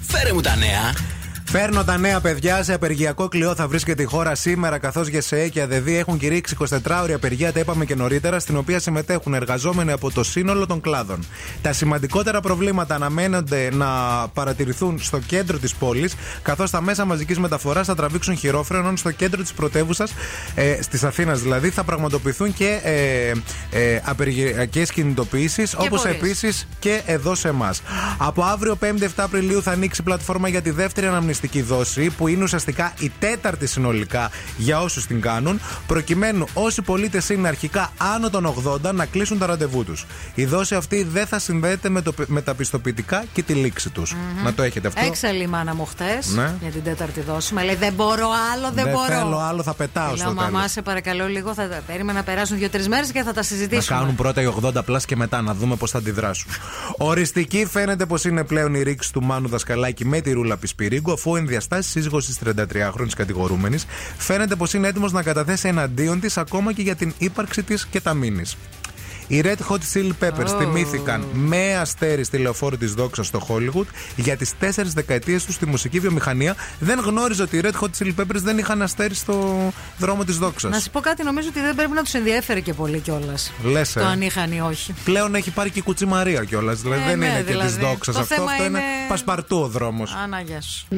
Φέρε 0.02 0.34
μου 0.34 0.42
τα 0.42 0.56
νέα. 0.56 1.17
Φέρνω 1.50 1.84
τα 1.84 1.98
νέα 1.98 2.20
παιδιά. 2.22 2.64
Σε 2.64 2.74
απεργιακό 2.74 3.28
κλειό 3.28 3.56
θα 3.56 3.68
βρίσκεται 3.68 4.02
η 4.02 4.06
χώρα 4.06 4.36
σήμερα, 4.36 4.78
καθώς 4.78 5.08
ΓΕΣΕ 5.08 5.48
και 5.50 5.62
ΑΔΕΔΗ 5.62 5.98
έχουν 5.98 6.18
κηρύξει 6.18 6.56
24 6.60 7.00
ώρια 7.02 7.16
απεργία, 7.16 7.54
τα 7.54 7.60
είπαμε 7.60 7.86
και 7.86 7.96
νωρίτερα, 7.96 8.40
στην 8.40 8.58
οποία 8.58 8.80
συμμετέχουν 8.80 9.34
εργαζόμενοι 9.34 9.92
από 9.92 10.12
το 10.12 10.24
σύνολο 10.24 10.66
των 10.66 10.82
κλάδων. 10.82 11.20
Τα 11.62 11.74
σημαντικότερα 11.74 12.42
προβλήματα 12.42 12.96
αναμένονται 12.96 13.70
να 13.74 13.88
παρατηρηθούν 14.34 15.00
στο 15.00 15.20
κέντρο 15.20 15.58
της 15.58 15.76
πόλης, 15.76 16.16
καθώς 16.42 16.72
τα 16.72 16.82
μέσα 16.82 17.06
μαζικής 17.06 17.40
μεταφοράς 17.40 17.88
θα 17.88 17.96
τραβήξουν 17.96 18.38
χειρόφρενο 18.38 18.96
στο 18.96 19.12
κέντρο 19.12 19.42
της 19.42 19.54
πρωτεύουσας, 19.54 20.14
ε, 20.56 20.74
της 20.74 21.04
Αθήνας 21.04 21.42
δηλαδή, 21.42 21.70
θα 21.70 21.84
πραγματοποιηθούν 21.84 22.54
και 22.54 22.80
ε, 22.84 23.32
ε, 23.72 24.02
απεργιακές 24.04 24.92
κινητοποιήσεις, 24.92 25.74
όπως 25.74 26.02
πορείες. 26.02 26.16
επίσης 26.16 26.68
και 26.80 27.02
εδώ 27.06 27.36
σε 27.36 27.48
εμάς. 27.48 27.82
Από 28.18 28.44
αύριο 28.44 28.78
5η 28.82 29.04
7 29.04 29.08
Απριλίου 29.16 29.62
θα 29.62 29.72
ανοίξει 29.72 30.02
η 30.02 30.04
πλατφόρμα 30.04 30.48
για 30.48 30.62
τη 30.62 30.70
δεύτερη 30.70 31.08
αναμνηστική 31.38 31.62
δόση, 31.62 32.10
που 32.10 32.28
είναι 32.28 32.44
ουσιαστικά 32.44 32.94
η 33.00 33.12
τέταρτη 33.20 33.68
συνολικά 33.68 34.32
για 34.58 34.82
όσους 34.82 35.06
την 35.08 35.22
κάνουν, 35.22 35.60
προκειμένου 35.88 36.46
όσοι 36.54 36.82
πολίτες 36.82 37.30
είναι 37.30 37.48
αρχικά 37.48 37.92
άνω 37.98 38.30
των 38.30 38.54
80 38.86 38.94
να 38.94 39.06
κλείσουν 39.06 39.38
τα 39.38 39.46
ραντεβού 39.46 39.84
τους. 39.84 40.06
Η 40.36 40.46
δόση 40.46 40.76
αυτή 40.76 41.04
δεν 41.04 41.26
θα 41.28 41.40
συνδέεται 41.40 41.90
με, 41.90 42.02
το, 42.02 42.14
με 42.28 42.42
τα 42.42 42.54
πιστοποιητικά 42.54 43.24
και 43.34 43.44
τη 43.44 43.54
λήξη 43.54 43.90
τους. 43.90 44.16
Να 44.44 44.54
το 44.54 44.64
έχετε 44.64 44.88
αυτό. 44.88 45.06
Έξαλλη 45.06 45.44
η 45.44 45.48
μάνα 45.48 45.76
μου 45.76 45.86
χθες 45.86 46.20
Ναι. 46.36 46.56
για 46.62 46.72
την 46.72 46.84
τέταρτη 46.84 47.22
δόση. 47.22 47.54
Μα 47.54 47.64
λέει 47.64 47.76
δεν 47.76 47.94
μπορώ 47.94 48.28
άλλο, 48.54 48.72
δεν, 48.74 48.84
Δεν 48.84 48.94
μπορώ. 48.94 49.06
θέλω 49.06 49.38
άλλο, 49.40 49.64
θα 49.64 49.74
πετάω 49.74 50.08
Λέω, 50.08 50.16
στο 50.18 50.34
μαμά, 50.34 50.52
τέλος. 50.58 50.72
σε 50.72 50.82
παρακαλώ 50.82 51.28
λίγο. 51.28 51.54
Θα 51.54 51.68
τα 51.70 51.82
περίμενα 51.88 52.18
να 52.18 52.24
περάσουν 52.24 52.58
δύο-τρεις 52.58 52.88
μέρες 52.88 53.12
και 53.12 53.20
θα 53.24 53.32
τα 53.32 53.34
Να 53.36 53.42
συζητήσουμε. 53.44 54.00
κάνουν 54.00 54.16
πρώτα 54.16 54.42
οι 54.42 54.46
80 54.64 54.84
plus 54.86 55.06
και 55.06 55.16
μετά 55.16 55.42
να 55.42 55.54
δούμε 55.54 55.76
πώς 55.76 55.92
θα 55.92 55.98
αντιδράσουν. 55.98 56.52
Οριστική 56.98 57.66
φαίνεται 57.72 58.06
πως 58.06 58.24
είναι 58.26 58.44
πλέον 58.44 58.74
η 58.76 58.82
ρήξη 58.84 59.14
του 59.14 59.24
Μάνου 59.24 59.48
Δασκαλάκη 59.48 60.06
με 60.06 60.22
τη 60.22 60.32
Ρούλα 60.32 60.58
Πισπυρίγκου, 60.58 61.12
αφού 61.12 61.27
ο 61.32 61.38
εν 61.38 61.47
διαστάσει 61.47 61.90
σύζυγος 61.90 62.26
της 62.26 62.40
33χρονης 62.46 63.10
κατηγορούμενης 63.16 63.86
φαίνεται 64.18 64.56
πως 64.56 64.74
είναι 64.74 64.88
έτοιμος 64.88 65.12
να 65.12 65.24
καταθέσει 65.24 65.68
εναντίον 65.68 66.20
της 66.20 66.38
ακόμα 66.38 66.74
και 66.74 66.82
για 66.82 66.96
την 66.96 67.14
ύπαρξη 67.18 67.64
της 67.64 67.86
και 67.86 68.02
τα 68.02 68.14
μήνυ. 68.14 68.44
Οι 69.28 69.42
Red 69.44 69.58
Hot 69.70 69.78
Chili 69.94 70.12
Peppers 70.22 70.56
Oh. 70.56 70.60
τιμήθηκαν 70.60 71.26
με 71.34 71.76
αστέρι 71.78 72.24
στη 72.24 72.38
λεωφόρο 72.38 72.78
της 72.78 72.94
Δόξα 72.94 73.24
στο 73.24 73.48
Hollywood 73.50 73.86
για 74.16 74.38
τις 74.38 74.58
τέσσερις 74.60 74.94
δεκαετίες 74.94 75.46
τους 75.46 75.56
στη 75.56 75.66
μουσική 75.66 76.00
βιομηχανία. 76.00 76.56
Δεν 76.80 77.00
γνώριζα 77.00 77.44
ότι 77.44 77.58
οι 77.58 77.62
Red 77.64 77.72
Hot 77.82 77.90
Chili 78.00 78.12
Peppers 78.20 78.36
δεν 78.42 78.58
είχαν 78.58 78.82
αστέρι 78.82 79.14
στο 79.14 79.58
δρόμο 79.98 80.24
της 80.24 80.38
Δόξας. 80.38 80.72
Να 80.72 80.80
σου 80.80 80.90
πω 80.90 81.00
κάτι, 81.00 81.24
νομίζω 81.24 81.48
ότι 81.50 81.60
δεν 81.62 81.76
πρέπει 81.76 81.92
να 81.92 82.04
τους 82.04 82.14
ενδιαφέρει 82.14 82.62
και 82.62 82.74
πολύ 82.74 83.00
κιόλας. 83.00 83.52
Λες, 83.64 83.96
ε. 83.96 84.00
Το 84.00 84.06
αν 84.06 84.22
είχαν 84.22 84.52
ή 84.52 84.62
όχι. 84.62 84.94
Πλέον 85.04 85.36
έχει 85.36 85.52
πάρει 85.52 85.70
και 85.70 85.80
η 85.80 85.82
κουτσή 85.82 86.06
Μαρία 86.06 86.44
κιόλας. 86.44 86.82
Δηλαδή 86.82 87.02
Ε, 87.02 87.06
δεν 87.06 87.18
ναι, 87.20 87.26
είναι 87.26 87.38
και 87.38 87.44
δηλαδή. 87.52 87.74
τη 87.74 87.80
δόξας 87.80 88.16
Το 88.16 88.22
αυτό. 88.22 88.36
θέμα 88.36 88.52
Αυτό 88.52 88.64
είναι 88.64 88.78
είναι- 88.80 89.08
πασπαρτού 89.08 89.58
ο 89.58 89.68
δρόμος. 89.68 90.14
Άνα, 90.24 90.42
γεια 90.42 90.62
σου. 90.62 90.88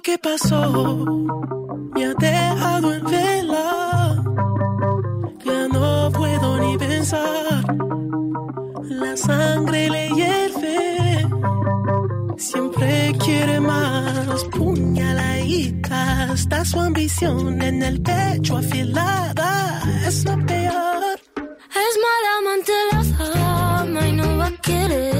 Lo 0.00 0.02
que 0.02 0.16
pasó 0.16 1.04
me 1.92 2.06
ha 2.06 2.14
dejado 2.14 2.94
en 2.94 3.04
vela. 3.04 4.24
Ya 5.44 5.68
no 5.68 6.10
puedo 6.10 6.58
ni 6.58 6.78
pensar. 6.78 7.62
La 8.88 9.14
sangre 9.14 9.90
le 9.90 10.08
hierve. 10.08 11.28
Siempre 12.38 13.12
quiere 13.22 13.60
más. 13.60 14.42
Puñaladita. 14.44 16.32
Está 16.32 16.64
su 16.64 16.80
ambición 16.80 17.60
en 17.60 17.82
el 17.82 18.00
pecho 18.00 18.56
afilada. 18.56 19.82
Es 20.06 20.24
lo 20.24 20.34
peor. 20.46 21.20
Es 21.84 21.94
mala 22.06 22.30
amante 22.38 22.72
la 22.90 23.04
fama 23.04 24.08
y 24.08 24.12
no 24.12 24.38
va 24.38 24.46
a 24.46 24.56
quererme 24.62 25.19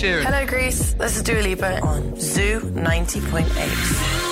Sheeran. 0.00 0.24
Hello, 0.24 0.46
Greece. 0.46 0.94
This 0.94 1.16
is 1.16 1.22
Dua 1.22 1.42
Lipa 1.42 1.78
on 1.82 2.18
Zoo 2.18 2.60
90.8. 2.60 4.30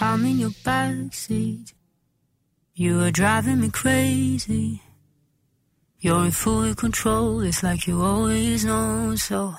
I'm 0.00 0.24
in 0.24 0.38
your 0.38 0.50
passage 0.64 1.74
you 2.74 3.02
are 3.02 3.10
driving 3.10 3.60
me 3.60 3.68
crazy. 3.68 4.80
You're 6.00 6.24
in 6.24 6.30
full 6.30 6.74
control. 6.74 7.42
It's 7.42 7.62
like 7.62 7.86
you 7.86 8.00
always 8.00 8.64
know 8.64 9.14
so. 9.14 9.54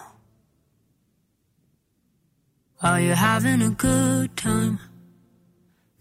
Are 2.82 2.99
you 2.99 3.11
having 3.11 3.61
a 3.61 3.70
good 3.70 4.36
time? 4.36 4.80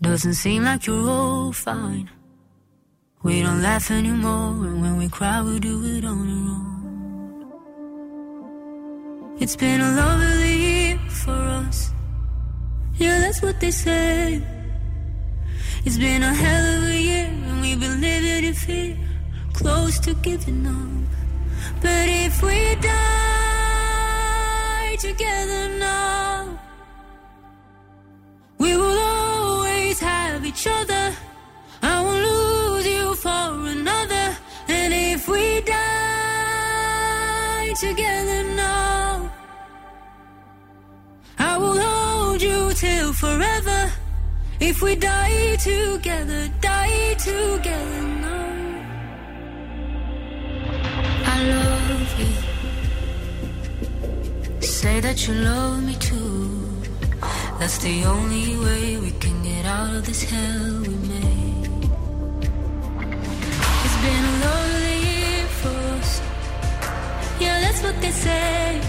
Doesn't 0.00 0.34
seem 0.34 0.64
like 0.64 0.86
you're 0.86 1.06
all 1.06 1.52
fine. 1.52 2.08
We 3.22 3.42
don't 3.42 3.60
laugh 3.60 3.90
anymore, 3.90 4.66
and 4.66 4.80
when 4.80 4.96
we 4.96 5.08
cry, 5.10 5.42
we 5.42 5.60
do 5.60 5.84
it 5.84 6.04
on 6.06 6.18
our 6.18 6.48
own. 6.56 6.72
It's 9.38 9.54
been 9.54 9.82
a 9.82 9.92
lovely 9.92 10.56
year 10.56 10.98
for 11.08 11.30
us. 11.30 11.92
Yeah, 12.94 13.20
that's 13.20 13.42
what 13.42 13.60
they 13.60 13.70
say. 13.70 14.42
It's 15.84 15.98
been 15.98 16.22
a 16.22 16.32
hell 16.32 16.76
of 16.76 16.84
a 16.84 16.96
year, 16.96 17.26
and 17.26 17.60
we've 17.60 17.80
been 17.80 18.00
living 18.00 18.44
in 18.44 18.54
fear, 18.54 18.96
close 19.52 19.98
to 20.00 20.14
giving 20.14 20.64
up. 20.64 21.08
But 21.80 22.08
if 22.08 22.40
we 22.40 22.76
die 22.76 23.02
together 25.00 25.68
now, 25.80 26.56
we 28.58 28.76
will 28.76 28.98
always 28.98 29.98
have 29.98 30.46
each 30.46 30.68
other. 30.68 31.12
I 31.82 32.00
won't 32.00 32.22
lose 32.30 32.86
you 32.86 33.16
for 33.16 33.66
another. 33.76 34.36
And 34.68 34.94
if 34.94 35.26
we 35.28 35.62
die 35.62 36.62
together 37.80 38.44
now, 38.54 39.32
I 41.40 41.58
will 41.58 41.76
hold 41.76 42.40
you 42.40 42.72
till 42.74 43.12
forever. 43.12 43.90
If 44.64 44.80
we 44.80 44.94
die 44.94 45.56
together, 45.56 46.48
die 46.60 47.14
together 47.14 48.02
now. 48.22 48.52
I 51.34 51.36
love 51.54 52.10
you. 52.20 52.32
Say 54.60 55.00
that 55.00 55.26
you 55.26 55.34
love 55.34 55.82
me 55.82 55.94
too. 55.96 56.48
That's 57.58 57.78
the 57.78 58.04
only 58.04 58.56
way 58.64 58.98
we 58.98 59.10
can 59.22 59.42
get 59.42 59.66
out 59.66 59.96
of 59.96 60.06
this 60.06 60.22
hell 60.22 60.80
we 60.86 60.94
made. 61.10 61.66
It's 63.84 63.98
been 64.06 64.24
a 64.32 64.34
lonely 64.44 64.98
year 65.10 65.46
for 65.60 65.76
us. 65.98 66.10
Yeah, 67.40 67.56
that's 67.64 67.82
what 67.82 67.96
they 68.00 68.12
say. 68.12 68.80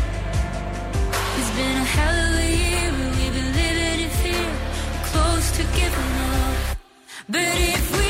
It's 1.39 1.51
been 1.57 1.77
a 1.77 1.87
hell 1.97 2.17
of 2.29 2.39
a 2.45 2.52
to 5.53 5.63
giving 5.75 6.13
up. 6.17 6.77
But 7.29 7.41
if 7.41 7.97
we 7.97 8.02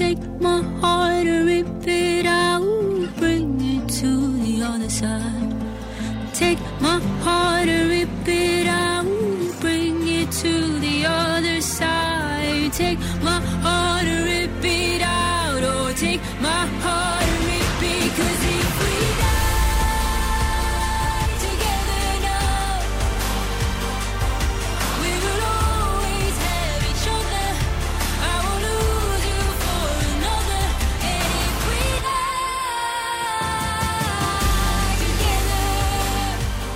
take 0.00 0.40
my 0.40 0.62
heart 0.80 1.26
and 1.26 1.46
rip 1.46 1.86
it 1.86 2.24
out, 2.24 2.62
bring 3.18 3.60
it 3.74 3.86
to 4.00 4.10
the 4.44 4.62
other 4.62 4.88
side. 4.88 5.52
Take 6.32 6.60
my 6.80 6.98
heart 7.24 7.68
and 7.68 7.90
rip 7.94 8.26
it 8.26 8.66
out, 8.66 9.04
bring 9.60 9.96
it 10.08 10.32
to 10.42 10.52
the 10.86 11.04
other 11.04 11.60
side. 11.60 12.72
Take 12.72 12.98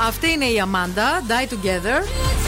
Αυτή 0.06 0.30
είναι 0.30 0.44
η 0.44 0.60
Αμάντα, 0.60 1.22
Die 1.28 1.52
Together. 1.52 2.02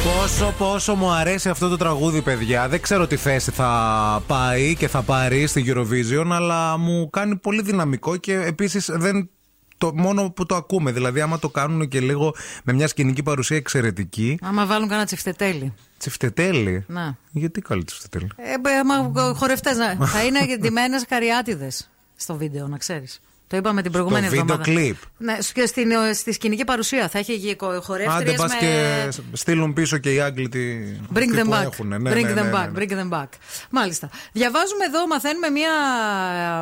Πόσο, 0.05 0.55
πόσο 0.59 0.95
μου 0.95 1.11
αρέσει 1.11 1.49
αυτό 1.49 1.69
το 1.69 1.77
τραγούδι, 1.77 2.23
παιδιά. 2.23 2.69
Δεν 2.69 2.81
ξέρω 2.81 3.07
τι 3.07 3.17
θέση 3.17 3.51
θα 3.51 4.23
πάει 4.27 4.75
και 4.77 4.89
θα 4.89 5.03
πάρει 5.03 5.47
στη 5.47 5.65
Eurovision, 5.69 6.27
αλλά 6.31 6.77
μου 6.77 7.11
κάνει 7.11 7.37
πολύ 7.37 7.63
δυναμικό 7.63 8.17
και 8.17 8.35
επίσης 8.35 8.91
δεν. 8.93 9.31
Το 9.79 9.95
μόνο 9.95 10.31
που 10.31 10.47
το 10.47 10.55
ακούμε, 10.55 10.93
δηλαδή 10.93 11.21
άμα 11.21 11.39
το 11.39 11.49
κάνουν 11.49 11.89
και 11.89 12.01
λίγο 12.01 12.35
με 12.65 12.73
μια 12.73 12.89
σκηνική 12.89 13.23
παρουσία 13.23 13.57
εξαιρετική. 13.57 14.39
Άμα 14.43 14.67
βάλουν 14.67 14.89
κανένα 14.89 15.07
τσιφτετέλι. 15.07 15.75
Τσιφτετέλη. 15.99 16.85
Να. 16.89 17.17
Γιατί 17.31 17.61
καλή 17.61 17.85
τσιφτετέλη. 17.85 18.29
Ε, 18.37 18.59
μπε, 18.59 18.71
άμα 18.71 19.13
χορευτές. 19.35 19.77
Θα 20.01 20.25
είναι 20.25 20.57
ντυμένες 20.57 21.05
καριάτιδες 21.07 21.91
στο 22.17 22.37
βίντεο, 22.37 22.67
να 22.69 22.79
ξέρεις. 22.79 23.21
Το 23.49 23.57
είπαμε 23.57 23.83
την 23.83 23.93
προηγούμενη 23.93 24.29
βίντεο 24.29 24.43
εβδομάδα. 24.43 24.63
κλιπ. 24.63 24.97
Ναι, 25.17 25.37
και 25.53 25.67
στην, 25.67 25.91
στη 26.15 26.33
σκηνική 26.33 26.65
παρουσία 26.65 27.09
θα 27.09 27.19
έχει 27.19 27.57
χορεύτριες. 27.83 28.15
Άντε 28.21 28.33
πας 28.33 28.53
με... 28.53 28.59
και 28.59 29.09
στείλουν 29.33 29.73
πίσω 29.73 29.99
και 29.99 30.15
οι 30.15 30.21
Άγγλοι 30.21 30.49
τι. 30.49 30.61
Bring 31.15 31.19
τι 31.19 31.33
them 31.35 31.45
που 31.45 31.53
back. 31.53 31.63
έχουν. 31.63 31.89
Ναι, 31.89 31.97
bring 31.97 32.23
ναι, 32.23 32.31
them 32.31 32.35
ναι, 32.35 32.43
ναι, 32.43 32.51
back. 32.51 32.69
ναι. 32.73 32.85
Bring 32.85 32.91
them 32.91 33.19
back. 33.19 33.29
Μάλιστα. 33.71 34.11
Διαβάζουμε 34.33 34.85
εδώ, 34.85 35.07
μαθαίνουμε 35.07 35.51
μια 35.51 35.71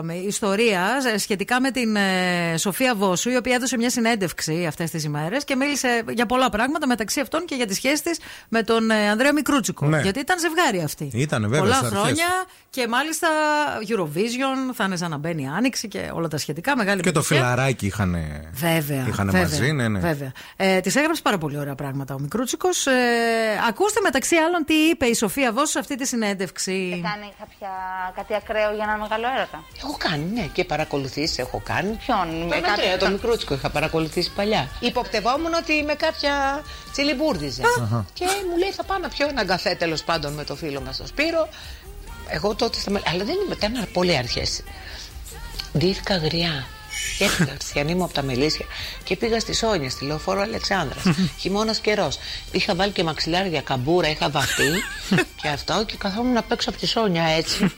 ε, 0.08 0.26
ιστορία 0.26 1.02
ε, 1.14 1.18
σχετικά 1.18 1.60
με 1.60 1.70
την 1.70 1.96
ε, 1.96 2.54
Σοφία 2.56 2.94
Βόσου, 2.94 3.30
η 3.30 3.36
οποία 3.36 3.54
έδωσε 3.54 3.76
μια 3.76 3.90
συνέντευξη 3.90 4.66
αυτές 4.66 4.90
τις 4.90 5.04
ημέρες 5.04 5.44
και 5.44 5.56
μίλησε 5.56 6.02
για 6.08 6.26
πολλά 6.26 6.48
πράγματα, 6.48 6.86
μεταξύ 6.86 7.20
αυτών 7.20 7.44
και 7.44 7.54
για 7.54 7.66
τη 7.66 7.74
σχέση 7.74 8.02
της 8.02 8.18
με 8.48 8.62
τον 8.62 8.90
ε, 8.90 9.08
Ανδρέα 9.08 9.32
Μικρούτσικο. 9.32 9.86
Ναι. 9.86 10.00
Γιατί 10.00 10.18
ήταν 10.18 10.38
ζευγάρι 10.38 10.82
αυτή. 10.82 11.10
Ήτανε, 11.12 11.46
βέβαια, 11.46 11.60
Πολλά 11.60 11.74
στις 11.74 11.86
αρχές. 11.86 12.02
χρόνια 12.02 12.26
και 12.70 12.88
μάλιστα 12.88 13.28
Eurovision, 13.88 14.74
θα 14.74 14.84
είναι 14.84 14.96
σαν 14.96 15.10
να 15.10 15.16
μπαίνει 15.16 15.42
η 15.42 15.46
Άνοιξη 15.56 15.88
και 15.88 16.10
όλα 16.12 16.28
τα 16.28 16.36
σχετικά. 16.38 16.73
Μεγάλη 16.76 17.00
Και 17.02 17.10
το 17.10 17.18
επιτυχία. 17.18 17.44
φιλαράκι 17.44 17.86
είχαν. 17.86 18.16
Βέβαια. 18.52 19.04
Είχαν 19.08 19.26
βέβαια, 19.30 19.40
μαζί, 19.42 19.72
ναι, 19.72 19.88
ναι. 19.88 19.98
Βέβαια. 19.98 20.32
Ε, 20.56 20.80
Τη 20.80 20.98
έγραψε 20.98 21.22
πάρα 21.22 21.38
πολύ 21.38 21.58
ωραία 21.58 21.74
πράγματα 21.74 22.14
ο 22.14 22.18
Μικρούτσικος. 22.18 22.86
Ε, 22.86 22.92
ακούστε 23.68 24.00
μεταξύ 24.00 24.36
άλλων 24.36 24.64
τι 24.64 24.74
είπε 24.74 25.06
η 25.06 25.14
Σοφία 25.14 25.52
Βόσου 25.52 25.66
σε 25.70 25.78
αυτή 25.78 25.96
τη 25.96 26.06
συνέντευξη. 26.06 27.00
κάνει 27.02 27.32
κάποια, 27.38 27.70
κάτι 28.16 28.34
ακραίο 28.34 28.74
για 28.74 28.84
ένα 28.88 28.96
μεγάλο 28.98 29.26
έρωτα. 29.36 29.64
Έχω 29.78 29.96
κάνει, 29.98 30.24
ναι, 30.34 30.42
και 30.52 30.64
παρακολουθήσεις 30.64 31.38
έχω 31.38 31.62
κάνει. 31.64 31.98
Ποιον, 32.06 32.18
Τον 32.28 32.36
με 32.38 32.42
Ανδρέα, 32.54 32.60
κάποιον- 32.60 32.98
τον 32.98 33.12
μικρούτσικο 33.12 33.54
είχα 33.54 33.70
παρακολουθήσει 33.70 34.30
παλιά. 34.36 34.68
Υποπτευόμουν 34.80 35.54
ότι 35.54 35.82
με 35.86 35.94
κάποια 35.94 36.62
τσιλιμπούρδιζε. 36.92 37.62
Αχα. 37.82 38.04
Και 38.12 38.24
μου 38.50 38.56
λέει 38.58 38.70
θα 38.70 38.84
πάω 38.84 38.98
να 38.98 39.08
πιω 39.08 39.26
έναν 39.28 39.46
καφέ 39.46 39.74
τέλος 39.74 40.02
πάντων 40.02 40.32
με 40.32 40.44
το 40.44 40.54
φίλο 40.56 40.80
μας 40.80 40.96
τον 40.96 41.06
Σπύρο. 41.06 41.48
Εγώ 42.28 42.54
τότε 42.54 42.78
στα 42.78 42.90
μελ- 42.90 43.08
Αλλά 43.08 43.24
δεν 43.24 43.34
είμαι, 43.44 43.54
ήταν 43.54 43.86
πολύ 43.92 44.16
αρχές. 44.16 44.62
Ντύθηκα 45.78 46.16
γριά. 46.16 46.66
Και 47.18 47.24
έφυγα 47.24 47.50
χριστιανή 47.50 47.94
μου 47.94 48.04
από 48.04 48.12
τα 48.12 48.22
Μελίσια 48.22 48.66
και 49.04 49.16
πήγα 49.16 49.40
στη 49.40 49.54
Σόνια, 49.54 49.90
στη 49.90 50.04
λεωφόρο 50.04 50.40
Αλεξάνδρας. 50.40 51.02
Χειμώνας 51.40 51.78
καιρός. 51.78 52.18
Είχα 52.52 52.74
βάλει 52.74 52.92
και 52.92 53.04
μαξιλάρια 53.04 53.60
καμπούρα, 53.60 54.08
είχα 54.08 54.30
βαφτεί 54.30 54.70
και 55.42 55.48
αυτό 55.48 55.84
και 55.86 55.94
καθόμουν 55.98 56.36
απ' 56.36 56.52
έξω 56.52 56.70
από 56.70 56.78
τη 56.78 56.86
Σόνια 56.86 57.24
έτσι. 57.24 57.74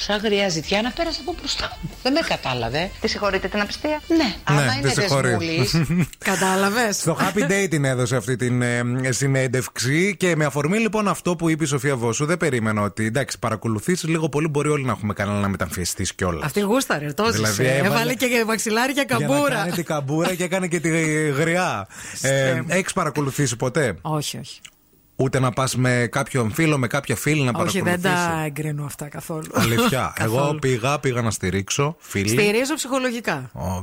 Σαν 0.00 0.20
γριά 0.24 0.48
ζητιά 0.48 0.82
να 0.82 0.90
πέρασε 0.90 1.18
από 1.22 1.34
μπροστά 1.38 1.78
μου. 1.82 1.90
Δεν 2.02 2.12
με 2.12 2.20
κατάλαβε. 2.28 2.90
Τη 3.00 3.08
συγχωρείτε 3.08 3.48
την 3.48 3.60
απιστία; 3.60 4.00
Ναι, 4.08 4.34
άμα 4.44 4.64
Ναι, 4.64 4.72
είναι 4.78 4.88
τη 4.92 5.00
συγχωρεί. 5.00 5.28
δεσμούλης, 5.28 5.76
Κατάλαβες. 6.30 6.96
Στο 6.96 7.16
Happy 7.20 7.50
Day 7.50 7.66
την 7.70 7.84
έδωσε 7.84 8.16
αυτή 8.16 8.36
την 8.36 8.62
ε, 8.62 8.82
συνέντευξη 9.08 10.16
και 10.18 10.36
με 10.36 10.44
αφορμή 10.44 10.78
λοιπόν 10.78 11.08
αυτό 11.08 11.36
που 11.36 11.48
είπε 11.48 11.64
η 11.64 11.66
Σοφία 11.66 11.96
Βόσου, 11.96 12.24
δεν 12.26 12.36
περίμενα 12.36 12.82
ότι 12.82 13.04
εντάξει, 13.04 13.38
παρακολουθήσει 13.38 14.06
λίγο 14.06 14.28
πολύ 14.28 14.48
μπορεί 14.48 14.68
όλοι 14.68 14.84
να 14.84 14.92
έχουμε 14.92 15.12
κανένα 15.12 15.38
να 15.38 15.48
μεταμφιεστείς 15.48 16.14
κιόλας. 16.14 16.44
Αυτή 16.44 16.60
γούσταρε, 16.60 17.12
τόσο. 17.12 17.30
Δηλαδή, 17.32 17.64
έβαλε... 17.66 17.86
έβαλε- 17.86 18.16
και 18.16 18.44
μαξιλάρια 18.46 19.02
Για 19.06 19.18
να 19.18 19.26
καμπούρα. 19.26 19.54
κάνει 19.54 19.70
την 19.72 19.84
καμπούρα 19.84 20.34
και 20.34 20.44
έκανε 20.44 20.66
και 20.66 20.80
τη 20.80 20.88
γριά. 21.30 21.86
Ε, 22.22 22.62
Έχεις 22.66 22.92
παρακολουθήσει 22.92 23.56
ποτέ; 23.56 23.96
Όχι, 24.00 24.38
όχι. 24.38 24.60
Ούτε 25.20 25.38
να 25.38 25.50
πας 25.50 25.76
με 25.76 26.08
κάποιον 26.10 26.50
φίλο, 26.52 26.78
με 26.78 26.86
κάποια 26.86 27.16
φίλη 27.16 27.42
να 27.42 27.50
Όχι, 27.60 27.80
δεν 27.80 28.00
παρακολουθήσεις. 28.00 28.26
τα 28.26 28.42
εγκρίνω 28.44 28.84
αυτά 28.84 29.08
καθόλου. 29.08 29.46
Αλήθεια. 29.52 30.12
Εγώ 30.24 30.36
Καθόλου. 30.36 30.58
πήγα, 30.58 30.98
πήγα 30.98 31.22
να 31.22 31.30
στηρίξω 31.30 31.96
φίλη. 31.98 32.28
Στηρίζω 32.28 32.74
ψυχολογικά. 32.74 33.50
Ω, 33.52 33.82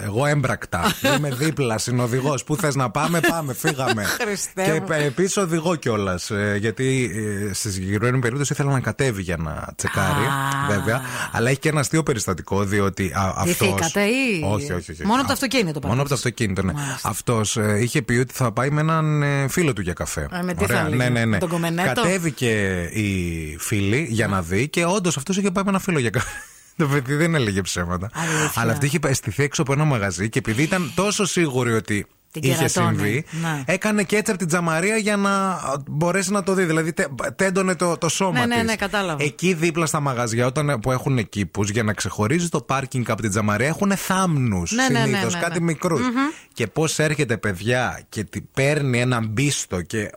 Εγώ 0.00 0.26
έμπρακτα. 0.26 0.94
Είμαι 1.16 1.28
δίπλα, 1.28 1.78
συνοδηγός. 1.78 2.44
Πού 2.44 2.56
θες 2.56 2.74
να 2.74 2.90
πάμε, 2.90 3.20
πάμε, 3.20 3.54
φύγαμε. 3.54 4.04
Χριστέ 4.04 4.62
και 4.64 4.80
μου. 4.80 5.02
επίση 5.04 5.40
οδηγώ 5.40 5.76
κιόλας. 5.76 6.30
Γιατί 6.58 7.10
ε, 7.48 7.52
στη 7.52 7.70
συγκεκριμένη 7.72 8.18
περίπτωση 8.18 8.52
ήθελα 8.52 8.72
να 8.72 8.80
κατέβει 8.80 9.22
για 9.22 9.36
να 9.36 9.68
τσεκάρει, 9.76 10.26
βέβαια. 10.68 11.00
Αλλά 11.32 11.50
έχει 11.50 11.58
και 11.58 11.68
ένα 11.68 11.80
αστείο 11.80 12.02
περιστατικό, 12.02 12.64
διότι 12.64 13.12
αυτό. 13.14 13.44
Ντυθήκατε 13.44 14.02
ή. 14.02 14.42
Όχι, 14.44 14.72
όχι, 14.72 14.90
όχι. 14.90 15.06
Μόνο 15.06 15.14
Α, 15.14 15.18
από 15.18 15.26
το 15.26 15.32
αυτοκίνητο 15.32 15.80
Μόνο 15.86 16.00
από 16.00 16.08
το 16.08 16.14
αυτοκίνητο, 16.14 16.62
ναι. 16.62 16.72
Αυτός 17.02 17.58
είχε 17.80 18.02
πει 18.02 18.14
ότι 18.14 18.34
θα 18.34 18.52
πάει 18.52 18.70
με 18.70 18.80
έναν 18.80 19.22
ε, 19.22 19.48
φίλο 19.48 19.72
του 19.72 19.80
για 19.80 19.92
καφέ. 19.92 20.28
Ε, 20.32 20.42
με 20.42 20.54
τι 20.54 20.64
θα 20.64 20.78
έλεγε, 20.78 20.96
ναι, 20.96 21.08
ναι, 21.08 21.20
ναι. 21.20 21.26
με 21.26 21.38
τον 21.38 21.48
κομμενέτο; 21.48 22.02
Κατέβηκε 22.02 22.82
η 22.92 23.56
φίλη 23.60 24.06
για 24.10 24.26
να 24.26 24.42
δει 24.42 24.68
και 24.68 24.84
όντως 24.84 25.16
αυτός 25.16 25.36
είχε 25.36 25.50
πάει 25.50 25.64
με 25.64 25.70
ένα 25.70 25.78
φίλο 25.78 25.98
για 25.98 26.10
καφέ. 26.10 26.28
Το 26.76 26.86
παιδί 26.86 27.14
δεν 27.14 27.34
έλεγε 27.34 27.60
ψέματα. 27.60 28.10
Αλήθεια. 28.14 28.62
Αλλά 28.62 28.72
αυτή 28.72 28.86
είχε 28.86 28.98
αισθηθεί 29.02 29.42
έξω 29.42 29.62
από 29.62 29.72
ένα 29.72 29.84
μαγαζί 29.84 30.28
και 30.28 30.38
επειδή 30.38 30.62
ήταν 30.62 30.92
τόσο 30.94 31.24
σίγουρη 31.24 31.72
ότι 31.72 32.06
Την 32.30 32.42
είχε 32.42 32.54
κερατώνε. 32.54 32.88
συμβεί, 32.96 33.24
Ναι. 33.42 33.62
έκανε 33.66 34.02
και 34.02 34.16
έτσι 34.16 34.30
από 34.30 34.40
την 34.40 34.48
τζαμαρία 34.48 34.96
για 34.96 35.16
να 35.16 35.58
μπορέσει 35.88 36.30
να 36.32 36.42
το 36.42 36.54
δει. 36.54 36.64
Δηλαδή 36.64 36.92
τε- 36.92 37.08
τέντωνε 37.36 37.74
το, 37.74 37.96
το 37.98 38.08
σώμα 38.08 38.38
Ναι, 38.38 38.46
ναι, 38.46 38.54
της. 38.54 38.64
ναι, 38.64 38.76
κατάλαβα. 38.76 39.24
Εκεί 39.24 39.54
δίπλα 39.54 39.86
στα 39.86 40.00
μαγαζιά, 40.00 40.46
όταν, 40.46 40.78
που 40.80 40.92
έχουν 40.92 41.28
κήπου, 41.28 41.62
για 41.62 41.82
να 41.82 41.92
ξεχωρίζει 41.92 42.48
το 42.48 42.60
πάρκινγκ 42.60 43.10
από 43.10 43.20
την 43.20 43.30
τζαμαρία, 43.30 43.66
έχουν 43.66 43.92
θάμνους 43.96 44.72
Ναι, 44.72 44.82
ναι, 44.82 44.98
ναι, 44.98 45.04
συνήθως, 45.04 45.32
ναι, 45.32 45.38
ναι. 45.38 45.44
κάτι 45.44 45.62
μικρούς. 45.62 46.00
Μμμ. 46.00 46.10
Και 46.52 46.66
πώς 46.66 46.98
έρχεται 46.98 47.36
παιδιά 47.36 48.00
και 48.08 48.24
τι- 48.24 48.40
παίρνει 48.40 49.00
ένα 49.00 49.20
μπίστο 49.26 49.82
και 49.82 50.10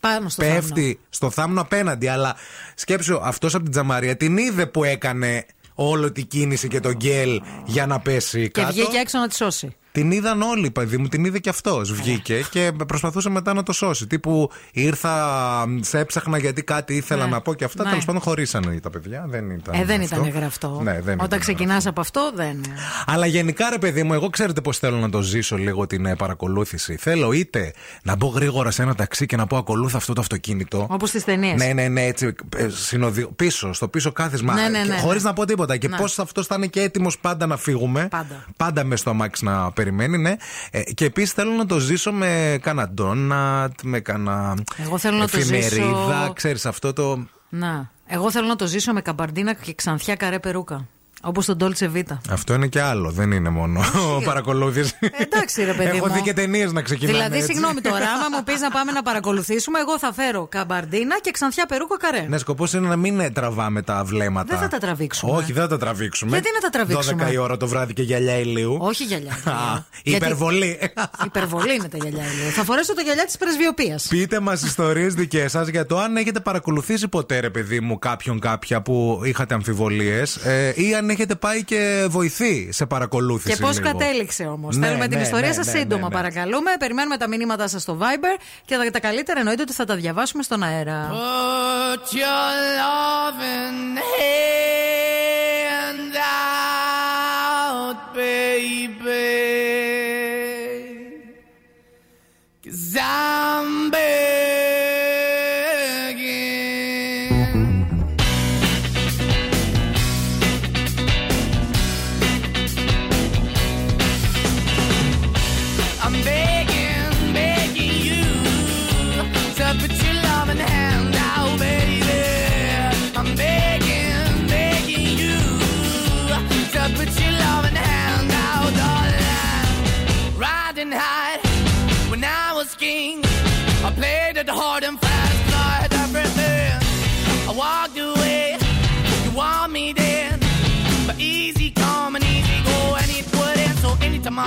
Πάνω 0.00 0.28
στο 0.28 0.42
πέφτει 0.42 0.80
θάμνο. 0.80 0.94
στο 1.10 1.30
θάμνο 1.30 1.60
απέναντι. 1.60 2.08
Αλλά 2.08 2.36
σκέψου, 2.74 3.18
αυτός 3.22 3.54
από 3.54 3.62
την 3.62 3.72
τζαμαρία 3.72 4.16
την 4.16 4.36
είδε 4.36 4.66
που 4.66 4.84
έκανε 4.84 5.44
όλη 5.80 6.12
την 6.12 6.26
κίνηση 6.26 6.68
και 6.68 6.80
τον 6.80 6.92
γκέλ 6.96 7.40
για 7.66 7.86
να 7.86 8.00
πέσει 8.00 8.40
Και 8.42 8.48
κάτω. 8.60 8.72
βγήκε 8.72 8.96
έξω 8.96 9.18
να 9.18 9.28
τη 9.28 9.34
σώσει. 9.34 9.76
Την 9.98 10.10
είδαν 10.10 10.42
όλοι, 10.42 10.70
παιδί 10.70 10.96
μου, 10.96 11.08
την 11.08 11.24
είδε 11.24 11.38
και 11.38 11.48
αυτός. 11.48 11.92
Βγήκε 11.92 12.44
και 12.50 12.72
προσπαθούσε 12.86 13.30
μετά 13.30 13.54
να 13.54 13.62
το 13.62 13.72
σώσει. 13.72 14.06
Τύπου 14.06 14.50
ήρθα, 14.72 15.64
σε 15.80 15.98
έψαχνα 15.98 16.38
γιατί 16.38 16.62
κάτι 16.62 16.94
ήθελα 16.94 17.24
Ναι. 17.24 17.30
να 17.30 17.40
πω 17.40 17.54
και 17.54 17.64
αυτά. 17.64 17.82
Ναι. 17.84 17.88
Τέλος 17.90 18.04
πάντων, 18.04 18.20
χωρίσανε 18.20 18.80
τα 18.80 18.90
παιδιά. 18.90 19.24
Δεν 19.28 19.50
ήταν. 19.50 19.74
Ε, 19.80 19.84
δεν 19.84 20.00
αυτό. 20.02 20.16
ήταν 20.16 20.28
γραφτό. 20.30 20.80
Ναι, 20.82 20.92
δεν 20.92 21.14
Όταν 21.14 21.26
ήταν 21.26 21.38
ξεκινάς 21.38 21.86
από 21.86 22.00
αυτό, 22.00 22.30
δεν. 22.34 22.60
αλλά 23.06 23.26
γενικά, 23.26 23.70
ρε 23.70 23.78
παιδί 23.78 24.02
μου, 24.02 24.12
εγώ 24.14 24.30
ξέρετε 24.30 24.60
πώς 24.60 24.78
θέλω 24.78 24.96
να 24.96 25.10
το 25.10 25.20
ζήσω 25.20 25.56
λίγο 25.56 25.86
την 25.86 26.06
ε, 26.06 26.16
παρακολούθηση. 26.16 26.96
Θέλω 26.96 27.32
είτε 27.32 27.72
να 28.02 28.16
μπω 28.16 28.26
γρήγορα 28.26 28.70
σε 28.70 28.82
ένα 28.82 28.94
ταξί 28.94 29.26
και 29.26 29.36
να 29.36 29.46
πω 29.46 29.56
ακολούθα 29.56 29.96
αυτό 29.96 30.12
το 30.12 30.20
αυτοκίνητο. 30.20 30.86
Όπως 30.90 31.08
στι 31.08 31.24
ταινίες. 31.24 31.54
Ναι, 31.60 31.72
ναι, 31.72 31.88
ναι, 31.88 32.04
έτσι. 32.04 32.34
ε, 32.56 32.68
συνοδι- 32.68 33.26
Πίσω, 33.36 33.72
στο 33.72 33.88
πίσω 33.88 34.12
κάθισμα. 34.12 34.54
Ναι, 34.54 34.68
ναι, 34.68 34.84
ναι, 34.84 34.98
Χωρίς 34.98 35.22
ναι. 35.22 35.28
να 35.28 35.34
πω 35.34 35.44
τίποτα. 35.44 35.76
Και 35.76 35.88
Ναι. 35.88 35.96
πώς 35.96 36.18
αυτός 36.18 36.46
θα 36.46 36.54
είναι 36.54 36.66
και 36.66 36.80
έτοιμος 36.80 37.18
πάντα 37.18 37.46
να 37.46 37.56
φύγουμε. 37.56 38.08
Πάντα. 38.10 38.44
Πάντα 38.56 38.84
με 38.84 38.96
στο 38.96 39.10
αμάξι 39.10 39.44
να 39.44 39.70
περιμένει, 39.90 40.18
ναι. 40.22 40.36
Ε, 40.70 40.82
και 40.82 41.04
επίσης 41.04 41.32
θέλω 41.32 41.50
να 41.50 41.66
το 41.66 41.78
ζήσω 41.78 42.12
με 42.12 42.58
κάνα 42.62 42.88
ντόνατ, 42.88 43.80
με 43.82 44.00
κάνα. 44.00 44.54
Εγώ 44.76 44.98
θέλω 44.98 45.16
να 45.16 45.28
το 45.28 45.36
εφημερίδα, 45.38 45.68
ζήσω- 45.68 46.32
ξέρεις 46.32 46.66
αυτό 46.66 46.92
το. 46.92 47.26
Να. 47.48 47.90
Εγώ 48.06 48.30
θέλω 48.30 48.46
να 48.46 48.56
το 48.56 48.66
ζήσω 48.66 48.92
με 48.92 49.00
καμπαρντίνα 49.00 49.54
και 49.54 49.74
ξανθιά 49.74 50.14
καρέ 50.14 50.38
περούκα. 50.38 50.86
Όπως 51.22 51.46
τον 51.46 51.56
Dolce 51.60 51.96
Vita. 51.96 52.16
Αυτό 52.30 52.54
είναι 52.54 52.66
και 52.66 52.80
άλλο, 52.80 53.10
δεν 53.10 53.32
είναι 53.32 53.48
μόνο 53.48 53.80
παρακολούθηση. 54.24 54.98
Εντάξει, 55.18 55.64
ρε 55.64 55.72
παιδί 55.72 55.96
Έχω 55.96 56.06
μου. 56.06 56.12
δει 56.14 56.20
και 56.22 56.32
ταινίες 56.32 56.72
να 56.72 56.82
ξεκινάνε. 56.82 57.16
Δηλαδή, 57.18 57.36
έτσι. 57.36 57.52
συγγνώμη 57.52 57.80
τώρα, 57.80 57.96
άμα 58.10 58.36
μου 58.36 58.44
πεις 58.44 58.60
να 58.60 58.70
πάμε 58.70 58.92
να 58.92 59.02
παρακολουθήσουμε, 59.02 59.78
εγώ 59.78 59.98
θα 59.98 60.12
φέρω 60.12 60.46
καμπαρντίνα 60.50 61.18
και 61.20 61.30
ξανθιά 61.30 61.66
περούκα 61.66 61.96
καρέ. 61.96 62.26
Ναι, 62.28 62.38
σκοπός 62.38 62.72
είναι 62.72 62.88
να 62.88 62.96
μην 62.96 63.20
ε, 63.20 63.30
τραβάμε 63.30 63.82
τα 63.82 64.04
βλέμματα. 64.04 64.46
Δεν 64.54 64.58
θα 64.58 64.68
τα 64.68 64.78
τραβήξουμε. 64.78 65.32
Όχι, 65.32 65.52
δεν 65.52 65.62
θα 65.62 65.68
τα 65.68 65.78
τραβήξουμε. 65.78 66.30
Γιατί 66.30 66.48
να 66.54 66.60
τα 66.60 66.68
τραβήξουμε; 66.68 67.26
12 67.28 67.32
η 67.32 67.36
ώρα 67.36 67.56
το 67.56 67.68
βράδυ 67.68 67.92
και 67.92 68.02
γυαλιά 68.02 68.38
ηλίου. 68.38 68.76
Όχι 68.80 69.04
γυαλιά. 69.04 69.32
Α, 69.32 69.82
Γιατί- 70.02 70.24
Υπερβολή. 70.24 70.78
Υπερβολή 71.24 71.74
είναι 71.74 71.88
τα 71.88 71.96
γυαλιά. 71.96 72.22
ηλίου. 72.22 72.50
Θα 72.50 72.64
φορέσω 72.64 72.94
το 72.94 73.00
γυαλιά 73.00 73.24
της 73.24 73.36
πρεσβειοποία. 73.36 74.00
Πείτε 74.08 74.40
μας 74.40 74.62
ιστορίες 74.62 75.14
δικές 75.14 75.50
σας 75.50 75.68
για 75.68 75.86
το 75.86 75.98
αν 75.98 76.16
έχετε 76.16 76.40
παρακολουθήσει 76.40 77.08
ποτέ, 77.08 77.40
ρε 77.40 77.50
παιδί 77.50 77.80
μου, 77.80 77.98
κάποιον 77.98 78.40
κάποια 78.40 78.82
που 78.82 79.20
είχατε 79.24 79.54
αμφιβολίες 79.54 80.36
ε, 80.36 80.72
ή 80.76 80.94
αν 80.94 81.07
αν 81.08 81.14
έχετε 81.14 81.34
πάει 81.34 81.64
και 81.64 82.06
βοηθή 82.08 82.68
σε 82.72 82.86
παρακολούθηση. 82.86 83.54
Και 83.54 83.62
πώς 83.62 83.78
λίγο. 83.78 83.92
κατέληξε 83.92 84.44
όμως. 84.44 84.76
Ναι, 84.76 84.86
Θέλουμε 84.86 85.08
την 85.08 85.16
ναι, 85.16 85.22
ιστορία 85.22 85.48
ναι, 85.48 85.54
σας 85.54 85.66
ναι, 85.66 85.72
σύντομα, 85.78 86.00
ναι, 86.00 86.08
ναι. 86.08 86.14
παρακαλούμε. 86.14 86.70
Περιμένουμε 86.78 87.16
τα 87.16 87.28
μηνύματά 87.28 87.68
σας 87.68 87.82
στο 87.82 87.98
Viber 88.00 88.40
και 88.64 88.76
τα, 88.76 88.90
τα 88.90 89.00
καλύτερα 89.00 89.38
εννοείται 89.38 89.62
ότι 89.62 89.72
θα 89.72 89.84
τα 89.84 89.94
διαβάσουμε 89.94 90.42
στον 90.42 90.62
αέρα. 90.62 91.10
Put 91.10 92.14
your 92.14 92.56
loving 92.80 93.96
hand 93.96 94.97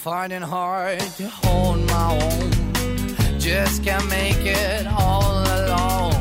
finding 0.00 0.40
hard 0.40 0.98
to 0.98 1.28
hold 1.28 1.78
my 1.90 2.18
own. 2.22 3.38
Just 3.38 3.84
can't 3.84 4.08
make 4.08 4.46
it 4.46 4.86
all 4.86 5.42
alone. 5.58 6.14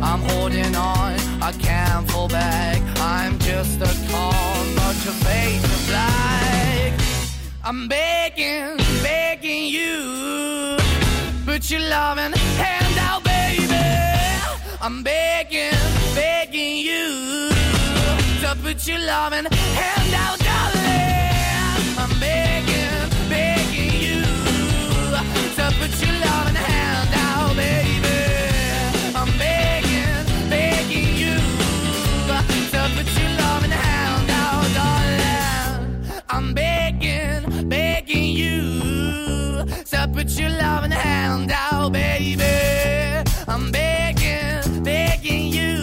I'm 0.00 0.20
holding 0.30 0.76
on, 0.76 1.18
I 1.42 1.50
can't 1.58 2.08
fall 2.08 2.28
back. 2.28 2.80
I'm 3.00 3.40
just 3.40 3.80
a 3.80 3.92
call, 4.08 4.54
but 4.76 4.94
your 5.04 5.14
face 5.26 5.64
is 5.64 5.86
black. 5.88 6.92
I'm 7.64 7.88
begging, 7.88 8.76
begging 9.02 9.66
you. 9.66 10.76
Put 11.44 11.72
your 11.72 11.80
loving 11.80 12.32
hand 12.32 12.98
out, 13.00 13.24
baby. 13.24 13.66
I'm 14.80 15.02
begging, 15.02 15.74
begging 16.14 16.76
you. 16.76 17.50
To 18.42 18.56
put 18.62 18.86
your 18.86 19.00
loving 19.00 19.46
hand 19.50 20.14
out, 20.14 20.41
put 25.82 25.94
your 26.04 26.16
loving 26.26 26.60
hand 26.68 27.12
out, 27.28 27.50
baby. 27.56 28.18
I'm 29.20 29.30
begging, 29.44 30.24
begging 30.54 31.10
you. 31.22 31.36
To 32.72 32.80
put 32.96 33.08
your 33.20 33.32
loving 33.42 33.74
hand 33.84 34.28
out, 34.42 34.66
darling. 34.78 36.12
I'm 36.34 36.46
begging, 36.54 37.68
begging 37.68 38.28
you. 38.42 38.58
So 39.90 39.98
put 40.14 40.28
your 40.40 40.52
loving 40.64 40.96
hand 41.04 41.50
out, 41.52 41.92
baby. 41.92 42.54
I'm 43.52 43.64
begging, 43.72 44.84
begging 44.90 45.46
you. 45.58 45.74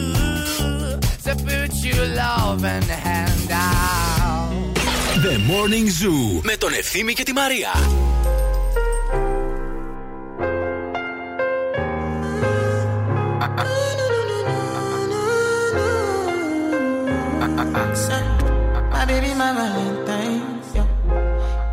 So 1.26 1.32
put 1.48 1.74
your 1.88 2.06
loving 2.22 2.90
hand 3.06 3.52
out. 3.52 4.50
The 5.26 5.36
Morning 5.52 5.88
Zoo 6.00 6.42
με 6.44 6.56
τον 6.58 6.74
Ευθύμη 6.74 7.14
και 7.14 7.24
τη 7.24 7.34
Μαρία. 7.34 7.72
My 18.92 19.06
baby, 19.06 19.34
my 19.34 19.52
Valentine. 19.54 20.62
Yo. 20.76 20.84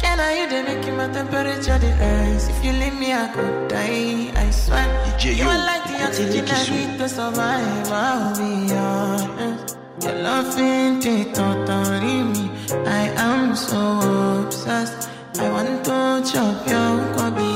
Can 0.00 0.18
I 0.20 0.32
you 0.38 0.46
they 0.50 0.62
make 0.62 0.88
my 0.96 1.08
temperature 1.12 1.78
the 1.78 1.90
rise? 2.00 2.48
If 2.48 2.64
you 2.64 2.72
leave 2.72 2.98
me, 2.98 3.12
I 3.12 3.28
could 3.28 3.68
die. 3.68 4.32
I 4.34 4.50
swear. 4.50 4.86
DJ 5.18 5.36
you 5.36 5.44
Yo, 5.44 5.48
are 5.48 5.58
like 5.58 5.84
the 5.84 6.04
oxygen 6.04 6.44
I 6.48 6.70
need 6.70 6.98
to 6.98 7.08
survive. 7.08 7.92
I'll 7.92 8.34
be 8.36 8.72
honest. 8.74 9.78
Your 10.02 10.14
love 10.22 10.58
ain't 10.58 11.34
totally 11.34 12.22
me. 12.32 12.50
I 12.84 13.12
am 13.16 13.54
so 13.54 14.42
obsessed. 14.42 15.08
I 15.38 15.50
want 15.50 15.84
to 15.84 16.22
chop 16.32 16.66
your 16.66 16.98
kwabi. 17.14 17.55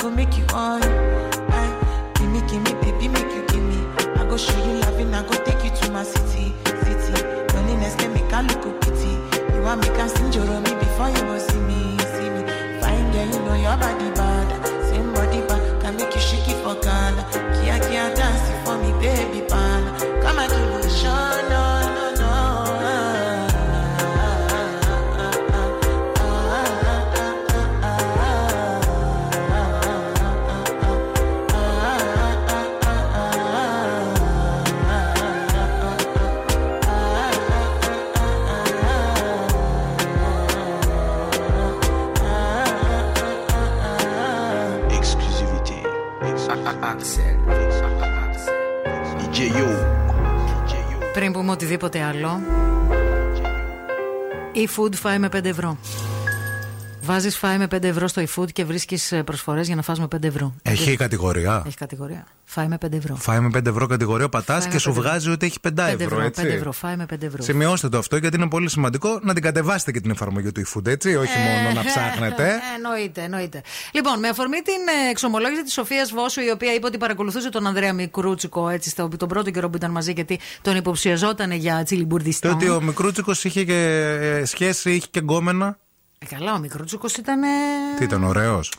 Go 0.00 0.10
make 0.10 0.36
you 0.38 0.44
on. 0.54 0.82
Aye, 0.82 2.12
give 2.16 2.30
me, 2.30 2.40
give 2.48 2.62
me, 2.62 2.72
baby, 2.80 3.08
make 3.08 3.30
you 3.36 3.44
give 3.48 3.62
me. 3.62 3.84
I 4.16 4.24
go 4.28 4.36
show 4.36 4.56
you 4.64 4.80
loving, 4.80 5.12
I 5.14 5.22
go 5.22 5.34
take 5.44 5.62
you 5.64 5.70
to 5.70 5.90
my 5.92 6.02
city, 6.02 6.54
city. 6.64 7.22
Loneliness 7.54 7.94
can 7.96 8.14
make 8.14 8.32
I 8.32 8.40
look 8.42 8.64
a 8.64 8.72
pity. 8.80 9.12
You 9.54 9.62
want 9.62 9.82
me 9.82 9.88
can 9.88 10.08
sing 10.08 10.32
your 10.32 10.46
me 10.60 10.72
before 10.74 11.10
you 11.10 11.22
go 11.28 11.38
see 11.38 11.58
me, 11.68 11.98
see 12.16 12.30
me. 12.30 12.42
Fine 12.80 13.12
girl, 13.12 13.26
you 13.26 13.40
know 13.44 13.54
your 13.54 13.76
body 13.76 14.10
bad. 14.16 14.48
Same 14.88 15.12
body 15.12 15.40
bad, 15.46 15.82
can 15.82 15.96
make 15.96 16.14
you 16.14 16.20
shake 16.20 16.48
it 16.48 16.56
for 16.64 16.74
Ghana. 16.80 17.22
Kia 17.60 17.78
kia 17.88 18.14
dance 18.14 18.48
for 18.64 18.78
me, 18.78 18.92
baby 19.00 19.46
pan. 19.46 19.82
Come 20.22 20.38
and 20.38 20.50
give 20.50 20.68
me 20.70 20.76
a 20.86 20.90
οτιδήποτε 51.60 52.02
άλλο. 52.02 52.40
E-food 54.54 54.94
φάει 54.94 55.18
με 55.18 55.28
5 55.36 55.44
ευρώ. 55.44 55.78
Βάζεις 57.20 57.38
φάει 57.38 57.58
με 57.58 57.66
5 57.74 57.82
ευρώ 57.82 58.08
στο 58.08 58.22
e-food 58.22 58.52
και 58.52 58.64
βρίσκεις 58.64 59.14
προσφορές 59.24 59.66
για 59.66 59.76
να 59.76 59.82
φας 59.82 59.98
με 59.98 60.06
5 60.16 60.22
ευρώ. 60.22 60.54
Έχει 60.62 60.96
κατηγορία. 60.96 61.62
Έχει 61.66 61.76
κατηγορία. 61.76 62.26
Φάει 62.44 62.68
με 62.68 62.78
5 62.86 62.92
ευρώ. 62.92 63.14
Φάει 63.14 63.40
με 63.40 63.50
5 63.58 63.66
ευρώ 63.66 63.86
κατηγορία, 63.86 64.28
πατάς 64.28 64.56
Φάει 64.56 64.66
με 64.66 64.72
και 64.72 64.78
σου 64.78 64.92
πέντε 64.92 65.00
βγάζει 65.00 65.30
ότι 65.30 65.46
έχει 65.46 65.58
5 65.62 65.68
5 65.68 65.72
ευρώ, 65.76 66.04
ευρώ, 66.04 66.20
έτσι. 66.20 66.42
5 66.42 66.46
ευρώ, 66.46 66.72
φάει 66.72 66.96
με 66.96 67.06
5 67.14 67.22
ευρώ. 67.22 67.42
Σημειώστε 67.42 67.88
το 67.88 67.98
αυτό 67.98 68.16
γιατί 68.16 68.36
είναι 68.36 68.48
πολύ 68.48 68.70
σημαντικό 68.70 69.20
να 69.22 69.34
την 69.34 69.42
κατεβάσετε 69.42 69.92
και 69.92 70.00
την 70.00 70.10
εφαρμογή 70.10 70.52
του 70.52 70.62
eFood, 70.66 70.86
έτσι, 70.86 71.14
όχι 71.14 71.38
μόνο 71.38 71.72
να 71.74 71.84
ψάχνετε. 71.84 72.48
Ε, 72.48 72.58
εννοείται, 72.76 73.22
εννοείται. 73.22 73.62
Λοιπόν, 73.92 74.18
με 74.18 74.28
αφορμή 74.28 74.56
την 74.56 75.06
ε, 75.06 75.10
εξομολόγηση 75.10 75.62
της 75.62 75.72
Σοφίας 75.72 76.10
Βόσου, 76.12 76.40
η 76.40 76.50
οποία 76.50 76.74
είπε 76.74 76.86
ότι 76.86 76.98
παρακολουθούσε 76.98 77.48
τον 77.48 77.66
Ανδρέα 77.66 77.92
Μικρούτσικο 77.92 78.68
έτσι, 78.68 78.90
στο, 78.90 79.08
τον 79.16 79.28
πρώτο 79.28 79.50
καιρό 79.50 79.70
που 79.70 79.76
ήταν 79.76 79.90
μαζί, 79.90 80.12
γιατί 80.12 80.38
τον 80.62 80.76
υποψιαζόταν 80.76 81.52
για 81.52 81.76
Το 81.76 81.82
τσιλιμπουρδιστό. 81.82 82.50
ότι 82.50 82.68
ο 82.68 82.80
Μικρούτσικος 82.80 83.44
είχε 83.44 83.64
και 83.64 83.84
ε, 84.20 84.44
σχέση, 84.44 84.90
είχε 84.90 85.06
και 85.10 85.20
γκόμενα. 85.20 85.78
Ε, 86.24 86.34
καλά, 86.34 86.54
ο 86.54 86.58
Μικρούτσικο 86.58 87.06
ήταν. 87.18 87.40
Τι 87.98 88.04
ήταν, 88.04 88.24
ωραίος; 88.24 88.72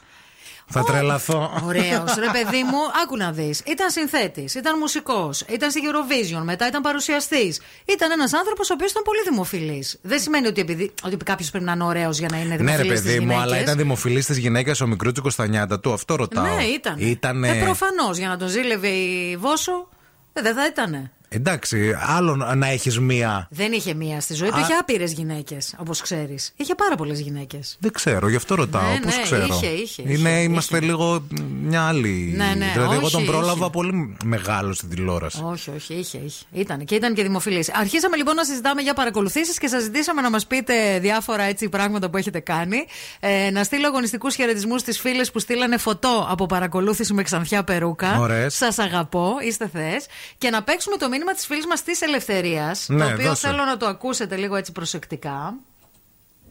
Θα 0.68 0.84
τρελαθώ. 0.84 1.62
Ωραίος, 1.66 2.16
ρε 2.18 2.26
παιδί 2.36 2.64
μου, 2.64 2.78
άκου 3.04 3.18
να 3.18 3.32
δεις. 3.32 3.60
Ήταν 3.66 3.90
συνθέτης, 3.90 4.56
ήταν 4.56 4.78
μουσικός, 4.80 5.42
ήταν 5.42 5.72
στη 5.72 5.82
Eurovision, 5.84 6.42
μετά 6.44 6.68
ήταν 6.68 6.82
παρουσιαστής. 6.82 7.62
Ήταν 7.86 8.12
ένας 8.12 8.34
άνθρωπος 8.34 8.70
ο 8.70 8.74
οποίος 8.74 8.92
ήταν 8.92 9.04
πολύ 9.04 9.20
δημοφιλής. 9.30 10.00
Δεν 10.02 10.20
σημαίνει 10.20 10.48
ότι, 10.48 10.62
επειδή, 10.62 10.92
ότι 11.04 11.18
κάποιος 11.18 11.50
πρέπει 11.50 11.66
να 11.66 11.72
είναι 11.72 11.84
ωραίος 11.84 12.20
για 12.20 12.28
να 12.32 12.38
είναι 12.38 12.48
Ναι, 12.48 12.56
ρε 12.56 12.64
δημοφιλής. 12.64 13.02
παιδί 13.02 13.20
μου, 13.20 13.36
αλλά 13.40 13.60
ήταν 13.60 13.78
δημοφιλής 13.78 14.26
της 14.26 14.38
γυναίκας 14.38 14.82
ο 14.82 14.88
Μικρούτσικο 14.88 15.30
στα 15.30 15.48
νιάτα 15.48 15.80
του. 15.80 15.94
Αυτό 15.94 16.16
ρωτάω. 16.16 16.56
Ναι, 16.56 16.64
ήταν. 16.64 16.96
Ήτανε- 17.00 17.56
Ε, 17.56 17.64
προφανώς 17.64 18.18
για 18.18 18.28
να 18.28 18.38
τον 18.38 18.48
ζήλευε 18.48 18.88
η 18.88 19.38
Βόσο, 19.38 19.90
ε, 20.34 20.42
δεν 20.42 20.56
θα 20.56 20.66
ήταν. 20.66 21.12
Εντάξει, 21.34 21.96
άλλο 22.08 22.36
να 22.36 22.68
έχεις 22.68 23.00
μία. 23.00 23.48
Δεν 23.52 23.72
είχε 23.72 23.94
μία 23.94 24.22
στη 24.22 24.34
ζωή 24.34 24.50
του, 24.50 24.56
Α. 24.58 24.60
είχε 24.60 24.74
άπειρες 24.74 25.12
γυναίκες, 25.14 25.76
όπως 25.78 26.02
ξέρεις. 26.02 26.54
Είχε 26.56 26.76
πάρα 26.76 26.96
πολλές 26.96 27.20
γυναίκες. 27.20 27.78
Δεν 27.80 27.92
ξέρω, 27.92 28.30
γι' 28.30 28.36
αυτό 28.36 28.56
ρωτάω. 28.56 28.92
Ναι, 28.92 29.00
Πώς 29.00 29.16
ναι, 29.16 29.22
ξέρω. 29.22 29.46
είχε, 29.46 29.68
είχε, 29.68 30.02
Είναι, 30.06 30.30
είχε, 30.30 30.40
είμαστε 30.42 30.80
λίγο 30.80 31.24
μια 31.62 31.82
άλλη. 31.88 32.34
Ναι, 32.38 32.46
ναι, 32.58 32.70
δηλαδή, 32.74 32.96
εγώ 32.96 33.06
όχι, 33.06 33.12
τον 33.16 33.26
πρόλαβα 33.26 33.54
είχε. 33.60 33.70
πολύ 33.70 34.16
μεγάλο 34.24 34.74
στην 34.74 34.90
τηλεόραση. 34.90 35.42
Όχι, 35.44 35.70
όχι, 35.76 35.94
είχε, 35.94 36.18
είχε. 36.18 36.44
Ήταν 36.52 36.86
και 36.86 36.96
ήταν 36.96 37.14
και 37.14 37.24
δημοφιλής. 37.24 37.74
Αρχίσαμε 37.74 38.18
λοιπόν 38.18 38.36
να 38.36 38.44
συζητάμε 38.44 38.82
για 38.82 38.94
παρακολουθήσεις 38.94 39.58
και 39.58 39.68
σας 39.68 39.84
ζητήσαμε 39.84 40.22
να 40.22 40.30
μας 40.30 40.46
πείτε 40.48 41.00
διάφορα 41.00 41.44
έτσι 41.44 41.70
πράγματα 41.70 42.10
που 42.10 42.18
έχετε 42.18 42.40
κάνει. 42.40 42.86
Ε, 43.20 43.50
να 43.52 43.64
στείλω 43.64 43.88
αγωνιστικούς 43.88 44.36
χαιρετισμούς 44.36 44.82
στις 44.82 45.00
φίλες 45.00 45.32
που 45.32 45.40
στείλανε 45.40 45.78
φωτό 45.78 46.28
από 46.30 46.46
παρακολούθηση 46.46 47.14
με 47.14 47.24
ξανθιά 47.24 47.64
περούκα. 47.64 48.20
Ωραίες. 48.20 48.56
Σας 48.56 48.80
αγαπώ, 48.80 49.34
είστε 49.48 49.70
θε. 49.74 49.92
Και 50.38 50.50
να 50.50 50.64
παίξουμε 50.64 50.98
το 50.98 51.10
μήνυμα 51.10 51.20
της 51.26 51.46
φίλης 51.46 51.66
μας 51.66 51.84
της 51.84 52.02
Ελευθερίας. 52.02 52.86
Ναι, 52.90 53.04
το 53.04 53.12
οποίο 53.12 53.28
δώσε. 53.28 53.48
θέλω 53.48 53.64
να 53.64 53.78
το 53.78 53.86
ακούσετε 53.86 54.36
λίγο 54.36 54.56
έτσι 54.56 54.72
προσεκτικά. 54.72 55.56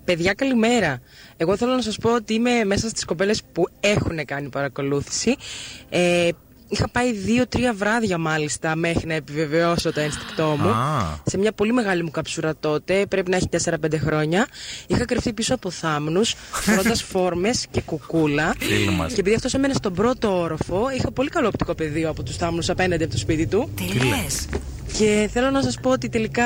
Παιδιά, 0.04 0.32
καλημέρα. 0.34 1.00
Εγώ 1.36 1.56
θέλω 1.56 1.74
να 1.74 1.82
σας 1.82 1.96
πω 1.98 2.14
ότι 2.14 2.34
είμαι 2.34 2.64
μέσα 2.64 2.88
στις 2.88 3.04
κοπέλες 3.04 3.42
που 3.52 3.68
έχουν 3.80 4.24
κάνει 4.24 4.48
παρακολούθηση. 4.48 5.36
Ε, 5.88 6.28
είχα 6.70 6.88
πάει 6.88 7.12
δύο-τρία 7.12 7.72
βράδια 7.74 8.18
μάλιστα 8.18 8.76
μέχρι 8.76 9.06
να 9.06 9.14
επιβεβαιώσω 9.14 9.92
το 9.92 10.00
ένστικτό 10.00 10.56
μου. 10.60 10.68
Α. 10.68 11.18
Σε 11.24 11.38
μια 11.38 11.52
πολύ 11.52 11.72
μεγάλη 11.72 12.02
μου 12.02 12.10
καψούρα 12.10 12.56
τότε, 12.60 13.06
πρέπει 13.08 13.30
να 13.30 13.36
έχει 13.36 13.48
4-5 13.64 13.98
χρόνια. 13.98 14.46
Είχα 14.86 15.04
κρυφτεί 15.04 15.32
πίσω 15.32 15.54
από 15.54 15.70
θάμνους, 15.70 16.34
φορώντας 16.64 17.02
φόρμες 17.02 17.66
και 17.70 17.80
κουκούλα. 17.80 18.54
Φίλοι 18.58 18.90
μας. 18.90 19.12
Και 19.12 19.20
επειδή 19.20 19.36
αυτός 19.36 19.54
έμενε 19.54 19.74
στον 19.74 19.92
πρώτο 19.94 20.40
όροφο, 20.40 20.90
είχα 20.96 21.10
πολύ 21.10 21.28
καλό 21.28 21.46
οπτικό 21.46 21.74
πεδίο 21.74 22.10
από 22.10 22.22
τους 22.22 22.36
θάμνους 22.36 22.68
απέναντι 22.70 23.02
από 23.04 23.12
το 23.12 23.18
σπίτι 23.18 23.46
του. 23.46 23.70
Τι 23.74 23.84
λες; 23.98 24.46
Και 24.98 25.28
θέλω 25.32 25.50
να 25.50 25.62
σας 25.62 25.78
πω 25.82 25.90
ότι 25.90 26.08
τελικά, 26.08 26.44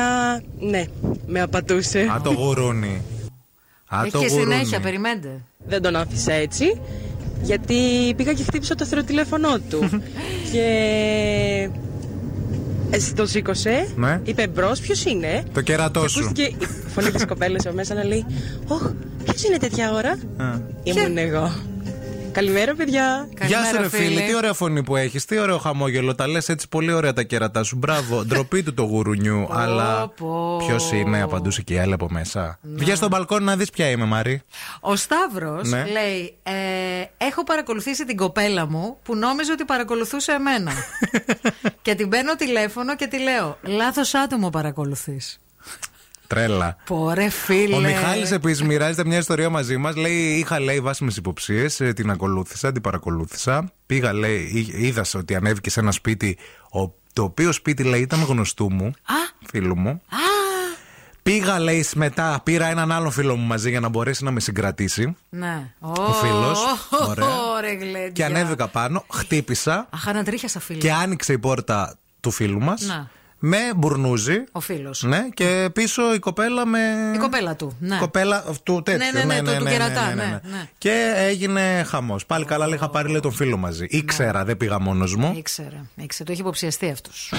ναι, 0.58 0.84
με 1.26 1.40
απατούσε. 1.40 1.98
Α 2.00 2.20
το 2.24 2.30
γουρούνι. 2.32 3.02
Α 3.88 4.00
Έχει 4.02 4.10
το 4.10 4.18
και 4.18 4.26
γουρούνι. 4.26 4.52
συνέχεια, 4.52 4.80
περιμένετε. 4.80 5.40
Δεν 5.66 5.82
τον 5.82 5.96
άφησα 5.96 6.32
έτσι. 6.32 6.80
Γιατί 7.44 7.74
πήγα 8.16 8.32
και 8.32 8.42
χτύπησα 8.42 8.74
το 8.74 8.84
θεροτηλέφωνό 8.86 9.58
του. 9.68 9.88
και. 10.52 10.68
Εσύ 12.90 13.14
το 13.14 13.26
σήκωσε. 13.26 13.88
Ναι. 13.96 14.20
Είπε 14.24 14.46
μπρος, 14.46 14.80
ποιος 14.80 15.04
είναι; 15.04 15.42
Το 15.52 15.60
κέρατό 15.60 16.00
Και 16.00 16.08
σου. 16.08 16.18
ακούστηκε 16.18 16.42
η 16.42 16.56
φωνή 16.94 17.10
της 17.10 17.24
κοπέλας 17.30 17.66
από 17.66 17.74
μέσα 17.74 17.94
να 17.94 18.04
λέει: 18.04 18.24
Ωχ, 18.66 18.90
ποιος 19.24 19.44
είναι 19.44 19.56
τέτοια 19.56 19.92
ώρα; 19.92 20.10
Α. 20.36 20.58
Ήμουν 20.82 21.18
εγώ. 21.18 21.52
Καλημέρα, 22.34 22.74
παιδιά. 22.74 23.28
Γεια 23.46 23.64
σου, 23.64 23.76
ρε 23.80 23.88
φίλε, 23.88 24.20
τι 24.20 24.34
ωραία 24.34 24.52
φωνή 24.52 24.82
που 24.82 24.96
έχεις, 24.96 25.24
τι 25.24 25.38
ωραίο 25.38 25.58
χαμόγελο. 25.58 26.14
Τα 26.14 26.28
λες 26.28 26.48
έτσι 26.48 26.68
πολύ 26.68 26.92
ωραία 26.92 27.12
τα 27.12 27.22
κέρατά 27.22 27.62
σου. 27.62 27.76
Μπράβο, 27.76 28.22
ντροπή 28.26 28.62
του 28.62 28.74
το 28.74 28.82
γουρουνιού. 28.82 29.46
αλλά 29.50 30.08
πω. 30.08 30.56
ποιος 30.66 30.92
είναι, 30.92 31.22
απαντούσε 31.22 31.62
και 31.62 31.74
η 31.74 31.78
άλλη 31.78 31.92
από 31.92 32.06
μέσα. 32.10 32.58
Βγες 32.62 32.96
στο 32.98 33.08
μπαλκόνι 33.08 33.44
να 33.44 33.56
δεις 33.56 33.70
ποια 33.70 33.90
είμαι, 33.90 34.04
Μαρή. 34.04 34.42
Ο 34.80 34.96
Σταύρος 34.96 35.68
Ναι. 35.68 35.84
λέει: 35.90 36.36
ε, 36.42 36.52
Έχω 37.26 37.44
παρακολουθήσει 37.44 38.04
την 38.04 38.16
κοπέλα 38.16 38.66
μου 38.66 38.98
που 39.02 39.16
νόμιζε 39.16 39.52
ότι 39.52 39.64
παρακολουθούσε 39.64 40.32
εμένα. 40.32 40.72
και 41.82 41.94
την 41.94 42.08
παίρνω 42.08 42.34
τηλέφωνο 42.34 42.96
και 42.96 43.06
τη 43.06 43.18
λέω: 43.20 43.58
Λάθος 43.62 44.14
άτομο 44.14 44.50
παρακολουθείς. 44.50 45.38
Τρέλα. 46.26 46.76
Πορε 46.84 47.28
φίλε. 47.28 47.76
Ο 47.76 47.80
Μιχάλης 47.80 48.30
επίσης 48.30 48.62
μοιράζεται 48.62 49.04
μια 49.04 49.18
ιστορία 49.18 49.50
μαζί 49.50 49.76
μας. 49.76 49.96
Λέει: 49.96 50.12
Είχα 50.14 50.60
λέει 50.60 50.80
βάσιμες 50.80 51.16
υποψίες, 51.16 51.76
την 51.94 52.10
ακολούθησα, 52.10 52.72
την 52.72 52.82
παρακολούθησα. 52.82 53.72
Πήγα, 53.86 54.12
λέει, 54.12 54.50
εί- 54.54 54.74
είδα 54.84 55.04
ότι 55.14 55.34
ανέβηκε 55.34 55.70
σε 55.70 55.80
ένα 55.80 55.92
σπίτι, 55.92 56.38
ο- 56.70 56.92
το 57.12 57.22
οποίο 57.22 57.52
σπίτι 57.52 57.82
λέει 57.84 58.00
ήταν 58.00 58.22
γνωστού 58.22 58.72
μου, 58.72 58.90
φίλου 59.50 59.76
μου. 59.78 60.02
Πήγα, 61.22 61.58
λέει, 61.60 61.86
μετά 61.94 62.40
πήρα 62.42 62.66
έναν 62.66 62.92
άλλο 62.92 63.10
φίλο 63.10 63.36
μου 63.36 63.46
μαζί 63.46 63.70
για 63.70 63.80
να 63.80 63.88
μπορέσει 63.88 64.24
να 64.24 64.30
με 64.30 64.40
συγκρατήσει. 64.40 65.16
Ναι. 65.28 65.72
Ο 65.78 66.12
φίλος. 66.12 66.58
Ωραία. 67.08 67.24
Ωραία, 67.56 67.74
γλέντια. 67.74 68.08
Και 68.08 68.24
ανέβηκα 68.24 68.68
πάνω, 68.68 69.04
χτύπησα 69.12 69.86
Αχ, 69.90 70.08
ανατρίχιασα 70.08 70.60
φίλε. 70.60 70.78
και 70.78 70.92
άνοιξε 70.92 71.32
η 71.32 71.38
πόρτα 71.38 71.96
του 72.20 72.30
φίλου 72.30 72.60
μας. 72.60 73.06
Να. 73.44 73.48
με 73.48 73.58
μπουρνούζι. 73.76 74.44
Ο 74.52 74.60
φίλος. 74.60 75.02
Ναι, 75.02 75.28
και 75.34 75.70
πίσω 75.72 76.14
η 76.14 76.18
κοπέλα 76.18 76.66
με. 76.66 76.78
Η 77.14 77.18
κοπέλα 77.18 77.56
του. 77.56 77.76
Ναι. 77.80 77.96
Κοπέλα 77.96 78.44
του 78.62 78.82
τέτοιου. 78.84 79.06
Ναι, 79.12 79.24
ναι, 79.24 79.40
ναι, 79.40 79.52
του- 79.52 79.64
του 79.64 79.70
κερατά, 79.70 80.14
ναι, 80.14 80.40
ναι. 80.42 80.68
Και 80.78 81.12
έγινε 81.16 81.84
χαμός. 81.88 82.26
Πάλι 82.26 82.44
καλά, 82.44 82.66
λέει, 82.66 82.76
είχα 82.76 82.88
πάρει 82.90 83.08
λέει, 83.10 83.20
τον 83.20 83.32
φίλο 83.32 83.56
μαζί. 83.56 83.86
Ήξερα, 83.88 84.44
δεν 84.44 84.56
πήγα 84.56 84.78
μόνος 84.78 85.16
μου. 85.16 85.34
Ήξερε, 85.36 85.80
ήξερε. 85.94 86.24
Το 86.24 86.32
έχει 86.32 86.40
υποψιαστεί 86.40 86.90
αυτός. 86.90 87.32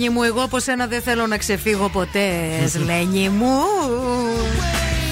Λένι 0.00 0.12
μου, 0.12 0.22
εγώ 0.22 0.42
από 0.42 0.58
σένα 0.58 0.86
δεν 0.86 1.02
θέλω 1.02 1.26
να 1.26 1.36
ξεφύγω 1.36 1.88
ποτέ, 1.88 2.30
Λένι 2.86 3.28
μου. 3.28 3.52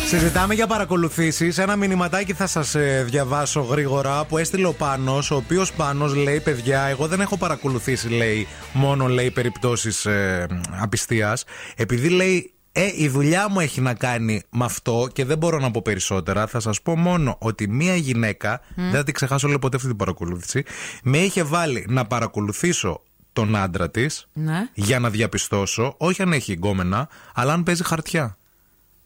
Συζητάμε 0.07 0.55
για 0.55 0.67
παρακολουθήσεις. 0.67 1.59
Ένα 1.59 1.77
μηνυματάκι 1.77 2.33
θα 2.33 2.47
σας 2.47 2.77
διαβάσω 3.05 3.61
γρήγορα 3.61 4.25
που 4.25 4.39
έστειλε 4.39 4.67
ο 4.67 4.73
Πάνος, 4.73 5.31
ο 5.31 5.37
οποίος 5.37 5.73
Πάνος 5.73 6.15
λέει: 6.15 6.41
Παιδιά, 6.41 6.83
εγώ 6.83 7.07
δεν 7.07 7.21
έχω 7.21 7.37
παρακολουθήσει, 7.37 8.09
λέει, 8.09 8.47
μόνο 8.73 9.07
λέει 9.07 9.31
περιπτώσεις 9.31 10.07
ε, 10.07 10.47
απιστίας. 10.81 11.45
Επειδή 11.77 12.09
λέει 12.09 12.53
ε, 12.73 12.91
η 12.97 13.09
δουλειά 13.09 13.49
μου 13.51 13.61
έχει 13.61 13.81
να 13.81 13.95
κάνει 13.95 14.43
με 14.51 14.65
αυτό 14.65 15.09
και 15.13 15.25
δεν 15.25 15.39
μπορώ 15.39 15.59
να 15.59 15.71
πω 15.71 15.83
περισσότερα. 15.85 16.47
Θα 16.47 16.61
σας 16.61 16.83
πω 16.83 16.97
μόνο 16.97 17.37
ότι 17.41 17.69
μία 17.69 17.97
γυναίκα, 17.97 18.61
Μμ. 18.77 18.83
δεν 18.83 18.93
θα 18.93 19.05
την 19.05 19.15
ξεχάσω 19.15 19.47
λέει 19.47 19.59
ποτέ 19.59 19.77
αυτή 19.77 19.89
την 19.89 19.97
παρακολούθηση, 19.97 20.63
με 21.03 21.19
είχε 21.19 21.43
βάλει 21.43 21.87
να 21.89 22.05
παρακολουθήσω 22.05 23.03
τον 23.41 23.57
άντρα 23.57 23.91
της 23.91 24.27
Ναι. 24.33 24.69
για 24.75 24.99
να 24.99 25.11
διαπιστώσω, 25.11 25.95
όχι 25.99 26.23
αν 26.23 26.33
έχει 26.33 26.53
γκόμενα, 26.53 27.09
αλλά 27.35 27.53
αν 27.53 27.63
παίζει 27.63 27.85
χαρτιά. 27.85 28.37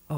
Ω, 0.07 0.15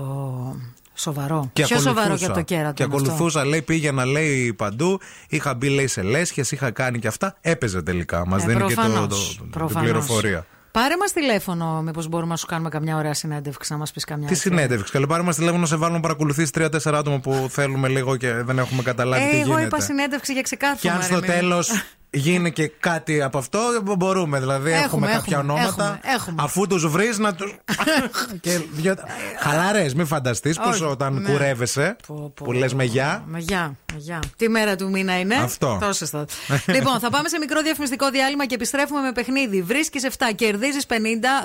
σοβαρό. 0.95 1.51
Και 1.53 1.62
Πιο 1.62 1.77
σοβαρό 1.78 2.01
ακολουθούσα. 2.01 2.19
και 2.19 2.24
από 2.27 2.35
το 2.35 2.43
κέρατο. 2.43 2.73
Και 2.73 2.82
είναι 2.82 2.95
αυτό. 2.95 3.05
ακολουθούσα, 3.12 3.45
λέει, 3.45 3.62
πήγαινα, 3.62 4.05
λέει 4.05 4.53
παντού. 4.55 5.01
Είχα 5.28 5.55
μπει, 5.55 5.69
λέει, 5.69 5.86
σε 5.86 6.03
λέσχες, 6.03 6.53
είχα 6.53 6.70
κάνει 6.70 6.99
και 6.99 7.07
αυτά. 7.09 7.36
Έπαιζε 7.41 7.82
τελικά. 7.82 8.27
Μας 8.27 8.43
Ε, 8.43 8.47
δίνει 8.47 8.61
και 8.66 8.74
το, 8.74 8.81
προφανώς, 8.81 9.35
το- 9.36 9.43
την 9.43 9.51
προφανώς. 9.51 9.82
πληροφορία. 9.82 10.47
Πάρε 10.70 10.95
μας 11.01 11.12
τηλέφωνο, 11.12 11.82
μήπως 11.82 12.09
μπορούμε 12.09 12.31
να 12.31 12.36
σου 12.36 12.47
κάνουμε 12.47 12.69
καμιά 12.69 12.97
ωραία 12.97 13.15
συνέντευξη, 13.15 13.73
να 13.73 13.78
μας 13.78 13.93
πεις 13.93 14.05
καμιά. 14.05 14.27
Τι 14.27 14.32
έτσι. 14.32 14.49
συνέντευξη. 14.49 14.93
Καλή 14.93 15.07
πάρε 15.07 15.23
μας 15.23 15.36
τηλέφωνο 15.36 15.61
να 15.61 15.66
σε 15.66 15.77
βάλουμε 15.77 15.97
να 15.97 16.03
παρακολουθήσει 16.03 16.53
τρία-τέσσερα 16.53 16.99
άτομα 16.99 17.19
που 17.19 17.47
θέλουμε 17.51 17.89
λίγο 17.89 18.16
και 18.16 18.32
δεν 18.32 18.59
έχουμε 18.59 18.82
καταλάβει 18.82 19.23
Ε, 19.24 19.28
τι 19.31 19.36
εγώ 19.36 19.45
γίνεται. 19.47 19.65
είπα 19.65 19.81
συνέντευξη 19.81 20.32
για 20.32 20.43
ξεκάθαρο. 20.43 20.78
Και 20.81 20.91
αν 20.91 21.03
στο 21.03 21.20
τέλος 21.20 21.70
γίνει 22.15 22.53
και 22.53 22.69
κάτι 22.81 23.23
από 23.23 23.39
αυτό, 23.39 23.59
μπορούμε. 23.99 24.39
Δηλαδή 24.41 24.70
έχουμε, 24.70 24.85
Έχουμε, 24.85 25.07
κάποια 25.07 25.36
έχουμε, 25.39 25.53
ονόματα. 25.53 25.85
έχουμε, 25.85 26.15
έχουμε. 26.15 26.43
Αφού 26.43 26.66
τους 26.66 26.86
βρεις 26.89 27.19
να 27.19 27.35
του. 27.35 27.53
και 28.41 28.61
δυο... 28.73 28.95
Χαλαρές, 29.39 29.95
μην 29.95 30.07
φανταστείς 30.07 30.57
πω 30.57 30.69
Όχι, 30.69 30.85
όταν 30.85 31.15
ναι. 31.15 31.31
κουρεύεσαι, 31.31 31.97
που 32.35 32.53
λες 32.53 32.74
με 32.74 32.85
γεια. 32.85 33.24
Με 33.27 33.39
γεια, 33.39 33.77
με 33.93 33.99
γεια. 33.99 34.20
Τι 34.36 34.49
μέρα 34.49 34.77
του 34.77 34.91
μήνα 34.91 35.19
είναι; 35.19 35.35
Αυτό. 35.35 35.78
Τόσες 35.81 36.11
θα. 36.11 36.27
λοιπόν, 36.74 36.99
θα 37.01 37.11
πάμε 37.11 37.28
σε 37.28 37.39
μικρό 37.39 37.62
διαφημιστικό 37.62 38.11
διάλειμμα 38.11 38.47
και 38.47 38.55
επιστρέφουμε 38.55 39.01
με 39.01 39.12
παιχνίδι. 39.12 39.62
Βρίσκεις 39.62 40.07
7, 40.19 40.24
κερδίζεις 40.35 40.86
50, 40.89 40.95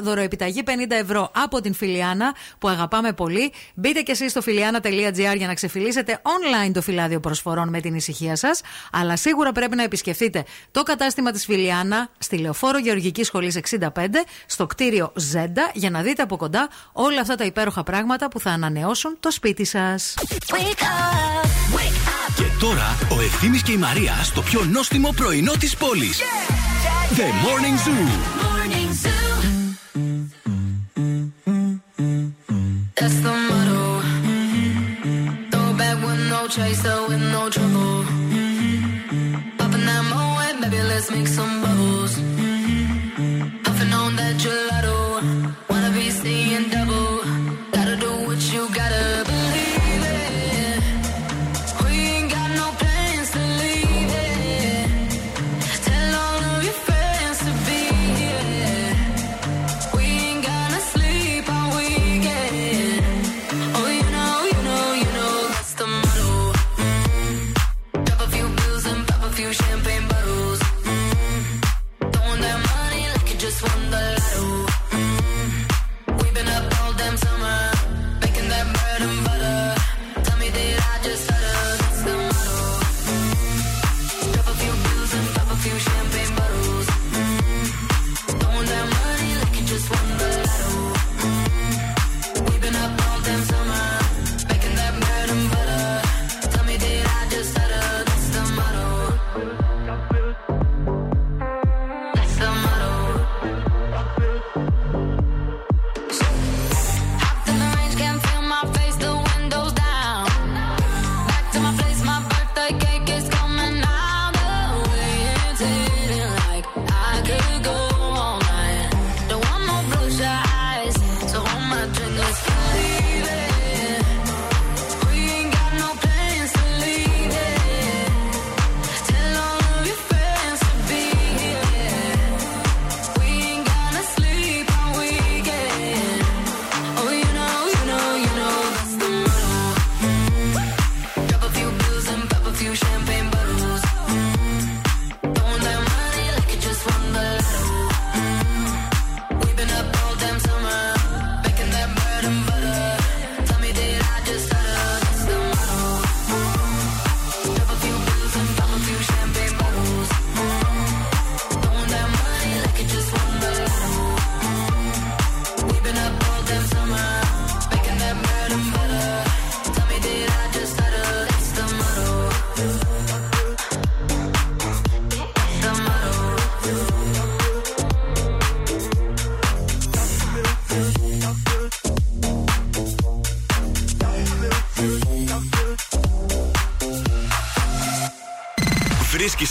δωροεπιταγή 0.03 0.63
50 0.65 0.71
ευρώ 0.89 1.31
από 1.35 1.61
την 1.61 1.73
Φιλιάνα 1.73 2.35
που 2.59 2.67
αγαπάμε 2.67 3.13
πολύ. 3.13 3.51
Μπείτε 3.73 4.01
και 4.01 4.11
εσείς 4.11 4.31
στο 4.31 4.41
φιλιάνα.gr 4.41 5.35
για 5.37 5.47
να 5.47 5.53
ξεφυλίσετε 5.53 6.21
online 6.23 6.71
το 6.73 6.81
φυλάδιο 6.81 7.19
προσφορών 7.19 7.69
με 7.69 7.79
την 7.79 7.95
ησυχία 7.95 8.35
σας. 8.35 8.61
Αλλά 8.91 9.15
σίγουρα 9.15 9.51
πρέπει 9.51 9.75
να 9.75 9.83
επισκεφτείτε 9.83 10.43
το 10.71 10.83
κατάστημα 10.83 11.31
της 11.31 11.45
Φιλιάνα 11.45 12.09
στη 12.17 12.37
Λεωφόρο 12.37 12.77
Γεωργικής 12.77 13.27
Σχολής 13.27 13.59
65 13.69 13.87
στο 14.45 14.65
κτίριο 14.65 15.11
Ζέντα 15.15 15.71
για 15.73 15.89
να 15.89 16.01
δείτε 16.01 16.21
από 16.21 16.37
κοντά 16.37 16.69
όλα 16.93 17.21
αυτά 17.21 17.35
τα 17.35 17.45
υπέροχα 17.45 17.83
πράγματα 17.83 18.27
που 18.27 18.39
θα 18.39 18.49
ανανεώσουν 18.49 19.17
το 19.19 19.31
σπίτι 19.31 19.65
σας. 19.65 20.13
Και 22.35 22.45
τώρα 22.59 22.97
ο 23.17 23.21
Ευθύμης 23.21 23.63
και 23.63 23.71
η 23.71 23.77
Μαρία 23.77 24.13
στο 24.23 24.41
πιο 24.41 24.63
νόστιμο 24.63 25.13
πρωινό 25.15 25.51
της 25.59 25.75
πόλης. 25.75 26.19
The 27.17 27.27
Morning 27.45 27.77
Zoo. 27.83 28.07
That's 32.99 33.17
the 33.25 33.33
motto. 33.49 33.83
Throw 35.51 35.73
back 35.79 35.97
with 36.05 36.21
no 36.33 36.41
chaser, 36.55 36.97
with 37.07 37.23
no 37.35 37.49
trouble. 37.49 38.18
Let's 40.99 41.11
make 41.11 41.27
some 41.27 41.61
bubbles. 41.61 42.38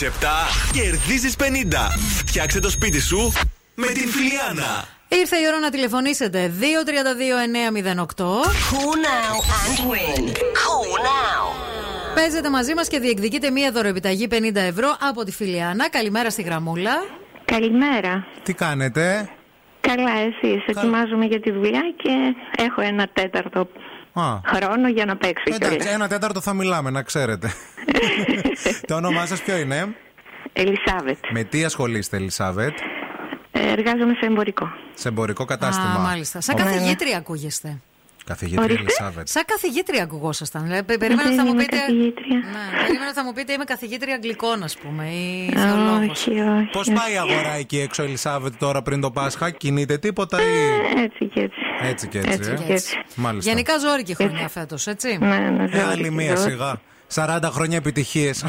7, 0.02 0.10
κερδίζεις 0.72 1.36
50. 1.36 1.42
Φτιάξε 2.26 2.60
το 2.60 2.70
σπίτι 2.70 3.00
σου 3.00 3.32
με 3.74 3.86
την 3.86 4.08
Φιλιάνα. 4.08 4.84
Ήρθε 5.08 5.36
η 5.36 5.46
ώρα 5.48 5.58
να 5.58 5.70
τηλεφωνήσετε. 5.70 6.52
232-908. 6.58 8.04
Call 8.04 8.94
now 9.08 9.34
and 9.60 9.90
win. 9.90 10.22
Call 10.62 10.90
now. 11.08 11.44
Παίζετε 12.14 12.50
μαζί 12.50 12.74
μας 12.74 12.88
και 12.88 12.98
διεκδικείτε 12.98 13.50
μία 13.50 13.72
δωροεπιταγή 13.72 14.28
50 14.30 14.36
ευρώ 14.54 14.96
από 15.00 15.24
τη 15.24 15.32
Φιλιάνα. 15.32 15.88
Καλημέρα 15.90 16.30
στη 16.30 16.42
γραμμούλα. 16.42 16.92
Καλημέρα. 17.44 18.26
Τι 18.42 18.54
κάνετε, 18.54 19.28
Καλά, 19.80 20.10
εσείς. 20.10 20.66
Ετοιμάζομαι 20.66 21.24
για 21.24 21.40
τη 21.40 21.50
δουλειά 21.50 21.82
και 21.96 22.10
έχω 22.56 22.80
ένα 22.80 23.08
τέταρτο 23.12 23.60
Α. 23.60 23.64
χρόνο 24.54 24.88
για 24.88 25.04
να 25.04 25.16
παίξω 25.16 25.42
Εντάξει, 25.46 25.76
κιόλας. 25.76 25.94
ένα 25.94 26.08
τέταρτο 26.08 26.40
θα 26.40 26.52
μιλάμε, 26.54 26.90
να 26.90 27.02
ξέρετε. 27.02 27.52
το 28.88 28.94
όνομά 28.94 29.26
σας 29.26 29.42
ποιο 29.42 29.56
είναι, 29.56 29.96
Ελισάβετ. 30.52 31.16
Με 31.30 31.42
τι 31.44 31.64
ασχολείστε, 31.64 32.16
Ελισάβετ, 32.16 32.78
Ε, 33.52 33.70
Εργάζομαι 33.72 34.14
σε 34.20 34.26
εμπορικό. 34.26 34.68
σε 34.94 35.08
εμπορικό 35.08 35.44
κατάστημα. 35.44 35.92
Α, 35.94 35.98
μάλιστα. 35.98 36.40
Σαν 36.40 36.56
Ναι, 36.56 36.64
ναι. 36.64 36.70
καθηγήτρια 36.70 37.16
ακούγεστε. 37.16 37.80
Καθηγήτρια 38.24 38.64
Ορίστε. 38.64 38.80
Ελισάβετ. 38.82 39.28
Σαν 39.28 39.42
καθηγήτρια 39.46 40.02
ακουγόσασταν. 40.02 40.62
Δηλαδή, 40.62 40.82
πε- 40.82 40.98
περίμενα 40.98 41.22
Δεν 41.28 41.32
ότι 41.32 41.40
θα 41.40 41.46
μου 41.46 41.52
είμαι 41.54 41.62
πείτε. 41.64 41.76
καθηγήτρια. 41.76 42.36
Ναι, 42.36 42.78
περίμενα 42.80 43.04
ότι 43.06 43.14
θα 43.14 43.24
μου 43.24 43.32
πείτε 43.32 43.52
είμαι 43.52 43.64
καθηγήτρια 43.64 44.14
Αγγλικών, 44.14 44.62
ας 44.62 44.76
πούμε, 44.78 45.04
ή 45.08 45.52
θεολόγος. 45.56 46.26
Όχι, 46.26 46.40
όχι. 46.40 46.68
Πώς 46.72 46.86
πάει 46.92 47.12
η 47.12 47.18
αγορά 47.18 47.52
εκεί 47.52 47.78
έξω, 47.78 48.02
Ελισάβετ, 48.02 48.52
τώρα 48.58 48.82
πριν 48.82 49.00
το 49.00 49.10
Πάσχα, 49.10 49.50
κινείται 49.50 49.98
τίποτα 49.98 50.38
ή. 50.42 50.44
Έτσι 51.02 51.24
και 51.26 51.40
έτσι. 51.40 51.60
Έτσι 51.82 52.06
και 52.08 52.18
έτσι, 52.18 52.30
Έτσι 52.32 52.50
ε. 52.50 52.54
και 52.66 52.72
έτσι. 52.72 52.96
Μάλιστα. 53.14 53.50
Γενικά 53.50 53.78
ζώρικη 53.78 54.14
χρονιά 54.14 54.48
φέτος, 54.48 54.86
έτσι. 54.86 55.18
Ναι, 55.20 55.26
ναι, 55.36 55.64
Ε, 55.72 55.80
άλλη 55.82 55.90
ζόρικη, 55.90 56.10
μία 56.10 56.36
ζόρικη. 56.36 56.50
σιγά. 56.56 56.80
40 57.14 57.50
χρόνια 57.52 57.76
επιτυχίες. 57.76 58.44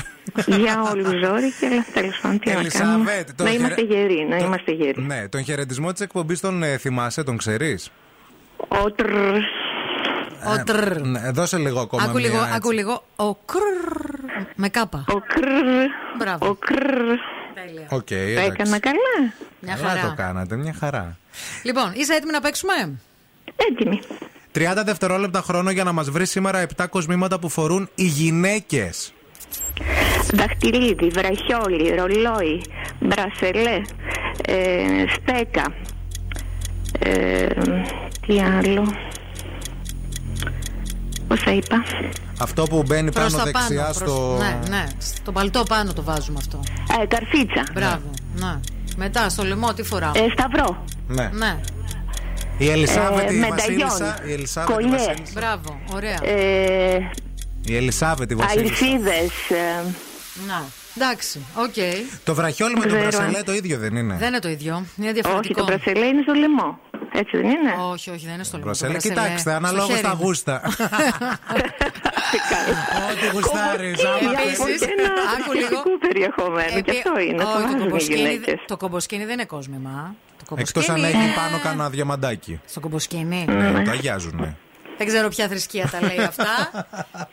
Για 0.45 0.81
όλους 0.91 1.07
ζόρικη, 1.07 1.65
αλλά 1.65 1.85
τέλος 1.93 2.19
πάντων 2.22 2.39
τι 2.39 2.47
να 2.49 2.53
κάνουμε. 2.56 2.60
Ελισάβετ, 2.60 3.30
το 3.35 3.43
Να 3.43 3.49
χαιρε- 3.49 3.60
είμαστε 3.65 3.81
γεροί, 3.81 4.27
να 4.30 4.38
το- 4.38 4.45
είμαστε 4.45 4.72
γεροί. 4.72 5.01
Ναι, 5.01 5.27
τον 5.27 5.43
χαιρετισμό 5.43 5.91
της 5.91 6.01
εκπομπής 6.01 6.39
τον 6.39 6.64
ε, 6.64 6.77
θυμάσαι, 6.77 7.23
τον 7.23 7.38
ξέρεις; 7.38 7.89
Ο 8.68 8.91
τρρρ. 8.91 9.35
Ο 10.60 10.64
τρρ. 10.65 11.01
Ναι, 11.01 11.31
δώσε 11.31 11.57
λίγο 11.57 11.80
ακόμα. 11.80 12.03
Άκου 12.03 12.14
μία, 12.18 12.27
λίγο, 12.30 12.38
έτσι. 12.41 12.51
άκου 12.56 12.72
λίγο. 12.72 13.03
Ο 13.15 13.35
κρρρ. 13.35 14.45
Με 14.56 14.69
κάπα. 14.69 15.03
Ο 15.07 15.19
κρρρ. 15.19 15.85
Μπράβο. 16.18 16.47
Ο 16.49 16.53
κρρρ. 16.56 17.11
Οκ, 17.89 18.07
Το 18.07 18.15
εντάξει. 18.15 18.45
έκανα 18.53 18.80
καλά. 18.80 19.34
Μια 19.60 19.76
Καλά 19.76 19.88
χαρά. 19.89 20.01
το 20.01 20.14
κάνατε, 20.18 20.56
μια 20.56 20.76
χαρά. 20.80 21.18
Λοιπόν, 21.64 21.91
είσαι 21.95 22.14
έτοιμη 22.14 22.31
να 22.31 22.41
παίξουμε; 22.41 22.73
Έτοιμη. 23.55 23.99
30 24.53 24.84
δευτερόλεπτα 24.85 25.41
χρόνο 25.41 25.71
για 25.71 25.84
να 25.84 25.91
μας 25.91 26.09
βρει 26.09 26.26
σήμερα 26.26 26.65
7 26.77 26.85
κοσμήματα 26.89 27.39
που 27.39 27.49
φορούν 27.49 27.89
οι 27.95 28.03
γυναίκες. 28.05 29.13
Δαχτυλίδι, 30.34 31.07
βραχιόλι, 31.07 31.95
ρολόι, 31.95 32.61
μπρασελέ, 32.99 33.81
ε, 34.45 35.05
στέκα. 35.15 35.73
Ε, 36.99 37.47
τι 38.27 38.39
άλλο. 38.41 38.93
Πόσα 41.27 41.51
είπα. 41.53 41.84
Αυτό 42.39 42.63
που 42.63 42.84
μπαίνει 42.88 43.11
Προς 43.11 43.31
πάνω 43.34 43.43
τα 43.43 43.51
πάνω. 43.51 43.65
δεξιά 43.67 43.84
προς- 43.84 44.09
στο. 44.11 44.38
Ναι, 44.39 44.59
ναι. 44.69 44.84
Στο 44.99 45.31
παλτό 45.31 45.63
πάνω 45.67 45.93
το 45.93 46.03
βάζουμε 46.03 46.38
αυτό. 46.38 46.59
Ε, 47.01 47.05
καρφίτσα. 47.05 47.63
Μπράβο. 47.73 48.09
Ναι. 48.35 48.59
Μετά 48.97 49.30
στο 49.30 49.43
λαιμό 49.43 49.73
τι 49.73 49.84
φοράω; 49.84 50.11
Ε, 50.15 50.26
σταυρό. 50.38 50.84
Ναι. 51.07 51.30
Ναι. 51.34 51.59
Η 52.60 52.69
Ελισάβετ, 52.69 53.30
Ε, 53.30 53.34
η 53.34 53.38
μενταγιόν. 53.38 53.89
Βασίλισσα. 53.90 54.19
Η 54.27 54.31
Ελισάβετ, 54.34 54.69
η 54.69 54.73
Κολλιές. 54.73 55.06
Βασίλισσα. 55.06 55.31
Μπράβο. 55.34 55.80
Ωραία. 55.94 56.19
Ε, 56.23 57.11
Η 57.65 57.76
Ελισάβετ, 57.76 58.31
η 58.31 58.36
Βασίλισσα. 58.36 58.86
αλυσίδες. 58.86 59.49
Ε, 59.49 59.84
Να. 60.48 60.64
Εντάξει. 60.95 61.40
Οκ. 61.56 61.73
Το 62.23 62.34
βραχιόλι 62.36 62.73
με 62.76 62.81
το 62.81 62.88
Ξέρω. 62.88 63.02
μπρασελέ 63.02 63.44
το 63.44 63.53
ίδιο 63.53 63.77
δεν 63.77 63.95
είναι. 63.95 64.15
Δεν 64.19 64.27
είναι 64.27 64.40
το 64.40 64.49
ίδιο. 64.49 64.86
Είναι 64.98 65.10
όχι, 65.10 65.14
διαφορετικό. 65.22 65.60
το 65.60 65.65
μπρασελέ 65.65 66.06
είναι 66.06 66.22
στο 66.22 66.34
λαιμό. 66.34 66.80
Έτσι 67.14 67.38
δεν 67.38 67.45
είναι; 67.45 67.73
Όχι, 67.91 68.10
όχι, 68.10 68.26
δεν 68.26 68.34
είναι 68.34 68.44
στο 68.44 68.57
λαιμό. 68.57 68.65
Μπρασελέ, 68.69 68.94
Το 68.94 68.99
κοιτάξτε, 68.99 69.38
στο 69.38 69.49
αναλόγως 69.49 69.88
χέρι 69.90 70.02
τα 70.02 70.10
είναι. 70.15 70.23
γούστα. 70.23 70.61
Ό,τι 73.11 73.27
γουστάρεις. 73.34 73.99
Επίσης, 74.03 74.80
Και 74.86 74.94
ένα 74.98 75.11
άκου 75.40 75.52
λίγο. 75.53 75.68
θρησκευτικού 75.68 75.98
περιεχομένου. 76.07 76.69
Και 76.81 76.91
Επί- 76.91 76.95
αυτό 77.07 77.19
είναι. 77.19 77.44
Το 77.44 77.49
Όχι, 77.49 77.53
το 77.56 77.61
βάζουν 77.61 77.77
οι 77.80 77.81
κομποσκίνη, 77.84 78.18
γυναίκες. 78.19 78.60
το 78.68 78.77
κομποσκίνη 78.77 79.23
δεν 79.26 79.34
είναι 79.34 79.45
κόσμημα. 79.45 80.15
Το 80.47 80.55
Εκτός 80.57 80.89
αν 80.89 80.95
κομποσκίνη 80.95 81.07
έχει 81.21 81.27
είναι- 81.29 81.35
πάνω 81.35 81.59
κανένα 81.63 81.89
διαμαντάκι. 81.89 82.61
Στο 82.65 82.79
κομποσκίνη. 82.79 83.45
Ναι, 83.49 83.83
το 83.83 83.91
αγιάζουνε. 83.91 84.57
Δεν 84.97 85.07
ξέρω 85.07 85.27
ποια 85.27 85.47
θρησκεία 85.47 85.89
τα 85.91 86.01
λέει 86.01 86.19
αυτά. 86.27 86.47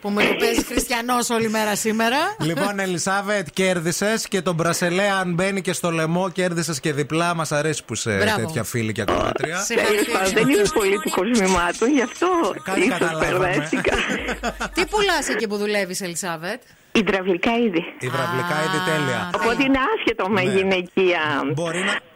που 0.01 0.11
με 0.11 0.23
το 0.25 0.35
παίζει 0.39 0.65
χριστιανός 0.65 1.31
όλη 1.31 1.49
μέρα 1.49 1.77
σήμερα. 1.77 2.17
Λοιπόν, 2.41 2.79
Ελισάβετ, 2.79 3.47
κέρδισες 3.53 4.29
και 4.29 4.43
τον 4.43 4.55
Μπρασελέ, 4.55 5.09
αν 5.11 5.35
μπαίνει 5.35 5.61
και 5.61 5.73
στο 5.73 5.91
λαιμό, 5.91 6.31
κέρδισες 6.31 6.81
και 6.81 6.93
διπλά. 6.93 7.35
Μας 7.35 7.53
αρέσει 7.53 7.85
που 7.85 7.95
σε 7.95 8.17
Μπράβο. 8.17 8.37
τέτοια 8.37 8.63
φίλη 8.65 8.93
και 8.93 9.01
ακροάτρια. 9.01 9.65
Τέλος 9.69 10.07
πάντων, 10.13 10.33
Δεν 10.33 10.49
είμαι 10.49 10.63
πολύ 10.75 11.01
του 11.01 11.11
κοσμημάτων, 11.11 11.89
γι' 11.93 12.03
αυτό 12.03 12.27
Κάτι 12.65 12.81
ίσως 12.81 12.99
καταλάβαμε. 12.99 13.39
μπερδεύτηκα. 13.39 13.97
Τι 14.75 14.87
πουλάς 14.87 15.29
εκεί 15.29 15.47
που 15.49 15.57
δουλεύεις, 15.57 16.01
Ελισάβετ; 16.01 16.61
Υδραυλικά 16.93 17.51
είδη. 17.57 17.85
Υδραυλικά 17.99 18.57
είδη 18.65 18.79
τέλεια. 18.91 19.31
Οπότε 19.35 19.63
είναι 19.63 19.79
άσχετο 19.97 20.29
με 20.29 20.43
Ναι. 20.43 20.53
γυναικεία 20.53 21.21
Μπορεί 21.55 21.79
να- 21.79 21.93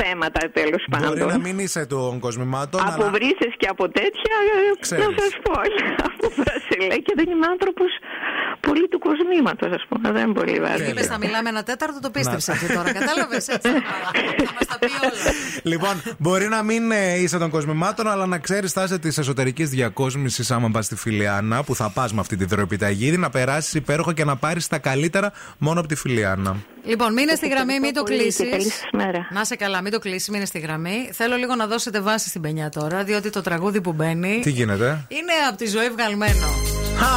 θέματα 0.00 0.40
τέλος 0.52 0.82
Μπορεί 0.90 1.18
να 1.18 1.26
πάντων. 1.26 1.40
μην 1.40 1.58
είσαι 1.58 1.86
των 1.86 2.18
κοσμημάτων, 2.18 2.80
Από 2.80 3.02
αλλά 3.02 3.10
βρύσες 3.10 3.52
και 3.56 3.66
από 3.74 3.84
τέτοια, 3.88 4.34
ε, 4.56 4.80
Ξέρεις. 4.80 5.04
να 5.06 5.10
σας 5.18 5.32
πω, 5.44 5.52
από 6.08 6.26
Βρασιλέ 6.36 6.96
και 7.06 7.12
δεν 7.16 7.26
είμαι 7.32 7.46
άνθρωπος 7.54 7.90
πολύ 8.60 8.88
του 8.88 8.98
κοσμήματος, 8.98 9.70
ας 9.78 9.84
πούμε, 9.88 10.10
δεν 10.12 10.32
πολύ 10.32 10.60
βάζω. 10.60 10.84
Είπε 10.84 11.02
θα 11.02 11.18
μιλάμε 11.18 11.48
ένα 11.48 11.62
τέταρτο, 11.62 12.00
το 12.00 12.10
πίστεψε 12.10 12.52
αυτό 12.52 12.66
τώρα. 12.74 12.92
Κατάλαβες 12.92 13.48
έτσι. 13.48 13.68
Θα 14.46 14.52
μας 14.56 14.66
τα 14.66 14.78
πει 14.78 14.86
όλα. 15.02 15.32
Λοιπόν, 15.62 16.02
μπορεί 16.18 16.48
να 16.48 16.62
μην 16.62 16.90
ε, 16.90 17.18
είσαι 17.18 17.38
των 17.38 17.50
κοσμημάτων, 17.50 18.08
αλλά 18.08 18.26
να 18.26 18.38
ξέρεις 18.38 18.72
τάση 18.72 18.98
της 18.98 19.18
εσωτερικής 19.18 19.70
διακόσμησης 19.70 20.50
άμα 20.50 20.68
πας 20.70 20.84
στη 20.84 20.96
Φιλιάνα, 20.96 21.62
που 21.64 21.74
θα 21.74 21.90
πας 21.94 22.12
με 22.12 22.20
αυτή 22.20 22.36
τη 22.36 22.44
δροεπιταγίδη, 22.44 23.16
να 23.16 23.30
περάσεις 23.30 23.74
υπέροχα 23.74 24.12
και 24.12 24.24
να 24.24 24.36
πάρεις 24.36 24.66
τα 24.66 24.78
καλύτερα 24.78 25.32
μόνο 25.58 25.78
από 25.80 25.88
τη 25.88 25.94
Φιλιάνα. 25.94 26.56
Λοιπόν, 26.86 27.12
μείνε 27.12 27.34
στη 27.34 27.48
γραμμή, 27.48 27.80
μην 27.80 27.94
το 27.94 28.02
πολύ 28.02 28.16
και 28.16 28.22
κλείσεις. 28.22 28.50
καλή 28.50 28.62
σας 28.70 28.80
μέρα. 28.92 29.28
Να 29.30 29.44
σε 29.44 29.56
καλά, 29.56 29.80
μην 29.82 29.92
το 29.92 29.98
κλείσεις, 29.98 30.28
μείνε 30.28 30.44
στη 30.44 30.58
γραμμή. 30.58 31.10
Θέλω 31.12 31.36
λίγο 31.36 31.54
να 31.54 31.66
δώσετε 31.66 32.00
βάση 32.00 32.28
στην 32.28 32.40
πενιά 32.40 32.68
τώρα, 32.68 33.04
διότι 33.04 33.30
το 33.30 33.40
τραγούδι 33.40 33.80
που 33.80 33.92
μπαίνει 33.92 34.40
Τι 34.42 34.50
γίνεται; 34.50 35.04
είναι 35.08 35.32
από 35.48 35.56
τη 35.56 35.66
ζωή 35.66 35.90
βγαλμένο. 35.90 36.46
Χα! 36.98 37.16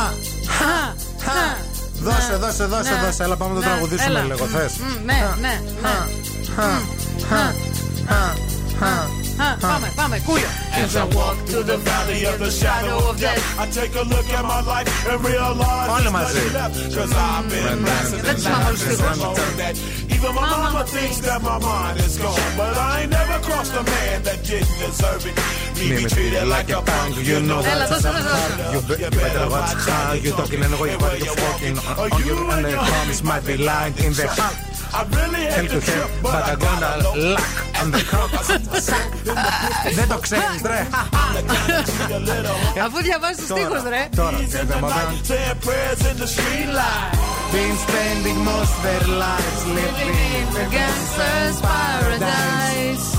Χα! 0.54 0.96
Χα! 1.32 1.58
Δώσε, 2.02 2.36
δώσε, 2.36 2.66
δώσε, 2.66 2.92
Ναι. 2.94 3.06
δώσε. 3.06 3.24
Έλα, 3.24 3.36
πάμε 3.38 3.54
να 3.54 3.60
το 3.60 3.66
Ναι, 3.66 3.72
τραγουδήσουμε 3.72 4.10
έλα. 4.20 4.24
λίγο. 4.24 4.46
Θες. 4.46 4.78
Μμ, 4.78 5.06
Ναι, 5.06 5.14
ναι, 5.42 5.62
As 10.72 10.96
I 10.96 11.04
walk 11.16 11.38
through 11.48 11.64
the 11.64 11.78
valley 11.78 12.24
of 12.26 12.40
the 12.40 12.52
shadow 12.52 13.10
of 13.10 13.20
death, 13.20 13.60
I 13.60 13.68
take 13.72 13.96
a 13.96 14.04
look 14.04 14.26
at 14.30 14.44
my 14.44 14.62
life 14.62 14.88
and 15.08 15.24
realize 15.24 15.88
that 16.04 16.12
nothing 16.12 16.54
left. 16.54 16.76
I've 17.16 17.50
been 17.50 17.84
blasting 17.84 18.20
and 18.20 18.38
that 19.60 19.76
Even 20.16 20.36
my 20.36 20.50
mama 20.50 20.86
thinks 20.86 21.18
that 21.20 21.42
my 21.42 21.60
mind 21.60 22.00
is 22.00 22.18
gone, 22.18 22.40
but 22.58 22.78
I 22.78 23.02
ain't 23.02 23.12
never 23.12 23.40
crossed 23.44 23.74
a 23.76 23.84
man 23.84 24.24
that 24.24 24.44
didn't 24.44 24.80
deserve 24.80 25.26
it. 25.28 25.36
Me 25.80 25.96
be 25.96 26.10
treated 26.10 26.48
like 26.48 26.70
a 26.70 26.82
punk, 26.82 27.16
you 27.26 27.40
know 27.42 27.62
that. 27.62 27.90
You, 28.74 28.80
you 28.96 29.10
better 29.12 29.50
watch 29.50 29.74
how 29.88 30.14
you 30.14 30.32
talking 30.32 30.62
and 30.64 30.74
what 30.80 30.90
you're 31.20 31.36
fucking. 31.36 31.78
Or 32.00 32.08
you 32.24 32.50
and 32.52 32.66
the 32.66 32.72
promise 32.78 33.24
might 33.24 33.46
be 33.46 33.58
lying 33.58 33.94
in 34.00 34.14
the 34.14 34.28
heart. 34.28 34.79
I 34.92 35.02
really 35.18 35.44
Hell 35.46 35.62
hate 35.62 35.70
to 35.70 35.80
the 35.80 35.92
hell, 35.92 36.08
trip, 36.08 36.22
but 36.24 36.42
I'm 36.50 36.60
gonna 36.66 36.92
luck 37.36 37.54
on 37.82 37.88
the 37.92 38.02
cross. 38.10 38.48
Δεν 39.96 40.08
το 40.08 40.18
ξέρεις, 40.20 40.62
ρε. 40.66 40.88
Αφού 42.86 43.02
διαβάζει 43.02 43.40
του 43.42 43.48
Τώρα, 43.48 43.62
στίχους, 43.62 43.84
ρε. 43.90 44.08
Τώρα, 44.16 44.38
δεν 44.50 44.68
το 44.72 44.80
μάθαμε. 44.80 45.18
saying 45.28 45.60
prayers 45.66 46.02
in 46.12 46.16
the 46.24 46.28
street 46.36 46.70
light. 46.80 47.12
Been 47.54 47.76
spending 47.86 48.40
most 48.52 48.74
their 48.86 49.06
lives 49.24 49.62
living 49.78 50.16
in 50.40 50.48
the 50.58 50.66
Gangsters 50.76 51.58
Paradise. 51.68 53.19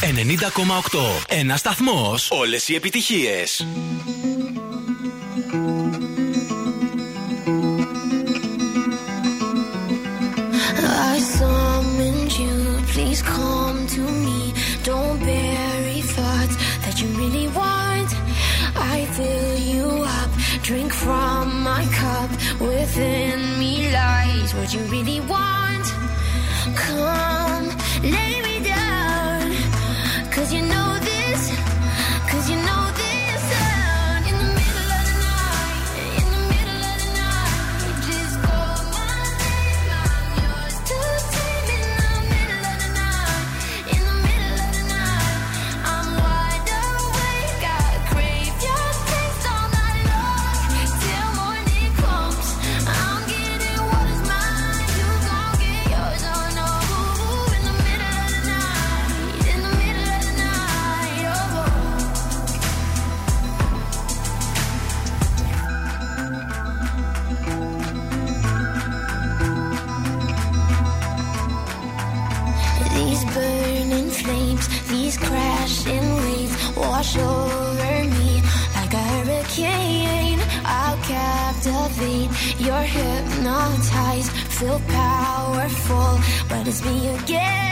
90,8. 0.00 1.24
Ένα 1.28 1.56
σταθμό. 1.56 2.14
Όλε 2.28 2.56
οι 2.66 2.74
επιτυχίε. 2.74 3.44
I 11.12 11.18
summoned 11.38 12.32
you, 12.42 12.54
please 12.92 13.20
come 13.22 13.78
to 13.96 14.02
me. 14.24 14.40
Don't 14.88 15.18
bury 15.30 16.00
thoughts 16.14 16.54
that 16.84 16.96
you 17.00 17.08
really 17.22 17.48
want. 17.60 18.10
I 18.94 18.98
fill 19.16 19.58
you 19.72 19.88
up, 20.18 20.30
drink 20.68 20.90
from 21.04 21.44
my 21.70 21.84
cup. 22.00 22.30
Within 22.70 23.38
me 23.60 23.72
lies 23.98 24.50
what 24.58 24.68
you 24.74 24.82
really 24.94 25.20
want. 25.34 25.86
Come, 26.84 27.66
feel 84.60 84.78
powerful, 84.88 86.20
but 86.50 86.68
it's 86.68 86.84
me 86.84 87.08
again. 87.08 87.69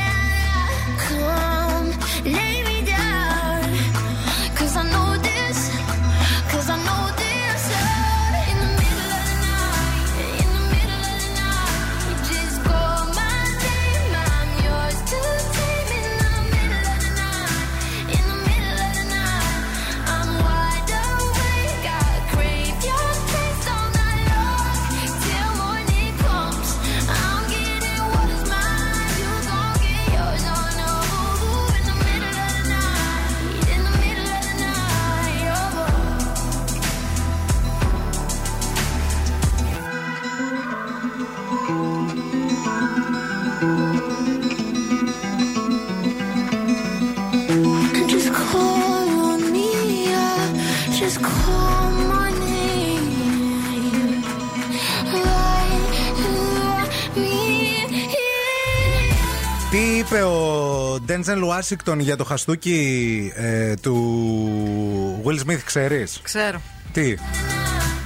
Ο 61.28 61.30
Ντέντζεν 61.30 61.42
Ουάσιγκτον 61.48 61.98
για 62.00 62.16
το 62.16 62.24
χαστούκι 62.24 63.32
ε, 63.36 63.74
του 63.74 65.22
Will 65.24 65.38
Smith, 65.50 65.60
ξέρεις; 65.64 66.20
Ξέρω. 66.22 66.60
Τι, 66.92 67.14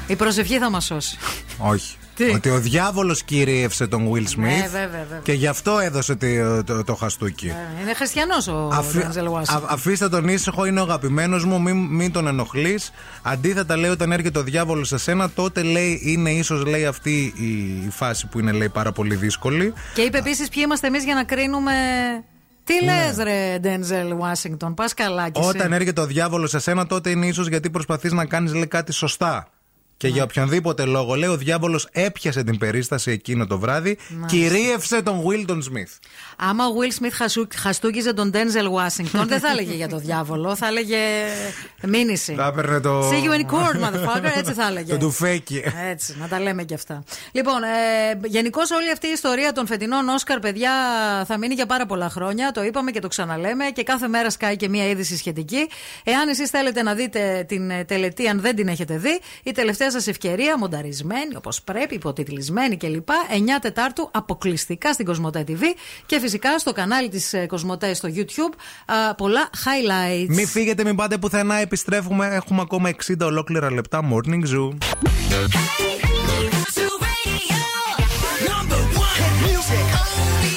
Η 0.07 0.17
προσευχή 0.17 0.59
θα 0.59 0.71
μας 0.71 0.85
σώσει. 0.85 1.19
όχι. 1.59 1.97
Τι; 2.17 2.25
Ότι 2.25 2.49
ο 2.51 2.59
διάβολος 2.59 3.23
κυρίευσε 3.23 3.87
τον 3.87 4.11
Will 4.13 4.39
Smith 4.39 4.45
Ε, 4.65 4.69
βέβαια, 4.69 4.89
βέβαια. 4.89 5.21
και 5.23 5.33
γι' 5.33 5.47
αυτό 5.47 5.79
έδωσε 5.79 6.15
το, 6.17 6.65
το, 6.65 6.85
το 6.85 6.95
χαστούκι. 6.95 7.47
Ε, 7.49 7.83
Είναι 7.83 7.95
χριστιανός 7.95 8.47
ο 8.49 8.69
Αφή- 8.73 9.03
Ντέντζελ 9.03 9.27
Ουάσιγκτον. 9.27 9.69
α- 9.69 9.73
αφήστε 9.73 10.09
τον 10.09 10.29
ήσυχο, 10.29 10.65
είναι 10.65 10.81
ο 10.81 10.83
αγαπημένος 10.83 11.45
μου, 11.45 11.61
μην, 11.63 11.77
μην 11.77 12.13
τον 12.13 12.27
ενοχλείς. 12.27 12.93
Αντίθετα, 13.23 13.77
λέει, 13.77 13.91
όταν 13.91 14.13
έρχεται 14.13 14.39
ο 14.39 14.43
διάβολος 14.43 14.89
σε 14.89 14.99
σένα, 14.99 15.31
τότε 15.31 15.63
λέει, 15.63 16.01
είναι 16.05 16.31
ίσως 16.31 16.65
λέει 16.65 16.87
αυτή 16.87 17.33
η, 17.37 17.47
η 17.87 17.91
φάση 17.91 18.27
που 18.27 18.39
είναι 18.39 18.53
λέει 18.53 18.69
πάρα 18.69 18.93
πολύ 18.93 19.15
δύσκολη. 19.15 19.73
Και 19.95 20.03
είπε 20.03 20.19
επίσης 20.19 20.49
ποιοι 20.49 20.63
είμαστε 20.67 20.87
εμείς 20.87 21.05
για 21.05 21.15
να 21.15 21.25
κρίνουμε. 21.25 21.73
Τι 22.65 22.85
Ναι. 22.85 22.93
λες, 23.07 23.17
ρε 23.17 23.59
Ντέντζελ 23.61 24.13
Ουάσιγκτον, 24.13 24.75
πας 24.75 24.95
καλά 24.95 25.29
κι 25.29 25.41
εσύ. 25.41 25.49
Όταν 25.49 25.73
έρχεται 25.73 26.01
ο 26.01 26.07
διάβολος 26.07 26.51
σε 26.51 26.59
σένα, 26.59 26.87
τότε 26.87 27.11
είναι 27.11 27.27
ίσως 27.27 27.49
γιατί 27.49 27.71
προσπαθείς 27.71 28.13
να 28.13 28.25
κάνεις 28.27 28.53
κάτι 28.69 28.93
σωστά. 28.93 29.47
Και 29.97 30.09
Ναι. 30.09 30.15
για 30.15 30.23
οποιονδήποτε 30.23 30.85
λόγο, 30.85 31.15
λέει, 31.15 31.29
ο 31.29 31.37
διάβολος 31.37 31.89
έπιασε 31.93 32.43
την 32.45 32.59
περίσταση 32.59 33.11
εκείνο 33.11 33.47
το 33.47 33.59
βράδυ, 33.59 33.99
Μάλιστα. 34.09 34.27
κυρίευσε 34.37 35.03
τον 35.03 35.21
Βίλτον 35.29 35.63
Σμιθ. 35.63 35.93
Άμα 36.45 36.67
ο 36.67 36.73
Will 36.79 37.03
Smith 37.03 37.13
χασού, 37.13 37.47
χαστούκιζε 37.57 38.13
τον 38.13 38.31
Ντέντζελ 38.31 38.67
Ουάσιγκτον, 38.67 39.29
δεν 39.29 39.41
θα 39.41 39.49
έλεγε 39.49 39.75
για 39.75 39.89
το 39.89 39.99
διάβολο, 39.99 40.57
θα 40.57 40.67
έλεγε 40.67 40.99
μήνυση. 41.83 42.35
Θα 42.35 42.47
έπαιρνε 42.47 42.81
το. 42.81 43.11
See 43.11 43.13
you 43.13 43.41
in 43.41 43.55
court, 43.55 43.89
motherfucker, 43.89 44.37
έτσι 44.37 44.53
θα 44.53 44.67
έλεγε. 44.67 44.93
Το 44.93 44.99
τουφέκι. 44.99 45.63
Έτσι, 45.91 46.17
να 46.19 46.29
τα 46.29 46.41
λέμε 46.41 46.63
και 46.63 46.75
αυτά. 46.75 47.05
Λοιπόν, 47.33 47.63
ε, 47.63 47.69
γενικώς 48.25 48.71
όλη 48.71 48.91
αυτή 48.91 49.07
η 49.07 49.11
ιστορία 49.11 49.53
των 49.53 49.67
φετινών 49.67 50.09
Όσκαρ, 50.09 50.39
παιδιά, 50.39 50.71
θα 51.27 51.39
μείνει 51.39 51.55
για 51.55 51.67
πάρα 51.67 51.87
πολλά 51.87 52.09
χρόνια. 52.09 52.51
Το 52.53 52.63
είπαμε 52.63 52.91
και 52.91 53.01
το 53.01 53.09
ξαναλέμε 53.09 53.65
και 53.65 53.83
κάθε 53.83 54.09
μέρα 54.09 54.31
σκάει 54.31 54.57
και 54.57 54.69
μία 54.69 54.89
είδηση 54.89 55.17
σχετική. 55.17 55.69
Εάν 56.05 56.29
εσείς 56.29 56.51
θέλετε 56.51 56.83
να 56.83 56.95
δείτε 56.95 57.45
την 57.49 57.71
ε, 57.71 57.85
τελετή, 57.85 58.29
αν 58.29 58.41
δεν 58.41 58.57
την 58.57 58.69
έχετε 58.69 58.97
δει, 58.97 59.21
η 59.43 59.53
τελευταία 59.53 59.91
σας 59.91 60.07
ευκαιρία, 60.07 60.59
μονταρισμένη 60.59 61.37
όπως 61.37 61.63
πρέπει, 61.63 61.95
υποτιτλισμένη 61.95 62.77
κλπ. 62.77 63.09
9 63.09 63.13
Τετάρτου 63.61 64.09
αποκλειστικά 64.13 64.93
στην 64.93 65.07
Κοσμοτέ 65.07 65.45
TV 65.49 65.63
και 66.07 66.21
φυσικά 66.21 66.31
στο 66.59 66.73
κανάλι 66.73 67.09
της 67.09 67.35
Κοσμοτέ 67.47 67.95
στο 67.95 68.09
YouTube. 68.15 68.55
α, 68.87 69.15
πολλά 69.15 69.51
highlights. 69.65 70.27
Μην 70.29 70.49
φύγετε, 70.49 70.85
μην 70.85 70.97
πάτε 70.97 71.19
πουθενά. 71.19 71.55
Επιστρέφουμε. 71.55 72.27
Έχουμε 72.33 72.61
ακόμα 72.61 72.91
60 73.07 73.15
ολόκληρα 73.21 73.71
λεπτά 73.73 74.01
Morning 74.13 74.43
Zoo. 74.55 74.69
Number 78.53 78.83
one 79.07 79.21
hit 79.21 79.35
music 79.45 79.87
only. 80.03 80.57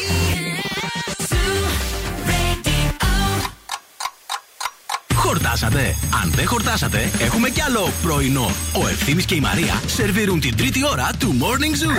Χορτάσατε. 5.15 5.95
Αν 6.23 6.31
δεν 6.35 6.47
χορτάσατε, 6.47 7.09
έχουμε 7.19 7.49
κι 7.49 7.61
άλλο 7.61 7.89
πρωινό. 8.03 8.49
Ο 8.83 8.87
Ευθύνη 8.87 9.23
και 9.23 9.35
η 9.35 9.39
Μαρία 9.39 9.81
σερβίρουν 9.85 10.39
την 10.39 10.57
τρίτη 10.57 10.85
ώρα 10.85 11.09
του 11.19 11.35
Morning 11.41 11.83
Zoo. 11.83 11.97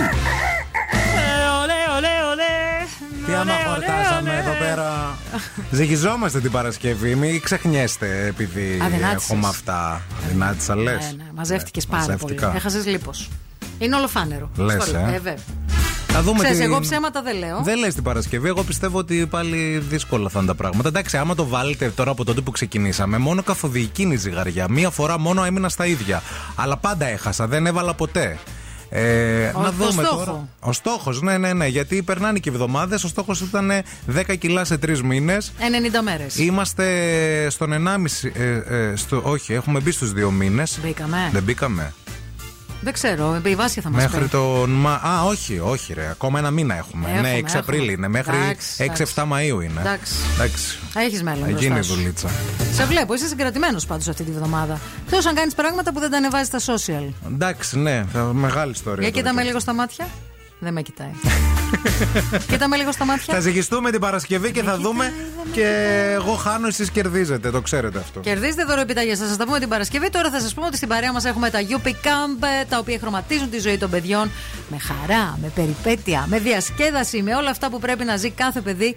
Ολέ, 1.61 1.75
ολέ, 1.97 2.31
ολέ. 2.31 2.56
Τι 3.27 3.33
άμα 3.33 3.53
χορτάσαμε 3.67 4.37
εδώ 4.39 4.51
πέρα. 4.59 5.17
Ζυγιζόμαστε 5.71 6.39
την 6.39 6.51
Παρασκευή, 6.51 7.15
μην 7.15 7.41
ξεχνιέστε 7.41 8.25
επειδή 8.25 8.79
Αδυνάτησες. 8.83 9.29
έχουμε 9.29 9.47
αυτά. 9.47 10.01
Αδυνάτησα 10.25 10.75
λες. 10.75 10.93
Ναι, 11.17 11.23
ναι, 11.23 11.29
μαζεύτηκε 11.35 11.81
πάρα 11.89 12.01
πολύ. 12.03 12.11
μαζεύτηκα. 12.19 12.55
Έχασες 12.55 12.85
λίπος. 12.85 13.29
Είναι 13.79 13.95
ολοφάνερο. 13.95 14.49
Λες, 14.55 14.83
Στο 14.83 14.91
λέω. 14.91 15.01
ε. 15.07 15.11
βέβαια. 15.11 15.35
Θα 16.07 16.21
δούμε 16.21 16.39
Ξέρεις, 16.39 16.57
τι- 16.57 16.63
εγώ 16.63 16.79
ψέματα 16.79 17.21
δεν 17.21 17.37
λέω. 17.37 17.61
Δεν 17.63 17.77
λες 17.79 17.93
την 17.93 18.03
Παρασκευή. 18.03 18.47
Εγώ 18.47 18.63
πιστεύω 18.63 18.97
ότι 18.97 19.27
πάλι 19.29 19.83
δύσκολα 19.89 20.29
θα 20.29 20.39
είναι 20.39 20.47
τα 20.47 20.55
πράγματα. 20.55 20.87
Εντάξει, 20.87 21.17
άμα 21.17 21.35
το 21.35 21.47
βάλετε 21.47 21.89
τώρα 21.89 22.11
από 22.11 22.23
τότε 22.23 22.41
που 22.41 22.51
ξεκινήσαμε, 22.51 23.17
μόνο 23.17 23.43
καθοδική 23.43 24.01
είναι 24.01 24.13
η 24.13 24.17
ζυγαριά. 24.17 24.65
Μία 24.69 24.89
φορά 24.89 25.19
μόνο 25.19 25.43
έμεινα 25.43 25.69
στα 25.69 25.85
ίδια. 25.85 26.21
Αλλά 26.55 26.77
πάντα 26.77 27.05
έχασα, 27.05 27.47
δεν 27.47 27.65
έβαλα 27.65 27.93
ποτέ. 27.93 28.37
Ε, 28.89 29.51
Ο- 29.55 29.59
να 29.61 29.65
το 29.65 29.71
δούμε 29.71 30.03
στόχο. 30.03 30.15
τώρα. 30.25 30.47
Ο 30.59 30.71
στόχος, 30.73 31.21
ναι, 31.21 31.37
ναι, 31.37 31.53
ναι. 31.53 31.67
Γιατί 31.67 32.01
περνάνε 32.03 32.39
και 32.39 32.49
εβδομάδες. 32.49 33.03
Ο 33.03 33.07
στόχος 33.07 33.41
ήταν 33.41 33.71
10 34.05 34.35
κιλά 34.35 34.63
σε 34.65 34.77
3 34.77 35.01
μήνες. 35.03 35.51
90 35.59 36.01
μέρες. 36.01 36.37
Είμαστε 36.37 36.85
στον 37.49 37.73
1,5. 37.73 38.31
Ε, 38.33 38.53
ε, 38.91 38.95
στο, 38.95 39.21
όχι, 39.25 39.53
έχουμε 39.53 39.79
μπει 39.79 39.91
στους 39.91 40.11
2 40.13 40.29
μήνες. 40.31 40.79
Μπήκαμε. 40.83 41.29
Δεν 41.33 41.43
μπήκαμε. 41.43 41.93
Δεν 42.81 42.93
ξέρω, 42.93 43.41
η 43.45 43.55
Βάσια 43.55 43.81
θα 43.81 43.89
μας 43.89 44.03
Μέχρι 44.03 44.21
πει. 44.23 44.27
τον. 44.29 44.69
Μα... 44.69 44.91
Α, 44.93 45.23
όχι, 45.23 45.59
όχι, 45.59 45.93
ρε. 45.93 46.07
Ακόμα 46.09 46.39
ένα 46.39 46.51
μήνα 46.51 46.77
έχουμε. 46.77 47.07
Έχουμε, 47.09 47.21
ναι, 47.21 47.33
6 47.39 47.43
έχουμε. 47.45 47.59
Απρίλη 47.59 47.91
είναι. 47.93 48.07
Μέχρι 48.07 48.35
Εντάξει, 48.37 49.11
6-7 49.15 49.23
Μαου 49.27 49.59
είναι. 49.61 49.79
Εντάξει. 49.79 50.13
Εντάξει. 50.33 50.77
Έχεις 50.95 51.23
μέλλον. 51.23 51.43
Θα 51.43 51.49
γίνει 51.49 51.73
μπροστά 51.73 51.93
σου. 51.93 51.99
δουλίτσα. 51.99 52.29
Σε 52.73 52.85
βλέπω, 52.85 53.13
είσαι 53.13 53.27
συγκρατημένος 53.27 53.85
πάντως 53.85 54.07
αυτή 54.07 54.23
τη 54.23 54.31
βδομάδα. 54.31 54.79
Εκτό 55.11 55.29
αν 55.29 55.35
κάνεις 55.35 55.53
πράγματα 55.53 55.93
που 55.93 55.99
δεν 55.99 56.09
τα 56.11 56.17
ανεβάζεις 56.17 56.47
στα 56.47 56.59
social. 56.75 57.13
Εντάξει, 57.27 57.79
ναι, 57.79 58.05
θα- 58.13 58.19
μεγάλη 58.23 58.71
ιστορία. 58.71 59.01
Για 59.03 59.11
το 59.11 59.17
κοίτα 59.17 59.33
με 59.33 59.41
16. 59.41 59.45
λίγο 59.45 59.59
στα 59.59 59.73
μάτια. 59.73 60.07
Δεν 60.59 60.73
με 60.73 60.81
κοιτάει. 60.81 61.11
κοίτα 62.49 62.67
με 62.67 62.75
λίγο 62.75 62.91
στα 62.91 63.05
μάτια. 63.05 63.33
Θα 63.33 63.39
ζυγιστούμε 63.39 63.91
την 63.91 63.99
Παρασκευή 63.99 64.51
και 64.51 64.63
θα 64.63 64.77
δούμε. 64.77 65.13
Και 65.51 65.65
εγώ 66.13 66.33
χάνω, 66.33 66.67
εσείς 66.67 66.91
κερδίζετε. 66.91 67.51
Το 67.51 67.61
ξέρετε 67.61 67.99
αυτό. 67.99 68.19
Κερδίζετε 68.19 68.63
δώρο 68.63 68.81
επιταγές. 68.81 69.19
Θα 69.19 69.27
σας 69.27 69.37
τα 69.37 69.45
πούμε 69.45 69.59
την 69.59 69.69
Παρασκευή. 69.69 70.09
Τώρα 70.09 70.29
θα 70.29 70.39
σας 70.39 70.53
πούμε 70.53 70.65
ότι 70.65 70.75
στην 70.75 70.87
παρέα 70.87 71.11
μας 71.11 71.25
έχουμε 71.25 71.49
τα 71.49 71.59
UP 71.59 71.87
Camp, 71.87 72.43
ε, 72.61 72.65
τα 72.65 72.77
οποία 72.77 72.97
χρωματίζουν 72.99 73.49
τη 73.49 73.59
ζωή 73.59 73.77
των 73.77 73.89
παιδιών 73.89 74.31
με 74.69 74.77
χαρά, 74.77 75.37
με 75.41 75.51
περιπέτεια, 75.55 76.25
με 76.27 76.39
διασκέδαση, 76.39 77.21
με 77.21 77.35
όλα 77.35 77.49
αυτά 77.49 77.69
που 77.69 77.79
πρέπει 77.79 78.03
να 78.03 78.17
ζει 78.17 78.29
κάθε 78.29 78.61
παιδί 78.61 78.95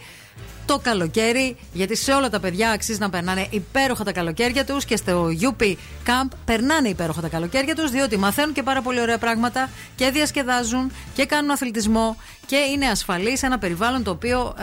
το 0.71 0.79
καλοκαίρι. 0.83 1.57
Γιατί 1.73 1.97
σε 1.97 2.13
όλα 2.13 2.31
τα 2.31 2.41
παιδιά 2.41 2.71
αξίζει 2.71 2.99
να 2.99 3.11
περνάνε 3.11 3.47
υπέροχα 3.51 4.05
τα 4.05 4.13
καλοκαίρια 4.13 4.65
τους 4.65 4.85
και 4.85 4.97
στο 4.97 5.29
UP 5.41 5.63
Camp 6.07 6.29
περνάνε 6.45 6.89
υπέροχα 6.89 7.21
τα 7.21 7.29
καλοκαίρια 7.29 7.75
τους, 7.75 7.91
διότι 7.91 8.17
μαθαίνουν 8.17 8.55
και 8.55 8.63
πάρα 8.63 8.83
πολύ 8.83 9.01
ωραία 9.01 9.19
πράγματα 9.19 9.69
και 9.97 10.11
διασκεδάζουν 10.11 10.93
και 11.15 11.27
κάνουν 11.27 11.51
αθλητισμό 11.51 12.17
και 12.47 12.57
είναι 12.57 12.87
ασφαλή 12.87 13.37
σε 13.37 13.47
ένα 13.47 13.59
περιβάλλον 13.59 14.03
το 14.03 14.11
οποίο 14.11 14.41
α, 14.41 14.55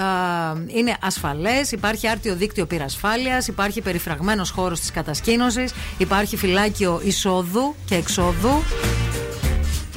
είναι 0.67 0.97
ασφαλές. 1.01 1.71
Υπάρχει 1.71 2.07
άρτιο 2.07 2.35
δίκτυο 2.35 2.65
πυρασφάλειας, 2.65 3.47
υπάρχει 3.47 3.81
περιφραγμένος 3.81 4.49
χώρος 4.49 4.79
της 4.79 4.91
κατασκήνωσης, 4.91 5.73
υπάρχει 5.97 6.37
φυλάκιο 6.37 7.01
εισόδου 7.03 7.75
και 7.85 7.95
εξόδου. 7.95 8.63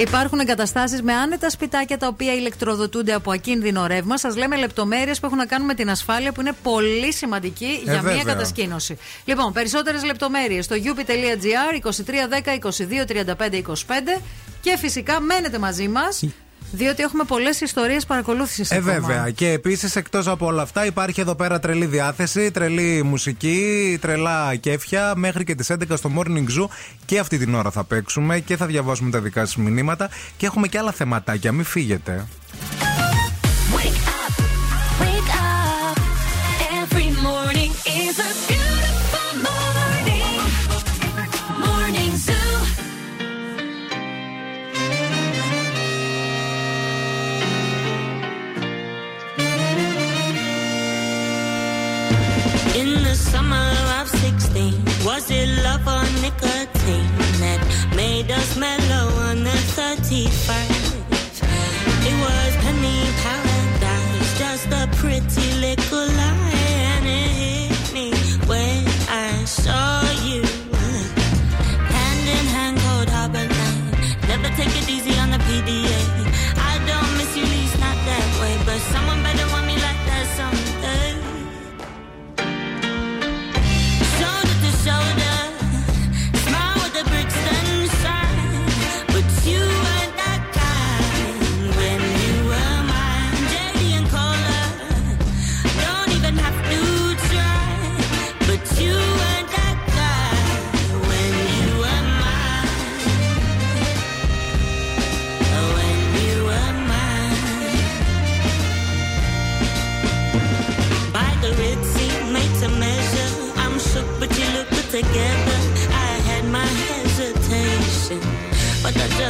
Υπάρχουν 0.01 0.39
εγκαταστάσεις 0.39 1.03
με 1.03 1.13
άνετα 1.13 1.51
σπιτάκια 1.51 1.99
τα 1.99 2.07
οποία 2.07 2.35
ηλεκτροδοτούνται 2.35 3.13
από 3.13 3.33
ακίνδυνο 3.33 3.87
ρεύμα. 3.87 4.19
Σας 4.19 4.37
λέμε 4.37 4.57
λεπτομέρειες 4.57 5.21
που 5.21 5.27
έχουν 5.27 5.39
να 5.39 5.47
κάνουν 5.47 5.67
με 5.67 5.75
την 5.75 5.91
ασφάλεια 5.91 6.33
που 6.33 6.41
είναι 6.41 6.53
πολύ 6.63 7.13
σημαντική 7.13 7.65
Ε, 7.65 7.83
για 7.83 7.93
μια 7.93 8.01
βέβαια. 8.03 8.23
κατασκήνωση. 8.25 8.99
Λοιπόν, 9.25 9.53
περισσότερες 9.53 10.05
λεπτομέρειες 10.05 10.65
στο 10.65 10.77
up.gr 10.77 11.75
2310 11.75 12.59
22 12.59 13.05
35 13.07 13.63
25 13.63 14.21
και 14.61 14.77
φυσικά 14.79 15.21
μένετε 15.21 15.59
μαζί 15.59 15.89
μας. 15.89 16.25
Διότι 16.73 17.03
έχουμε 17.03 17.25
πολλές 17.25 17.61
ιστορίες 17.61 18.07
παρακολούθησης. 18.07 18.71
Ε, 18.71 18.81
βέβαια. 18.81 19.31
Και 19.31 19.49
επίσης, 19.49 19.97
εκτός 19.97 20.27
από 20.27 20.47
όλα 20.47 20.63
αυτά, 20.63 20.87
υπάρχει 20.87 21.21
εδώ 21.21 21.35
πέρα 21.35 21.59
τρελή 21.59 21.87
διάθεση, 21.87 22.51
τρελή 22.51 23.03
μουσική, 23.03 23.99
τρελά 24.01 24.55
κέφια. 24.57 25.13
Μέχρι 25.17 25.45
και 25.45 25.55
τις 25.55 25.71
11 25.71 25.97
στο 25.97 26.11
Morning 26.17 26.61
Zoo 26.61 26.69
και 27.05 27.19
αυτή 27.19 27.39
την 27.39 27.55
ώρα 27.55 27.71
θα 27.71 27.85
παίξουμε 27.85 28.39
και 28.39 28.57
θα 28.57 28.67
διαβάσουμε 28.67 29.11
τα 29.11 29.21
δικά 29.21 29.41
σας 29.41 29.57
μηνύματα. 29.57 30.09
Και 30.37 30.47
έχουμε 30.47 30.69
και 30.69 30.79
άλλα 30.79 30.93
θεματάκια. 30.93 31.53
Μην 31.53 31.65
φύγετε. 31.65 32.27
Wake 35.03 35.31
up. 35.39 35.97
Every 36.81 37.11
morning 37.27 37.73
is 38.01 38.15
a 38.29 38.60
was 55.11 55.29
it 55.33 55.49
love 55.65 55.87
or 55.97 56.07
nicotine 56.23 57.15
that 57.43 57.61
made 57.97 58.31
us 58.31 58.57
mellow 58.57 59.07
on 59.29 59.43
the 59.43 59.59
31st? 59.77 61.03
It 62.11 62.17
was 62.27 62.51
penny 62.63 63.01
paradise, 63.25 64.31
just 64.39 64.69
a 64.83 64.87
pretty 65.01 65.49
little 65.67 65.90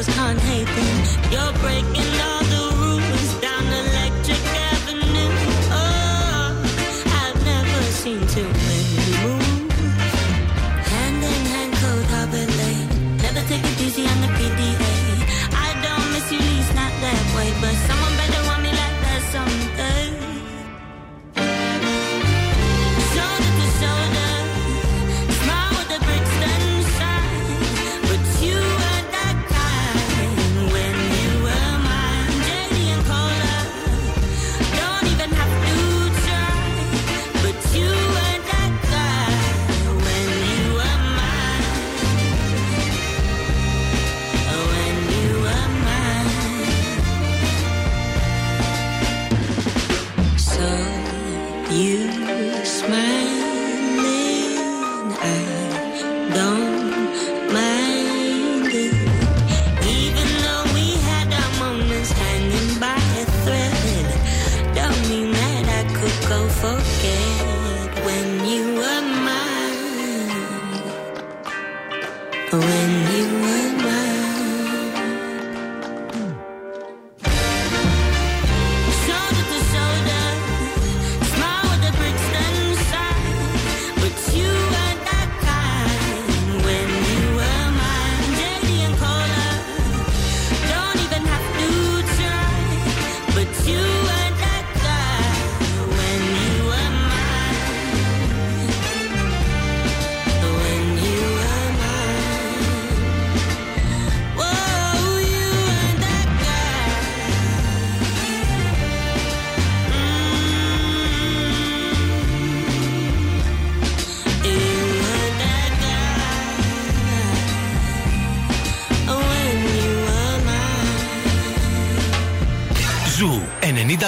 just 0.03 0.17
can't 0.17 0.41
hate 0.41 0.65
them. 0.65 1.31
You're 1.31 1.53
breaking 1.61 2.10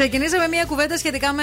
Ξεκινήσαμε 0.00 0.39
μια 0.62 0.68
κουβέντα 0.68 0.98
σχετικά 0.98 1.32
με 1.32 1.42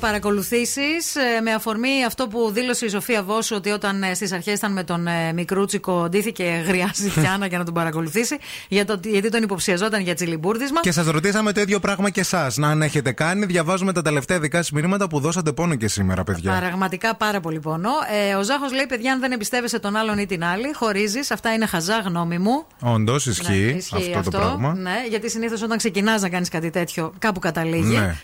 παρακολουθήσεις. 0.00 1.14
Με 1.42 1.52
αφορμή 1.52 2.04
αυτό 2.06 2.28
που 2.28 2.50
δήλωσε 2.52 2.84
η 2.84 2.88
Σοφία 2.88 3.22
Βόσου 3.22 3.56
ότι 3.56 3.70
όταν 3.70 4.04
στις 4.14 4.32
αρχές 4.32 4.58
ήταν 4.58 4.72
με 4.72 4.84
τον 4.84 5.06
ε, 5.06 5.32
Μικρούτσικο 5.32 6.08
ντύθηκε 6.08 6.64
γριάζει 6.66 7.10
Φιάννα 7.10 7.46
για 7.46 7.58
να 7.58 7.64
τον 7.64 7.74
παρακολουθήσει. 7.74 8.38
Για 8.68 8.84
το, 8.84 9.00
γιατί 9.04 9.28
τον 9.28 9.42
υποψιαζόταν 9.42 10.00
για 10.00 10.14
τσιλιμπούρδισμα. 10.14 10.80
Και 10.80 10.92
σας 10.92 11.06
ρωτήσαμε 11.06 11.52
το 11.52 11.60
ίδιο 11.60 11.80
πράγμα 11.80 12.10
και 12.10 12.20
εσάς. 12.20 12.56
Να 12.56 12.68
αν 12.68 12.82
έχετε 12.82 13.12
κάνει, 13.12 13.46
διαβάζουμε 13.46 13.92
τα 13.92 14.02
τελευταία 14.02 14.40
δικά 14.40 14.56
σας 14.56 14.70
μηνύματα 14.70 15.08
που 15.08 15.20
δώσατε 15.20 15.52
πόνο 15.52 15.74
και 15.74 15.88
σήμερα, 15.88 16.24
παιδιά. 16.24 16.58
Πραγματικά 16.58 17.16
πάρα 17.16 17.40
πολύ 17.40 17.60
πόνο. 17.60 17.90
Ε, 18.30 18.34
ο 18.34 18.42
Ζάχος 18.42 18.72
λέει: 18.72 18.86
Παιδιά, 18.86 19.12
αν 19.12 19.20
δεν 19.20 19.32
εμπιστεύεσαι 19.32 19.78
τον 19.78 19.96
άλλον 19.96 20.18
ή 20.18 20.26
την 20.26 20.44
άλλη, 20.44 20.72
χωρίζεις. 20.74 21.30
Αυτά 21.30 21.52
είναι 21.52 21.66
χαζά 21.66 21.98
γνώμη 21.98 22.38
μου. 22.38 22.66
Όντως, 22.80 23.26
ισχύει, 23.26 23.52
Ναι, 23.52 23.56
ισχύει 23.56 24.14
αυτό, 24.16 24.30
το 24.30 24.38
πράγμα. 24.38 24.74
Ναι, 24.74 25.04
γιατί 25.08 25.30
συνήθως 25.30 25.62
όταν 25.62 25.78
ξεκινάς 25.78 26.22
να 26.22 26.28
κάνεις 26.28 26.48
κάτι 26.48 26.70
τέτοιο, 26.70 27.12
κάπου 27.18 27.38
καταλήγει. 27.38 27.96
Ναι. 27.96 28.16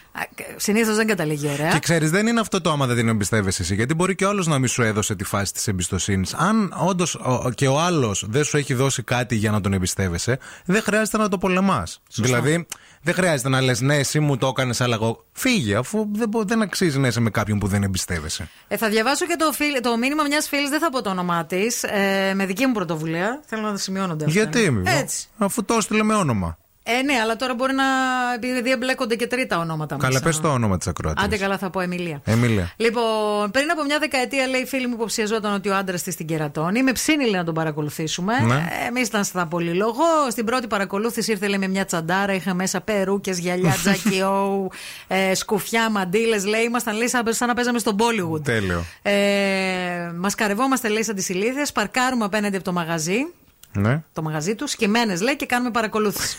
Συνήθως 0.56 0.96
δεν 0.96 1.06
καταλήγει 1.06 1.48
ωραία. 1.50 1.68
Και 1.72 1.78
ξέρεις, 1.78 2.10
δεν 2.10 2.26
είναι 2.26 2.40
αυτό 2.40 2.60
το 2.60 2.70
άμα 2.70 2.86
δεν 2.86 2.96
την 2.96 3.08
εμπιστεύεσαι 3.08 3.62
εσύ. 3.62 3.74
Γιατί 3.74 3.94
μπορεί 3.94 4.14
και 4.14 4.24
ο 4.24 4.28
άλλος 4.28 4.46
να 4.46 4.58
μην 4.58 4.68
σου 4.68 4.82
έδωσε 4.82 5.14
τη 5.14 5.24
φάση 5.24 5.52
της 5.52 5.66
εμπιστοσύνης. 5.68 6.34
Αν 6.34 6.74
όντως 6.86 7.18
και 7.54 7.68
ο 7.68 7.80
άλλος 7.80 8.24
δεν 8.28 8.44
σου 8.44 8.56
έχει 8.56 8.74
δώσει 8.74 9.02
κάτι 9.02 9.34
για 9.34 9.50
να 9.50 9.60
τον 9.60 9.72
εμπιστεύεσαι, 9.72 10.38
δεν 10.64 10.82
χρειάζεται 10.82 11.16
να 11.18 11.28
το 11.28 11.38
πολεμάς. 11.38 12.00
Δηλαδή, 12.14 12.66
δεν 13.02 13.14
χρειάζεται 13.14 13.48
να 13.48 13.60
λες, 13.60 13.80
ναι, 13.80 13.96
εσύ 13.96 14.20
μου 14.20 14.36
το 14.36 14.46
έκανες, 14.46 14.80
αλλά 14.80 14.94
εγώ. 14.94 15.24
Φύγε, 15.32 15.76
αφού 15.76 16.06
δεν, 16.12 16.28
μπο- 16.28 16.44
δεν 16.44 16.62
αξίζει 16.62 16.98
να 16.98 17.06
είσαι 17.08 17.20
με 17.20 17.30
κάποιον 17.30 17.58
που 17.58 17.66
δεν 17.66 17.82
εμπιστεύεσαι. 17.82 18.48
Ε, 18.68 18.76
θα 18.76 18.88
διαβάσω 18.88 19.26
και 19.26 19.36
το, 19.38 19.52
φίλ- 19.52 19.80
το 19.82 19.96
μήνυμα 19.96 20.22
μιας 20.28 20.48
φίλης, 20.48 20.68
δεν 20.70 20.80
θα 20.80 20.90
πω 20.90 21.02
το 21.02 21.10
όνομά 21.10 21.44
της, 21.46 21.82
ε, 21.82 22.32
με 22.34 22.46
δική 22.46 22.66
μου 22.66 22.72
πρωτοβουλία. 22.72 23.40
Θέλω 23.46 23.62
να 23.62 23.70
τα 23.70 23.76
σημειώνονται 23.78 24.24
αυτά. 24.24 24.36
Γιατί, 24.40 24.70
μη- 24.70 24.88
Έτσι. 24.88 25.26
αφού 25.38 25.64
το 25.64 25.74
έστειλε 25.74 26.02
με 26.02 26.14
όνομα. 26.14 26.58
Ε, 26.90 27.02
ναι, 27.02 27.12
αλλά 27.23 27.36
τώρα 27.36 27.55
μπορεί 27.55 27.74
να. 27.74 27.85
επειδή 28.35 28.70
εμπλέκονται 28.70 29.15
και 29.15 29.27
τρίτα 29.27 29.59
ονόματα 29.59 29.97
Καλά, 29.97 30.12
μέσα. 30.12 30.24
πες 30.24 30.40
το 30.40 30.48
όνομα 30.48 30.78
της 30.78 30.86
ακροατής. 30.86 31.24
Άντε 31.24 31.36
καλά, 31.36 31.59
θα 31.59 31.70
πω 31.70 31.81
Εμιλία. 31.81 32.20
Εμίλια. 32.24 32.73
Λοιπόν, 32.77 33.51
πριν 33.51 33.70
από 33.70 33.85
μια 33.85 33.98
δεκαετία, 33.98 34.47
λέει 34.47 34.60
η 34.60 34.66
φίλη 34.66 34.86
μου, 34.86 34.94
υποψιαζόταν 34.94 35.55
ότι 35.55 35.69
ο 35.69 35.77
άντρας 35.77 36.02
της 36.02 36.16
την 36.16 36.27
κερατώνει. 36.27 36.82
Με 36.82 36.93
ψήνει, 36.93 37.24
λέει, 37.24 37.32
να 37.40 37.44
τον 37.44 37.55
παρακολουθήσουμε. 37.55 38.32
Ναι. 38.47 38.69
Εμείς 38.89 39.09
ήταν 39.09 39.24
στα 39.24 39.47
πολυλογό. 39.47 40.31
Στην 40.31 40.44
πρώτη 40.44 40.66
παρακολούθηση 40.66 41.31
ήρθε, 41.31 41.47
λέει, 41.48 41.59
με 41.59 41.69
μια 41.69 41.85
τσαντάρα. 41.85 42.32
Είχα 42.32 42.55
μέσα 42.55 42.81
περούκες, 42.81 43.39
γυαλιά, 43.39 43.74
τζακιό, 43.82 44.69
ε, 45.06 45.35
σκουφιά, 45.35 45.90
μαντίλε. 45.90 46.39
Λέει, 46.39 46.62
ήμασταν, 46.62 46.97
λέει, 46.97 47.09
σαν, 47.09 47.23
σαν 47.28 47.48
να 47.48 47.55
παίζαμε 47.55 47.78
στον 47.78 47.97
Bollywood. 47.98 48.43
Τέλειο. 48.44 48.85
Ε, 49.02 49.12
Μας 50.16 50.35
καρευόμαστε, 50.35 50.89
λέει, 50.89 51.02
σαν 51.02 51.15
τις 51.15 51.28
ηλίθιες. 51.28 51.73
Παρκάρουμε 51.73 52.24
απέναντι 52.24 52.56
από 52.56 52.65
το 52.65 52.73
μαγαζί. 52.73 53.27
Ναι. 53.80 54.02
Το 54.12 54.22
μαγαζί 54.22 54.55
τους, 54.55 54.70
σκεμμένε 54.70 55.16
λέει 55.16 55.36
και 55.36 55.46
κάνουμε 55.46 55.70
παρακολούθηση. 55.70 56.36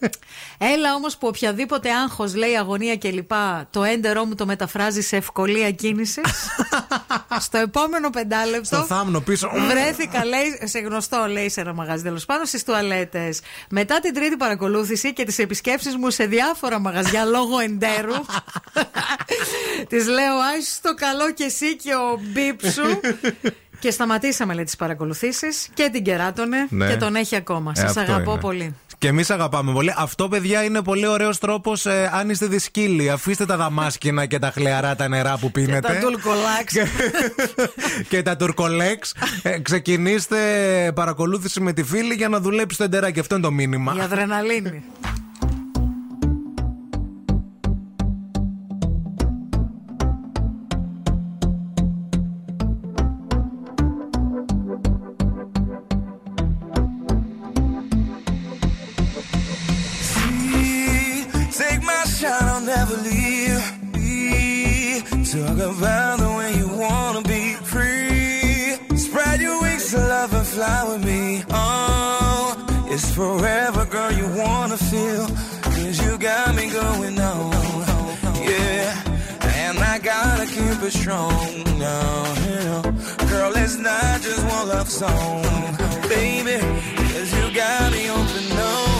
Έλα 0.74 0.94
όμως 0.94 1.16
που 1.16 1.26
οποιαδήποτε 1.26 1.90
άγχος 1.90 2.34
λέει 2.34 2.56
αγωνία 2.56 2.96
κλπ. 2.96 3.32
Το 3.70 3.82
έντερό 3.82 4.24
μου 4.24 4.34
το 4.34 4.46
μεταφράζει 4.46 5.00
σε 5.00 5.16
ευκολία 5.16 5.70
κίνησης. 5.70 6.24
Στο 7.38 7.58
επόμενο 7.58 8.10
πεντάλεπτο. 8.10 8.64
Στο 8.64 8.84
θάμνο 8.84 9.20
πίσω. 9.20 9.50
Βρέθηκα, 9.68 10.24
λέει, 10.24 10.60
σε 10.64 10.78
γνωστό, 10.78 11.26
λέει, 11.28 11.48
σε 11.48 11.60
ένα 11.60 11.72
μαγαζί 11.72 12.02
τέλος 12.02 12.24
πάντων, 12.24 12.46
στις 12.46 12.64
τουαλέτες. 12.64 13.40
Μετά 13.70 14.00
την 14.00 14.14
τρίτη 14.14 14.36
παρακολούθηση 14.36 15.12
και 15.12 15.24
τις 15.24 15.38
επισκέψεις 15.38 15.96
μου 15.96 16.10
σε 16.10 16.26
διάφορα 16.26 16.78
μαγαζιά 16.78 17.24
λόγω 17.24 17.58
εντέρου. 17.58 18.14
τη 19.88 20.04
λέω, 20.04 20.34
Άι 20.34 20.60
το 20.82 20.94
καλό 20.94 21.32
και 21.32 21.44
εσύ 21.44 21.76
και 21.76 21.94
ο 21.94 22.20
μπίπ 22.20 22.60
σου. 22.66 23.00
Και 23.84 23.90
σταματήσαμε 23.90 24.54
λέει 24.54 24.64
τις 24.64 24.76
παρακολουθήσεις 24.76 25.68
και 25.74 25.88
την 25.92 26.04
κεράτωνε 26.04 26.66
Ναι. 26.70 26.88
και 26.88 26.96
τον 26.96 27.14
έχει 27.14 27.36
ακόμα. 27.36 27.72
Ε, 27.76 27.80
Σας 27.80 27.96
αυτό 27.96 28.00
αγαπώ 28.12 28.30
είναι. 28.30 28.40
πολύ. 28.40 28.74
Και 28.98 29.08
εμείς 29.08 29.30
αγαπάμε 29.30 29.72
πολύ. 29.72 29.94
Αυτό, 29.96 30.28
παιδιά, 30.28 30.64
είναι 30.64 30.82
πολύ 30.82 31.06
ωραίος 31.06 31.38
τρόπος 31.38 31.86
ε, 31.86 32.10
αν 32.14 32.30
είστε 32.30 32.46
δυσκύλοι. 32.46 33.10
Αφήστε 33.10 33.46
τα 33.46 33.56
δαμάσκηνα 33.56 34.26
και 34.26 34.38
τα 34.38 34.50
χλιαρά 34.50 34.96
τα 34.96 35.08
νερά 35.08 35.38
που 35.38 35.50
πίνετε. 35.50 35.80
Τα 35.92 35.94
τουλκολάξ. 35.98 36.72
και 38.08 38.22
τα 38.22 38.36
τουρκολέξ. 38.36 39.14
Ε, 39.42 39.58
ξεκινήστε 39.58 40.36
παρακολούθηση 40.94 41.60
με 41.60 41.72
τη 41.72 41.82
φίλη 41.84 42.14
για 42.14 42.28
να 42.28 42.40
δουλέψει 42.40 42.78
το 42.78 42.84
εντεράκι. 42.84 43.20
Αυτό 43.20 43.34
είναι 43.34 43.44
το 43.44 43.50
μήνυμα. 43.50 43.94
Η 43.96 44.00
αδρεναλίνη. 44.00 44.82
Going 76.84 77.18
on. 77.18 77.52
Yeah, 78.42 79.02
and 79.40 79.78
I 79.78 79.98
gotta 79.98 80.46
keep 80.46 80.78
it 80.88 80.92
strong 80.92 81.64
now. 81.78 82.82
Girl, 83.30 83.52
it's 83.56 83.76
not 83.76 84.20
just 84.20 84.42
one 84.54 84.68
love 84.68 84.90
song, 84.90 85.42
baby. 86.08 86.58
Cause 87.10 87.30
you 87.38 87.54
got 87.54 87.92
me 87.92 88.10
open, 88.10 88.44
no. 88.56 88.93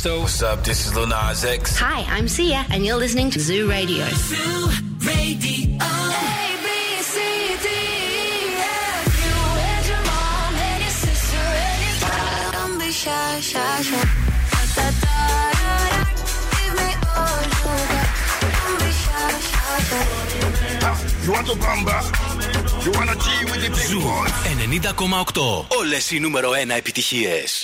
Tiesto. 0.00 0.22
What's 0.22 0.42
up? 0.42 0.64
This 0.64 0.86
is 0.86 0.94
Lil 0.96 1.06
Nas 1.06 1.44
X. 1.44 1.76
Hi, 1.76 2.00
I'm 2.08 2.28
Sia, 2.28 2.64
and 2.72 2.86
you're 2.86 2.96
listening 2.96 3.28
to 3.32 3.38
Zoo 3.38 3.68
Radio. 3.68 4.06
Zoo 4.08 4.70
Radio. 5.04 5.76
A, 5.76 5.96
B, 6.64 6.68
C, 7.12 7.16
D, 7.60 7.68
E, 7.68 8.56
F. 8.56 9.12
You 9.20 9.36
and 9.68 9.84
your 9.90 10.02
mom 10.08 10.54
and 10.68 10.80
your 10.80 10.96
sister 11.04 11.44
and 11.68 11.78
your 11.84 11.96
dad. 12.08 12.52
Don't 12.56 12.78
be 12.78 12.90
shy, 12.90 13.40
shy, 13.50 13.82
shy. 13.88 14.00
Da, 14.52 14.62
da, 14.76 14.86
da, 15.04 15.16
da, 15.44 15.76
da. 15.92 16.08
Give 16.56 16.74
me 16.80 16.90
all 17.20 17.40
you 17.44 17.60
got. 17.92 18.08
Don't 18.56 18.76
be 18.80 18.90
shy, 19.04 19.28
shy, 19.50 19.76
shy. 19.92 20.96
You 21.24 21.30
want 21.36 21.46
to 21.48 21.56
bamba? 21.64 21.98
You 22.82 22.92
wanna 22.92 23.16
G 23.16 23.26
with 23.50 23.60
the 23.60 23.70
big 23.76 23.88
Ζου 23.90 24.00
90,8. 24.00 25.64
Όλες 25.68 26.10
οι 26.10 26.20
νούμερο 26.20 26.50
1 26.50 26.70
επιτυχίες. 26.76 27.59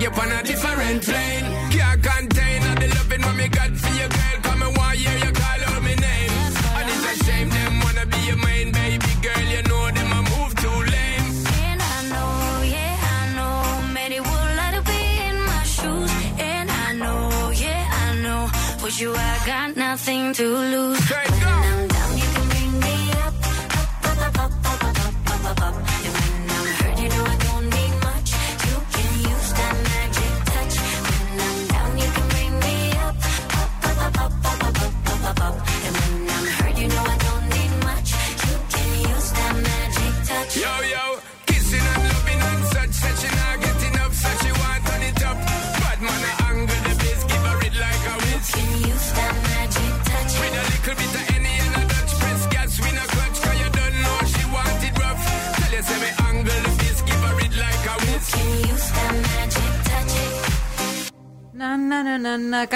to 0.00 0.21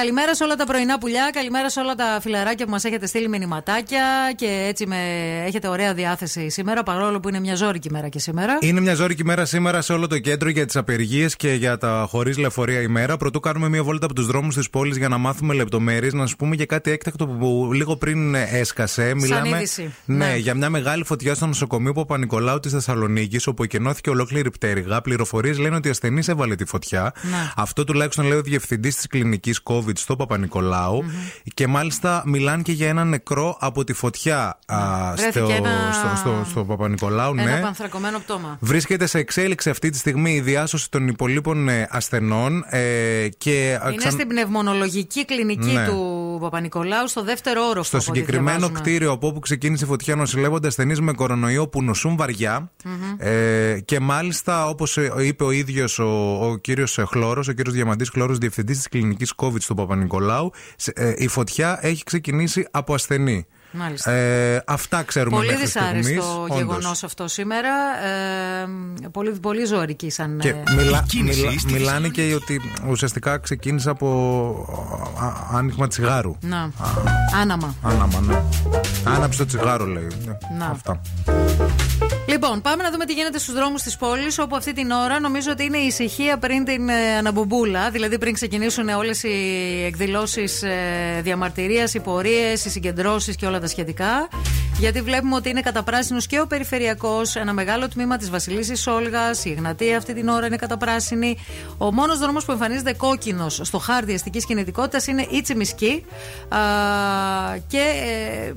Καλημέρα 0.07 0.35
σε 0.35 0.45
όλα 0.45 0.55
τα 0.55 0.66
πρωινά 0.66 0.99
πουλιά, 0.99 1.31
καλημέρα 1.33 1.70
σε 1.70 1.81
όλα 1.81 1.95
τα 1.95 2.19
φιλαράκια 2.20 2.65
που 2.65 2.70
μας 2.70 2.85
έχετε 2.85 3.07
στείλει 3.07 3.28
μηνυματάκια 3.28 4.33
και 4.37 4.65
έτσι 4.69 4.87
με... 4.87 4.97
έχετε 5.47 5.69
ωραία 5.69 5.95
διάθεση 5.95 6.51
σήμερα, 6.51 6.83
παρόλο 6.83 7.20
που 7.20 7.28
είναι 7.28 7.41
μια 7.41 7.55
ζώρικη 7.55 7.91
μέρα 7.91 8.09
και 8.09 8.19
σήμερα. 8.19 8.59
Είναι 8.61 8.81
μια 8.81 8.95
ζώρικη 8.95 9.24
μέρα 9.24 9.45
σήμερα 9.45 9.81
σε 9.83 9.93
όλο 9.93 10.07
το 10.07 10.19
κέντρο 10.19 10.49
για 10.49 10.66
τις 10.66 10.77
απεργίες 10.77 11.37
και 11.37 11.53
για 11.53 11.78
τα 11.78 12.07
χωρίς 12.09 12.39
λεωφορεία 12.39 12.81
ημέρα. 12.81 13.16
Πρωτού 13.16 13.41
κάνουμε 13.41 13.69
μια 13.69 13.83
βόλτα 13.83 14.05
από 14.05 14.15
τους 14.15 14.27
δρόμους 14.27 14.55
της 14.55 14.70
πόλης 14.70 14.97
για 14.97 15.09
να 15.09 15.19
μάθουμε 15.19 15.55
λεπτομέρειες, 15.55 16.12
να 16.12 16.27
σου 16.27 16.37
πούμε 16.37 16.57
και 16.57 16.66
κάτι 16.66 16.91
έκτακτο 16.91 17.27
που 17.27 17.70
λίγο 17.73 17.97
πριν 17.97 18.35
έσκασε. 18.35 19.15
Μιλάμε 19.15 19.49
είδηση. 19.49 19.95
ναι, 20.05 20.27
Ναι. 20.27 20.37
για 20.37 20.55
μια 20.55 20.70
μεγάλη 20.70 21.05
φωτιά 21.05 21.35
στο 21.35 21.47
νοσοκομείο 21.47 21.93
Παπα-Νικολάου 21.93 22.61
της 22.61 22.73
Θεσσαλονίκης, 22.73 23.47
όπου 23.47 23.62
εκενώθηκε 23.62 24.11
ολόκληρη 24.11 24.51
πτέρυγα. 24.51 25.01
Πληροφορίες 25.01 25.59
λένε 25.59 25.77
ότι 25.77 25.89
ασθενή 25.89 26.23
έβαλε 26.27 26.55
τη 26.55 26.65
φωτιά. 26.65 27.12
Ναι. 27.23 27.53
Αυτό 27.57 27.85
τουλάχιστον 27.85 28.27
λέει 28.27 28.39
ο 28.39 28.43
διευθυντής 28.43 28.97
της 28.97 29.07
κλινικής 29.07 29.61
COVID 29.65 29.95
στο 30.01 30.16
Παπα-Νικολάου. 30.16 31.05
Και 31.55 31.66
μάλιστα 31.66 32.23
μιλάνε 32.27 32.62
και 32.62 32.73
για 32.73 32.89
ένα 32.89 33.05
νεκρό 33.05 33.56
από 33.60 33.85
τη 33.85 33.93
φωτιά 33.93 34.59
α, 34.66 35.12
Βρέθηκε 35.16 35.39
στο, 35.44 35.52
ένα- 35.55 35.93
στο, 35.93 36.16
στο, 36.16 36.44
στο 36.51 36.64
Παπα-Νικολάου. 36.64 37.35
Ένα 37.39 37.55
ναι. 37.55 37.60
πανθρακωμένο 37.60 38.18
πτώμα. 38.18 38.56
Βρίσκεται 38.60 39.06
σε 39.06 39.18
εξέλιξη 39.18 39.70
αυτή 39.70 39.90
τη 39.90 39.98
στιγμή 39.98 40.32
η 40.35 40.40
διάσωση 40.40 40.90
των 40.90 41.09
υπολείπων 41.09 41.68
ε, 41.68 41.89
ασθενών 41.90 42.64
ε, 42.68 43.28
και 43.39 43.78
α, 43.82 43.86
Είναι 43.89 43.97
ξαν- 43.97 44.12
στην 44.12 44.28
πνευμονολογική 44.28 45.24
κλινική 45.24 45.73
Ναι. 45.73 45.86
του 45.86 46.39
Παπα-Νικολάου 46.40 47.09
στο 47.09 47.23
δεύτερο 47.24 47.62
όροφο. 47.62 47.82
στο 47.82 47.97
από 47.97 48.06
ό,τι 48.09 48.18
συγκεκριμένο 48.18 48.56
διαβάζουμε. 48.59 48.81
κτίριο 48.81 49.10
από 49.12 49.27
όπου 49.27 49.39
ξεκίνησε 49.40 49.85
η 49.85 49.89
φωτιά 49.89 50.16
νοσηλεύονται 50.16 50.66
ασθενείς 50.66 51.01
με 51.01 51.12
κορονοϊό 51.12 51.68
που 51.68 51.82
νοσούν 51.82 52.16
βαριά. 52.16 52.70
Ε, 53.18 53.78
και 53.85 54.01
μάλιστα, 54.01 54.66
όπως 54.68 54.97
είπε 55.23 55.44
ο 55.44 55.51
ίδιος 55.51 55.98
ο, 55.98 56.05
ο 56.48 56.56
κύριος 56.56 56.98
Χλώρος, 57.09 57.48
ο 57.48 57.52
κύριος 57.52 57.74
Διαμαντής 57.74 58.09
Χλώρος, 58.09 58.39
διευθυντής 58.39 58.77
της 58.77 58.89
κλινικής 58.89 59.32
COVID 59.36 59.60
του 59.66 59.74
Παπα-Νικολάου, 59.87 60.51
σε- 60.77 60.93
ε, 60.97 61.15
η 61.17 61.29
φωτιά 61.29 61.79
έχει 61.83 62.05
ξεκινήσει 62.05 62.67
από 62.71 62.95
ασθενή. 62.95 63.47
Μάλιστα. 63.71 64.11
Ε, 64.11 64.63
αυτά 64.67 65.03
ξέρουμε 65.03 65.37
Πολύ 65.37 65.49
μέχρι 65.49 65.65
δυσάρεστο 65.65 66.03
στιγμής, 66.03 66.25
γεγονός 66.57 66.85
όντως. 66.85 67.03
αυτό 67.05 67.29
σήμερα. 67.29 67.71
Ε, 68.07 68.67
πολύ, 69.13 69.31
πολύ 69.31 69.65
ζώρικη 69.65 70.11
σαν. 70.11 70.39
Και 70.39 70.49
ε, 70.49 70.63
μιλά, 70.77 71.05
κίνηση 71.09 71.41
μιλά- 71.41 71.59
στη 71.59 71.73
μιλάνε 71.73 72.09
και 72.09 72.35
ότι 72.35 72.61
ουσιαστικά 72.89 73.39
ξεκίνησε 73.39 73.91
από 73.91 74.07
α, 75.21 75.57
άνοιγμα 75.59 75.87
τσιγάρου. 75.89 76.37
Να. 76.41 76.71
Άναμα. 77.41 77.75
Άναμα, 77.83 78.21
ναι. 78.21 78.43
Άναψε 79.05 79.39
το 79.39 79.47
τσιγάρο, 79.47 79.85
λέει. 79.87 80.07
Ναι, 80.27 80.37
Να. 80.59 80.67
Αυτά. 80.67 81.01
Λοιπόν, 82.28 82.61
πάμε 82.61 82.82
να 82.82 82.90
δούμε 82.90 83.05
τι 83.05 83.12
γίνεται 83.12 83.39
στους 83.39 83.55
δρόμους 83.55 83.82
της 83.82 83.97
πόλης, 83.97 84.39
όπου 84.39 84.57
αυτή 84.57 84.73
την 84.73 84.90
ώρα 84.90 85.20
νομίζω 85.20 85.51
ότι 85.51 85.65
είναι 85.65 85.78
η 85.78 85.86
ησυχία 85.86 86.39
πριν 86.39 86.65
την 86.65 86.89
ε, 86.89 87.16
αναμπομπούλα. 87.19 87.90
Δηλαδή 87.90 88.19
πριν 88.19 88.32
ξεκινήσουν 88.32 88.89
όλες 88.89 89.23
οι 89.23 89.85
εκδηλώσεις 89.86 90.62
ε, 90.62 91.20
διαμαρτυρίας, 91.23 91.94
οι 91.94 92.01
πορείες, 92.01 92.65
οι 92.65 92.70
συγκεντρώσεις 92.70 93.36
και 93.36 93.47
όλα 93.47 93.61
τα 93.61 93.66
σχετικά. 93.66 94.28
Γιατί 94.78 95.01
βλέπουμε 95.01 95.35
ότι 95.35 95.48
είναι 95.48 95.61
καταπράσινο 95.61 96.20
και 96.28 96.40
ο 96.40 96.47
περιφερειακός, 96.47 97.36
ένα 97.36 97.53
μεγάλο 97.53 97.89
τμήμα 97.89 98.16
της 98.16 98.31
Βασιλίση 98.31 98.90
Όλγας, 98.90 99.44
η 99.44 99.51
Εγνατία 99.51 99.97
αυτή 99.97 100.15
την 100.15 100.28
ώρα 100.28 100.47
είναι 100.47 100.57
καταπράσινη. 100.57 101.36
Ο 101.78 101.93
μόνος 101.93 102.19
δρόμος 102.19 102.44
που 102.44 102.53
εμφανίζεται 102.53 102.93
κόκκινος 102.93 103.61
στο 103.62 103.78
χάρτη 103.78 104.15
αστικής 104.15 104.47
κινητικότητας 104.47 105.07
είναι 105.07 105.27
η 105.31 105.40
Τσιμισκή 105.40 106.05
α, 106.48 106.59
και 107.66 107.82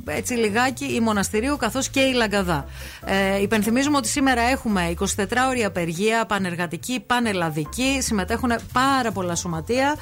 ε, 0.05 0.17
έτσι 0.17 0.33
λιγάκι 0.33 0.93
η 0.93 0.99
Μοναστηρίου 0.99 1.57
καθώς 1.57 1.89
και 1.89 1.99
η 1.99 2.13
Λαγκαδά. 2.13 2.65
Ε, 3.05 3.41
υπενθυμίζουμε 3.59 3.97
ότι 3.97 4.07
σήμερα 4.07 4.41
έχουμε 4.41 4.93
24 4.99 5.05
ώρια 5.49 5.67
απεργία, 5.67 6.25
πανεργατική, 6.25 7.03
πανελλαδική. 7.07 7.97
Συμμετέχουν 8.01 8.51
πάρα 8.73 9.11
πολλά 9.11 9.35
σωματεία. 9.35 9.95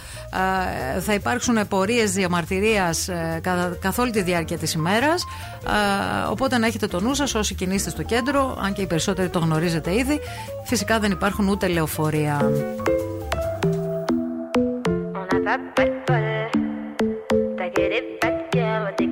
Ε, 0.95 0.99
θα 0.99 1.13
υπάρξουν 1.13 1.67
πορείες 1.67 2.11
διαμαρτυρίας 2.11 3.07
ε, 3.07 3.39
καθ' 3.43 3.77
καθ' 3.79 3.99
όλη 3.99 4.11
τη 4.11 4.21
διάρκεια 4.21 4.57
της 4.57 4.73
ημέρας. 4.73 5.23
Ε, 5.67 6.29
οπότε 6.29 6.57
να 6.57 6.65
έχετε 6.67 6.87
το 6.87 6.99
νου 6.99 7.13
σας 7.13 7.35
όσοι 7.35 7.55
κινείστε 7.55 7.89
στο 7.89 8.03
κέντρο, 8.03 8.57
αν 8.61 8.73
και 8.73 8.81
οι 8.81 8.87
περισσότεροι 8.87 9.29
το 9.29 9.39
γνωρίζετε 9.39 9.95
ήδη. 9.95 10.19
Φυσικά 10.65 10.99
δεν 10.99 11.11
υπάρχουν 11.11 11.47
ούτε 11.47 11.67
λεωφορεία. 11.67 12.51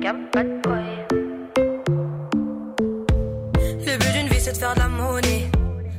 Le 0.06 0.12
but 0.34 0.65
c'est 4.46 4.52
de 4.52 4.58
faire 4.58 4.74
de 4.74 4.78
la 4.78 4.88
monnaie. 4.88 5.50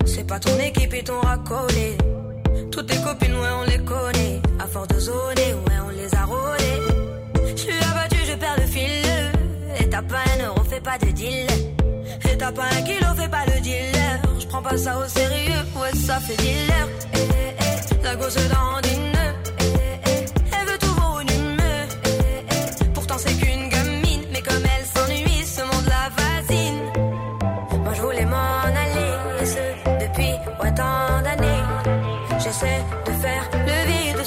C'est 0.05 0.25
pas 0.25 0.39
ton 0.39 0.57
équipe 0.59 0.93
et 0.93 1.03
ton 1.03 1.19
racolé. 1.19 1.97
Toutes 2.71 2.87
tes 2.87 2.95
copines, 3.01 3.35
ouais, 3.35 3.53
on 3.59 3.63
les 3.63 3.79
connaît. 3.79 4.41
À 4.57 4.67
force 4.67 4.87
de 4.87 4.99
zoner, 4.99 5.51
ouais, 5.65 5.79
on 5.85 5.89
les 5.89 6.15
a 6.15 6.23
rôlées. 6.23 6.81
Je 7.55 7.61
suis 7.61 7.77
abattu, 7.91 8.19
je 8.25 8.35
perds 8.35 8.55
le 8.57 8.67
fil. 8.67 9.05
Et 9.81 9.89
t'as 9.89 10.01
pas 10.01 10.23
un 10.33 10.45
euro, 10.45 10.63
fais 10.63 10.79
pas 10.79 10.97
de 10.97 11.11
deal. 11.11 11.47
Et 12.29 12.37
t'as 12.37 12.53
pas 12.53 12.69
un 12.77 12.81
kilo, 12.83 13.07
fais 13.17 13.27
pas 13.27 13.45
le 13.47 13.59
dealer. 13.59 14.21
Je 14.39 14.47
prends 14.47 14.61
pas 14.61 14.77
ça 14.77 14.97
au 14.97 15.07
sérieux, 15.09 15.63
ouais, 15.81 15.93
ça 15.97 16.17
fait 16.21 16.37
dealer. 16.37 16.87
Eh, 17.15 17.17
eh, 17.17 17.55
eh, 17.59 18.03
la 18.03 18.15
gosse 18.15 18.35
dans 18.35 18.89
une. 18.89 19.16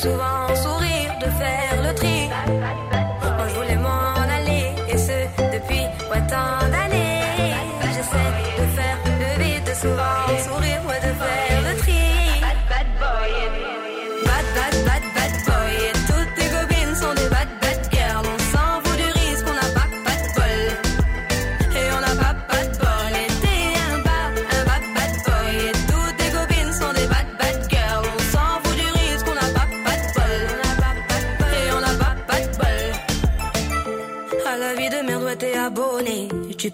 Souvent 0.01 0.40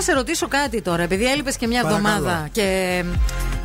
Να 0.00 0.06
σε 0.06 0.12
ρωτήσω 0.12 0.48
κάτι 0.48 0.82
τώρα, 0.82 1.02
επειδή 1.02 1.30
έλειπες 1.30 1.56
και 1.56 1.66
μια 1.66 1.82
Παρακαλώ. 1.82 2.08
εβδομάδα 2.08 2.48
και 2.52 3.04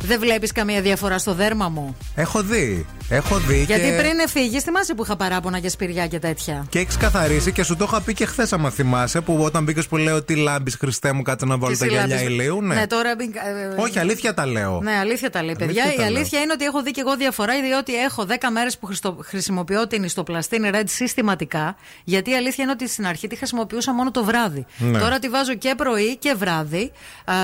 δεν 0.00 0.20
βλέπεις 0.20 0.52
καμία 0.52 0.80
διαφορά 0.80 1.18
στο 1.18 1.34
δέρμα 1.34 1.68
μου. 1.68 1.96
Έχω 2.14 2.42
δει. 2.42 2.86
Έχω 3.08 3.38
δει. 3.38 3.62
Γιατί 3.62 3.82
και... 3.82 3.96
πριν 3.96 4.28
φύγεις, 4.28 4.62
θυμάσαι 4.62 4.94
που 4.94 5.02
είχα 5.02 5.16
παράπονα 5.16 5.58
για 5.58 5.70
σπηριά 5.70 6.06
και 6.06 6.18
τέτοια; 6.18 6.66
Και 6.68 6.78
έχεις 6.78 6.96
καθαρίσει 6.96 7.52
και 7.52 7.62
σου 7.62 7.76
το 7.76 7.84
είχα 7.88 8.00
πει 8.00 8.14
και 8.14 8.26
χθες, 8.26 8.52
άμα 8.52 8.70
θυμάσαι, 8.70 9.20
που 9.20 9.38
όταν 9.42 9.64
μπήκες 9.64 9.86
που 9.86 9.96
λέω 9.96 10.22
τι 10.22 10.34
λάμπεις, 10.36 10.74
Χριστέ 10.76 11.12
μου, 11.12 11.22
κάτσε 11.22 11.46
να 11.46 11.58
βάλω 11.58 11.72
Και 11.72 11.78
τα 11.78 11.84
εσύ 11.84 11.94
γυαλιά 11.94 12.16
λάμπεις. 12.16 12.30
ηλίου. 12.32 12.62
Ναι. 12.62 12.74
Ναι, 12.74 12.86
τώρα. 12.86 13.14
μην- 13.16 13.32
ε, 13.76 13.80
Όχι, 13.82 13.98
αλήθεια 13.98 14.34
τα 14.34 14.46
λέω. 14.46 14.80
Ναι, 14.82 14.92
αλήθεια 14.98 15.30
τα 15.30 15.42
λέει, 15.42 15.54
παιδιά. 15.58 15.82
Αλήθεια 15.82 15.96
τα 16.02 16.06
η 16.06 16.10
λέω. 16.10 16.16
αλήθεια 16.16 16.40
είναι 16.40 16.52
ότι 16.52 16.64
έχω 16.64 16.82
δει 16.82 16.90
και 16.90 17.00
εγώ 17.00 17.16
διαφορά, 17.16 17.60
διότι 17.62 17.94
έχω 18.02 18.24
10 18.26 18.50
μέρες 18.52 18.78
που 18.78 18.86
χρηστο- 18.86 19.18
χρησιμοποιώ 19.22 19.86
την 19.86 20.02
ιστοπλαστίνη 20.02 20.70
Red 20.72 20.82
συστηματικά. 20.84 21.76
Γιατί 22.04 22.30
η 22.30 22.34
αλήθεια 22.36 22.64
είναι 22.64 22.72
ότι 22.72 22.88
στην 22.88 23.06
αρχή 23.06 23.26
τη 23.26 23.36
χρησιμοποιούσα 23.36 23.92
μόνο 23.94 24.10
το 24.10 24.24
βράδυ. 24.24 24.66
Ναι. 24.78 24.98
Τώρα 24.98 25.18
τη 25.18 25.28
βάζω 25.28 25.54
και 25.54 25.74
πρωί 25.76 26.16
και 26.16 26.34
βράδυ. 26.38 26.92
Α, 27.24 27.34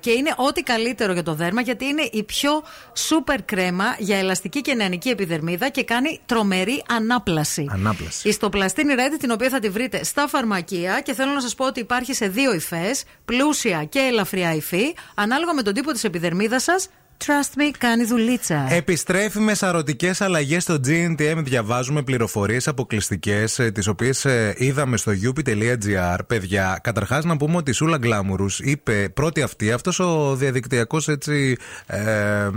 και 0.00 0.10
είναι 0.10 0.32
ό,τι 0.36 0.62
καλύτερο 0.62 1.12
για 1.12 1.22
το 1.22 1.34
δέρμα, 1.34 1.60
γιατί 1.60 1.84
είναι 1.84 2.08
η 2.12 2.22
πιο 2.22 2.50
σούπερ 2.94 3.42
κρέμα 3.42 3.84
για 3.98 4.16
ελαστική 4.18 4.60
και 4.60 4.74
νεανική 4.74 4.94
επιδερμίδα 5.04 5.68
και 5.68 5.84
κάνει 5.84 6.20
τρομερή 6.26 6.82
ανάπλαση. 6.88 7.66
Ανάπλαση. 7.72 8.28
Η 8.28 8.32
στοπλαστίνη 8.32 8.94
Red, 8.96 9.16
την 9.18 9.30
οποία 9.30 9.48
θα 9.48 9.58
τη 9.58 9.68
βρείτε 9.68 10.04
στα 10.04 10.28
φαρμακεία 10.28 11.00
και 11.00 11.14
θέλω 11.14 11.32
να 11.32 11.40
σας 11.40 11.54
πω 11.54 11.66
ότι 11.66 11.80
υπάρχει 11.80 12.14
σε 12.14 12.28
δύο 12.28 12.54
υφές, 12.54 13.04
πλούσια 13.24 13.84
και 13.84 13.98
ελαφριά 13.98 14.54
υφή, 14.54 14.94
ανάλογα 15.14 15.54
με 15.54 15.62
τον 15.62 15.74
τύπο 15.74 15.92
της 15.92 16.04
επιδερμίδας 16.04 16.62
σας. 16.62 16.88
Trust 17.24 17.58
me, 17.58 17.74
κάνει 17.78 18.04
δουλίτσα. 18.04 18.66
Επιστρέφει 18.70 19.38
με 19.38 19.54
σαρωτικές 19.54 20.20
αλλαγές 20.20 20.62
στο 20.62 20.80
GNTM. 20.86 21.36
Διαβάζουμε 21.36 22.02
πληροφορίες 22.02 22.68
αποκλειστικές, 22.68 23.60
τις 23.72 23.86
οποίες 23.86 24.26
είδαμε 24.56 24.96
στο 24.96 25.12
yupi.gr. 25.12 26.18
Παιδιά, 26.26 26.78
καταρχάς 26.82 27.24
να 27.24 27.36
πούμε 27.36 27.56
ότι 27.56 27.70
η 27.70 27.74
Σούλα 27.74 27.98
Γκλάμουρους 27.98 28.60
είπε 28.60 29.08
πρώτη 29.14 29.42
αυτή, 29.42 29.72
αυτός 29.72 29.98
ο 29.98 30.36
διαδικτυακός 30.36 31.08
έτσι. 31.08 31.56
Ε, 31.86 32.50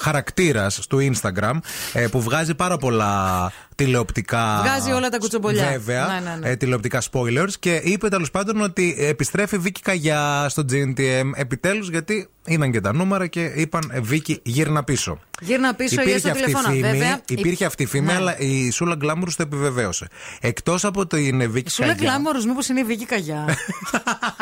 χαρακτήρας 0.00 0.78
στο 0.82 0.98
Instagram 1.00 1.58
ε, 1.92 2.06
που 2.06 2.20
βγάζει 2.20 2.54
πάρα 2.54 2.76
πολλά 2.76 3.52
τηλεοπτικά. 3.74 4.60
Βγάζει 4.64 4.92
όλα 4.92 5.08
τα 5.08 5.18
κουτσομπολιά. 5.18 5.68
Βέβαια. 5.70 6.06
Ναι, 6.06 6.30
ναι, 6.30 6.36
ναι. 6.40 6.48
ε, 6.48 6.56
τηλεοπτικά 6.56 7.02
spoilers 7.10 7.52
και 7.58 7.80
είπε 7.84 8.08
τέλος 8.08 8.30
πάντων 8.30 8.60
ότι 8.60 8.94
επιστρέφει 8.98 9.58
Βίκυ 9.58 9.80
Καγιά 9.80 10.46
στο 10.48 10.64
GNTM 10.72 11.30
επιτέλους 11.34 11.90
γιατί 11.90 12.28
είδαν 12.46 12.72
και 12.72 12.80
τα 12.80 12.92
νούμερα 12.94 13.26
και 13.26 13.44
είπαν 13.44 13.90
ε, 13.92 14.00
Βίκυ 14.00 14.40
γύρνα 14.42 14.84
πίσω. 14.84 15.18
Γύρνα 15.40 15.74
πίσω 15.74 15.94
ή 16.00 16.04
Υπήρχε 16.04 16.14
έστω 16.16 16.28
αυτή, 16.28 16.40
η 16.42 16.44
τηλεφώνα. 16.44 16.68
φήμη, 16.74 16.80
Βέβαια, 16.90 17.20
υπήρχε 17.28 17.64
αυτή 17.64 17.82
η 17.82 17.86
φήμη, 17.86 18.06
Ναι. 18.06 18.12
αλλά 18.14 18.38
η 18.38 18.70
Σούλα 18.70 18.94
Glamorous 18.94 19.30
το 19.30 19.42
επιβεβαίωσε. 19.42 20.06
Εκτός 20.40 20.84
από 20.84 21.06
την 21.06 21.50
Βίκυ 21.50 21.70
Σου 21.70 21.82
λέει 21.82 21.90
Καγιά. 21.94 22.08
Glamorous, 22.10 22.38
μήπως 22.46 22.68
είναι 22.68 22.80
η 22.80 22.84
Βίκη 22.84 23.04
Καγιά. 23.06 23.44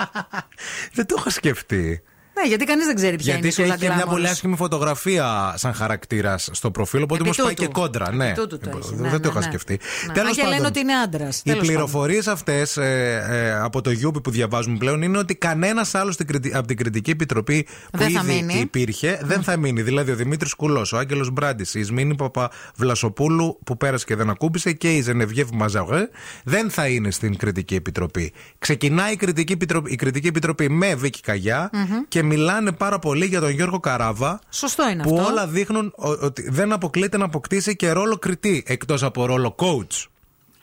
Δεν 0.95 1.07
το 1.07 1.15
είχα 1.19 1.31
σκεφτεί. 1.31 2.03
Ναι, 2.43 2.49
γιατί 2.49 2.65
κανείς 2.65 2.87
δεν 2.87 2.95
ξέρει 2.95 3.17
ποια 3.17 3.25
Γιατί 3.25 3.39
είναι 3.41 3.49
η 3.49 3.51
Σούλα 3.53 3.67
έχει 3.75 3.77
και 3.77 3.87
μια 3.87 3.95
πολύ 3.95 4.05
Glamorous. 4.07 4.31
άσχημη 4.31 4.57
φωτογραφία 4.57 5.55
σαν 5.57 5.73
χαρακτήρας 5.75 6.49
στο 6.53 6.71
προφίλ, 6.71 7.03
οπότε 7.03 7.21
Επί 7.21 7.31
όμως 7.41 7.45
πάει 7.47 7.55
τούτου. 7.55 7.67
και 7.73 7.81
κόντρα. 7.81 8.13
Ναι, 8.15 8.27
Επί 8.27 8.35
τούτου 8.41 8.59
το 8.59 8.71
έχει, 8.83 8.95
δεν 8.95 9.11
ναι, 9.11 9.11
το 9.11 9.19
ναι, 9.19 9.29
είχα 9.29 9.39
ναι. 9.39 9.45
σκεφτεί. 9.45 9.81
Ναι. 10.07 10.13
Τέλος 10.13 10.29
Αν 10.29 10.35
και 10.35 10.43
λένε 10.43 10.53
πάντων, 10.55 10.67
ότι 10.67 10.81
είναι 10.81 10.93
άντρας. 10.95 11.41
Οι 11.45 11.55
πληροφορίες 11.55 12.27
αυτές 12.27 12.79
από 13.63 13.81
το 13.81 13.91
Γιούπι 13.91 14.21
που 14.21 14.31
διαβάζουμε 14.31 14.77
πλέον 14.79 15.03
είναι 15.03 15.19
ότι 15.19 15.35
κανένας 15.35 15.95
άλλος 15.95 16.17
από 16.55 16.67
την 16.67 16.77
κριτική 16.77 17.11
επιτροπή 17.11 17.67
που 17.93 17.99
Δεν 17.99 18.11
θα 18.11 18.23
ήδη 18.25 18.33
μείνει. 18.43 18.61
υπήρχε 18.61 19.21
δεν 19.23 19.43
θα 19.43 19.57
μείνει. 19.57 19.83
Δηλαδή 19.83 20.11
ο 20.11 20.15
Δημήτρης 20.15 20.55
Κουλός, 20.55 20.93
ο 20.93 20.99
Άγγελος 20.99 21.31
Μπράντης, 21.31 21.75
η 21.75 21.81
Ισμήνη 21.81 22.15
Παπαβλασοπούλου 22.15 23.59
που 23.65 23.77
πέρασε 23.77 24.05
και 24.05 24.15
δεν 24.17 24.31
ακούμπησε 24.31 24.73
και 24.73 24.95
η 24.97 25.01
Ζενεβιέβ 25.03 25.49
Μαζαγέ 25.53 26.09
δεν 26.45 26.71
θα 26.71 26.87
είναι 26.87 27.11
στην 27.11 27.37
κριτική 27.37 27.75
επιτροπή. 27.75 28.33
Ξεκινάει 28.59 29.13
η 29.13 29.17
κριτική 29.17 29.53
επιτροπή, 29.53 29.93
η 29.93 29.97
κριτική 29.97 30.27
επιτροπή 30.27 30.69
με 30.71 30.95
Βίκυ 30.95 31.21
Καγιά 31.21 31.71
Μμμ. 31.73 31.85
και 32.09 32.23
μιλάνε 32.35 32.73
πάρα 32.73 32.99
πολύ 32.99 33.27
για 33.27 33.41
τον 33.41 33.51
Γιώργο 33.51 33.81
Καράβα. 33.81 34.41
Σωστό 34.51 34.89
είναι 34.89 35.03
που 35.03 35.17
αυτό. 35.19 35.31
όλα 35.31 35.47
δείχνουν 35.47 35.93
ο- 35.97 36.09
ότι 36.25 36.51
δεν 36.51 36.73
αποκλείεται 36.73 37.17
να 37.17 37.25
αποκτήσει 37.25 37.77
και 37.77 37.91
ρόλο 37.91 38.17
κριτή 38.19 38.63
εκτός 38.67 39.03
από 39.03 39.27
ρόλο 39.27 39.55
coach. 39.59 40.05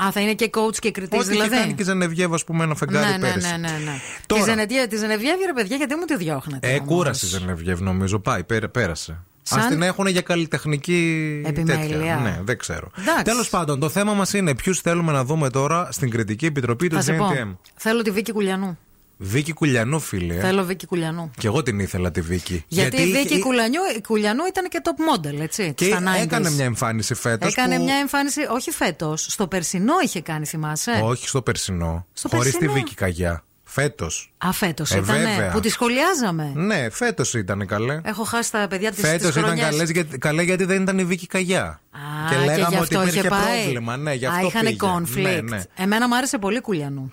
Α, 0.03 0.11
θα 0.11 0.19
είναι 0.21 0.33
και 0.33 0.49
coach 0.53 0.75
και 0.79 0.91
κριτής 0.91 1.19
Ό,τι 1.19 1.29
δηλαδή. 1.29 1.49
είχε 1.53 1.59
κάνει 1.61 1.73
και 1.73 1.81
η 1.81 1.85
Ζενεβιέβ, 1.85 2.33
ας 2.33 2.43
πούμε, 2.43 2.63
ένα 2.63 2.75
φεγγάρι 2.75 3.05
ναι, 3.11 3.17
ναι, 3.17 3.27
πέρυσι. 3.27 3.47
ναι, 3.51 3.57
ναι, 3.57 3.67
ναι. 3.85 3.99
Τώρα. 4.25 4.43
Τη 4.43 4.49
Ζενεβιέβη, 4.49 4.87
τη 4.87 4.97
Ζενεβιέβη, 4.97 5.45
ρε 5.45 5.53
παιδιά, 5.53 5.75
γιατί 5.75 5.95
μου 5.95 6.05
τη 6.05 6.17
διώχνετε. 6.17 6.67
Ε, 6.67 6.73
όμως. 6.75 6.87
κούρασε 6.87 7.25
η 7.25 7.29
Ζενεβιέβ, 7.29 7.79
νομίζω. 7.79 8.19
Πάει, 8.19 8.43
πέρα- 8.43 8.69
πέρασε. 8.69 9.19
Σαν- 9.43 9.59
Α 9.59 9.67
την 9.67 9.81
έχουν 9.81 10.07
για 10.07 10.21
καλλιτεχνική 10.21 11.41
Επιμέλεια. 11.45 11.87
τέτοια. 11.97 12.15
Ναι, 12.23 12.39
δεν 12.43 12.57
ξέρω. 12.57 12.91
Εντάξει. 12.99 13.23
Τέλος 13.23 13.49
πάντων, 13.49 13.79
το 13.79 13.89
θέμα 13.89 14.13
μας 14.13 14.33
είναι 14.33 14.55
ποιους 14.55 14.79
θέλουμε 14.81 15.11
να 15.11 15.23
δούμε 15.23 15.49
τώρα 15.49 15.87
στην 15.91 16.09
κριτική 16.09 16.45
επιτροπή 16.45 16.87
του 16.87 16.95
Θα 16.95 17.01
σε 17.01 17.13
πω. 17.13 17.27
GNTM. 17.31 17.55
Θέλω 17.75 18.01
τη 18.01 18.11
Βίκη 18.11 18.31
Κουλιανού. 18.31 18.77
Βίκη 19.17 19.53
Κουλιανού, 19.53 19.99
φίλε. 19.99 20.39
Θέλω 20.39 20.63
Βίκη 20.63 20.85
Κουλιανού. 20.85 21.31
Και 21.37 21.47
εγώ 21.47 21.63
την 21.63 21.79
ήθελα 21.79 22.11
τη 22.11 22.21
Βίκη. 22.21 22.63
Γιατί, 22.67 23.01
η 23.01 23.11
Βίκη 23.11 23.33
είχε- 23.33 23.39
Κουλιανού, 23.39 23.79
Κουλιανού 24.07 24.45
ήταν 24.45 24.67
και 24.69 24.81
top 24.83 25.15
model, 25.15 25.39
έτσι. 25.41 25.73
Και 25.75 25.85
στα 25.85 25.99
90s. 25.99 26.21
έκανε 26.23 26.49
μια 26.51 26.65
εμφάνιση 26.65 27.13
φέτος. 27.13 27.51
Έκανε 27.51 27.77
μια 27.77 27.95
εμφάνιση, 27.95 28.41
όχι 28.49 28.71
φέτος, 28.71 29.25
στο 29.29 29.47
περσινό 29.47 29.93
είχε 30.03 30.21
κάνει, 30.21 30.45
θυμάσαι; 30.45 30.99
Όχι 31.03 31.27
στο 31.27 31.41
περσινό. 31.41 32.05
Στο 32.13 32.29
Χωρίς 32.29 32.51
τη 32.51 32.57
περσινό. 32.57 32.73
Βίκη 32.79 32.95
Καγιά. 32.95 33.41
Φέτος. 33.69 34.33
Α, 34.37 34.51
φέτος 34.51 34.91
Ε, 34.91 34.97
ήταν. 34.97 35.15
βέβαια. 35.15 35.51
Που 35.51 35.59
τη 35.59 35.69
σχολιάζαμε. 35.69 36.51
Ναι, 36.55 36.89
φέτος 36.89 37.33
ήταν 37.33 37.65
καλέ. 37.67 38.01
Έχω 38.03 38.23
χάσει 38.23 38.51
τα 38.51 38.67
παιδιά 38.69 38.91
τη 38.91 39.01
Φέτος 39.01 39.35
ήταν 39.35 39.57
καλές, 39.59 39.89
γιατί, 39.89 40.17
καλέ 40.17 40.41
γιατί 40.43 40.63
δεν 40.63 40.81
ήταν 40.81 40.99
η 40.99 41.03
Βίκη 41.05 41.27
Καγιά. 41.27 41.63
Α, 41.63 42.29
και 42.29 42.35
και 42.35 42.45
λέγαμε 42.45 42.67
γι' 42.69 42.75
ότι 42.75 42.77
αυτό 42.77 43.01
υπήρχε 43.01 43.19
είχε 43.19 43.27
πάει. 43.27 43.61
πρόβλημα. 43.61 43.97
Ναι, 43.97 44.13
γι' 44.13 44.25
Α, 44.25 44.29
αυτό 44.33 44.47
είχαν 44.47 44.61
πήγε. 44.65 44.77
conflict. 44.81 45.21
Ναι, 45.21 45.41
ναι. 45.41 45.61
Εμένα 45.75 46.07
μου 46.07 46.15
άρεσε 46.15 46.37
πολύ 46.37 46.61
Κουλιανού. 46.61 47.11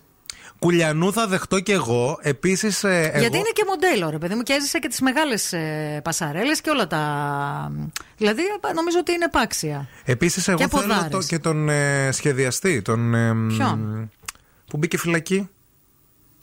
Κουλιανού 0.65 1.13
θα 1.13 1.27
δεχτώ 1.27 1.61
κι 1.61 1.73
εγώ. 1.73 2.19
Επίσης. 2.23 2.81
Γιατί 2.81 3.37
είναι 3.37 3.53
και 3.53 3.65
μοντέλο, 3.67 4.11
ρε 4.11 4.19
παιδί 4.19 4.35
μου, 4.35 4.43
και 4.43 4.53
έζησε 4.53 4.79
και 4.79 4.89
τις 4.89 5.01
μεγάλες 5.01 5.53
ε, 5.53 6.01
πασαρέλες 6.05 6.61
και 6.61 6.71
όλα 6.71 6.87
τα. 6.87 7.73
Δηλαδή, 8.17 8.43
ε, 8.43 8.73
νομίζω 8.73 8.99
ότι 8.99 9.13
είναι 9.13 9.25
επάξια. 9.25 9.89
Επίσης, 10.05 10.49
εγώ 10.49 10.59
Και 10.59 10.69
θέλω 10.69 10.83
ποδάρες. 10.83 11.11
το, 11.11 11.19
και 11.19 11.39
τον 11.39 11.69
ε, 11.69 12.13
σχεδιαστή. 12.13 12.83
Τον, 12.83 13.15
ε, 13.15 13.33
μ, 13.33 13.49
Ποιον; 13.57 14.11
Που 14.67 14.77
μπήκε 14.77 14.99
φυλακή. 14.99 15.49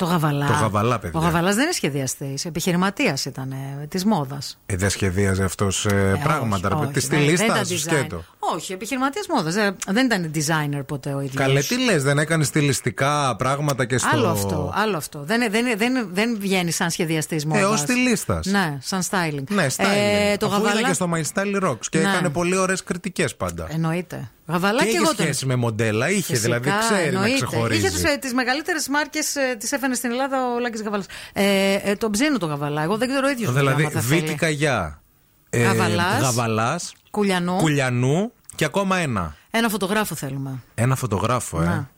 Το 0.02 0.08
Γαβαλά. 0.08 0.46
Το 0.48 0.54
Γαβαλά, 0.54 1.00
παιδιά. 1.00 1.20
Ο 1.20 1.24
Γαβαλάς 1.24 1.56
δεν 1.56 1.64
είναι 1.64 1.74
σχεδιαστής. 1.74 2.46
Επιχειρηματίας 2.46 3.26
ήταν 3.26 3.54
της 3.88 4.06
μόδας. 4.06 4.58
Ε, 4.66 4.76
δεν 4.76 4.90
σχεδίαζε 4.90 5.44
αυτός 5.44 5.88
πράγματα. 6.24 6.70
ρε 6.70 6.76
παιδί. 6.76 6.94
Τη 6.94 7.00
στη 7.00 7.16
λίστα 7.16 7.66
σου 7.66 7.78
σκέτο. 7.80 8.24
Όχι, 8.40 8.74
επιχειρηματίας 8.74 9.26
μόδας. 9.28 9.54
Δεν 9.88 10.06
ήταν 10.06 10.32
designer 10.36 10.82
ποτέ 10.86 11.14
ο 11.14 11.20
ίδιος. 11.22 11.36
Καλέ, 11.36 11.62
τι 11.62 11.84
λες, 11.84 12.04
δεν 12.04 12.18
έκανε 12.18 12.44
στιλιστικά 12.44 13.36
πράγματα 13.36 13.86
και 13.86 13.98
στο. 13.98 14.10
Άλλο 14.14 14.28
αυτό, 14.28 14.74
άλλο 14.76 14.98
αυτό. 14.98 15.24
Δεν, 15.24 15.52
δεν, 15.52 15.78
δεν, 15.78 16.10
δεν 16.14 16.38
βγαίνει 16.40 16.72
σαν 16.72 16.90
σχεδιαστής 16.90 17.46
μόδας. 17.46 17.62
Ε, 17.62 17.66
ως 17.66 17.80
στιλίστας. 17.80 18.46
Ναι, 18.46 18.78
σαν 18.82 19.02
styling. 19.10 19.44
Ναι, 19.50 19.66
styling. 19.78 19.86
Ε, 20.34 20.38
το 20.38 20.46
Αφού 20.46 20.56
ήταν 20.56 20.68
Γαβαλά. 20.68 20.88
και 20.88 20.94
στο 20.94 21.10
My 21.14 21.22
Style 21.34 21.64
Rocks 21.70 21.86
και 21.90 22.00
Ναι. 22.00 22.10
έκανε 22.10 22.30
πολύ 22.30 22.58
ωραίες 22.58 22.84
κριτικές 22.84 23.36
πάντα. 23.36 23.68
Εννοείται. 23.70 24.30
Γαβαλά 24.48 24.78
και 24.80 24.84
και, 24.84 24.90
είχε 24.90 24.98
εγώ 24.98 25.06
τον. 25.16 25.26
σχέση 25.26 25.46
με 25.46 25.56
μοντέλα, 25.56 26.10
είχε 26.10 26.34
Φυσικά, 26.34 26.60
δηλαδή, 26.60 26.70
ξέρει 26.80 27.12
να 27.12 27.18
εννοείται. 27.24 27.46
ξεχωρίζει. 27.46 27.86
Είχε 27.86 28.18
τις 28.18 28.34
μεγαλύτερες 28.34 28.88
μάρκες, 28.88 29.36
τις 29.58 29.72
έφερε 29.72 29.94
στην 29.94 30.12
Ελλάδα 30.12 30.54
ο 30.56 30.60
Λάκης 30.60 30.82
Γαβαλά. 30.82 31.04
Ε, 31.34 31.74
ε, 31.84 31.96
τον 31.96 32.12
ψήνω 32.12 32.38
το 32.38 32.46
Γαβαλά. 32.46 32.84
Εγώ 32.84 32.98
δεν 32.98 33.08
ξέρω 33.08 33.28
ο 33.28 33.30
ίδιος. 33.30 33.54
Δηλαδή, 33.54 33.88
Βίκη 33.96 34.36
Καγιά. 34.36 35.02
ε, 35.50 35.62
Γαβαλάς. 35.64 36.22
Γαβαλάς, 36.22 36.94
Κουλιανού. 37.12 37.56
Κουλιανού 37.56 38.32
και 38.56 38.66
ακόμα 38.66 38.98
ένα. 38.98 39.36
Ένα 39.52 39.70
φωτογράφο 39.70 40.16
θέλουμε. 40.16 40.64
Ένα 40.76 40.96
φωτογράφο, 40.96 41.62
ε. 41.62 41.66
Να. 41.66 41.90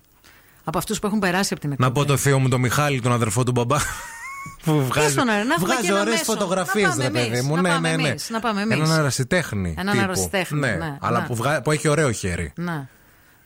Από 0.64 0.78
αυτούς 0.78 1.00
που 1.00 1.08
έχουν 1.08 1.20
περάσει 1.20 1.54
από 1.54 1.62
την 1.62 1.72
εκπομπή. 1.72 1.90
Να 1.90 1.96
πω 1.96 2.06
το 2.06 2.18
θείο 2.18 2.40
μου 2.40 2.50
τον 2.50 2.60
Μιχάλη, 2.60 3.02
τον 3.02 3.12
αδερφό 3.12 3.44
του 3.44 3.52
μπαμπά. 3.52 3.78
Που 4.66 4.86
βγάζει, 4.86 5.16
τον 5.16 5.30
αέρα, 5.30 5.44
να 5.44 5.54
έχουμε 5.54 5.68
και 5.70 5.74
βγάζει 5.74 5.88
ένα 5.88 6.00
ωραίες 6.00 6.18
μέσο. 6.18 6.32
φωτογραφίες, 6.32 6.84
Να 6.84 6.90
πάμε 6.90 7.04
ρε 7.04 7.10
παιδί 7.10 7.26
εμείς, 7.26 7.42
μου. 7.42 7.56
να 7.56 7.62
ναι, 7.62 7.70
πάμε 7.70 7.90
ναι, 7.90 7.96
ναι. 8.02 8.08
εμείς, 8.10 8.30
να 8.30 8.40
πάμε 8.40 8.62
εμείς. 8.62 8.78
Έναν 8.78 9.00
ερασιτέχνη. 9.00 9.74
Έναν 9.78 9.94
τύπου. 9.94 10.04
ερασιτέχνη, 10.06 10.60
ναι, 10.60 10.98
αλλά 11.02 11.20
ναι. 11.20 11.26
Που, 11.28 11.36
βγα... 11.36 11.62
που 11.62 11.72
έχει 11.72 11.88
ωραίο 11.88 12.12
χέρι. 12.12 12.54
Ναι. 12.56 12.88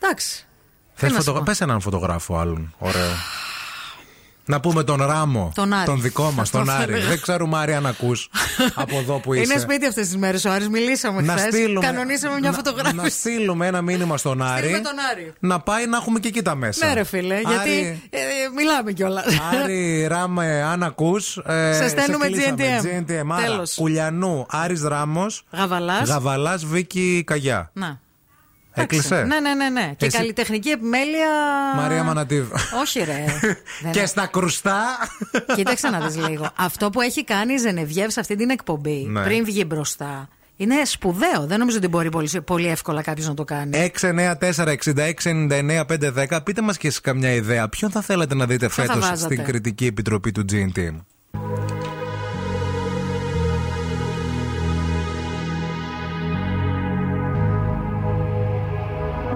Εντάξει. 0.00 0.46
Θες 0.94 1.08
Τι 1.08 1.14
να 1.14 1.20
σου 1.20 1.24
φωτογρα... 1.24 1.38
πω. 1.38 1.44
Πες 1.44 1.60
έναν 1.60 1.80
φωτογράφο 1.80 2.38
άλλον. 2.38 2.74
Ωραίο. 2.78 3.10
Να 4.50 4.60
πούμε 4.60 4.84
τον 4.84 5.02
Ράμο. 5.06 5.52
Τον 5.54 5.72
Άρη. 5.72 5.92
δικό 6.00 6.22
μας, 6.24 6.38
Αυτό 6.40 6.58
τον 6.58 6.66
θα 6.66 6.74
Άρη. 6.74 6.92
έλεγα. 6.92 7.08
Δεν 7.08 7.20
ξέρουμε, 7.20 7.58
Άρη, 7.58 7.74
αν 7.74 7.86
ακούς 7.86 8.28
από 8.74 8.98
εδώ 8.98 9.18
που 9.18 9.34
είσαι. 9.34 9.42
Είναι 9.52 9.60
σπίτι 9.60 9.86
αυτές 9.86 10.06
τις 10.06 10.16
μέρες 10.16 10.44
ο 10.44 10.50
Άρης, 10.50 10.68
μιλήσαμε 10.68 11.22
να 11.22 11.32
χθες. 11.36 11.54
στείλουμε, 11.54 11.86
Κανονίσαμε 11.86 12.38
μια 12.40 12.50
να- 12.50 12.56
φωτογράφηση. 12.56 12.96
Να 13.02 13.08
στείλουμε 13.08 13.66
ένα 13.66 13.82
μήνυμα 13.82 14.16
στον 14.16 14.42
Άρη. 14.42 14.58
Στείλουμε 14.62 14.80
τον 14.82 14.92
Άρη. 15.12 15.32
Να 15.40 15.60
πάει 15.60 15.86
να 15.86 15.96
έχουμε 15.96 16.18
και 16.18 16.28
εκεί 16.28 16.42
τα 16.42 16.54
μέσα. 16.54 16.86
Ναι, 16.86 16.92
ρε 16.94 17.04
φίλε, 17.04 17.34
Άρη, 17.34 17.44
γιατί 17.48 18.02
ε, 18.10 18.18
μιλάμε 18.56 18.92
κιόλας. 18.92 19.24
Άρη, 19.62 20.06
Ράμε, 20.12 20.62
αν 20.62 20.82
ακούς. 20.82 21.36
Ε, 21.36 21.72
Σε 21.72 21.88
στέλνουμε 21.88 22.26
κλείσαμε. 22.26 22.56
GNTM. 22.82 23.10
GNTM. 23.10 23.26
Άρα, 23.32 23.42
Τέλος. 23.46 23.74
Κουλιανού, 23.74 24.46
Άρης 24.50 24.82
Ράμος. 24.82 25.42
Γαβαλάς. 25.52 26.08
Γαβαλάς, 26.08 26.64
Βίκη 26.64 27.22
Καγιά. 27.26 27.70
Να. 27.72 28.00
Έκλεισε. 28.82 29.22
Ναι, 29.22 29.40
ναι, 29.40 29.54
ναι. 29.54 29.68
ναι. 29.68 29.92
Και 29.96 30.06
Εσύ- 30.06 30.16
καλλιτεχνική 30.16 30.68
επιμέλεια. 30.68 31.28
Μαρία 31.76 32.02
Μανατίδου. 32.02 32.48
Όχι, 32.80 32.98
ρε. 33.04 33.24
Δεν- 33.82 33.92
Και 33.92 34.06
στα 34.06 34.26
κρουστά. 34.26 34.82
Κοίταξε 35.54 35.88
να 35.88 36.00
δεις 36.00 36.16
λίγο. 36.28 36.50
Αυτό 36.56 36.90
που 36.90 37.00
έχει 37.00 37.24
κάνει 37.24 37.52
η 37.52 37.56
Ζενεβιέβ 37.56 38.10
σε 38.10 38.20
αυτή 38.20 38.36
την 38.36 38.50
εκπομπή, 38.50 39.06
Ναι. 39.10 39.22
πριν 39.22 39.44
βγει 39.44 39.64
μπροστά, 39.66 40.28
Είναι 40.60 40.84
σπουδαίο. 40.84 41.46
Δεν 41.46 41.58
νομίζω 41.58 41.76
ότι 41.76 41.88
μπορεί 41.88 42.08
πολύ, 42.10 42.28
πολύ 42.44 42.68
εύκολα 42.68 43.02
κάποιος 43.02 43.26
να 43.28 43.34
το 43.34 43.44
κάνει. 43.44 43.76
694-6699-510. 43.78 46.40
Πείτε 46.44 46.62
μας 46.62 46.76
και 46.76 46.86
εσείς 46.86 47.00
καμιά 47.00 47.32
ιδέα. 47.32 47.68
Ποιον 47.68 47.90
θα 47.90 48.00
θέλατε 48.00 48.34
να 48.34 48.46
δείτε 48.46 48.68
Ποιο 48.68 48.84
θα 48.84 48.92
φέτος 48.92 49.08
βάζατε; 49.08 49.34
στην 49.34 49.44
κριτική 49.46 49.86
επιτροπή 49.86 50.32
του 50.32 50.44
Dream 50.52 50.70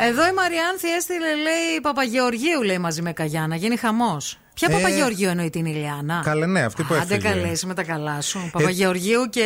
Εδώ 0.00 0.26
η 0.28 0.32
Μαριάνθη 0.32 0.88
έστειλε, 0.88 1.34
λέει, 1.34 1.80
Παπαγεωργίου, 1.82 2.62
λέει, 2.62 2.78
μαζί 2.78 3.02
με 3.02 3.12
Καγιάνα. 3.12 3.56
Γίνει 3.56 3.76
χαμός. 3.76 4.38
Ποια 4.54 4.68
Ε, 4.70 4.74
Παπαγεωργίου 4.74 5.28
εννοεί 5.28 5.50
την 5.50 5.64
Ηλιάνα. 5.64 6.20
Καλέ, 6.24 6.46
ναι, 6.46 6.60
αυτή 6.60 6.82
που 6.82 6.94
Άντε 6.94 7.14
έφυγε. 7.14 7.28
καλέ, 7.32 7.48
είσαι 7.48 7.66
με 7.66 7.74
τα 7.74 7.82
καλά 7.82 8.20
σου. 8.20 8.48
Παπαγεωργίου 8.52 9.28
και 9.30 9.44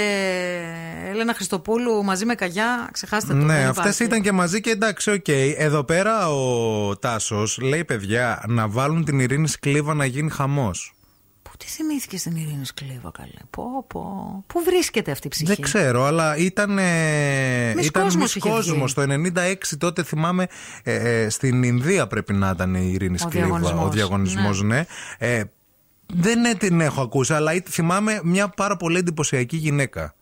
Έλενα 1.11 1.35
Χριστοπούλου 1.35 2.05
μαζί 2.05 2.25
με 2.25 2.35
Καγιά, 2.35 2.89
ξεχάστε 2.93 3.33
το. 3.33 3.39
Ναι, 3.39 3.55
δεν 3.55 3.69
αυτές 3.69 3.79
υπάρχει. 3.83 4.05
ήταν 4.05 4.23
και 4.23 4.33
μαζί 4.33 4.61
και 4.61 4.71
εντάξει, 4.71 5.11
οκ. 5.11 5.29
Εδώ 5.57 5.85
πέρα 5.85 6.29
ο 6.31 6.97
Τάσος 6.97 7.59
λέει, 7.63 7.85
παιδιά, 7.85 8.43
να 8.49 8.69
βάλουν 8.69 9.05
την 9.05 9.21
Ειρήνη 9.21 9.49
Σκλίβα 9.49 9.95
να 9.95 10.05
γίνει 10.05 10.31
χαμός. 10.31 10.95
Πού 11.63 11.69
τι 11.69 11.75
θυμήθηκε 11.75 12.19
στην 12.19 12.37
Ειρήνη 12.37 12.65
Σκλίβα, 12.67 13.11
καλέ; 13.11 13.31
Πω, 13.51 13.85
πω. 13.89 14.45
Πού 14.47 14.63
βρίσκεται 14.65 15.11
αυτή 15.11 15.27
η 15.27 15.31
ψυχή; 15.31 15.47
Δεν 15.47 15.61
ξέρω, 15.61 16.05
αλλά 16.05 16.37
ήταν. 16.37 16.79
Ε, 16.79 17.73
Μις 17.77 17.87
ήταν 17.87 18.03
Κόσμος 18.03 18.23
μις 18.23 18.35
είχε 18.35 18.49
Κόσμος. 18.49 18.95
Το 18.95 19.03
96 19.03 19.55
τότε 19.79 20.03
θυμάμαι 20.03 20.47
ε, 20.83 21.23
ε, 21.23 21.29
στην 21.29 21.63
Ινδία 21.63 22.07
πρέπει 22.07 22.33
να 22.33 22.51
ήταν 22.55 22.75
η 22.75 22.91
Ειρήνη 22.93 23.15
Ο 23.15 23.19
Σκλίβα. 23.19 23.47
διαγωνισμός. 23.47 23.85
Ο 23.85 23.89
διαγωνισμός, 23.89 24.63
ναι. 24.63 24.85
Ε, 25.19 25.43
δεν 26.07 26.45
ε, 26.45 26.55
την 26.55 26.81
έχω 26.81 27.03
ακούσει, 27.03 27.33
αλλά 27.35 27.55
ή- 27.55 27.63
θυμάμαι 27.69 28.21
μια 28.25 28.49
πάρα 28.49 28.77
πολύ 28.77 28.99
εντυπωσιακή 28.99 29.57
γυναίκα. 29.57 30.15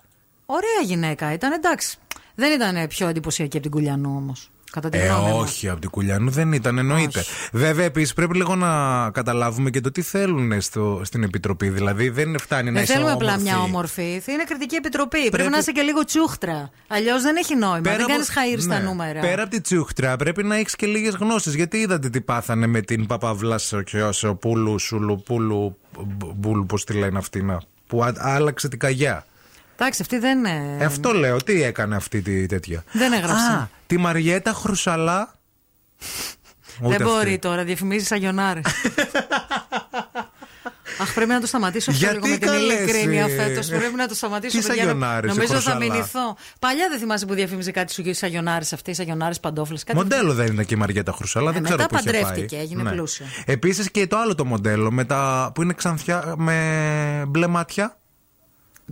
Ωραία 0.46 0.80
γυναίκα 0.84 1.32
ήταν, 1.32 1.52
εντάξει. 1.52 1.98
Δεν 2.34 2.52
ήταν 2.52 2.86
πιο 2.88 3.08
εντυπωσιακή 3.08 3.56
από 3.56 3.66
την 3.66 3.74
Κουλιανού 3.76 4.14
όμως. 4.16 4.50
Κατά 4.70 4.88
τη 4.88 4.98
Ε, 4.98 5.06
γνώμη 5.06 5.28
μου. 5.30 5.38
όχι, 5.38 5.68
από 5.68 5.80
την 5.80 5.90
Κουλιανού 5.90 6.30
δεν 6.30 6.52
ήταν, 6.52 6.78
εννοείται. 6.78 7.24
Βέβαια, 7.52 7.84
επίσης 7.84 8.12
πρέπει 8.12 8.36
λίγο 8.36 8.54
να 8.56 8.70
καταλάβουμε 9.10 9.70
και 9.70 9.80
το 9.80 9.90
τι 9.90 10.02
θέλουν 10.02 10.60
στο, 10.60 11.00
στην 11.04 11.22
Επιτροπή. 11.22 11.68
Δηλαδή, 11.68 12.08
δεν 12.08 12.38
φτάνει 12.38 12.64
να 12.66 12.72
Δεν 12.72 12.82
είσαι 12.82 12.92
θέλουμε 12.92 13.12
απλά 13.12 13.28
όμορφη. 13.32 13.44
μια 13.50 13.58
όμορφη. 13.62 14.22
Είναι 14.26 14.44
κριτική 14.46 14.74
επιτροπή. 14.74 15.18
Πρέπει, 15.18 15.30
Πρέπει- 15.30 15.50
να 15.50 15.58
είσαι 15.58 15.72
και 15.72 15.80
λίγο 15.82 16.04
τσούχτρα. 16.04 16.70
Αλλιώς 16.86 17.22
δεν 17.22 17.36
έχει 17.36 17.56
νόημα. 17.56 17.80
δεν 17.80 17.94
από- 18.00 18.06
κάνεις 18.10 18.28
χαΐρ 18.30 18.60
στα 18.60 18.78
ναι, 18.78 18.84
νούμερα. 18.84 19.20
Πέρα 19.20 19.42
από 19.42 19.50
τη 19.50 19.60
τσούχτρα, 19.60 20.16
πρέπει 20.16 20.42
να 20.42 20.56
έχεις 20.56 20.76
και 20.76 20.86
λίγες 20.86 21.14
γνώσεις. 21.14 21.54
Γιατί 21.54 21.76
είδατε 21.76 22.08
τι 22.10 22.20
πάθανε 22.20 22.66
με 22.66 22.80
την 22.80 23.06
Παπαβλάσσο 23.06 23.82
Σουλου, 24.78 25.22
Πούλου, 25.22 25.76
Μπούλου, 26.36 26.66
πώς 26.66 26.84
τη 26.84 26.92
λένε 26.92 27.18
αυτή, 27.18 27.42
να, 27.42 27.60
που 27.86 28.04
α- 28.04 28.14
άλλαξε 28.18 28.68
την 28.68 28.78
καγιά. 28.78 29.24
Εντάξει, 29.82 30.02
αυτή 30.02 30.18
δεν. 30.18 30.44
ε, 30.44 30.76
Ε, 30.80 30.84
Αυτό 30.84 31.12
λέω, 31.12 31.36
τι 31.36 31.62
έκανε 31.62 31.96
αυτή 31.96 32.22
τη 32.22 32.46
τέτοια; 32.46 32.84
Δεν 32.92 33.12
έγραψε. 33.12 33.52
Α, 33.52 33.68
τη 33.86 33.96
Μαριέτα 33.98 34.52
Χρυσαλά. 34.52 35.34
δεν 36.80 36.88
Ούτε 36.92 37.04
μπορεί 37.04 37.16
αυτή. 37.26 37.38
τώρα, 37.38 37.64
διαφημίζεις 37.64 38.12
αγιονάρε. 38.12 38.60
Αχ, 41.00 41.12
πρέπει 41.14 41.30
να 41.30 41.40
το 41.40 41.46
σταματήσω 41.46 41.90
αυτό 41.90 42.02
Γιατί 42.04 42.16
λίγο 42.20 42.28
με 42.28 42.36
την 42.38 42.48
καλέ, 42.48 42.72
ειλικρίνεια 42.74 43.24
εσύ; 43.24 43.36
φέτος. 43.36 43.66
Πρέπει 43.68 43.94
να 43.94 44.08
το 44.08 44.14
σταματήσω. 44.14 44.58
Τι 44.60 44.66
παιδιά, 44.66 44.82
σαγιονάρες, 44.82 45.30
Νομίζω 45.34 45.54
η 45.54 45.56
θα 45.56 45.70
Χρυσαλά; 45.72 45.78
μηνυθώ. 45.94 46.36
Παλιά 46.58 46.88
δεν 46.88 46.98
θυμάσαι 46.98 47.26
που 47.26 47.34
διαφήμιζε 47.34 47.70
κάτι 47.70 47.92
σου 47.92 48.02
σαγιονάρε 48.14 48.64
αυτή, 48.74 48.94
σαγιονάρε 48.94 49.34
παντόφλε. 49.40 49.78
Μοντέλο 49.94 50.34
δεν 50.34 50.46
είναι 50.46 50.64
και 50.64 50.74
η 50.74 50.76
Μαριέτα 50.76 51.12
Χρυσαλά, 51.12 51.52
δεν 51.52 51.60
Ε, 51.60 51.64
ξέρω 51.64 51.80
μετά 51.82 51.88
πού 51.96 52.02
είχε 52.02 52.10
πάει. 52.10 52.22
παντρεύτηκε, 52.22 52.56
έγινε 52.60 52.90
πλούσια. 52.90 53.26
Επίσης 53.44 53.90
και 53.90 54.06
το 54.06 54.18
άλλο 54.18 54.34
το 54.34 54.44
μοντέλο 54.44 54.90
με 54.92 55.04
τα, 55.04 55.50
που 55.54 55.62
είναι 55.62 55.72
ξανθιά 55.72 56.34
με 56.36 57.24
μπλε 57.28 57.46
μάτια. 57.46 57.99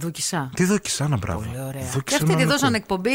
Δούκισά. 0.00 0.50
Τι 0.54 0.64
δόκισα, 0.64 1.08
να 1.08 1.16
μπράβο. 1.16 1.38
Πολύ 1.40 1.60
ωραία. 1.60 1.82
Δούκισα 1.82 2.00
Και 2.04 2.14
αυτή 2.14 2.24
τη 2.24 2.32
Νανακού. 2.32 2.50
δώσαν 2.50 2.74
εκπομπή, 2.74 3.10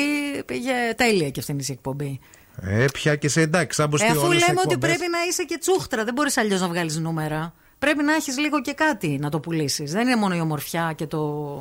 πήγε 0.45 0.71
τέλεια 0.95 1.29
και 1.29 1.39
αυτήν 1.39 1.59
η 1.59 1.65
εκπομπή. 1.69 2.19
Ε, 2.61 2.85
πια 2.93 3.15
και 3.15 3.29
σε 3.29 3.41
εντάξει, 3.41 3.81
σαν 3.81 3.91
Ε, 4.01 4.05
αφού 4.07 4.31
λέμε 4.31 4.61
ότι 4.65 4.77
πρέπει 4.77 5.05
να 5.11 5.17
είσαι 5.29 5.43
και 5.43 5.57
τσούχτρα, 5.57 6.03
δεν 6.03 6.13
μπορείς 6.13 6.37
αλλιώς 6.37 6.61
να 6.61 6.67
βγάλεις 6.67 6.97
νούμερα. 6.99 7.53
Πρέπει 7.79 8.03
να 8.03 8.13
έχεις 8.13 8.37
λίγο 8.37 8.61
και 8.61 8.73
κάτι 8.73 9.17
να 9.21 9.29
το 9.29 9.39
πουλήσεις. 9.39 9.91
Δεν 9.91 10.01
είναι 10.07 10.15
μόνο 10.15 10.35
η 10.35 10.39
ομορφιά 10.39 10.93
και 10.95 11.05
το 11.07 11.19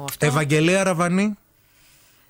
αυτό. 0.08 0.26
Ευαγγελία 0.26 0.82
Ραβανή; 0.84 1.34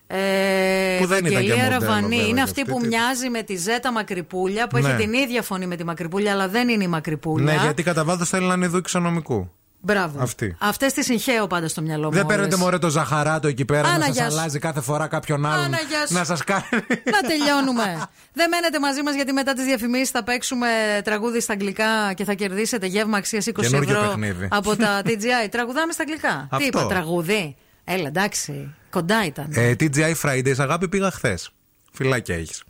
Ε, 0.06 0.96
Που 1.00 1.06
δεν 1.06 1.18
ήταν 1.18 1.30
και 1.30 1.36
Ευαγγελία 1.36 1.62
μοντέλο, 1.64 1.80
Ραβανή 1.80 2.08
βέβαια, 2.08 2.26
είναι 2.26 2.34
και 2.34 2.40
αυτή 2.40 2.60
αυτή, 2.60 2.72
που 2.72 2.80
τι- 2.80 2.86
μοιάζει 2.86 3.28
με 3.28 3.42
τη 3.42 3.56
Ζέτα 3.56 3.92
Μακρυπούλια, 3.92 4.66
που 4.66 4.78
Ναι. 4.78 4.88
έχει 4.88 4.96
την 4.96 5.12
ίδια 5.12 5.42
φωνή 5.42 5.66
με 5.66 5.76
τη 5.76 5.84
Μακρυπούλια, 5.84 6.32
αλλά 6.32 6.48
δεν 6.48 6.68
είναι 6.68 6.84
η 6.84 6.88
Μακρυπούλια. 6.88 7.54
Ναι, 7.54 7.60
γιατί 7.62 7.82
κατά 7.82 8.04
βάθος 8.04 8.28
θέλει 8.28 8.46
να 8.46 8.54
είναι 8.54 8.66
δούκισα 8.66 8.98
νομικού. 8.98 9.50
Μπράβο. 9.84 10.20
Αυτή. 10.22 10.56
Αυτές 10.58 10.92
τις 10.92 11.04
συγχαίω 11.04 11.46
πάντα 11.46 11.68
στο 11.68 11.82
μυαλό 11.82 12.04
μου. 12.06 12.12
Δεν 12.12 12.26
παίρνετε 12.26 12.48
όλες. 12.54 12.58
μωρέ 12.64 12.78
το 12.78 12.88
ζαχαράτο 12.88 13.48
εκεί 13.48 13.64
πέρα 13.64 13.88
Άνα, 13.88 13.98
να 13.98 14.06
γεια 14.06 14.22
σας 14.22 14.32
σου. 14.32 14.38
αλλάζει 14.38 14.58
κάθε 14.58 14.80
φορά 14.80 15.06
κάποιον 15.06 15.46
άλλον. 15.46 15.64
Άνα, 15.64 15.78
γεια 15.88 16.06
σου. 16.06 16.14
να 16.14 16.24
σας 16.24 16.44
κάνει. 16.44 16.62
Να 17.04 17.28
τελειώνουμε. 17.28 18.02
Δεν 18.32 18.48
μένετε 18.48 18.78
μαζί 18.80 19.02
μας 19.02 19.14
γιατί 19.14 19.32
μετά 19.32 19.52
τις 19.52 19.64
διαφημίσεις 19.64 20.10
θα 20.10 20.24
παίξουμε 20.24 20.66
τραγούδι 21.04 21.40
στα 21.40 21.52
αγγλικά 21.52 22.12
και 22.12 22.24
θα 22.24 22.34
κερδίσετε 22.34 22.86
γεύμα 22.86 23.16
αξίας 23.16 23.46
20 23.46 23.52
Καινούργιο 23.60 23.94
ευρώ 23.96 24.08
παιχνίδι. 24.08 24.48
από 24.50 24.76
τα 24.76 25.00
TGI. 25.04 25.48
Τραγουδάμε 25.50 25.92
στα 25.92 26.02
αγγλικά. 26.02 26.46
Τι 26.50 26.56
Αυτό. 26.56 26.66
είπα, 26.66 26.86
τραγούδι; 26.86 27.56
Έλα, 27.84 28.06
εντάξει. 28.06 28.74
Κοντά 28.90 29.24
ήταν. 29.26 29.46
Ε, 29.54 29.74
TGI 29.80 30.12
Fridays, 30.22 30.58
αγάπη 30.58 30.88
πήγα 30.88 31.10
χθες. 31.10 31.50
Φυλάκια 31.92 32.34
έχεις. 32.34 32.62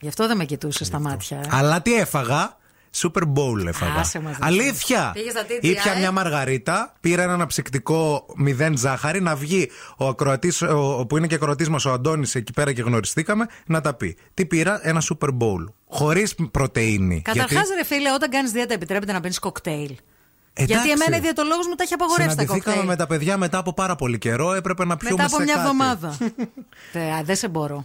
Γι' 0.00 0.08
αυτό 0.08 0.26
δεν 0.26 0.36
με 0.36 0.44
κοιτούσες 0.44 0.86
στα 0.86 0.98
μάτια. 0.98 1.38
ε. 1.38 1.48
Αλλά 1.50 1.82
τι 1.82 1.94
έφαγα; 1.94 2.56
Super 2.96 3.22
Bowl 3.22 3.66
έφαγα. 3.66 3.94
Άσε 4.00 4.20
μας, 4.20 4.36
δεν 4.38 4.48
Αλήθεια! 4.48 5.10
Πήγες 5.14 5.32
στα 5.32 5.42
TGI. 5.42 5.58
Ήπια 5.60 5.96
μια 5.98 6.12
μαργαρίτα, 6.12 6.92
πήρα 7.00 7.22
ένα 7.22 7.32
αναψυκτικό 7.32 8.26
μηδέν 8.36 8.76
ζάχαρη 8.78 9.20
να 9.20 9.36
βγει 9.36 9.70
ο 9.96 10.06
ακροατής, 10.06 10.62
ο, 10.62 11.06
που 11.08 11.16
είναι 11.16 11.26
και 11.26 11.34
ακροατής 11.34 11.68
μας 11.68 11.84
ο 11.84 11.92
Αντώνης 11.92 12.34
εκεί 12.34 12.52
πέρα 12.52 12.72
και 12.72 12.82
γνωριστήκαμε, 12.82 13.46
να 13.66 13.80
τα 13.80 13.94
πει. 13.94 14.16
Τι 14.34 14.46
πήρα, 14.46 14.80
ένα 14.82 15.02
Super 15.02 15.28
Bowl. 15.28 15.64
Χωρίς 15.88 16.34
πρωτενη. 16.50 17.22
Καταρχάς, 17.22 17.52
Γιατί 17.52 17.74
ρε 17.74 17.84
φίλε, 17.84 18.12
όταν 18.12 18.30
κάνεις 18.30 18.50
δίαιτα 18.50 18.74
επιτρέπεται 18.74 19.12
να 19.12 19.20
παίρνει 19.20 19.36
κοκτέιλ. 19.36 19.96
Εντάξει. 20.52 20.74
Γιατί 20.74 20.90
εμένα 20.90 21.16
η 21.16 21.20
διαιτολόγο 21.20 21.60
μου 21.68 21.74
τα 21.74 21.82
έχει 21.82 21.94
απαγορεύσει 21.94 22.36
τα 22.36 22.42
συναντηθήκαμε 22.42 22.76
κοκτέιλ. 22.76 22.96
με 22.96 22.96
τα 22.96 23.06
παιδιά 23.06 23.36
μετά 23.36 23.58
από 23.58 23.72
πάρα 23.72 23.96
πολύ 23.96 24.18
καιρό, 24.18 24.52
έπρεπε 24.52 24.84
να 24.84 24.96
πιούμε 24.96 25.22
Μετά 25.22 25.26
από 25.26 25.36
σε 25.36 25.42
μια 25.42 25.54
κάτι. 25.54 25.66
εβδομάδα. 25.66 26.16
Τε, 26.92 27.00
Δεν 27.24 27.36
σε 27.36 27.48
μπορώ. 27.48 27.84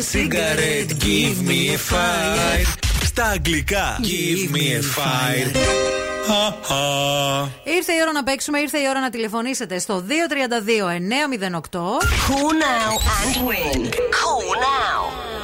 a 0.00 0.02
cigarette, 0.02 0.92
give 0.98 1.42
me 1.42 1.74
a 1.74 1.78
fire 1.78 2.66
Στα 3.04 3.24
αγγλικά 3.24 4.00
Give 4.02 4.56
me 4.56 4.78
a 4.78 4.82
fire 4.96 5.50
Ήρθε 7.64 7.92
η 7.92 8.00
ώρα 8.02 8.12
να 8.12 8.22
παίξουμε, 8.22 8.58
ήρθε 8.58 8.78
η 8.78 8.88
ώρα 8.88 9.00
να 9.00 9.10
τηλεφωνήσετε 9.10 9.78
στο 9.78 10.04
232-908. 10.08 11.78
Call 12.28 12.52
now 12.66 12.92
and 13.18 13.36
win. 13.48 14.09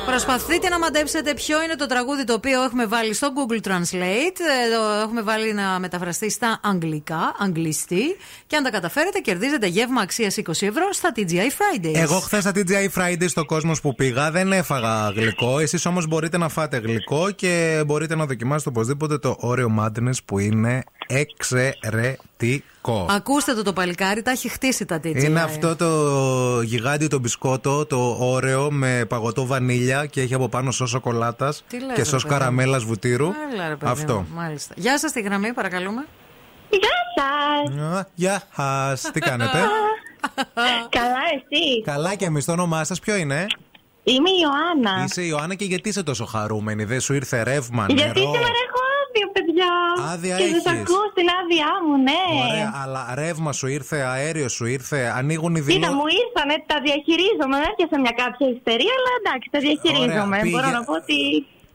Call 0.07 0.13
now. 0.13 0.17
Προσπαθείτε 0.17 0.69
να 0.69 0.79
μαντέψετε 0.79 1.35
ποιο 1.35 1.63
είναι 1.63 1.75
το 1.75 1.87
τραγούδι 1.87 2.25
το 2.25 2.33
οποίο 2.33 2.63
έχουμε 2.63 2.87
βάλει 2.87 3.15
στο 3.15 3.29
Google 3.37 3.67
Translate. 3.69 4.39
Ε, 4.41 4.77
Το 4.77 5.01
έχουμε 5.03 5.23
βάλει 5.23 5.53
να 5.53 5.79
μεταφραστεί 5.79 6.31
στα 6.31 6.61
αγγλικά, 6.63 7.35
αγγλιστή. 7.39 8.17
Και 8.47 8.57
αν 8.57 8.63
τα 8.63 8.71
καταφέρετε, 8.71 9.19
κερδίζετε 9.19 9.67
γεύμα 9.67 10.01
αξίας 10.01 10.37
20 10.37 10.43
ευρώ 10.49 10.93
στα 10.93 11.13
TGI 11.17 11.33
Fridays. 11.33 11.95
Εγώ 11.95 12.19
χθες 12.21 12.43
στα 12.43 12.53
TGI 12.55 12.89
Friday 13.01 13.29
στο 13.29 13.45
κόσμος 13.45 13.81
που 13.81 13.95
πήγα 13.95 14.31
δεν 14.31 14.53
έφαγα 14.53 15.11
γλυκό. 15.11 15.59
Εσείς 15.59 15.87
όμως 15.87 16.07
μπορείτε 16.07 16.39
να 16.39 16.49
φάτε 16.49 16.77
γλυκό 16.79 17.31
και 17.31 17.83
μπορείτε 17.87 18.17
να 18.17 18.27
δοκιμάσετε 18.27 18.69
οπωσδήποτε 18.69 19.19
το 19.19 19.37
Oreo 19.43 19.85
Madness 19.85 20.17
που 20.25 20.39
είναι 20.39 20.85
Εξαιρετικό. 21.07 22.65
Ακούστε 23.11 23.55
το 23.55 23.63
το 23.63 23.73
παλικάρι, 23.73 24.23
τα 24.23 24.31
έχει 24.31 24.49
χτίσει 24.49 24.85
τα 24.85 24.97
TGI. 24.97 25.23
Είναι 25.23 25.41
αυτό 25.41 25.77
το 25.77 26.61
γιγάντιο 26.63 27.09
το 27.09 27.19
μπισκότο, 27.19 27.87
το 27.87 28.17
όρεο 28.21 28.71
με 28.71 29.05
παγωτό 29.09 29.47
βανίλια 29.47 30.07
και 30.07 30.21
έχει 30.21 30.35
από 30.35 30.49
πάνω 30.49 30.71
σος 30.71 30.91
σοκολάτας 30.91 31.65
Τι 31.69 31.79
λες, 31.81 31.89
και 31.95 32.03
ρε 32.03 32.05
σος 32.05 32.23
παιδί 32.23 32.35
καραμέλας 32.35 32.85
βουτύρου. 32.85 33.27
Έλα, 33.53 33.69
ρε 33.69 33.77
παιδί 33.77 33.93
Αυτό. 33.93 34.15
μου, 34.15 34.27
Μάλιστα. 34.35 34.75
Γεια 34.77 34.99
σας 34.99 35.13
τη 35.13 35.21
γραμμή, 35.21 35.53
παρακαλούμε. 35.53 36.05
Γεια 36.71 36.89
σας! 37.17 37.99
Α, 37.99 38.07
Γεια 38.15 38.43
σας, 38.57 39.11
τι 39.13 39.21
κάνετε; 39.21 39.59
Καλά, 40.99 41.23
εσύ; 41.35 41.83
Καλά 41.85 42.15
και 42.15 42.25
εμείς 42.25 42.45
το 42.45 42.53
όνομά 42.53 42.85
σας 42.85 43.01
ποιο 43.01 43.17
είναι; 43.17 43.47
Είμαι 44.05 44.31
η 44.31 44.39
Ιωάννα. 44.43 45.05
Είσαι 45.05 45.23
η 45.23 45.27
Ιωάννα 45.29 45.55
και 45.55 45.65
γιατί 45.65 45.89
είσαι 45.89 46.03
τόσο 46.03 46.25
χαρούμενη, 46.25 46.85
δεν 46.85 47.01
σου 47.01 47.15
ήρθε 47.15 47.43
ρεύμα, 47.43 47.87
Γιατί 47.89 48.03
νερό; 48.21 48.33
σήμερα 48.33 48.47
έχω 48.67 48.81
άδεια, 49.17 49.27
παιδιά. 49.37 49.71
Άδεια 50.13 50.37
και 50.41 50.47
σας 50.55 50.65
έχεις. 50.65 50.67
ακούω 50.83 51.05
στην 51.15 51.27
άδειά 51.39 51.73
μου, 51.85 51.95
ναι. 52.09 52.23
Ωραία, 52.49 52.71
αλλά 52.83 53.01
ρεύμα 53.21 53.53
σου 53.59 53.67
ήρθε, 53.77 53.99
αέριο 54.15 54.49
σου 54.57 54.65
ήρθε, 54.77 55.01
ανοίγουν 55.19 55.53
οι 55.57 55.61
Κοίτα, 55.61 55.73
δηλώσει. 55.73 55.95
μου 55.99 56.07
ήρθανε, 56.23 56.55
τα 56.71 56.77
διαχειρίζομαι. 56.87 57.55
Δεν 57.63 57.69
έπιασα 57.73 57.97
μια 58.05 58.15
κάποια 58.23 58.47
ιστερία, 58.57 58.95
αλλά 58.99 59.13
εντάξει, 59.21 59.47
τα 59.55 59.59
διαχειρίζομαι. 59.67 60.37
Ωραία, 60.37 60.51
Μπορώ 60.53 60.67
πήγε- 60.67 60.77
να 60.79 60.85
πω 60.89 60.93
ότι. 61.03 61.19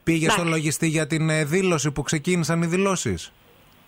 Πήγε 0.08 0.24
στο 0.30 0.40
Εντάξει. 0.40 0.50
λογιστή 0.54 0.86
για 0.96 1.06
την 1.12 1.24
ε, 1.30 1.44
δήλωση 1.44 1.88
που 1.90 2.02
ξεκίνησαν 2.02 2.62
οι 2.62 2.66
δηλώσεις. 2.66 3.32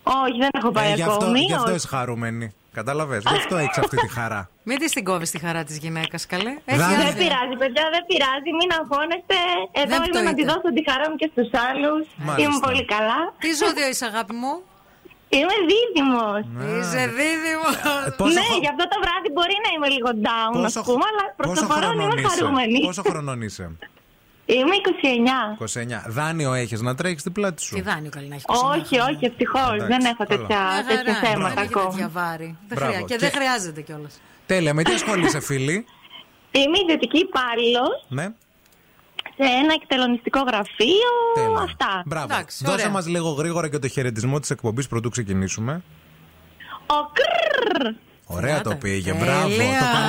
Όχι, 0.03 0.37
δεν 0.43 0.49
έχω 0.59 0.71
πάει 0.71 0.93
γι' 0.93 1.01
αυτό, 1.01 1.13
ακόμη. 1.25 1.39
γι' 1.39 1.53
αυτό 1.53 1.67
όχι. 1.67 1.75
είσαι 1.75 1.87
χαρούμενη. 1.87 2.53
Κατάλαβες; 2.79 3.21
Γι' 3.29 3.37
αυτό 3.41 3.55
έχεις 3.63 3.77
αυτή 3.83 3.95
τη 3.97 4.09
χαρά. 4.17 4.41
Μην 4.67 4.77
της 4.81 4.91
την 4.91 5.03
κόβεις 5.09 5.29
τη 5.33 5.39
χαρά 5.45 5.61
της 5.69 5.77
γυναίκας, 5.83 6.21
καλέ. 6.33 6.43
Δεν 6.43 6.61
Έχει 6.65 6.77
Δεν 6.77 6.99
άδεια. 7.07 7.21
πειράζει, 7.23 7.55
παιδιά, 7.61 7.83
δεν 7.95 8.03
πειράζει. 8.09 8.49
Μην 8.59 8.69
αγχώνεστε. 8.79 9.37
Εδώ 9.81 9.93
Δεν 9.93 10.01
είμαι 10.07 10.21
να 10.29 10.33
τη 10.37 10.41
πτωείτε. 10.41 10.51
δώσω 10.51 10.69
τη 10.77 10.81
χαρά 10.89 11.05
μου 11.09 11.15
και 11.21 11.27
στους 11.33 11.49
άλλους. 11.69 12.03
Μάλιστα. 12.27 12.41
Είμαι 12.41 12.57
πολύ 12.67 12.83
καλά. 12.93 13.19
Τι 13.43 13.49
ζώδιο 13.61 13.85
είσαι, 13.91 14.05
αγάπη 14.11 14.33
μου; 14.41 14.53
Είμαι 15.37 15.55
δίδυμος. 15.69 16.41
Είσαι 16.77 17.01
δίδυμος. 17.19 17.75
Ε, 18.07 18.11
Πόσο 18.19 18.37
Ναι, 18.39 18.45
χρο- 18.49 18.61
γι' 18.65 18.71
αυτό 18.73 18.85
το 18.93 18.97
βράδυ 19.03 19.29
μπορεί 19.35 19.55
να 19.65 19.69
είμαι 19.75 19.89
λίγο 19.95 20.11
down, 20.27 20.53
ας 20.69 20.73
Πόσο, 20.73 20.81
πούμε, 20.89 21.05
αλλά 21.11 21.23
προς 21.39 21.47
το 21.47 21.53
πόσο 21.53 21.65
παρόν 21.73 21.89
χρονών 21.91 22.09
είμαι 22.11 22.21
είσαι; 22.21 22.29
χαρούμενη. 22.33 22.79
Πόσο 22.89 23.03
χρονών 23.11 23.39
είσαι; 23.47 23.65
Είμαι 24.45 24.75
29. 24.75 26.05
29. 26.07 26.09
Δάνειο 26.11 26.53
έχεις 26.53 26.81
να 26.81 26.95
τρέχεις 26.95 27.19
στην 27.21 27.31
πλάτη 27.31 27.61
σου. 27.61 27.75
Τι 27.75 27.81
δάνειο 27.81 28.09
καλή 28.09 28.27
να 28.27 28.35
έχεις 28.35 28.45
Όχι, 28.47 28.99
όχι, 28.99 29.25
ευτυχώς. 29.25 29.61
Εντάξει, 29.73 29.87
Δεν 29.87 30.05
έχω 30.05 30.25
καλά. 30.25 30.39
τέτοια, 30.41 30.57
Μια 30.57 30.85
τέτοια 30.87 31.13
χαρά, 31.13 31.27
θέματα 31.27 31.53
δεν 31.53 31.63
έχει 31.63 31.73
τέτοια 31.73 31.81
ακόμα. 32.05 32.09
βάρη. 32.09 32.57
Δεν 32.67 32.77
Μπράβο. 32.77 32.91
χρειά- 32.91 33.07
Και 33.07 33.13
Και- 33.13 33.19
δεν 33.19 33.31
χρειάζεται 33.31 33.81
κιόλας. 33.81 34.21
Τέλεια. 34.45 34.73
Με 34.73 34.83
τι 34.83 34.93
ασχολείσαι, 34.93 35.39
φίλη; 35.49 35.85
Είμαι 36.51 36.77
ιδιωτική 36.83 37.17
υπάλληλος 37.17 38.05
Ναι. 38.07 38.23
σε 39.37 39.43
ένα 39.61 39.73
εκτελονιστικό 39.81 40.39
γραφείο. 40.39 41.11
Τέλεια. 41.35 41.59
Αυτά. 41.61 42.03
Μπράβο. 42.05 42.33
Εντάξει, 42.33 42.63
Δώσε 42.65 42.77
ωραία. 42.77 42.89
μας 42.89 43.07
λίγο 43.07 43.29
γρήγορα 43.29 43.69
και 43.69 43.79
το 43.79 43.87
χαιρετισμό 43.87 44.39
της 44.39 44.49
εκπομπής 44.49 44.87
πρωτού 44.87 45.09
ξεκινήσουμε. 45.09 45.81
Ο 46.87 46.95
κρρρρ. 47.13 47.93
Ωραία 48.25 48.61
το 48.61 48.75
πήγε. 48.75 49.11
Τέλεια. 49.11 49.25
Μπράβο. 49.25 49.55
Το 49.55 49.57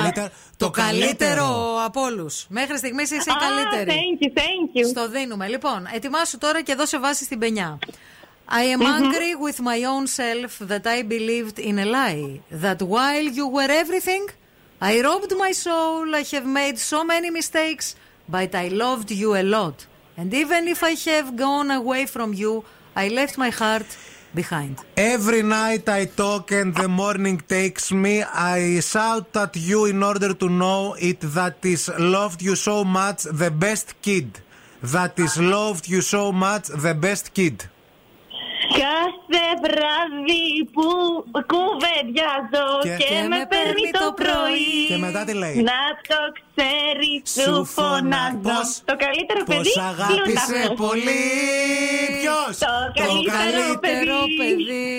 καλύτερο. 0.03 0.29
Το 0.57 0.69
καλύτερο 0.69 1.45
από 1.85 2.01
όλου. 2.01 2.27
Μέχρι 2.47 2.77
στιγμή 2.77 3.01
είσαι 3.03 3.15
η 3.15 3.19
Ah, 3.25 3.31
καλύτερη. 3.45 3.99
thank 3.99 4.23
you, 4.25 4.37
thank 4.39 4.85
you. 4.85 4.89
Στο 4.89 5.09
δίνουμε. 5.09 5.47
Λοιπόν, 5.47 5.87
ετοιμάσου 5.93 6.37
τώρα 6.37 6.61
και 6.61 6.75
δώσε 6.75 6.99
βάση 6.99 7.23
στην 7.23 7.39
πενιά. 7.39 7.79
I 8.49 8.63
am 8.77 8.81
angry 8.81 9.31
with 9.45 9.59
my 9.71 9.79
own 9.93 10.05
self 10.21 10.67
that 10.71 10.85
I 10.95 11.03
believed 11.15 11.57
in 11.69 11.77
a 11.79 11.85
lie. 11.97 12.39
That 12.65 12.79
while 12.95 13.27
you 13.39 13.45
were 13.55 13.71
everything, 13.83 14.23
I 14.91 14.93
robbed 15.07 15.33
my 15.45 15.51
soul. 15.65 16.05
I 16.21 16.23
have 16.33 16.47
made 16.61 16.77
so 16.93 16.99
many 17.13 17.29
mistakes, 17.39 17.85
but 18.35 18.51
I 18.63 18.67
loved 18.85 19.09
you 19.21 19.29
a 19.43 19.45
lot. 19.57 19.77
And 20.19 20.29
even 20.43 20.61
if 20.73 20.79
I 20.91 20.93
have 21.11 21.27
gone 21.47 21.69
away 21.81 22.03
from 22.15 22.29
you, 22.43 22.53
I 23.03 23.05
left 23.19 23.35
my 23.45 23.51
heart 23.61 23.89
behind. 24.41 24.73
Every 24.95 25.43
night 25.59 25.85
I 25.99 26.01
talk 26.23 26.45
and 26.59 26.69
the 26.81 26.89
morning 27.01 27.37
takes 27.57 27.85
me. 27.91 28.15
I 28.23 28.79
shout 28.91 29.35
at 29.43 29.53
you 29.69 29.79
in 29.93 29.99
order 30.11 30.31
to 30.41 30.47
know 30.61 30.81
it 31.09 31.19
that 31.37 31.57
is 31.73 31.83
loved 32.15 32.39
you 32.47 32.55
so 32.55 32.77
much, 32.99 33.19
the 33.43 33.51
best 33.65 33.87
kid. 34.05 34.27
That 34.95 35.13
is 35.25 35.33
loved 35.57 35.85
you 35.93 36.01
so 36.15 36.23
much, 36.31 36.65
the 36.85 36.93
best 37.07 37.25
kid. 37.37 37.55
Κάθε 38.81 39.45
βράδυ 39.63 40.45
που 40.75 40.87
κουβεντιάζω 41.51 42.67
Και- 42.85 42.95
και, 43.01 43.07
και 43.11 43.19
με 43.31 43.39
παίρνει 43.53 43.85
το 43.99 44.07
πρωί. 44.21 44.71
Και 44.91 44.97
μετά 45.05 45.21
τι 45.27 45.33
λέει; 45.43 45.55
Να 45.71 45.81
το 46.11 46.19
ξέρει, 46.47 47.11
Σου 47.33 47.41
σου 47.41 47.65
φωνάζω. 47.75 48.39
φωνάζω. 48.43 48.75
Το 48.89 48.95
καλύτερο 49.05 49.41
Πως 49.49 49.55
παιδί. 49.55 49.73
αγάπησε 49.91 50.59
Πλούταρχος. 50.61 50.77
πολύ. 50.83 51.23
Ποιος; 52.19 52.53
Το 52.65 52.73
καλύτερο 53.01 53.39
Καλύτερο 53.39 54.17
παιδί. 54.37 54.37
παιδί. 54.39 54.89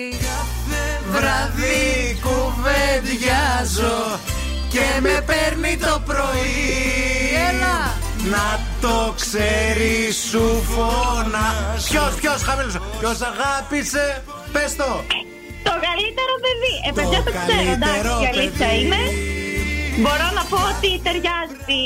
Βραδύ 1.13 1.87
κουβεντιάζω 2.25 3.97
και 4.73 4.85
με 5.05 5.15
παίρνει 5.29 5.73
το 5.85 5.93
πρωί. 6.09 6.59
Έλα. 7.49 7.77
Να 8.33 8.59
το 8.81 9.13
ξέρει 9.15 10.11
σου 10.29 10.63
φώνα. 10.71 11.45
Ποιος, 11.89 12.15
ποιος, 12.19 12.41
χαμήλωσε. 12.41 12.79
Ποιος 12.99 13.21
αγάπησε, 13.21 14.23
πες 14.51 14.75
το. 14.75 14.89
Το 15.63 15.73
καλύτερο 15.87 16.33
παιδί. 16.43 16.75
Ε, 16.87 16.91
παιδιά, 16.97 17.23
το 17.23 17.31
ξέρω, 17.39 17.71
εντάξει, 17.71 18.01
καλύτερο 18.01 18.21
η 18.21 18.25
αλήθεια 18.25 18.67
παιδί. 18.67 18.81
είναι. 18.81 19.01
Μπορώ 20.01 20.27
να 20.37 20.43
πω 20.51 20.57
ότι 20.73 20.89
ταιριάζει 21.03 21.55
στη, 21.63 21.79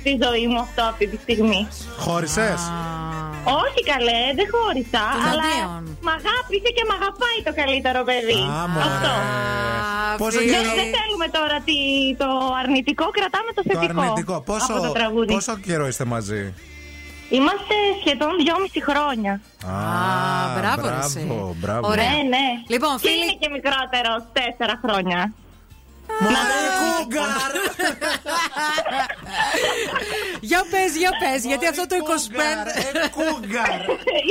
στη 0.00 0.12
ζωή 0.24 0.46
μου 0.46 0.60
αυτό 0.60 0.82
αυτή 0.82 1.06
τη 1.06 1.16
στιγμή. 1.24 1.68
Χώρισες. 1.98 2.60
Όχι 3.62 3.80
καλέ, 3.92 4.20
δεν 4.38 4.46
χώρισα. 4.54 5.02
Τον 5.14 5.24
αλλά 5.30 5.44
αντίον. 5.50 5.82
μ' 6.06 6.12
αγάπησε 6.18 6.68
και 6.76 6.84
μ' 6.88 6.94
αγαπάει 6.98 7.38
το 7.48 7.52
καλύτερο 7.60 8.00
παιδί. 8.08 8.40
Α, 8.58 8.62
μωρέ. 8.72 8.86
αυτό. 8.90 9.12
Πόσο 10.22 10.38
Δεν, 10.38 10.48
καιρό- 10.52 10.76
δεν 10.80 10.88
θέλουμε 10.96 11.26
τώρα 11.38 11.56
τι, 11.68 11.78
το 12.22 12.28
αρνητικό, 12.62 13.04
κρατάμε 13.18 13.50
το 13.58 13.62
Το 13.62 13.68
θετικό. 13.68 14.00
αρνητικό. 14.00 14.34
Πόσο, 14.50 14.72
Από 14.72 14.82
το 14.86 14.92
τραγούδι. 14.98 15.32
πόσο 15.36 15.52
καιρό 15.66 15.86
είστε 15.90 16.04
μαζί; 16.14 16.42
Είμαστε 17.38 17.74
σχεδόν 18.00 18.32
δυόμιση 18.42 18.80
χρόνια. 18.88 19.32
Α, 19.74 19.76
μπράβο, 20.58 20.84
ρε, 20.94 20.98
εσύ. 21.04 21.24
μπράβο, 21.28 21.54
μπράβο. 21.62 21.84
Ωραία. 21.92 22.10
Ναι, 22.10 22.16
ναι. 22.34 22.46
Λοιπόν, 22.74 22.92
και 23.00 23.08
φίλοι- 23.08 23.22
είναι 23.22 23.36
και 23.42 23.50
μικρότερο, 23.56 24.12
τέσσερα 24.38 24.74
χρόνια. 24.84 25.20
Μωρέ, 26.20 26.62
κούγκαρ. 26.80 27.52
Για 30.40 30.62
πες, 30.70 30.90
για 31.02 31.10
πες, 31.20 31.44
γιατί 31.44 31.66
αυτό 31.66 31.86
το 31.86 31.96
25... 31.96 31.98
Ε, 33.04 33.08
κούγκαρ. 33.16 33.70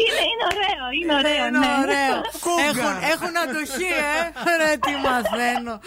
είναι, 0.01 0.21
είναι 0.31 0.45
ωραίο, 0.53 0.85
είναι 1.01 1.13
ωραίο. 1.19 1.45
Είναι 1.47 1.57
ναι. 1.59 1.73
ωραίο. 1.83 2.15
Κούγκα. 2.45 2.67
Έχουν, 2.69 2.93
έχουν 3.13 3.33
αντοχή, 3.43 3.91
ε. 4.09 4.13
Ρε, 4.59 4.71
τι 4.85 4.91
μαθαίνω. 5.05 5.79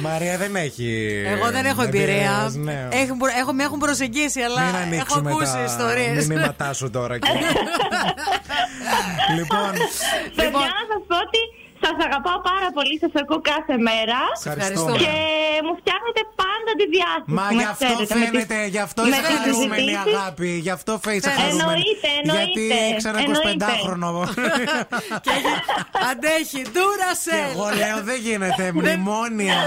Μαρία 0.00 0.36
δεν 0.38 0.56
έχει. 0.56 0.88
Εγώ 1.26 1.50
δεν 1.50 1.64
έχω 1.66 1.82
εμπειρία. 1.82 2.04
εμπειρίας, 2.14 2.54
ναι. 2.54 2.88
Έχουν, 2.90 3.16
προ- 3.18 3.34
έχω, 3.38 3.52
με 3.52 3.62
έχουν 3.62 3.78
προσεγγίσει, 3.78 4.40
αλλά 4.40 4.60
Μην 4.60 4.74
έχω 4.74 4.82
ανοίξουμε 4.84 5.30
ακούσει 5.30 5.52
τα 5.52 5.62
ιστορίες. 5.64 6.26
μηνύματά 6.26 6.72
σου 6.72 6.90
τώρα. 6.90 7.14
εκεί. 7.14 7.30
λοιπόν, 9.36 9.70
Παιδιά, 10.36 10.68
να 10.78 10.84
σας 10.90 11.02
πω 11.08 11.16
ότι 11.26 11.40
σας 11.84 11.96
αγαπάω 12.06 12.38
πάρα 12.50 12.68
πολύ, 12.76 12.94
σας 13.04 13.12
ακούω 13.20 13.40
κάθε 13.52 13.74
μέρα. 13.88 14.20
Ευχαριστούμε. 14.38 14.96
Και 15.02 15.14
μου 15.66 15.74
φτιάχνετε 15.80 16.22
πάντα 16.42 16.70
τη 16.80 16.86
διάθεση. 16.96 17.32
Μα 17.38 17.44
να 17.48 17.60
γι' 17.60 17.68
αυτό 17.72 17.84
ξέρετε, 17.84 18.14
με 18.14 18.24
τις- 18.24 18.46
φαίνεται, 18.46 18.58
γι' 18.74 18.82
αυτό 18.86 19.00
με 19.02 19.08
είσαι 19.08 19.20
τις 19.26 19.36
χαρούμενη 19.36 19.82
συζητήσεις. 19.82 20.16
αγάπη. 20.18 20.50
Γι' 20.66 20.74
αυτό 20.78 20.92
είσαι 21.16 21.30
Εννοείται, 21.30 21.42
χαρούμενη. 21.42 21.82
εννοείται, 22.20 22.60
Γιατί 22.70 22.90
ήξερα 22.92 23.18
εννοείται. 23.24 23.66
25χρονο. 23.72 24.10
Και 25.24 25.32
έχει- 25.38 25.56
Αντέχει, 26.10 26.60
Duracell. 26.72 27.36
Και 27.42 27.50
εγώ 27.54 27.66
λέω 27.80 27.98
δεν 28.10 28.18
γίνεται. 28.26 28.64
Μνημόνια, 28.76 29.60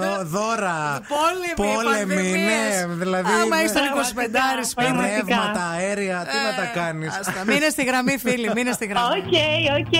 δω- 0.00 0.22
δώρα. 0.34 0.78
Πόλεμοι, 1.14 1.52
Πόλεμοι, 1.62 2.04
ναι. 2.06 2.14
πανδημίες. 2.14 2.74
Δηλαδή. 3.02 3.30
Άμα 3.42 3.56
είσαι 3.62 3.74
τον 3.78 3.82
Πραγματικά, 3.96 4.44
25 4.58 4.64
σπίτι. 4.72 4.90
πραγματικά. 4.90 5.16
Ρεύματα, 5.16 5.62
αέρια, 5.76 6.18
τι 6.30 6.36
να 6.46 6.52
τα 6.60 6.66
κάνεις; 6.80 7.12
Ε, 7.14 7.18
Άστα, 7.20 7.40
μείνε 7.46 7.68
στη 7.74 7.82
γραμμή, 7.88 8.14
φίλοι, 8.24 8.48
μείνε 8.56 8.72
στη 8.78 8.86
γραμμή. 8.90 9.06
OK, 9.18 9.34
OK. 9.80 9.96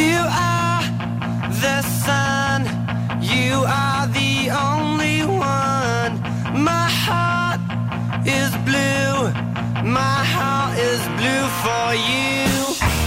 You 0.00 0.20
are 0.52 0.82
the 1.64 1.82
sun. 2.04 2.60
You 3.20 3.64
are 3.66 4.06
the 4.18 4.50
only 4.70 5.18
one. 5.26 6.12
My 6.70 6.88
heart 7.04 7.60
is 8.26 8.50
blue. 8.68 9.12
My 10.00 10.18
heart 10.34 10.78
is 10.78 11.00
blue 11.18 11.44
for 11.62 11.86
you. 12.10 12.99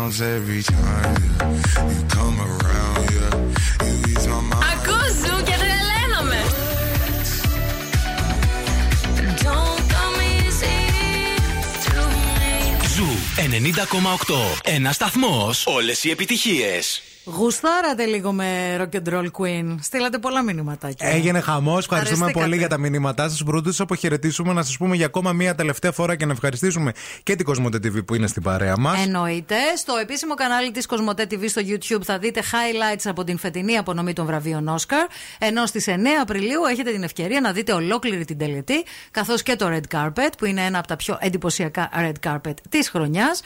Goosebumps 0.00 0.20
every 0.20 0.62
time 0.62 1.14
yeah. 1.14 1.90
you 1.90 2.06
come 2.08 2.40
around. 2.40 3.10
Yeah, 3.10 3.86
you 3.86 4.12
ease 4.12 4.26
my 4.26 4.40
mind. 4.40 4.64
Ακούς 4.72 5.12
Zoo 5.12 5.42
και 5.44 5.54
τρελαίνομαι. 5.60 6.40
Don't 9.42 9.82
come 9.94 10.20
easy 10.34 10.78
to 11.84 11.94
me. 12.12 12.88
Zoo 12.94 13.08
90,8. 14.26 14.60
Ένας 14.64 14.92
σταθμός. 14.92 15.50
Όλες 15.64 15.92
οι 16.02 16.10
επιτυχίες. 16.10 16.80
Γουστάρατε 17.24 18.04
λίγο 18.04 18.32
με 18.32 18.76
rock 18.80 18.96
and 18.96 19.12
roll 19.14 19.26
queen. 19.38 19.74
Στείλατε 19.80 20.18
πολλά 20.18 20.42
μηνυματάκια. 20.42 21.08
Έγινε 21.08 21.40
χαμός. 21.40 21.78
Ευχαριστούμε 21.78 22.22
Αρεστήκατε. 22.24 22.44
πολύ 22.44 22.56
για 22.56 22.68
τα 22.68 22.78
μηνύματά 22.78 23.28
σας. 23.28 23.42
Προτού 23.42 23.62
τους 23.62 23.80
αποχαιρετήσουμε 23.80 24.52
να 24.52 24.62
σας 24.62 24.76
πούμε 24.76 24.96
για 24.96 25.06
ακόμα 25.06 25.32
μία 25.32 25.54
τελευταία 25.54 25.92
φορά 25.92 26.16
και 26.16 26.26
να 26.26 26.32
ευχαριστήσουμε 26.32 26.92
και 27.22 27.36
την 27.36 27.44
Κοσμοτέ 27.44 27.78
TV 27.82 28.04
που 28.04 28.14
είναι 28.14 28.26
στην 28.26 28.42
παρέα 28.42 28.78
μας. 28.78 29.04
Εννοείται. 29.04 29.54
Στο 29.76 29.96
επίσημο 29.96 30.34
κανάλι 30.34 30.70
της 30.70 30.86
Κοσμοτέ 30.86 31.26
TV 31.30 31.44
στο 31.48 31.62
YouTube 31.64 32.02
θα 32.02 32.18
δείτε 32.18 32.40
highlights 32.40 33.02
από 33.04 33.24
την 33.24 33.38
φετινή 33.38 33.76
απονομή 33.76 34.12
των 34.12 34.26
βραβείων 34.26 34.68
Όσκαρ. 34.68 35.06
Ενώ 35.38 35.66
στις 35.66 35.86
9 35.88 35.92
Απριλίου 36.20 36.64
έχετε 36.70 36.90
την 36.90 37.02
ευκαιρία 37.02 37.40
να 37.40 37.52
δείτε 37.52 37.72
ολόκληρη 37.72 38.24
την 38.24 38.38
τελετή, 38.38 38.84
καθώς 39.10 39.42
και 39.42 39.56
το 39.56 39.66
Red 39.68 39.96
Carpet, 39.96 40.30
που 40.38 40.44
είναι 40.44 40.64
ένα 40.64 40.78
από 40.78 40.88
τα 40.88 40.96
πιο 40.96 41.18
εντυπωσιακά 41.20 41.90
Red 41.96 42.28
Carpet 42.30 42.54
της 42.68 42.88
χρονιάς, 42.88 43.40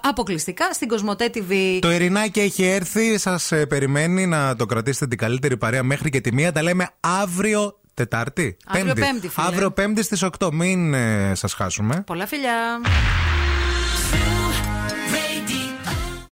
αποκλειστικά 0.00 0.72
στην 0.72 0.88
Κοσμοτέ 0.88 1.30
TV. 1.34 1.78
Το 1.80 1.90
Ειρηνάκι 1.90 2.40
έχει 2.40 2.64
έρθει. 2.64 3.13
Σας 3.18 3.52
περιμένει 3.68 4.26
να 4.26 4.56
το 4.56 4.66
κρατήσετε 4.66 5.06
την 5.06 5.18
καλύτερη 5.18 5.56
παρέα 5.56 5.82
μέχρι 5.82 6.10
και 6.10 6.20
τη 6.20 6.32
μία. 6.32 6.52
Τα 6.52 6.62
λέμε 6.62 6.88
αύριο 7.00 7.78
Τετάρτη. 7.94 8.56
Αύριο 8.66 8.94
Πέμπτη, 8.94 9.28
φίλε. 9.28 9.46
Αύριο 9.46 9.70
Πέμπτη 9.70 10.02
στις 10.02 10.24
8. 10.38 10.50
Μην 10.52 10.94
ε, 10.94 11.34
σας 11.34 11.52
χάσουμε. 11.52 12.02
Πολλά 12.06 12.26
φιλιά. 12.26 12.80